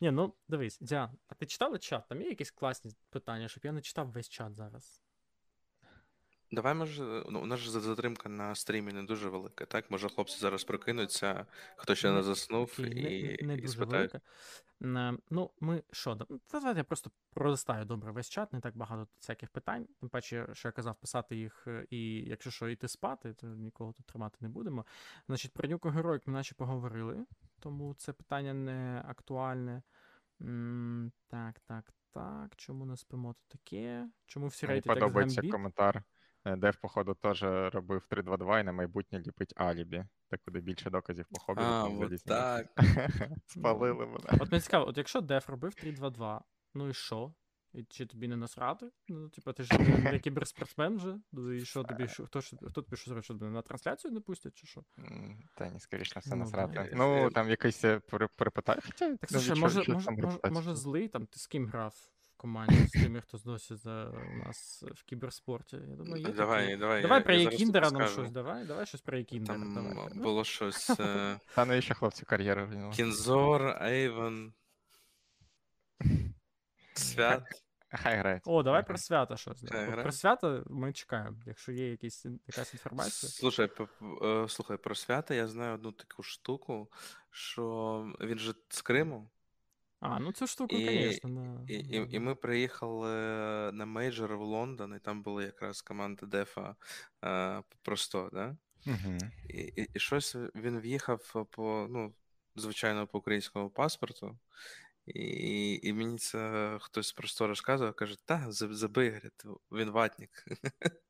Ні, 0.00 0.10
ну 0.10 0.34
дивись, 0.48 0.78
Діан, 0.80 1.10
а 1.28 1.34
ти 1.34 1.46
читала 1.46 1.78
чат? 1.78 2.08
Там 2.08 2.22
є 2.22 2.28
якісь 2.28 2.50
класні 2.50 2.90
питання, 3.10 3.48
щоб 3.48 3.64
я 3.64 3.72
не 3.72 3.80
читав 3.80 4.10
весь 4.10 4.28
чат 4.28 4.54
зараз. 4.54 5.02
Давай, 6.52 6.74
може, 6.74 7.24
ну, 7.30 7.42
у 7.42 7.46
нас 7.46 7.60
ж 7.60 7.70
затримка 7.70 8.28
на 8.28 8.54
стрімі 8.54 8.92
не 8.92 9.02
дуже 9.02 9.28
велика, 9.28 9.66
так? 9.66 9.90
Може, 9.90 10.08
хлопці 10.08 10.38
зараз 10.38 10.64
прокинуться, 10.64 11.46
хто 11.76 11.94
ще 11.94 12.10
не, 12.10 12.16
не 12.16 12.22
заснув, 12.22 12.76
і, 12.78 12.82
не, 12.82 13.46
не 13.46 13.54
і 13.54 13.56
дуже 13.60 13.68
спитають. 13.68 14.12
велика. 14.12 14.20
Ну, 15.30 15.50
ми 15.60 15.82
що, 15.92 16.14
да- 16.14 16.26
давайте 16.52 16.80
я 16.80 16.84
просто 16.84 17.10
пролистаю 17.34 17.84
добре 17.84 18.12
весь 18.12 18.28
чат, 18.28 18.52
не 18.52 18.60
так 18.60 18.76
багато 18.76 19.00
тут 19.04 19.14
всяких 19.20 19.50
питань. 19.50 19.86
Тим 20.00 20.08
паче, 20.08 20.46
що 20.52 20.68
я 20.68 20.72
казав, 20.72 20.94
писати 21.00 21.36
їх, 21.36 21.64
е, 21.66 21.86
і 21.90 22.14
якщо 22.28 22.50
що, 22.50 22.68
йти 22.68 22.88
спати, 22.88 23.34
то 23.34 23.46
нікого 23.46 23.92
тут 23.92 24.06
тримати 24.06 24.36
не 24.40 24.48
будемо. 24.48 24.86
Значить, 25.26 25.52
про 25.52 25.68
нюку 25.68 25.88
героїк 25.88 26.26
ми 26.26 26.32
наче 26.32 26.54
поговорили, 26.54 27.26
тому 27.60 27.94
це 27.94 28.12
питання 28.12 28.54
не 28.54 29.04
актуальне. 29.08 29.82
М, 30.42 31.12
Так, 31.28 31.60
так, 31.60 31.92
так. 32.12 32.56
Чому 32.56 32.84
не 32.86 32.96
спимо 32.96 33.32
то 33.32 33.58
таке? 33.58 34.08
Чому 34.26 34.46
всі 34.46 34.66
Мені 34.66 34.80
подобається 34.80 35.36
гамбіт? 35.40 35.52
коментар. 35.52 36.02
Е, 36.44 36.56
Дев, 36.56 36.76
походу, 36.76 37.14
теж 37.14 37.42
робив 37.74 38.06
3-2-2 38.10 38.60
і 38.60 38.64
на 38.64 38.72
майбутнє 38.72 39.18
ліпить 39.20 39.52
алібі. 39.56 40.04
Так 40.30 40.40
куди 40.44 40.60
більше 40.60 40.90
доказів 40.90 41.26
по 41.30 41.40
хобі. 41.40 41.60
А, 41.64 41.88
ніж 41.88 41.92
от 41.94 42.00
залізні 42.00 42.28
так. 42.28 42.66
місця. 42.78 43.08
Спалили 43.46 44.06
мене. 44.06 44.24
От 44.40 44.52
мені 44.52 44.60
цікаво, 44.62 44.88
от 44.88 44.98
якщо 44.98 45.20
Деф 45.20 45.48
робив 45.48 45.72
3-2-2, 45.84 46.40
ну 46.74 46.88
і 46.88 46.94
що? 46.94 47.34
І 47.72 47.84
чи 47.84 48.06
тобі 48.06 48.28
не 48.28 48.36
насрати? 48.36 48.90
Ну, 49.08 49.28
типа, 49.28 49.52
ти 49.52 49.62
ж 49.62 49.78
не, 49.78 50.12
не 50.12 50.18
кіберспортсмен 50.18 50.96
вже. 50.96 51.16
Ну, 51.32 51.52
І 51.52 51.64
що 51.64 51.82
тобі, 51.84 52.08
що, 52.08 52.26
хто, 52.26 52.40
ж- 52.40 52.56
хто 52.56 52.82
тобі 52.82 52.96
що 52.96 53.04
зробить, 53.04 53.24
що 53.24 53.34
тебе 53.34 53.50
на 53.50 53.62
трансляцію 53.62 54.12
не 54.12 54.20
пустять, 54.20 54.54
чи 54.54 54.66
що? 54.66 54.84
М, 54.98 55.38
Та 55.54 55.68
ні, 55.70 55.80
скоріш 55.80 56.14
на 56.14 56.20
все 56.20 56.30
Ну, 56.30 56.36
насрати. 56.36 56.72
да. 56.74 56.88
Ну, 56.96 57.26
Е, 57.26 57.30
там 57.30 57.48
якийсь 57.50 57.84
е, 57.84 57.98
пере- 57.98 58.28
перепитаю. 58.38 58.80
Хоча, 58.86 59.10
Так 59.16 59.30
ну, 59.32 59.40
слушай, 59.40 59.60
може, 59.60 59.92
може, 59.92 60.06
там 60.06 60.14
може, 60.16 60.38
може 60.50 60.74
злий, 60.74 61.08
там 61.08 61.26
ти 61.26 61.38
з 61.38 61.46
ким 61.46 61.66
грав 61.66 61.94
команді, 62.42 62.86
з 62.86 62.90
тими, 62.90 63.20
хто 63.20 63.38
за 63.38 64.04
у 64.10 64.36
нас 64.44 64.84
в 64.94 65.04
кіберспорті. 65.04 65.76
Я 65.90 65.96
думаю, 65.96 66.16
є 66.16 66.24
такі. 66.24 66.36
Давай, 66.38 66.76
давай. 66.76 67.02
Давай 67.02 67.18
я, 67.18 67.24
про 67.24 67.34
я 67.34 67.38
зараз 67.40 67.52
Якіндера 67.52 67.90
нам 67.90 68.08
щось, 68.08 68.30
давай, 68.30 68.64
давай 68.64 68.86
щось 68.86 69.00
про 69.00 69.18
Якіндера. 69.18 69.58
Там 69.58 69.74
давай. 69.74 70.08
Ну, 70.14 70.22
було 70.22 70.44
щось. 70.44 70.90
е, 70.90 71.38
Та 71.54 71.64
навіщо 71.64 71.94
хлопці 71.94 72.24
кар'єру 72.24 72.66
руйнувати? 72.66 72.96
Кінзор, 72.96 73.78
Ейвен. 73.82 74.52
Свят. 76.94 77.42
Хай 77.94 78.16
грають. 78.18 78.42
О, 78.46 78.62
давай 78.62 78.86
про 78.86 78.98
свята 78.98 79.36
щось. 79.36 79.62
да. 79.62 79.88
От. 79.88 80.02
Про 80.02 80.12
свята 80.12 80.62
ми 80.66 80.92
чекаємо, 80.92 81.36
якщо 81.46 81.72
є 81.72 81.90
якісь, 81.90 82.26
якась 82.46 82.72
інформація. 82.74 83.30
Слушай, 83.32 83.66
п- 83.66 83.86
п- 83.86 84.26
е, 84.26 84.48
слухай, 84.48 84.76
про 84.76 84.94
свята 84.94 85.34
я 85.34 85.48
знаю 85.48 85.74
одну 85.74 85.92
таку 85.92 86.22
штуку, 86.22 86.90
що 87.30 88.12
він 88.20 88.38
же 88.38 88.54
з 88.68 88.82
Криму, 88.82 89.30
А, 90.02 90.18
ну 90.18 90.32
цю 90.32 90.46
штуку, 90.46 90.76
І- 90.76 90.84
звісно, 90.84 91.30
да. 91.66 91.72
і, 91.72 91.76
і, 91.76 92.16
і 92.16 92.18
ми 92.18 92.34
приїхали 92.34 93.12
на 93.72 93.86
мейджор 93.86 94.36
в 94.36 94.40
Лондон, 94.42 94.94
і 94.96 94.98
там 94.98 95.22
була 95.22 95.42
якраз 95.42 95.82
команда 95.82 96.26
Дефа 96.26 96.76
е, 97.24 97.62
просто, 97.82 98.30
да? 98.32 98.56
Мгм. 98.86 99.18
І, 99.48 99.58
і, 99.58 99.88
і 99.94 99.98
щось 99.98 100.34
він 100.54 100.80
в'їхав 100.80 101.46
по, 101.50 101.86
ну, 101.90 102.14
звичайно, 102.56 103.06
по 103.06 103.18
українському 103.18 103.70
паспорту. 103.70 104.38
І, 105.06 105.80
і 105.82 105.92
мені 105.92 106.18
це 106.18 106.78
хтось 106.80 107.12
просто 107.12 107.46
розказував, 107.46 107.94
каже, 107.94 108.16
та, 108.24 108.52
за- 108.52 108.74
забий, 108.74 109.08
говорить, 109.08 109.44
він 109.72 109.90
ватник. 109.90 110.44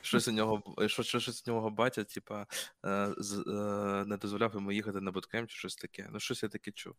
Щось 0.00 0.28
у 0.28 0.32
нього, 0.32 0.56
б- 0.78 0.88
що, 0.88 1.02
що, 1.02 1.20
щось 1.20 1.48
у 1.48 1.50
нього 1.50 1.70
батя, 1.70 2.04
типа, 2.04 2.46
е, 2.86 3.14
з- 3.18 3.44
е, 3.46 4.04
не 4.06 4.16
дозволяв 4.16 4.54
йому 4.54 4.72
їхати 4.72 5.00
на 5.00 5.10
буткемп 5.10 5.50
чи 5.50 5.56
щось 5.58 5.76
таке. 5.76 6.08
Ну, 6.12 6.20
щось 6.20 6.42
я 6.42 6.48
таке 6.48 6.70
чув. 6.72 6.94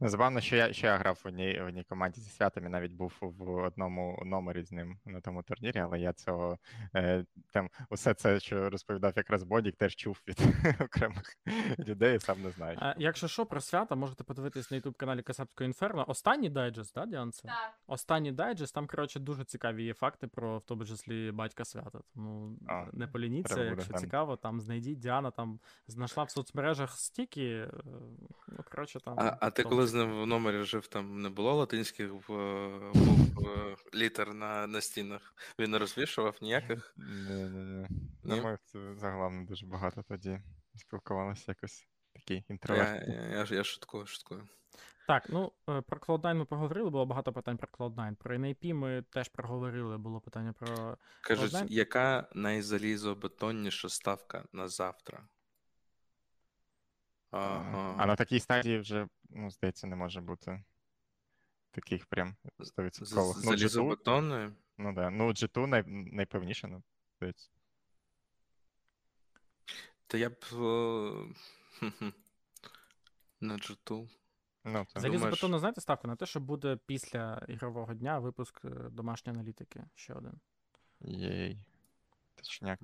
Забавно, 0.00 0.40
що 0.40 0.56
я, 0.56 0.72
що 0.72 0.86
я 0.86 0.96
грав 0.96 1.20
в 1.24 1.28
одній, 1.28 1.60
в 1.60 1.66
одній 1.66 1.84
команді 1.84 2.20
зі 2.20 2.30
святом 2.30 2.66
і 2.66 2.68
навіть 2.68 2.92
був 2.92 3.12
в 3.20 3.50
одному 3.50 4.22
номері 4.26 4.62
з 4.62 4.72
ним 4.72 4.98
на 5.04 5.20
тому 5.20 5.42
турнірі, 5.42 5.78
але 5.78 6.00
я 6.00 6.12
цього 6.12 6.58
е, 6.96 7.24
там 7.52 7.70
усе 7.90 8.14
це, 8.14 8.40
що 8.40 8.70
розповідав 8.70 9.12
якраз 9.16 9.42
Бодік, 9.42 9.76
теж 9.76 9.96
чув 9.96 10.22
від 10.28 10.38
окремих 10.80 11.36
людей, 11.78 12.20
сам 12.20 12.42
не 12.42 12.50
знаю. 12.50 12.78
А, 12.80 12.94
якщо 12.98 13.28
що, 13.28 13.46
про 13.46 13.60
свята 13.60 13.94
можете 13.94 14.24
подивитись 14.24 14.70
на 14.70 14.76
youtube 14.78 14.94
каналі 14.94 15.22
Касапського 15.22 15.66
Інферно. 15.66 16.04
Останній 16.08 16.48
дайджест, 16.50 16.94
да, 16.94 17.06
Діанце? 17.06 17.42
Так. 17.42 17.72
Останній 17.86 18.32
дайджест, 18.32 18.74
там, 18.74 18.86
коротше, 18.86 19.20
дуже 19.20 19.44
цікаві 19.44 19.84
є 19.84 19.94
факти 19.94 20.26
про, 20.26 20.58
в 20.58 20.62
тому 20.64 20.84
числі, 20.84 21.32
батька 21.32 21.64
свята. 21.64 22.00
Тому 22.14 22.56
А, 22.68 22.84
не 22.92 23.06
полініться, 23.06 23.64
якщо 23.64 23.86
глянути. 23.86 23.98
цікаво, 24.06 24.36
там 24.36 24.60
знайдіть. 24.60 24.98
Діана 24.98 25.30
там 25.30 25.60
знайшла 25.86 26.24
в 26.24 26.30
соцмережах 26.30 26.92
стільки. 26.98 27.44
е, 27.46 27.70
Ну, 28.48 28.64
коротше, 28.70 29.00
там. 29.00 29.14
А, 29.18 29.36
а 29.40 29.50
ти 29.50 29.59
тонко. 29.62 29.76
коли 29.76 29.86
з 29.86 29.94
ним 29.94 30.22
в 30.22 30.26
номері 30.26 30.62
жив, 30.62 30.86
там 30.86 31.22
не 31.22 31.28
було 31.28 31.54
латинських 31.54 32.12
в- 32.28 32.92
букв 32.94 33.48
е, 33.48 33.76
літер 33.94 34.34
на, 34.34 34.66
на 34.66 34.80
стінах? 34.80 35.34
Він 35.58 35.70
не 35.70 35.78
розвішував 35.78 36.36
ніяких? 36.40 36.94
Не-не-не. 36.96 37.88
Ні? 38.24 38.42
Ну, 38.42 38.42
ми 38.42 38.58
загалом 38.96 39.46
дуже 39.46 39.66
багато 39.66 40.02
тоді 40.02 40.40
спілкувалися 40.76 41.44
якось 41.48 41.86
такі 42.12 42.44
Я, 42.68 42.74
я, 42.74 43.46
я, 43.48 43.56
я 43.56 43.64
шуткую, 43.64 44.06
шуткую. 44.06 44.48
Так, 45.06 45.26
ну 45.28 45.52
е, 45.68 45.80
про 45.80 45.98
Cloud9 45.98 46.34
ми 46.34 46.44
поговорили, 46.44 46.90
було 46.90 47.06
багато 47.06 47.32
питань 47.32 47.56
про 47.56 47.68
Cloud9. 47.68 48.14
Про 48.14 48.36
NAP 48.36 48.74
ми 48.74 49.04
теж 49.10 49.28
проговорили, 49.28 49.98
було 49.98 50.20
питання 50.20 50.52
про. 50.52 50.96
Кажуть, 51.20 51.70
яка 51.70 52.28
найзалізобетонніша 52.34 53.88
ставка 53.88 54.44
на 54.52 54.68
завтра? 54.68 55.28
Ага. 57.30 57.94
А 57.98 58.06
на 58.06 58.16
такій 58.16 58.40
стадії 58.40 58.78
вже, 58.78 59.08
ну, 59.30 59.50
здається, 59.50 59.86
не 59.86 59.96
може 59.96 60.20
бути 60.20 60.64
таких 61.70 62.06
прям 62.06 62.36
З- 62.58 62.68
100%. 62.72 63.04
З- 63.04 63.12
Ну, 63.44 63.52
G2, 63.52 63.96
ну 64.78 64.92
да. 64.94 65.10
Ну, 65.10 65.28
G2 65.28 65.66
най, 65.66 65.82
найпевніше, 65.86 66.68
ну, 66.68 66.82
здається. 67.16 67.50
Та 70.06 70.18
я 70.18 70.30
б. 70.30 70.34
е, 70.52 70.56
На 73.40 73.54
G2. 73.56 74.08
Ну. 74.64 74.86
Залізо 74.94 75.18
думаєш- 75.18 75.58
знаєте, 75.58 75.80
ставку 75.80 76.08
на 76.08 76.16
те, 76.16 76.26
що 76.26 76.40
буде 76.40 76.78
після 76.86 77.44
ігрового 77.48 77.94
дня 77.94 78.18
випуск 78.18 78.64
е, 78.64 78.68
домашньої 78.68 79.38
аналітики. 79.38 79.84
Ще 79.94 80.14
один. 80.14 80.40
Єй. 81.00 81.58
Точняк. 82.40 82.78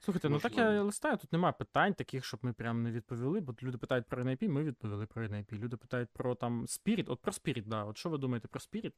Слухайте, 0.00 0.28
ну 0.28 0.38
так 0.38 0.56
я 0.56 0.82
листаю, 0.82 1.16
тут 1.16 1.32
немає 1.32 1.52
питань 1.52 1.94
таких, 1.94 2.24
щоб 2.24 2.40
ми 2.42 2.52
прям 2.52 2.82
не 2.82 2.90
відповіли, 2.90 3.40
бо 3.40 3.54
люди 3.62 3.78
питають 3.78 4.06
про 4.06 4.24
NIP, 4.24 4.48
ми 4.48 4.64
відповіли 4.64 5.06
про 5.06 5.22
NIP. 5.22 5.52
Люди 5.52 5.76
питають 5.76 6.08
про 6.12 6.34
там 6.34 6.66
Spirit. 6.66 7.04
От 7.08 7.20
про 7.20 7.32
Spirit, 7.32 7.66
да. 7.66 7.84
От 7.84 7.98
що 7.98 8.08
ви 8.10 8.18
думаєте 8.18 8.48
про 8.48 8.60
Spirit? 8.60 8.92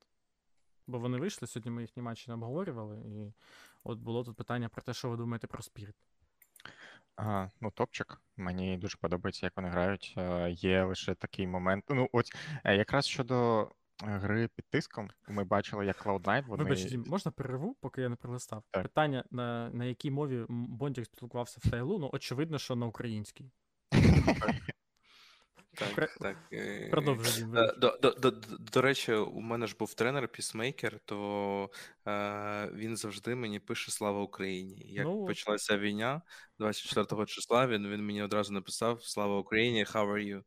Бо 0.87 0.99
вони 0.99 1.19
вийшли, 1.19 1.49
сьогодні 1.49 1.71
ми 1.71 1.83
їхні 1.83 2.03
матчі 2.03 2.25
не 2.29 2.35
обговорювали, 2.35 2.99
і 2.99 3.33
от 3.85 3.99
було 3.99 4.25
тут 4.25 4.37
питання 4.37 4.69
про 4.69 4.83
те, 4.83 4.95
що 4.95 5.11
ви 5.11 5.17
думаєте 5.17 5.47
про 5.47 5.61
Spirit. 5.61 5.95
А, 7.17 7.49
ну, 7.61 7.71
топчик. 7.71 8.21
Мені 8.37 8.77
дуже 8.77 8.97
подобається, 8.97 9.47
як 9.47 9.57
вони 9.57 9.69
грають. 9.69 10.15
Е, 10.17 10.51
Є 10.51 10.85
лише 10.85 11.15
такий 11.15 11.47
момент. 11.47 11.85
Ну, 11.89 12.09
ось 12.13 12.33
е, 12.65 12.77
якраз 12.77 13.07
щодо 13.07 13.69
гри 14.03 14.49
під 14.49 14.65
тиском, 14.65 15.11
ми 15.29 15.45
бачили, 15.45 15.87
як 15.87 16.07
Cloud9, 16.07 16.47
вони... 16.47 16.65
Вибач, 16.65 16.85
Дім, 16.85 17.05
можна 17.07 17.31
перерву, 17.31 17.77
поки 17.81 18.03
я 18.03 18.09
не 18.09 18.17
прилистав? 18.17 18.63
Так. 18.71 18.83
Питання, 18.83 19.25
на, 19.31 19.71
на 19.71 19.85
якій 19.85 20.11
мові 20.11 20.47
Бондік 20.49 21.05
спілкувався 21.07 21.61
в 21.65 21.71
Тайлу, 21.71 21.99
ну, 21.99 22.11
очевидно, 22.13 22.59
що 22.59 22.77
на 22.77 22.87
українській. 22.87 23.51
Так, 25.75 26.17
так. 26.21 26.37
е, 26.53 26.89
Продовжуй, 26.91 27.33
Дім, 27.33 27.57
Е, 27.57 27.61
вибач. 27.61 27.79
До, 27.79 27.99
до, 28.03 28.11
до, 28.11 28.31
до, 28.31 28.57
до 28.59 28.83
речі, 28.83 29.13
у 29.13 29.41
мене 29.41 29.67
ж 29.67 29.77
був 29.79 29.95
тренер 29.95 30.29
пісмейкер, 30.29 30.99
то 31.05 31.71
е, 32.07 32.71
він 32.75 32.97
завжди 32.97 33.35
мені 33.35 33.61
пише 33.61 33.91
Слава 33.91 34.21
Україні. 34.23 34.83
Як 34.87 35.07
Ну, 35.07 35.27
почалася 35.27 35.79
війна 35.79 36.23
24 36.59 37.27
числа, 37.27 37.67
він, 37.67 37.89
він 37.89 38.07
мені 38.07 38.23
одразу 38.23 38.53
написав 38.53 39.03
Слава 39.03 39.39
Україні, 39.39 39.85
how 39.85 40.13
are 40.13 40.35
you? 40.35 40.43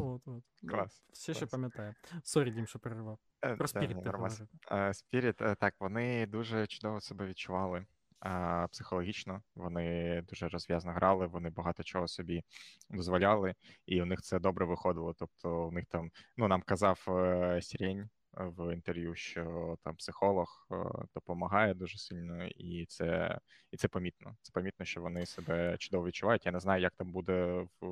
От, 0.00 0.28
от. 0.28 0.44
Ну, 0.62 0.70
Клас, 0.70 1.04
Все 1.12 1.34
ще 1.34 1.46
пам'ятає. 1.46 1.94
Сорі, 2.22 2.50
Дім, 2.50 2.66
що 2.66 2.78
перервав. 2.78 3.18
Е, 3.44 3.56
Про 3.56 3.68
Spirit. 3.68 3.96
Е, 3.96 4.92
Spirit, 4.92 5.50
е, 5.50 5.54
так, 5.54 5.74
вони 5.80 6.26
дуже 6.26 6.66
чудово 6.66 7.00
себе 7.00 7.26
відчували 7.26 7.86
а, 8.20 8.66
психологічно. 8.70 9.42
Вони 9.54 10.22
дуже 10.28 10.48
розв'язно 10.48 10.92
грали, 10.92 11.26
вони 11.26 11.50
багато 11.50 11.82
чого 11.82 12.08
собі 12.08 12.42
дозволяли, 12.90 13.54
і 13.86 14.02
у 14.02 14.04
них 14.04 14.20
це 14.20 14.38
добре 14.38 14.66
виходило. 14.66 15.14
Тобто, 15.14 15.66
у 15.66 15.72
них 15.72 15.84
там, 15.88 16.10
ну 16.36 16.48
нам 16.48 16.62
казав 16.62 17.04
е, 17.08 17.62
Сірень 17.62 18.08
в 18.32 18.74
інтерв'ю, 18.74 19.14
що 19.14 19.76
там 19.84 19.96
психолог 19.96 20.66
е, 20.72 20.76
допомагає 21.14 21.74
дуже 21.74 21.98
сильно, 21.98 22.46
і 22.46 22.86
це, 22.86 23.38
і 23.70 23.76
це 23.76 23.88
помітно. 23.88 24.36
Це 24.42 24.52
помітно, 24.52 24.84
що 24.84 25.00
вони 25.00 25.26
себе 25.26 25.76
чудово 25.78 26.06
відчувають. 26.06 26.46
Я 26.46 26.52
не 26.52 26.60
знаю, 26.60 26.82
як 26.82 26.94
там 26.96 27.12
буде 27.12 27.66
в 27.80 27.84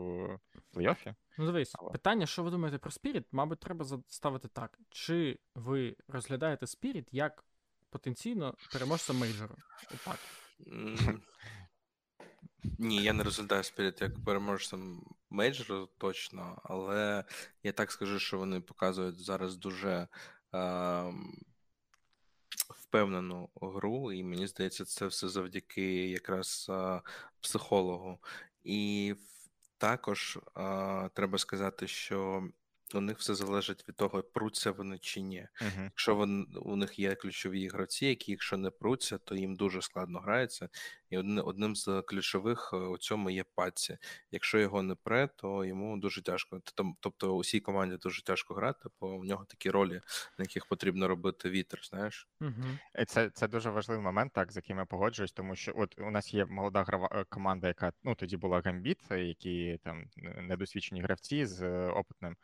плей-оффі. 0.74 1.14
Ну, 1.38 1.46
дивись, 1.46 1.72
Але- 1.74 1.90
питання, 1.90 2.26
що 2.26 2.42
ви 2.42 2.50
думаєте 2.50 2.78
про 2.78 2.90
Spirit, 2.90 3.24
мабуть, 3.32 3.60
треба 3.60 3.86
ставити 4.08 4.48
так. 4.48 4.78
Чи 4.90 5.38
ви 5.54 5.96
розглядаєте 6.08 6.66
Spirit 6.66 7.06
як 7.12 7.44
потенційно 7.90 8.54
переможця 8.72 9.12
мейджору? 9.12 9.56
Отак. 9.94 10.18
Ні, 12.78 13.02
я 13.02 13.12
не 13.12 13.24
розглядаю 13.24 13.62
Spirit 13.62 14.02
як 14.02 14.24
переможцем 14.24 15.02
мейджору 15.30 15.88
точно, 15.98 16.60
але 16.64 17.24
я 17.62 17.72
так 17.72 17.92
скажу, 17.92 18.18
що 18.18 18.38
вони 18.38 18.60
показують 18.60 19.20
зараз 19.20 19.56
дуже 19.56 20.08
ем, 20.52 21.34
впевнену 22.68 23.48
гру, 23.60 24.12
і 24.12 24.24
мені 24.24 24.46
здається, 24.46 24.84
це 24.84 25.06
все 25.06 25.28
завдяки 25.28 26.08
якраз 26.08 26.66
а, 26.70 27.00
психологу. 27.40 28.18
І 28.64 29.14
також 29.78 30.38
а, 30.54 31.08
треба 31.14 31.38
сказати, 31.38 31.86
що 31.86 32.48
у 32.94 33.00
них 33.00 33.18
все 33.18 33.34
залежить 33.34 33.88
від 33.88 33.96
того, 33.96 34.22
пруться 34.22 34.70
вони 34.70 34.98
чи 34.98 35.20
ні. 35.20 35.48
Угу. 35.60 35.82
Якщо 35.84 36.14
вони, 36.14 36.46
у 36.60 36.76
них 36.76 36.98
є 36.98 37.14
ключові 37.14 37.68
гравці, 37.68 38.06
які, 38.06 38.30
якщо 38.32 38.56
не 38.56 38.70
пруться, 38.70 39.18
то 39.18 39.34
їм 39.34 39.56
дуже 39.56 39.82
складно 39.82 40.18
грається. 40.18 40.68
І 41.10 41.18
одни- 41.18 41.42
одним 41.42 41.76
з 41.76 42.02
ключових 42.02 42.70
е, 42.72 42.76
у 42.76 42.98
цьому 42.98 43.30
є 43.30 43.44
паці. 43.54 43.98
Якщо 44.30 44.58
його 44.58 44.82
не 44.82 44.94
пре, 44.94 45.28
то 45.36 45.64
йому 45.64 45.96
дуже 45.98 46.22
тяжко. 46.22 46.56
Тоб- 46.76 46.94
Тобто 47.00 47.36
усій 47.36 47.60
команді 47.60 47.96
дуже 47.96 48.22
тяжко 48.24 48.54
грати, 48.54 48.88
бо 49.00 49.18
в 49.18 49.24
нього 49.24 49.44
такі 49.44 49.70
ролі, 49.70 50.00
на 50.38 50.42
яких 50.42 50.66
потрібно 50.66 51.08
робити 51.08 51.50
вітер, 51.50 51.80
знаєш. 51.84 52.28
Е, 52.94 53.04
Це, 53.04 53.30
це 53.30 53.48
дуже 53.48 53.70
важливий 53.70 54.04
момент, 54.04 54.32
так, 54.32 54.52
з 54.52 54.56
яким 54.56 54.78
я 54.78 54.84
погоджуюсь, 54.84 55.32
тому 55.32 55.56
що 55.56 55.72
от 55.76 55.98
у 55.98 56.10
нас 56.10 56.34
є 56.34 56.44
молода 56.46 56.82
грава 56.82 57.08
е, 57.12 57.24
команда, 57.28 57.68
яка 57.68 57.92
ну 58.04 58.14
тоді 58.14 58.36
була 58.36 58.60
Гамбіт, 58.64 58.98
які 59.10 59.78
там 59.84 60.04
недосвідчені 60.16 61.02
гравці 61.02 61.46
з 61.46 61.88
опитним, 61.88 62.36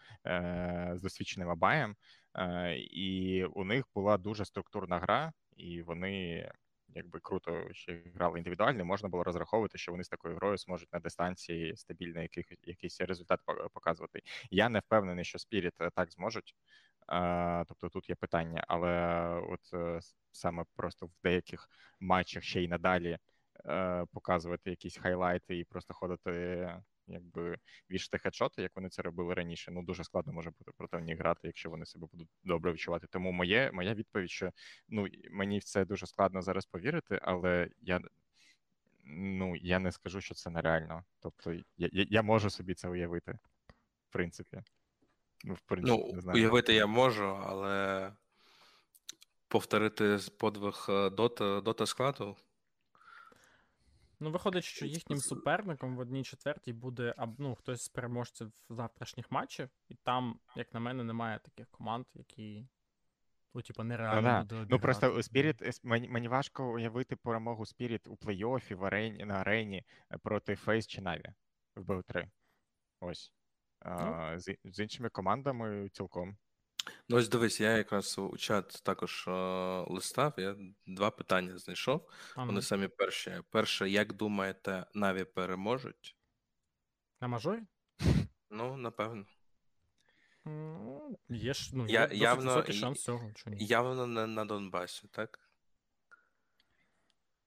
з 0.97 1.03
досвідченим 1.03 1.49
абаєм, 1.49 1.97
е, 2.35 2.77
і 2.79 3.45
у 3.45 3.65
них 3.65 3.85
була 3.95 4.19
дуже 4.19 4.45
структурна 4.45 4.99
гра, 4.99 5.33
і 5.57 5.83
вони 5.83 6.49
якби 6.95 7.21
круто 7.21 7.69
ще 7.73 8.03
грали 8.15 8.39
індивідуально. 8.39 8.85
Можна 8.85 9.09
було 9.09 9.25
розраховувати, 9.25 9.79
що 9.79 9.93
вони 9.93 10.05
з 10.05 10.09
такою 10.09 10.37
грою 10.37 10.57
зможуть 10.57 10.93
на 10.93 11.01
дистанції 11.01 11.77
стабільно 11.77 12.23
яких, 12.23 12.47
якийсь 12.63 13.01
результат 13.01 13.41
показувати. 13.73 14.23
Я 14.51 14.69
не 14.69 14.79
впевнений, 14.79 15.25
що 15.25 15.39
Spirit 15.39 15.91
так 15.95 16.13
зможуть. 16.13 16.55
Е, 17.09 17.65
Тобто 17.69 17.89
тут 17.89 18.09
є 18.09 18.15
питання, 18.15 18.65
але 18.69 19.25
от 19.49 19.75
е, 19.75 20.01
саме 20.33 20.65
просто 20.77 21.07
в 21.07 21.13
деяких 21.23 21.69
матчах 22.01 22.43
ще 22.43 22.63
й 22.63 22.69
надалі 22.69 23.19
е, 23.67 24.07
показувати 24.13 24.71
якісь 24.71 24.97
хайлайти 24.97 25.59
і 25.59 25.65
просто 25.65 25.95
ходити, 25.95 26.73
якби 27.07 27.59
вішати 27.91 28.19
хедшоти, 28.19 28.63
як 28.63 28.77
вони 28.77 28.89
це 28.89 29.03
робили 29.03 29.35
раніше. 29.35 29.71
Ну 29.71 29.83
дуже 29.83 30.05
складно 30.05 30.33
може 30.33 30.51
бути 30.51 30.71
проти 30.77 30.99
них 30.99 31.19
грати, 31.19 31.41
якщо 31.43 31.71
вони 31.71 31.87
себе 31.87 32.07
будуть 32.13 32.29
добре 32.45 32.73
відчувати. 32.73 33.07
Тому 33.11 33.33
моє 33.33 33.71
моя 33.73 33.95
відповідь, 33.95 34.31
що 34.31 34.51
ну 34.89 35.07
мені 35.31 35.59
в 35.59 35.65
це 35.65 35.85
дуже 35.85 36.07
складно 36.07 36.43
зараз 36.43 36.67
повірити, 36.67 37.19
але 37.23 37.69
я. 37.81 38.01
Ну, 39.07 39.57
я 39.57 39.79
не 39.79 39.93
скажу, 39.93 40.21
що 40.21 40.35
це 40.35 40.51
нереально. 40.51 41.05
Тобто, 41.21 41.53
я, 41.53 41.63
я, 41.77 42.07
я 42.11 42.23
можу 42.23 42.51
собі 42.51 42.75
це 42.75 42.89
уявити, 42.89 43.39
в 44.09 44.13
принципі. 44.13 44.63
Ну, 45.45 45.55
в 45.55 45.61
принципі, 45.61 46.03
Ну, 46.07 46.13
не 46.15 46.21
знаю. 46.21 46.39
уявити 46.39 46.75
я 46.75 46.87
можу, 46.87 47.25
але 47.25 48.13
повторити 49.49 50.19
подвиг 50.39 50.87
е, 50.89 51.11
дота, 51.11 51.61
дота 51.61 51.87
складу. 51.87 52.37
Ну, 54.25 54.31
виходить, 54.31 54.65
що 54.65 54.87
їхнім 54.87 55.19
суперником 55.19 55.97
в 55.97 55.99
одній 55.99 56.25
четвертій 56.25 56.73
буде 56.73 57.15
ну, 57.39 57.55
хтось 57.55 57.83
з 57.83 57.89
переможців 57.89 58.53
завтрашніх 58.69 59.31
матчів, 59.31 59.69
і 59.89 59.95
там, 59.95 60.39
як 60.57 60.75
на 60.75 60.81
мене, 60.81 61.05
немає 61.05 61.39
таких 61.39 61.69
команд, 61.71 62.07
які. 62.15 62.69
Ну, 63.55 63.63
типу, 63.63 63.83
Ну, 63.83 63.89
нереально 63.89 64.23
да. 64.23 64.41
буде 64.41 64.67
ну 64.71 64.79
просто 64.79 65.07
обіграти. 65.07 65.31
Spirit, 65.31 65.81
мені, 65.83 66.09
мені 66.09 66.29
важко 66.29 66.73
уявити 66.73 67.17
перемогу 67.17 67.65
Spirit 67.65 68.09
у 68.09 68.15
плей-офі 68.15 68.75
в 68.75 68.85
арені, 68.85 69.25
на 69.25 69.35
арені 69.35 69.85
е, 70.11 70.19
проти 70.19 70.57
Фейс 70.57 70.87
чи 70.87 71.01
Наві 71.01 71.33
в 71.77 71.91
БО3. 71.91 72.27
Ось. 73.01 73.33
А, 73.81 74.39
з, 74.39 74.57
з 74.65 74.81
іншими 74.81 75.09
командами 75.09 75.89
цілком. 75.89 76.37
Ну, 77.09 77.17
ось 77.17 77.29
дивись, 77.29 77.61
я 77.61 77.77
якраз 77.77 78.19
у 78.19 78.37
чат 78.37 78.81
також 78.83 79.25
е, 79.29 79.31
листав, 79.89 80.35
я 80.37 80.57
два 80.87 81.11
питання 81.11 81.59
знайшов. 81.59 82.09
А, 82.37 82.41
ну, 82.41 82.47
Вони 82.47 82.63
самі 82.63 82.89
перші. 82.89 83.43
Перше, 83.51 83.91
як 83.91 84.13
думаєте, 84.13 84.87
Наві 84.95 85.25
переможуть? 85.25 86.17
на 87.21 87.29
мажорі? 87.29 87.63
Ну, 88.51 88.77
напевно. 88.77 89.27
Ну, 90.45 91.19
Є 91.29 91.55
ж, 91.55 91.71
ну, 91.77 91.87
Я- 91.87 92.01
є 92.01 92.07
досить 92.07 92.23
явно 92.23 92.55
високий 92.55 92.75
шанс 92.75 93.03
цього, 93.03 93.33
чи 93.35 93.51
ні? 93.51 93.67
Явно 93.67 94.07
не 94.07 94.27
на 94.27 94.45
Донбасі, 94.45 95.09
так? 95.09 95.41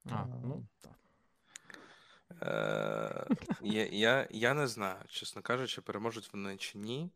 А, 0.06 0.26
ну, 0.26 0.68
так. 0.82 0.94
Е, 2.42 3.36
я, 3.62 3.86
я, 3.86 4.28
я 4.32 4.54
не 4.54 4.68
знаю, 4.68 5.04
чесно 5.08 5.42
кажучи, 5.42 5.82
переможуть 5.82 6.34
вони 6.34 6.58
чи 6.58 6.78
ні. 6.78 7.10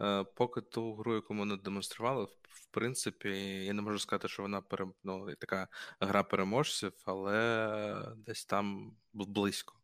Е, 0.00 0.24
поки 0.24 0.60
ту 0.60 0.94
гру, 0.94 1.14
яку 1.14 1.34
вони 1.34 1.56
демонстрували, 1.56 2.24
в, 2.24 2.66
принципі, 2.70 3.28
я 3.64 3.72
не 3.72 3.82
можу 3.82 3.98
сказати, 3.98 4.28
що 4.28 4.42
вона 4.42 4.60
пере, 4.60 4.86
ну, 5.04 5.34
така 5.34 5.68
гра 6.00 6.22
переможців, 6.22 6.92
але 7.04 8.14
десь 8.16 8.44
там 8.44 8.96
близько. 9.12 9.74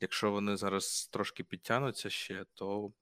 Якщо 0.00 0.30
вони 0.30 0.56
зараз 0.56 1.06
трошки 1.12 1.44
підтягнуться 1.44 2.10
ще, 2.10 2.44
то 2.54 2.92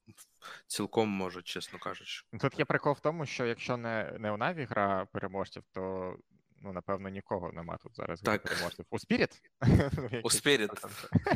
цілком 0.67 1.09
можуть, 1.09 1.47
чесно 1.47 1.79
кажучи. 1.79 2.25
Тут 2.41 2.59
є 2.59 2.65
прикол 2.65 2.93
в 2.93 3.01
тому, 3.01 3.27
що 3.27 3.47
якщо 3.47 3.77
не, 3.77 4.17
не 4.19 4.33
у 4.33 4.37
Наві 4.37 4.65
гра 4.65 5.07
переможців, 5.13 5.63
то 5.73 6.17
ну, 6.63 6.73
напевно, 6.73 7.09
нікого 7.09 7.53
нема 7.53 7.77
тут 7.77 7.97
зараз 7.97 8.21
Так. 8.21 8.43
переможців. 8.43 8.85
У 8.91 8.97
Spirit? 8.99 9.41
У 10.25 10.29
Spirit. 10.29 10.85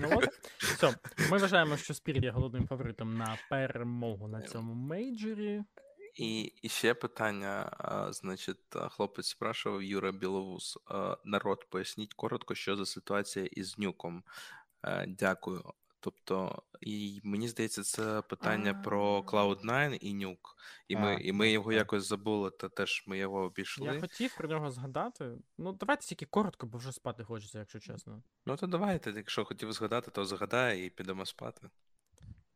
Ну 0.00 0.08
от, 0.12 0.28
все. 0.58 0.94
Ми 1.30 1.38
вважаємо, 1.38 1.76
що 1.76 1.94
Спірт 1.94 2.22
є 2.24 2.30
головним 2.30 2.66
фаворитом 2.66 3.16
на 3.16 3.38
перемогу 3.50 4.28
на 4.28 4.42
цьому 4.42 4.74
мейджорі. 4.74 5.62
І, 6.14 6.42
і 6.62 6.68
ще 6.68 6.94
питання, 6.94 7.70
а, 7.78 8.12
значить, 8.12 8.58
хлопець 8.90 9.26
спрашував 9.28 9.82
Юра 9.82 10.12
Біловус. 10.12 10.78
а, 10.86 11.16
Народ, 11.24 11.66
поясніть 11.70 12.14
коротко, 12.14 12.54
що 12.54 12.76
за 12.76 12.86
ситуація 12.86 13.46
із 13.46 13.78
нюком. 13.78 14.24
Е, 14.84 15.06
Дякую. 15.08 15.62
Тобто, 16.04 16.62
і 16.80 17.20
мені 17.24 17.48
здається, 17.48 17.82
це 17.82 18.22
питання 18.22 18.74
про 18.74 19.20
Cloud9 19.20 19.94
і 19.94 20.14
нюк. 20.14 20.56
І 20.88 20.96
ми, 20.96 21.14
і 21.14 21.32
ми 21.32 21.50
його 21.50 21.72
якось 21.72 22.06
забули, 22.06 22.50
та 22.50 22.68
теж 22.68 23.04
ми 23.06 23.18
його 23.18 23.42
обійшли. 23.42 23.94
Я 23.94 24.00
хотів 24.00 24.36
про 24.36 24.48
нього 24.48 24.70
згадати. 24.70 25.32
Ну, 25.58 25.72
давайте 25.72 26.06
тільки 26.06 26.26
коротко, 26.26 26.66
бо 26.66 26.78
вже 26.78 26.92
спати 26.92 27.24
хочеться, 27.24 27.58
якщо 27.58 27.80
чесно. 27.80 28.22
Ну 28.46 28.56
то 28.56 28.66
давайте, 28.66 29.10
якщо 29.10 29.44
хотів 29.44 29.72
згадати, 29.72 30.10
то 30.10 30.24
згадай 30.24 30.86
і 30.86 30.90
підемо 30.90 31.26
спати. 31.26 31.70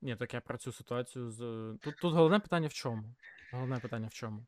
Ні, 0.01 0.17
так 0.17 0.35
я 0.35 0.41
про 0.41 0.59
цю 0.59 0.73
ситуацію 0.73 1.31
з. 1.31 1.39
Тут, 1.83 1.97
тут 1.97 2.15
головне 2.15 2.41
питання 2.41 2.69
в 2.69 2.73
чому? 2.73 3.15
Головне 3.53 3.79
питання 3.79 4.07
в 4.07 4.13
чому? 4.13 4.47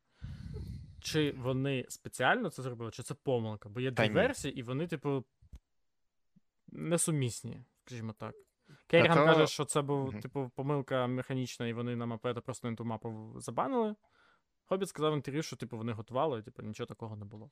Чи 1.00 1.32
вони 1.32 1.86
спеціально 1.88 2.50
це 2.50 2.62
зробили, 2.62 2.90
чи 2.90 3.02
це 3.02 3.14
помилка? 3.14 3.68
Бо 3.68 3.80
є 3.80 3.90
дві 3.90 4.08
версії, 4.08 4.58
і 4.58 4.62
вони, 4.62 4.86
типу, 4.86 5.24
несумісні, 6.66 7.64
скажімо 7.84 8.12
так. 8.12 8.34
Керріган 8.86 9.18
то- 9.18 9.24
каже, 9.24 9.46
що 9.46 9.64
це 9.64 9.82
був, 9.82 10.08
Мгм. 10.08 10.20
типу, 10.20 10.50
помилка 10.54 11.06
механічна, 11.06 11.66
і 11.66 11.72
вони 11.72 11.96
на 11.96 12.06
мапета 12.06 12.40
просто 12.40 12.70
не 12.70 12.76
ту 12.76 12.84
мапу 12.84 13.34
забанили. 13.36 13.94
Хобіт 14.66 14.88
сказав 14.88 15.12
в 15.12 15.16
інтерв'ю, 15.16 15.42
що 15.42 15.56
типу 15.56 15.76
вони 15.76 15.92
готували, 15.92 16.42
типу, 16.42 16.62
нічого 16.62 16.86
такого 16.86 17.16
не 17.16 17.24
було. 17.24 17.50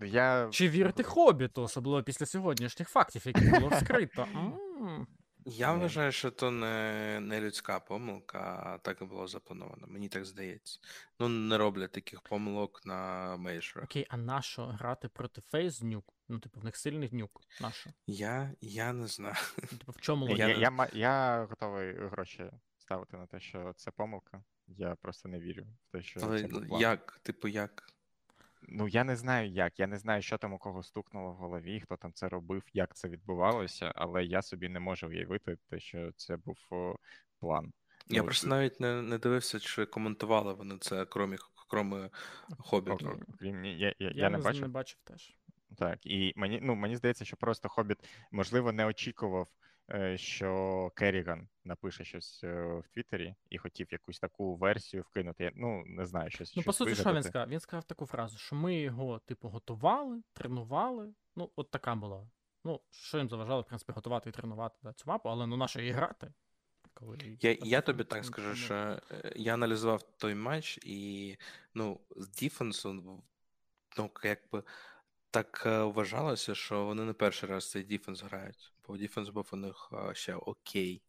Я... 0.00 0.48
Чи 0.50 0.68
вірити 0.68 1.02
Хобіту, 1.02 1.62
особливо 1.62 2.02
після 2.02 2.26
сьогоднішніх 2.26 2.88
фактів, 2.88 3.22
які 3.26 3.40
було 3.50 3.68
вскрито? 3.68 4.26
Я 5.46 5.72
вважаю, 5.72 6.12
що 6.12 6.30
то 6.30 6.50
не, 6.50 7.18
не 7.22 7.40
людська 7.40 7.80
помилка, 7.80 8.62
а 8.66 8.78
так 8.78 9.02
і 9.02 9.04
було 9.04 9.26
заплановано. 9.28 9.86
Мені 9.86 10.08
так 10.08 10.24
здається. 10.24 10.80
Ну, 11.20 11.28
не 11.28 11.58
роблять 11.58 11.92
таких 11.92 12.20
помилок 12.22 12.80
на 12.86 13.36
мейджорах. 13.36 13.84
Окей, 13.84 14.06
а 14.08 14.16
нащо 14.16 14.66
грати 14.66 15.08
проти 15.08 15.40
FaZe 15.40 15.82
Nuke? 15.82 16.12
Ну, 16.28 16.38
типу, 16.38 16.60
в 16.60 16.64
них 16.64 16.76
сильний 16.76 17.08
Nuke. 17.12 17.40
Нащо? 17.60 17.90
Я, 18.06 18.52
я 18.60 18.92
не 18.92 19.06
знаю. 19.06 19.34
Ну, 19.72 19.78
Типу, 19.78 19.92
в 19.92 20.00
чому 20.00 20.26
Ні, 20.26 20.32
логіка? 20.32 20.48
я, 20.48 20.56
я, 20.56 20.70
ма- 20.70 20.88
я 20.92 21.44
готовий 21.50 21.94
гроші 22.08 22.50
ставити 22.78 23.16
на 23.16 23.26
те, 23.26 23.40
що 23.40 23.72
це 23.76 23.90
помилка. 23.90 24.44
Я 24.66 24.94
просто 24.94 25.28
не 25.28 25.40
вірю 25.40 25.62
в 25.88 25.92
те, 25.92 26.02
що 26.02 26.20
Але 26.22 26.40
це 26.40 26.48
був 26.48 26.66
план. 26.68 26.80
як, 26.80 27.20
типу, 27.22 27.48
як? 27.48 27.88
Ну 28.68 28.88
я 28.88 29.04
не 29.04 29.16
знаю 29.16 29.50
як. 29.50 29.78
Я 29.80 29.86
не 29.86 29.98
знаю, 29.98 30.22
що 30.22 30.38
там 30.38 30.52
у 30.52 30.58
кого 30.58 30.82
стукнуло 30.82 31.32
в 31.32 31.36
голові, 31.36 31.80
хто 31.80 31.96
там 31.96 32.12
це 32.12 32.28
робив, 32.28 32.62
як 32.72 32.94
це 32.96 33.08
відбувалося, 33.08 33.92
але 33.94 34.24
я 34.24 34.42
собі 34.42 34.68
не 34.68 34.80
можу 34.80 35.06
уявити 35.08 35.56
те, 35.70 35.80
що 35.80 36.12
це 36.16 36.36
був 36.36 36.56
о, 36.70 36.96
план. 37.40 37.72
Я 38.08 38.18
Ну, 38.18 38.24
просто 38.24 38.46
навіть 38.46 38.80
не, 38.80 39.02
не 39.02 39.18
дивився, 39.18 39.60
чи 39.60 39.86
коментували 39.86 40.54
вони 40.54 40.78
це, 40.78 41.04
крім, 41.04 41.36
крім 41.70 42.10
хобіту. 42.58 43.22
Окрім 43.34 43.64
я, 43.64 43.72
я, 43.72 43.94
я, 43.98 44.12
Я, 44.14 44.30
не 44.30 44.38
не, 44.38 44.44
бачив. 44.44 44.62
не 44.62 44.68
бачив 44.68 44.98
теж. 45.04 45.38
Так, 45.78 46.06
і 46.06 46.32
мені, 46.36 46.60
ну, 46.62 46.74
мені 46.74 46.96
здається, 46.96 47.24
що 47.24 47.36
просто 47.36 47.68
Хобіт, 47.68 47.98
можливо, 48.32 48.72
не 48.72 48.86
очікував, 48.86 49.48
що 50.16 50.90
Керріган 50.94 51.48
напише 51.64 52.04
щось 52.04 52.44
е, 52.44 52.62
в 52.62 52.88
Твіттері 52.88 53.34
і 53.50 53.58
хотів 53.58 53.86
якусь 53.90 54.18
таку 54.18 54.56
версію 54.56 55.02
вкинути. 55.02 55.44
Я, 55.44 55.52
Ну, 55.54 55.82
не 55.86 56.06
знаю, 56.06 56.30
щось. 56.30 56.56
Ну, 56.56 56.62
по 56.62 56.72
суті, 56.72 56.94
що 56.94 57.14
він 57.14 57.22
сказав? 57.22 57.48
Він 57.48 57.60
сказав 57.60 57.84
таку 57.84 58.06
фразу, 58.06 58.38
що 58.38 58.56
ми 58.56 58.74
його, 58.74 59.18
типу, 59.18 59.48
готували, 59.48 60.22
тренували. 60.32 61.14
Ну, 61.36 61.50
от 61.56 61.70
така 61.70 61.94
була. 61.94 62.26
Ну, 62.64 62.80
що 62.90 63.18
їм 63.18 63.28
заважало, 63.28 63.62
в 63.62 63.66
принципі, 63.66 63.92
готувати 63.92 64.30
і 64.30 64.32
тренувати 64.32 64.76
да, 64.82 64.92
цю 64.92 65.04
мапу, 65.06 65.28
але 65.28 65.46
ну 65.46 65.56
нащо 65.56 65.80
її 65.80 65.92
грати? 65.92 66.32
Коли... 66.94 67.18
Я, 67.40 67.56
я 67.62 67.78
ну, 67.78 67.82
тобі 67.82 68.04
так 68.04 68.18
ну, 68.18 68.24
скажу, 68.24 68.48
ну, 68.48 68.54
що 68.54 68.74
е, 68.74 69.32
я 69.36 69.54
аналізував 69.54 70.02
той 70.02 70.34
матч, 70.34 70.78
і 70.82 71.36
ну, 71.74 72.00
з 72.16 72.28
діфенсу 72.28 72.92
ну, 72.92 74.10
якби 74.24 74.62
так 75.30 75.62
е, 75.66 75.82
вважалося, 75.82 76.54
що 76.54 76.84
вони 76.84 77.04
не 77.04 77.12
перший 77.12 77.48
раз 77.48 77.70
цей 77.70 77.82
діфенс 77.82 78.22
грають, 78.22 78.71
бо 78.88 78.96
діфенс 78.96 79.28
був 79.28 79.48
у 79.52 79.56
них 79.56 79.90
ще 80.12 80.34
окей. 80.34 81.02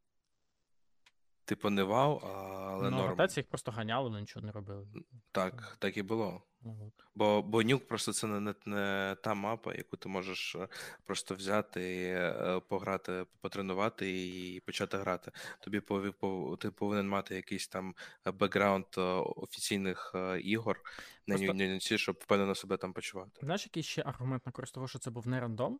Типу, 1.45 1.69
не 1.69 1.83
вау, 1.83 2.17
але 2.17 2.91
Ну, 2.91 2.97
норм. 2.97 3.09
ротації 3.09 3.41
їх 3.41 3.49
просто 3.49 3.71
ганяли, 3.71 4.09
вони 4.09 4.21
нічого 4.21 4.45
не 4.45 4.51
робили. 4.51 4.87
Так, 5.31 5.75
так 5.79 5.97
і 5.97 6.01
було. 6.01 6.41
Ну, 6.61 6.77
от. 6.87 7.05
Бо, 7.15 7.41
бо 7.41 7.63
Nuke 7.63 7.87
просто 7.87 8.13
це 8.13 8.27
не, 8.27 8.39
не, 8.39 8.53
не 8.65 9.15
та 9.23 9.33
мапа, 9.33 9.73
яку 9.73 9.97
ти 9.97 10.09
можеш 10.09 10.55
е, 10.55 10.67
просто 11.03 11.35
взяти, 11.35 11.81
е, 12.17 12.59
пограти, 12.67 13.25
потренувати 13.41 14.27
і 14.27 14.59
почати 14.59 14.97
грати. 14.97 15.31
Тобі 15.59 15.79
пові- 15.79 16.13
пов- 16.21 16.57
ти 16.57 16.71
повинен 16.71 17.09
мати 17.09 17.35
якийсь 17.35 17.67
там 17.67 17.95
бекграунд 18.33 18.85
е, 18.97 19.01
офіційних 19.35 20.15
ігор 20.41 20.81
на 21.27 21.35
Просто- 21.35 21.53
Nu- 21.53 21.73
Nuці, 21.73 21.97
щоб 21.97 22.15
впевнено 22.21 22.55
себе 22.55 22.77
там 22.77 22.93
почувати. 22.93 23.39
Знаєш, 23.43 23.65
який 23.65 23.83
ще 23.83 24.01
аргумент 24.05 24.45
на 24.45 24.51
користь 24.51 24.73
того, 24.73 24.87
що 24.87 24.99
це 24.99 25.11
був 25.11 25.27
не 25.27 25.39
рандом? 25.39 25.79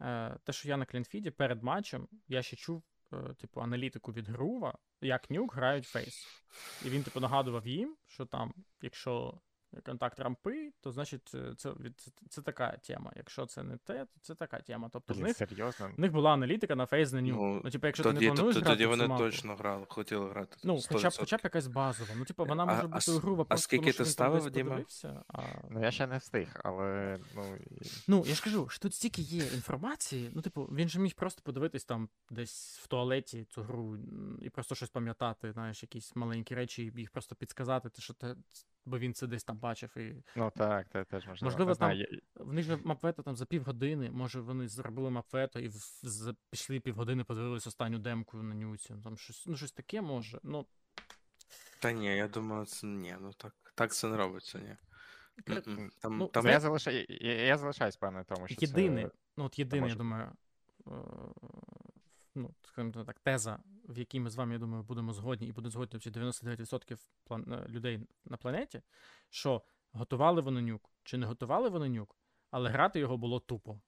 Е, 0.00 0.36
те, 0.44 0.52
що 0.52 0.68
я 0.68 0.76
на 0.76 0.84
клінфіді 0.84 1.30
перед 1.30 1.62
матчем, 1.62 2.08
я 2.28 2.42
ще 2.42 2.56
чув, 2.56 2.82
е, 3.12 3.34
типу, 3.34 3.60
аналітику 3.60 4.12
від 4.12 4.28
Грува, 4.28 4.78
як 5.00 5.30
Nuke 5.30 5.54
грають 5.54 5.86
FaZe. 5.86 6.26
І 6.84 6.90
він, 6.90 7.02
типу, 7.02 7.20
нагадував 7.20 7.66
їм, 7.66 7.96
що 8.06 8.26
там, 8.26 8.54
якщо 8.82 9.40
контакт 9.84 10.20
рампи, 10.20 10.72
то 10.80 10.92
значить 10.92 11.30
е, 11.34 11.54
це, 11.56 11.70
від- 11.70 12.00
це, 12.00 12.10
це 12.28 12.42
така 12.42 12.76
тема. 12.76 13.12
Якщо 13.16 13.46
це 13.46 13.62
не 13.62 13.76
те, 13.76 14.04
то 14.04 14.20
це 14.20 14.34
така 14.34 14.60
тема. 14.60 14.90
Тобто 14.92 15.14
в 15.14 15.18
них, 15.18 15.36
серйозно. 15.36 15.90
в 15.96 16.00
них 16.00 16.12
була 16.12 16.32
аналітика 16.32 16.74
на 16.76 16.86
FaZe 16.86 17.12
на. 17.12 17.20
Ну, 17.20 17.60
Ну, 17.64 17.70
типу, 17.70 17.86
якщо 17.86 18.02
ти 18.02 18.12
Тоді, 18.12 18.26
не 18.28 18.32
плануєш 18.32 18.54
тоді, 18.54 18.64
грати 18.66 18.84
тоді 18.84 19.02
вони 19.02 19.18
точно 19.18 19.56
грали, 19.56 19.86
хотіли 19.88 20.30
грати. 20.30 20.56
Ну, 20.64 20.78
хоча 20.88 21.08
б, 21.08 21.12
100%. 21.12 21.18
хоча 21.20 21.36
б 21.36 21.40
якась 21.44 21.66
базова. 21.66 22.10
Ну, 22.16 22.24
типу, 22.24 22.44
вона 22.44 22.64
може 22.64 22.80
а 22.82 22.86
бути 22.86 22.98
с- 22.98 23.18
груба, 23.18 23.42
а 23.42 23.44
просто 23.44 23.64
скільки 23.64 23.92
тому, 23.92 24.04
ти 24.04 24.04
ставив, 24.04 24.50
Діма? 24.50 24.84
а... 25.28 25.42
Ну 25.70 25.82
я 25.82 25.90
ще 25.90 26.06
не 26.06 26.18
встиг, 26.18 26.60
але 26.64 27.18
ну 27.34 27.56
і- 27.56 27.86
Ну, 28.08 28.24
я 28.26 28.34
ж 28.34 28.42
кажу, 28.44 28.68
що 28.68 28.80
тут 28.82 28.94
стільки 28.94 29.22
є 29.22 29.44
інформації. 29.44 30.30
Ну, 30.34 30.42
типу, 30.42 30.62
він 30.64 30.88
же 30.88 30.98
міг 31.00 31.14
просто 31.14 31.42
подивитись 31.44 31.84
там 31.84 32.08
десь 32.30 32.78
в 32.82 32.86
туалеті 32.86 33.44
цю 33.44 33.62
гру 33.62 33.98
і 34.42 34.50
просто 34.50 34.74
щось 34.74 34.90
пам'ятати, 34.90 35.52
знаєш, 35.52 35.82
якісь 35.82 36.16
маленькі 36.16 36.54
речі, 36.54 36.92
і 36.96 37.00
їх 37.00 37.10
просто 37.10 37.34
підсказати, 37.34 37.88
те, 37.88 38.02
що 38.02 38.14
те, 38.14 38.36
бо 38.86 38.98
він 38.98 39.14
це 39.14 39.26
десь 39.26 39.44
там 39.44 39.58
бачив. 39.58 39.98
І 39.98 40.24
ну 40.36 40.52
так, 40.56 40.88
це 40.92 41.04
теж 41.04 41.26
можливо. 41.26 41.50
Можливо, 41.50 41.74
знаю, 41.74 42.04
там- 42.06 42.18
я- 42.36 42.44
в 42.44 42.52
них 42.52 42.64
же 42.64 42.76
мапвето 42.84 43.22
там 43.22 43.36
за 43.36 43.46
півгодини, 43.46 44.10
може, 44.10 44.40
вони 44.40 44.68
зробили 44.68 45.10
мапвето 45.10 45.60
і 45.60 45.68
за 46.02 46.34
пішли 46.50 46.80
півгодини, 46.80 47.24
подивились 47.24 47.66
останню 47.66 47.98
демку 47.98 48.36
на 48.42 48.54
нюці. 48.54 48.94
Там 49.04 49.16
щось, 49.16 49.44
ну, 49.46 49.56
щось 49.56 49.72
таке 49.72 50.00
може. 50.00 50.40
Ну, 50.42 50.66
Та 51.80 51.92
ні, 51.92 52.16
я 52.16 52.28
думаю, 52.28 52.64
це 52.64 52.86
ні, 52.86 53.16
ну 53.20 53.32
так, 53.32 53.54
так 53.74 53.94
це 53.94 54.08
не 54.08 54.16
робиться, 54.16 54.58
ні. 54.58 54.76
Там, 55.44 56.18
ну, 56.18 56.26
там 56.26 56.44
Ну, 56.44 56.50
я 56.50 56.60
залишаю, 56.60 57.06
я, 57.08 57.46
я 57.46 57.58
залишаюсь 57.58 57.96
певною 57.96 58.24
тому, 58.24 58.48
що 58.48 58.56
єдине, 58.60 59.02
це... 59.02 59.10
ну 59.36 59.44
от 59.44 59.58
єдине, 59.58 59.88
я 59.88 59.94
думаю, 59.94 60.32
е, 60.86 60.90
ну, 62.36 62.54
скажімо 62.62 63.04
так, 63.04 63.20
теза, 63.20 63.58
в 63.88 63.98
якій 63.98 64.20
ми 64.20 64.30
з 64.30 64.36
вами, 64.36 64.52
я 64.52 64.58
думаю, 64.58 64.82
будемо 64.82 65.12
згодні, 65.12 65.46
і 65.46 65.52
будуть 65.52 65.72
згодні 65.72 65.98
всі 65.98 66.10
99% 66.10 66.98
е, 67.30 67.66
людей 67.68 68.00
на 68.24 68.36
планеті, 68.36 68.82
що 69.30 69.62
готували 69.92 70.40
вони 70.40 70.62
нюк, 70.62 70.90
чи 71.04 71.18
не 71.18 71.26
готували 71.26 71.68
вони 71.68 71.88
нюк, 71.88 72.16
але 72.50 72.70
грати 72.70 72.98
його 72.98 73.16
було 73.16 73.40
тупо. 73.40 73.80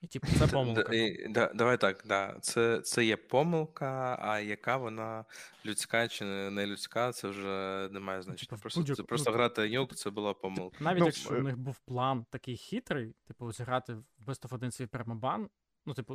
І 0.00 0.06
типу, 0.06 0.26
це 0.38 0.46
помилка. 0.46 0.94
і- 0.94 1.28
да- 1.28 1.52
Давай 1.54 1.80
так, 1.80 2.04
да. 2.06 2.38
Це, 2.40 2.80
це 2.80 3.04
є 3.04 3.16
помилка, 3.16 4.18
а 4.20 4.40
яка 4.40 4.76
вона 4.76 5.24
людська 5.66 6.08
чи 6.08 6.24
не 6.24 6.66
людська, 6.66 7.12
це 7.12 7.28
вже 7.28 7.88
не 7.92 8.00
має 8.00 8.22
значення. 8.22 8.46
типу, 8.50 8.62
Просто, 8.62 8.94
це 8.94 9.02
просто 9.02 9.30
ну, 9.30 9.36
грати 9.36 9.70
нюк, 9.70 9.94
це 9.94 10.10
була 10.10 10.34
помилка. 10.34 10.84
Навіть 10.84 11.00
Ну, 11.00 11.06
якщо 11.06 11.34
е, 11.34 11.38
у 11.38 11.42
них 11.42 11.58
був 11.58 11.78
план 11.78 12.26
такий 12.30 12.56
хитрий, 12.56 13.14
типу, 13.24 13.52
зіграти 13.52 13.94
в 13.94 14.04
Best 14.26 14.48
of 14.48 14.54
1 14.54 14.70
свій 14.70 14.86
пермабан, 14.86 15.48
ну, 15.90 15.94
типу, 15.94 16.14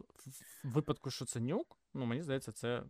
в 0.63 0.69
випадку, 0.69 1.11
що 1.11 1.25
це 1.25 1.39
нюк, 1.39 1.79
ну, 1.93 2.05
мені 2.05 2.21
здається, 2.21 2.51
це 2.51 2.83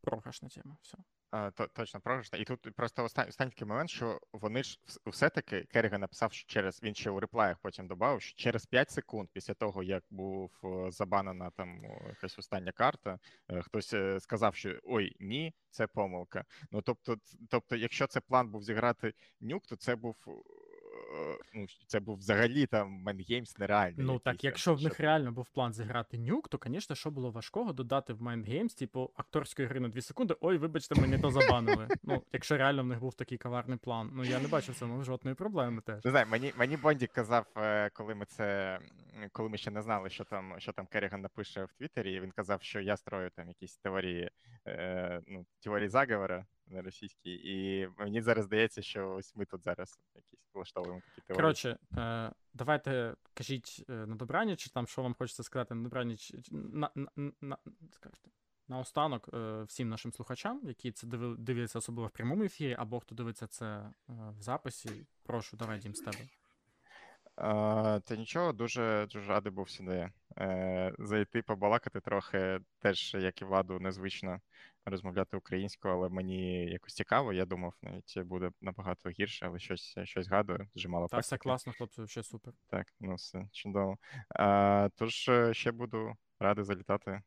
програшна 0.00 0.48
тема. 0.48 0.76
Все. 0.82 0.98
А, 1.30 1.50
то, 1.50 1.66
точно 1.66 2.00
програшна. 2.00 2.38
І 2.38 2.44
тут 2.44 2.74
просто 2.76 3.04
останній, 3.04 3.28
останній 3.28 3.50
такий 3.50 3.68
момент, 3.68 3.90
що 3.90 4.20
вони 4.32 4.62
ж 4.62 4.80
все-таки 5.06 5.64
Керріган 5.64 6.00
написав, 6.00 6.32
що 6.32 6.46
через 6.46 6.82
він 6.82 6.94
ще 6.94 7.10
у 7.10 7.20
реплаях 7.20 7.58
потім 7.58 7.86
додав, 7.86 8.22
що 8.22 8.36
через 8.36 8.66
5 8.66 8.90
секунд 8.90 9.28
після 9.32 9.54
того, 9.54 9.82
як 9.82 10.04
був 10.10 10.50
е, 10.64 10.90
забанена 10.90 11.50
там 11.50 11.82
якась 12.08 12.38
остання 12.38 12.72
карта, 12.72 13.18
е, 13.48 13.62
хтось 13.62 13.94
е, 13.94 14.20
сказав, 14.20 14.54
що 14.54 14.80
ой, 14.82 15.16
ні, 15.20 15.54
це 15.70 15.86
помилка. 15.86 16.44
Ну 16.70 16.82
тобто, 16.82 17.16
тобто, 17.50 17.76
якщо 17.76 18.06
це 18.06 18.20
план 18.20 18.50
був 18.50 18.62
зіграти 18.62 19.14
нюк, 19.40 19.66
то 19.66 19.76
це 19.76 19.96
був. 19.96 20.16
Е, 20.94 21.38
Ну, 21.54 21.66
це 21.86 22.00
був 22.00 22.16
взагалі 22.18 22.66
там 22.66 22.90
Мендгеймс 22.90 23.58
нереальний. 23.58 23.94
Ну 23.98 24.12
якийсь 24.12 24.22
так, 24.22 24.44
якщо 24.44 24.74
в 24.74 24.82
них 24.82 24.94
щоб- 24.94 25.04
реально 25.04 25.32
був 25.32 25.46
план 25.48 25.72
зіграти 25.72 26.18
нюк, 26.18 26.48
то, 26.48 26.58
звісно, 26.66 26.96
що 26.96 27.10
було 27.10 27.30
важкого 27.30 27.72
додати 27.72 28.12
в 28.12 28.22
Games, 28.22 28.78
типу, 28.78 29.10
акторської 29.16 29.68
гри 29.68 29.80
на 29.80 29.88
2 29.88 30.02
секунди. 30.02 30.36
Ой, 30.40 30.58
вибачте, 30.58 31.00
мені 31.00 31.18
то 31.18 31.30
забанили. 31.30 31.88
Ну, 32.02 32.22
якщо 32.32 32.56
реально 32.56 32.82
в 32.82 32.86
них 32.86 33.00
був 33.00 33.14
такий 33.14 33.38
коварний 33.38 33.78
план. 33.78 34.10
Ну 34.14 34.24
я 34.24 34.40
не 34.40 34.48
бачу 34.48 34.72
в 34.72 34.74
цьому 34.74 35.04
жодної 35.04 35.34
проблеми 35.34 35.82
теж. 35.86 36.04
Не 36.04 36.10
знаю, 36.10 36.26
мені, 36.26 36.52
мені 36.56 36.76
Бонді 36.76 37.06
казав, 37.06 37.46
е, 37.56 37.90
коли 37.90 38.14
ми 38.14 38.24
це, 38.24 38.78
коли 39.32 39.48
ми 39.48 39.56
ще 39.56 39.70
не 39.70 39.82
знали, 39.82 40.10
що 40.10 40.24
там, 40.24 40.54
що 40.58 40.72
там 40.72 40.86
Керріган 40.86 41.20
напише 41.20 41.64
в 41.64 41.72
Твіттері, 41.72 42.20
він 42.20 42.30
казав, 42.30 42.62
що 42.62 42.80
я 42.80 42.96
строю 42.96 43.30
там 43.30 43.48
якісь 43.48 43.76
теорії, 43.76 44.30
е, 44.66 45.20
ну, 45.26 45.46
теорії 45.60 45.88
заговора 45.88 46.46
на 46.66 46.82
російські. 46.82 47.30
і 47.30 47.88
мені 47.98 48.22
зараз 48.22 48.44
здається, 48.44 48.82
що 48.82 49.10
ось 49.10 49.36
ми 49.36 49.44
тут 49.44 49.64
зараз 49.64 50.00
якісь 50.14 50.50
влаштовуємо 50.54 51.00
такі 51.00 51.20
теорії. 51.20 51.42
Коротше, 51.42 51.78
е, 51.96 52.32
давайте 52.54 53.14
кажіть 53.34 53.84
е, 53.88 53.92
на 53.92 54.14
добраніч, 54.14 54.60
чи 54.60 54.70
там 54.70 54.86
що 54.86 55.02
вам 55.02 55.14
хочеться 55.14 55.42
сказати 55.42 55.74
на 55.74 55.82
добраніч. 55.82 56.32
На, 56.50 56.90
на, 56.94 57.32
на, 57.40 57.58
скажете, 57.90 58.30
наостанок 58.68 59.28
е, 59.34 59.62
всім 59.62 59.88
нашим 59.88 60.12
слухачам, 60.12 60.60
які 60.64 60.92
це 60.92 61.06
диви- 61.06 61.36
дивляться 61.38 61.78
особливо 61.78 62.08
в 62.08 62.10
прямому 62.10 62.44
ефірі, 62.44 62.76
або 62.78 63.00
хто 63.00 63.14
дивиться 63.14 63.46
це 63.46 63.90
в 64.08 64.40
записі. 64.42 65.06
Прошу, 65.22 65.56
давай 65.56 65.78
дім 65.78 65.94
з 65.94 66.00
тебе. 66.00 66.18
Та 67.36 68.16
нічого, 68.16 68.52
дуже 68.52 69.06
дуже 69.10 69.28
радий 69.28 69.52
був 69.52 69.70
сюди 69.70 70.10
е, 70.38 70.92
зайти, 70.98 71.42
побалакати 71.42 72.00
трохи. 72.00 72.60
Теж, 72.78 73.14
як 73.14 73.42
і 73.42 73.44
владу, 73.44 73.80
незвично 73.80 74.40
розмовляти 74.84 75.36
українською, 75.36 75.94
але 75.94 76.08
мені 76.08 76.66
якось 76.66 76.94
цікаво. 76.94 77.32
Я 77.32 77.44
думав, 77.44 77.74
навіть 77.82 78.18
буде 78.18 78.50
набагато 78.60 79.10
гірше, 79.10 79.46
але 79.46 79.58
щось 79.58 79.98
щось 80.04 80.26
згадую. 80.26 80.68
Дуже 80.74 80.88
мало 80.88 81.08
Та 81.08 81.18
все 81.18 81.38
класно, 81.38 81.72
хлопці, 81.72 82.06
ще 82.06 82.22
супер. 82.22 82.54
Так, 82.70 82.86
ну 83.00 83.14
все 83.14 83.48
чудово. 83.52 83.98
А, 84.28 84.88
тож 84.96 85.28
е, 85.28 85.54
ще 85.54 85.72
буду 85.72 86.12
радий 86.40 86.64
залітати, 86.64 87.22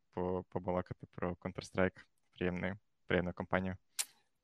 побалакати 0.49 1.07
про 1.15 1.33
Counter-Strike. 1.33 2.03
Приємний, 2.33 2.73
приємна 3.07 3.33
компанія. 3.33 3.77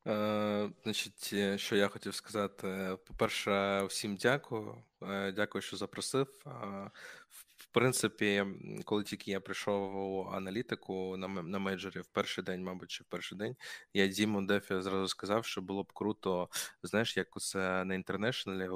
Е, 0.08 0.70
значить, 0.84 1.30
е, 1.34 1.58
що 1.58 1.76
я 1.76 1.88
хотів 1.88 2.16
сказати. 2.16 2.98
По-перше, 3.08 3.84
всім 3.84 4.16
дякую. 4.16 4.84
Е, 5.02 5.32
дякую, 5.32 5.62
що 5.62 5.78
запросив. 5.78 6.28
Е, 6.46 6.50
в, 7.58 7.66
принципі, 7.74 8.46
коли 8.86 9.04
тільки 9.04 9.32
я 9.32 9.40
прийшов 9.40 9.96
у 9.96 10.30
аналітику 10.32 11.18
на, 11.18 11.28
ме- 11.28 11.44
на 11.44 11.60
мейджорі 11.60 12.00
в 12.00 12.06
перший 12.08 12.44
день, 12.44 12.64
мабуть, 12.64 12.92
чи 12.92 13.04
в 13.04 13.08
перший 13.08 13.38
день, 13.38 13.56
я 13.94 14.08
Діму 14.08 14.42
Дефі 14.42 14.82
зразу 14.82 15.08
сказав, 15.08 15.46
що 15.46 15.62
було 15.62 15.84
б 15.84 15.94
круто, 15.94 16.50
знаєш, 16.84 17.18
як 17.18 17.28
це 17.40 17.86
на 17.86 17.96
інтернешнлі. 17.96 18.70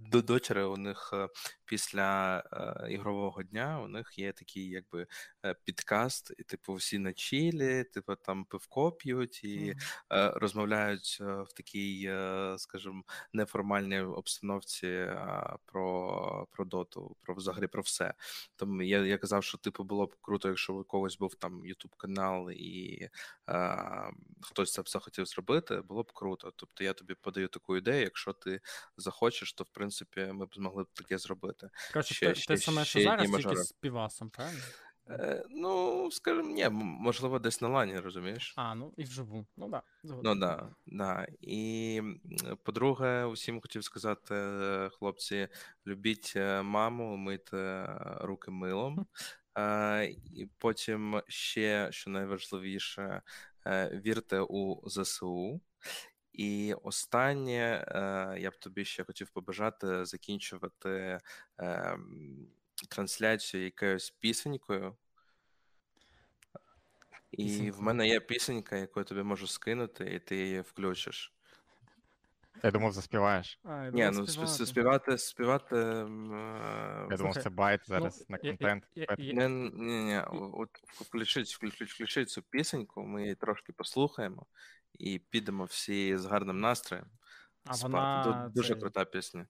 До 0.00 0.22
дочери 0.22 0.64
у 0.64 0.76
них 0.76 1.10
е, 1.12 1.28
після 1.64 2.38
е, 2.52 2.92
ігрового 2.92 3.42
дня 3.42 3.80
у 3.80 3.88
них 3.88 4.18
є 4.18 4.32
такий 4.32 4.68
якби 4.68 5.06
е, 5.44 5.54
підкаст, 5.64 6.32
і 6.38 6.42
типу 6.42 6.74
всі 6.74 6.98
на 6.98 7.12
чілі, 7.12 7.84
типу 7.84 8.14
там 8.14 8.44
пивко 8.44 8.92
п'ють 8.92 9.44
і 9.44 9.74
е, 10.12 10.30
розмовляють 10.30 11.18
в 11.20 11.52
такій, 11.56 12.04
е, 12.08 12.54
скажімо, 12.58 13.02
неформальній 13.32 14.00
обстановці 14.00 14.86
е, 14.86 15.56
про, 15.66 16.46
про 16.50 16.64
доту, 16.64 17.16
про 17.20 17.34
взагалі 17.34 17.66
про 17.66 17.82
все. 17.82 18.14
Тому 18.56 18.82
я, 18.82 19.06
я 19.06 19.18
казав, 19.18 19.44
що 19.44 19.58
типу 19.58 19.84
було 19.84 20.06
б 20.06 20.16
круто, 20.20 20.48
якщо 20.48 20.74
у 20.74 20.84
когось 20.84 21.18
був 21.18 21.34
там 21.34 21.62
YouTube 21.62 21.96
канал 21.96 22.50
і 22.50 23.08
е, 23.48 24.10
хтось 24.40 24.72
це 24.72 24.82
все 24.82 24.98
хотів 24.98 25.26
зробити, 25.26 25.80
було 25.80 26.02
б 26.02 26.12
круто. 26.12 26.52
Тобто 26.56 26.84
я 26.84 26.92
тобі 26.92 27.14
подаю 27.14 27.48
таку 27.48 27.76
ідею. 27.76 28.00
Якщо 28.00 28.32
ти 28.32 28.60
захочеш, 28.96 29.52
то 29.52 29.64
в 29.64 29.68
принципі 29.72 29.89
ми 30.32 30.46
б 30.46 30.54
змогли 30.54 30.82
б 30.82 30.86
таке 30.92 31.18
зробити. 31.18 31.70
Коротше, 31.92 32.14
Ще- 32.14 32.26
те, 32.26 32.34
ще- 32.34 32.46
те 32.46 32.56
саме, 32.56 32.84
що 32.84 33.00
зараз, 33.00 33.30
тільки 33.30 33.56
з 33.56 33.72
півасом, 33.72 34.30
правильно? 34.30 34.60
Е, 35.10 35.44
ну, 35.50 36.08
скажімо, 36.10 36.48
ні, 36.48 36.68
можливо, 36.72 37.38
десь 37.38 37.60
на 37.60 37.68
лані, 37.68 37.98
розумієш? 37.98 38.54
А, 38.56 38.74
ну 38.74 38.94
і 38.96 39.04
вживу. 39.04 39.46
Ну 39.56 39.70
так, 39.70 39.84
да, 40.04 40.14
Ну 40.24 40.34
да, 40.34 40.68
да. 40.86 41.26
І 41.40 42.02
по-друге, 42.62 43.24
усім 43.24 43.60
хотів 43.60 43.84
сказати, 43.84 44.34
е, 44.34 44.90
хлопці, 44.92 45.48
любіть 45.86 46.32
е, 46.36 46.62
маму, 46.62 47.16
мийте 47.16 47.88
руки 48.20 48.50
милом. 48.50 49.06
Е, 49.58 50.04
І 50.34 50.48
потім 50.58 51.22
ще, 51.28 51.88
що 51.92 52.10
найважливіше, 52.10 53.22
вірте 53.92 54.40
у 54.40 54.88
ЗСУ. 54.88 55.60
І 56.32 56.74
останнє, 56.82 57.84
е, 57.88 58.40
я 58.40 58.50
б 58.50 58.56
тобі 58.56 58.84
ще 58.84 59.04
хотів 59.04 59.30
побажати 59.30 60.04
закінчувати 60.04 61.20
е, 61.60 61.98
трансляцію 62.88 63.64
якоюсь 63.64 64.10
пісенькою. 64.10 64.96
І 67.30 67.70
в 67.70 67.82
мене 67.82 68.08
є 68.08 68.20
пісенька, 68.20 68.76
яку 68.76 69.00
я 69.00 69.04
тобі 69.04 69.22
можу 69.22 69.46
скинути, 69.46 70.04
і 70.14 70.18
ти 70.18 70.36
її 70.36 70.60
включиш. 70.60 71.34
Я 72.62 72.70
думав, 72.70 72.92
заспіваєш. 72.92 73.60
А, 73.64 73.84
я 73.84 73.90
Ні, 73.90 73.90
думав 73.90 74.14
ну 74.14 74.20
сп- 74.20 74.26
співати. 74.46 74.66
співати, 74.66 75.18
співати. 75.18 75.76
м, 75.76 76.32
е, 76.34 77.06
Я 77.10 77.16
думав, 77.16 77.32
Слухай, 77.32 77.42
це 77.42 77.50
байт 77.50 77.80
ну, 77.80 77.94
зараз 77.94 78.24
на 78.28 78.38
я- 78.42 78.50
я- 78.50 78.56
контент. 78.56 78.84
я- 78.94 79.06
я- 79.18 79.48
ні, 79.48 79.70
ні, 79.74 80.20
от 80.30 80.70
включіть, 80.84 81.48
включіть, 81.54 81.90
включіть 81.90 82.30
цю 82.30 82.42
пісеньку, 82.42 83.02
ми 83.02 83.22
її 83.22 83.34
трошки 83.34 83.72
послухаємо 83.72 84.46
і 84.98 85.18
підемо 85.18 85.64
всі 85.64 86.16
з 86.16 86.24
гарним 86.26 86.60
настроєм. 86.60 87.06
А 87.64 87.74
спати. 87.74 87.92
вона 87.92 88.50
Дуже 88.54 88.68
цей, 88.68 88.80
крута 88.80 89.04
пісня. 89.04 89.46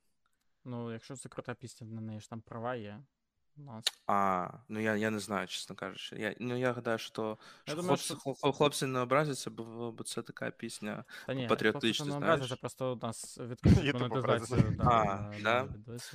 Ну, 0.65 0.93
якщо 0.93 1.17
це 1.17 1.29
крута 1.29 1.55
пісня, 1.55 1.87
на 1.87 2.01
неї 2.01 2.21
ж 2.21 2.31
там 2.31 2.41
права 2.41 2.75
є. 2.75 3.01
Нас. 3.61 3.85
А, 4.07 4.49
ну 4.69 4.81
я, 4.81 4.97
я 4.97 5.11
не 5.11 5.19
знаю, 5.19 5.47
чесно 5.47 5.77
кажучи. 5.77 6.17
Я, 6.17 6.35
ну 6.41 6.59
я 6.59 6.73
гадаю, 6.73 6.99
що, 6.99 7.39
Я 7.67 7.73
що 7.73 7.83
думаю, 7.83 7.99
хлопці, 8.07 8.41
що- 8.41 8.53
хлопці 8.53 8.87
не 8.87 8.99
образяться, 8.99 9.51
бо, 9.51 9.93
бо 9.93 10.05
це 10.05 10.23
така 10.23 10.51
пісня. 10.51 11.05
Та 11.27 11.35
ні, 11.35 11.47
Патріотично, 11.49 12.05
просто 12.05 12.21
не 12.21 12.27
знаєш. 12.27 12.35
образиться, 12.35 12.57
просто 12.61 12.93
у 12.93 12.97
нас 13.07 13.39
відключить 13.39 13.95
монетизацію. 14.01 14.77
Да, 14.79 14.85
А, 14.85 15.33
да? 15.43 15.69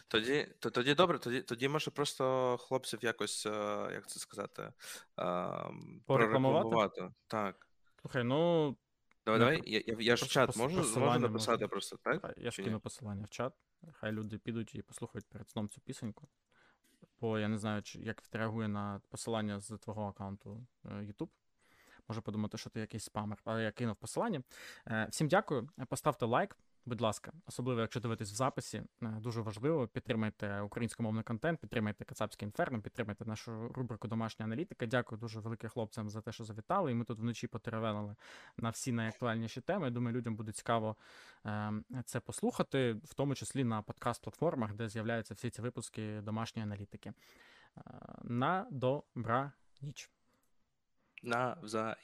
Тоді, 0.07 0.47
то, 0.59 0.69
тоді 0.69 0.93
добре, 0.93 1.19
тоді, 1.19 1.41
тоді 1.41 1.67
може 1.67 1.91
просто 1.91 2.57
хлопців 2.57 2.99
якось, 3.01 3.45
е, 3.45 3.89
як 3.93 4.07
це 4.07 4.19
сказати, 4.19 4.73
ем, 5.17 6.01
прорекламувати. 6.05 7.09
Так. 7.27 7.67
Слухай, 8.01 8.23
ну 8.23 8.75
Давай, 9.25 9.39
Ну, 9.39 9.45
давай. 9.45 9.61
Я, 9.65 9.81
я, 9.85 9.95
я 9.99 10.15
ж 10.15 10.25
в 10.25 10.27
чат 10.27 10.57
можу, 10.57 10.99
можу 10.99 11.19
написати 11.19 11.51
можна. 11.51 11.67
просто, 11.67 11.97
так? 11.97 12.33
я 12.37 12.51
скину 12.51 12.71
ні? 12.71 12.77
посилання 12.79 13.25
в 13.25 13.29
чат. 13.29 13.53
Хай 13.93 14.11
люди 14.11 14.37
підуть 14.37 14.75
і 14.75 14.81
послухають 14.81 15.25
перед 15.25 15.49
сном 15.49 15.69
цю 15.69 15.81
пісеньку. 15.81 16.27
Бо 17.25 17.39
я 17.39 17.47
не 17.47 17.57
знаю, 17.57 17.81
як 17.95 18.23
відреагує 18.23 18.67
на 18.67 19.01
посилання 19.09 19.59
з 19.59 19.77
твого 19.77 20.03
аккаунту 20.03 20.67
е, 20.85 20.89
YouTube. 20.89 21.29
Може 22.07 22.21
подумати, 22.21 22.57
що 22.57 22.69
ти 22.69 22.79
якийсь 22.79 23.03
спамер, 23.03 23.37
але 23.45 23.63
я 23.63 23.71
кинув 23.71 23.95
посилання. 23.95 24.43
Е, 24.87 25.07
Всім 25.11 25.27
дякую. 25.27 25.69
Поставте 25.89 26.25
лайк, 26.25 26.57
будь 26.85 27.01
ласка, 27.01 27.31
особливо 27.47 27.81
якщо 27.81 27.99
дивитесь 27.99 28.31
в 28.31 28.35
записі. 28.35 28.83
Е, 29.03 29.07
Дуже 29.07 29.41
важливо. 29.41 29.87
Підтримайте 29.87 30.61
українськомовний 30.61 31.23
контент, 31.23 31.59
підтримайте 31.59 32.05
Кацапське 32.05 32.45
інферно, 32.45 32.81
підтримайте 32.81 33.25
нашу 33.25 33.67
рубрику 33.67 34.07
Домашня 34.07 34.45
аналітика. 34.45 34.85
Дякую 34.85 35.19
дуже 35.19 35.39
велике 35.39 35.67
хлопцям 35.67 36.09
за 36.09 36.21
те, 36.21 36.31
що 36.31 36.43
завітали. 36.43 36.91
І 36.91 36.95
ми 36.95 37.05
тут 37.05 37.19
вночі 37.19 37.47
потеревелили 37.47 38.15
на 38.57 38.69
всі 38.69 38.91
найактуальніші 38.91 39.61
теми. 39.61 39.89
Думаю, 39.89 40.17
людям 40.17 40.35
буде 40.35 40.51
цікаво 40.51 40.95
е, 41.45 41.73
це 42.05 42.19
послухати, 42.19 42.93
в 43.03 43.13
тому 43.13 43.35
числі 43.35 43.63
на 43.63 43.81
подкаст-платформах, 43.81 44.73
де 44.73 44.89
з'являються 44.89 45.33
всі 45.33 45.49
ці 45.49 45.61
випуски 45.61 46.21
домашньої 46.21 46.63
аналітики. 46.63 47.13
Е, 47.77 47.81
На 48.23 48.67
добра 48.71 49.51
ніч. 49.81 50.09
Навзаєм. 51.23 51.95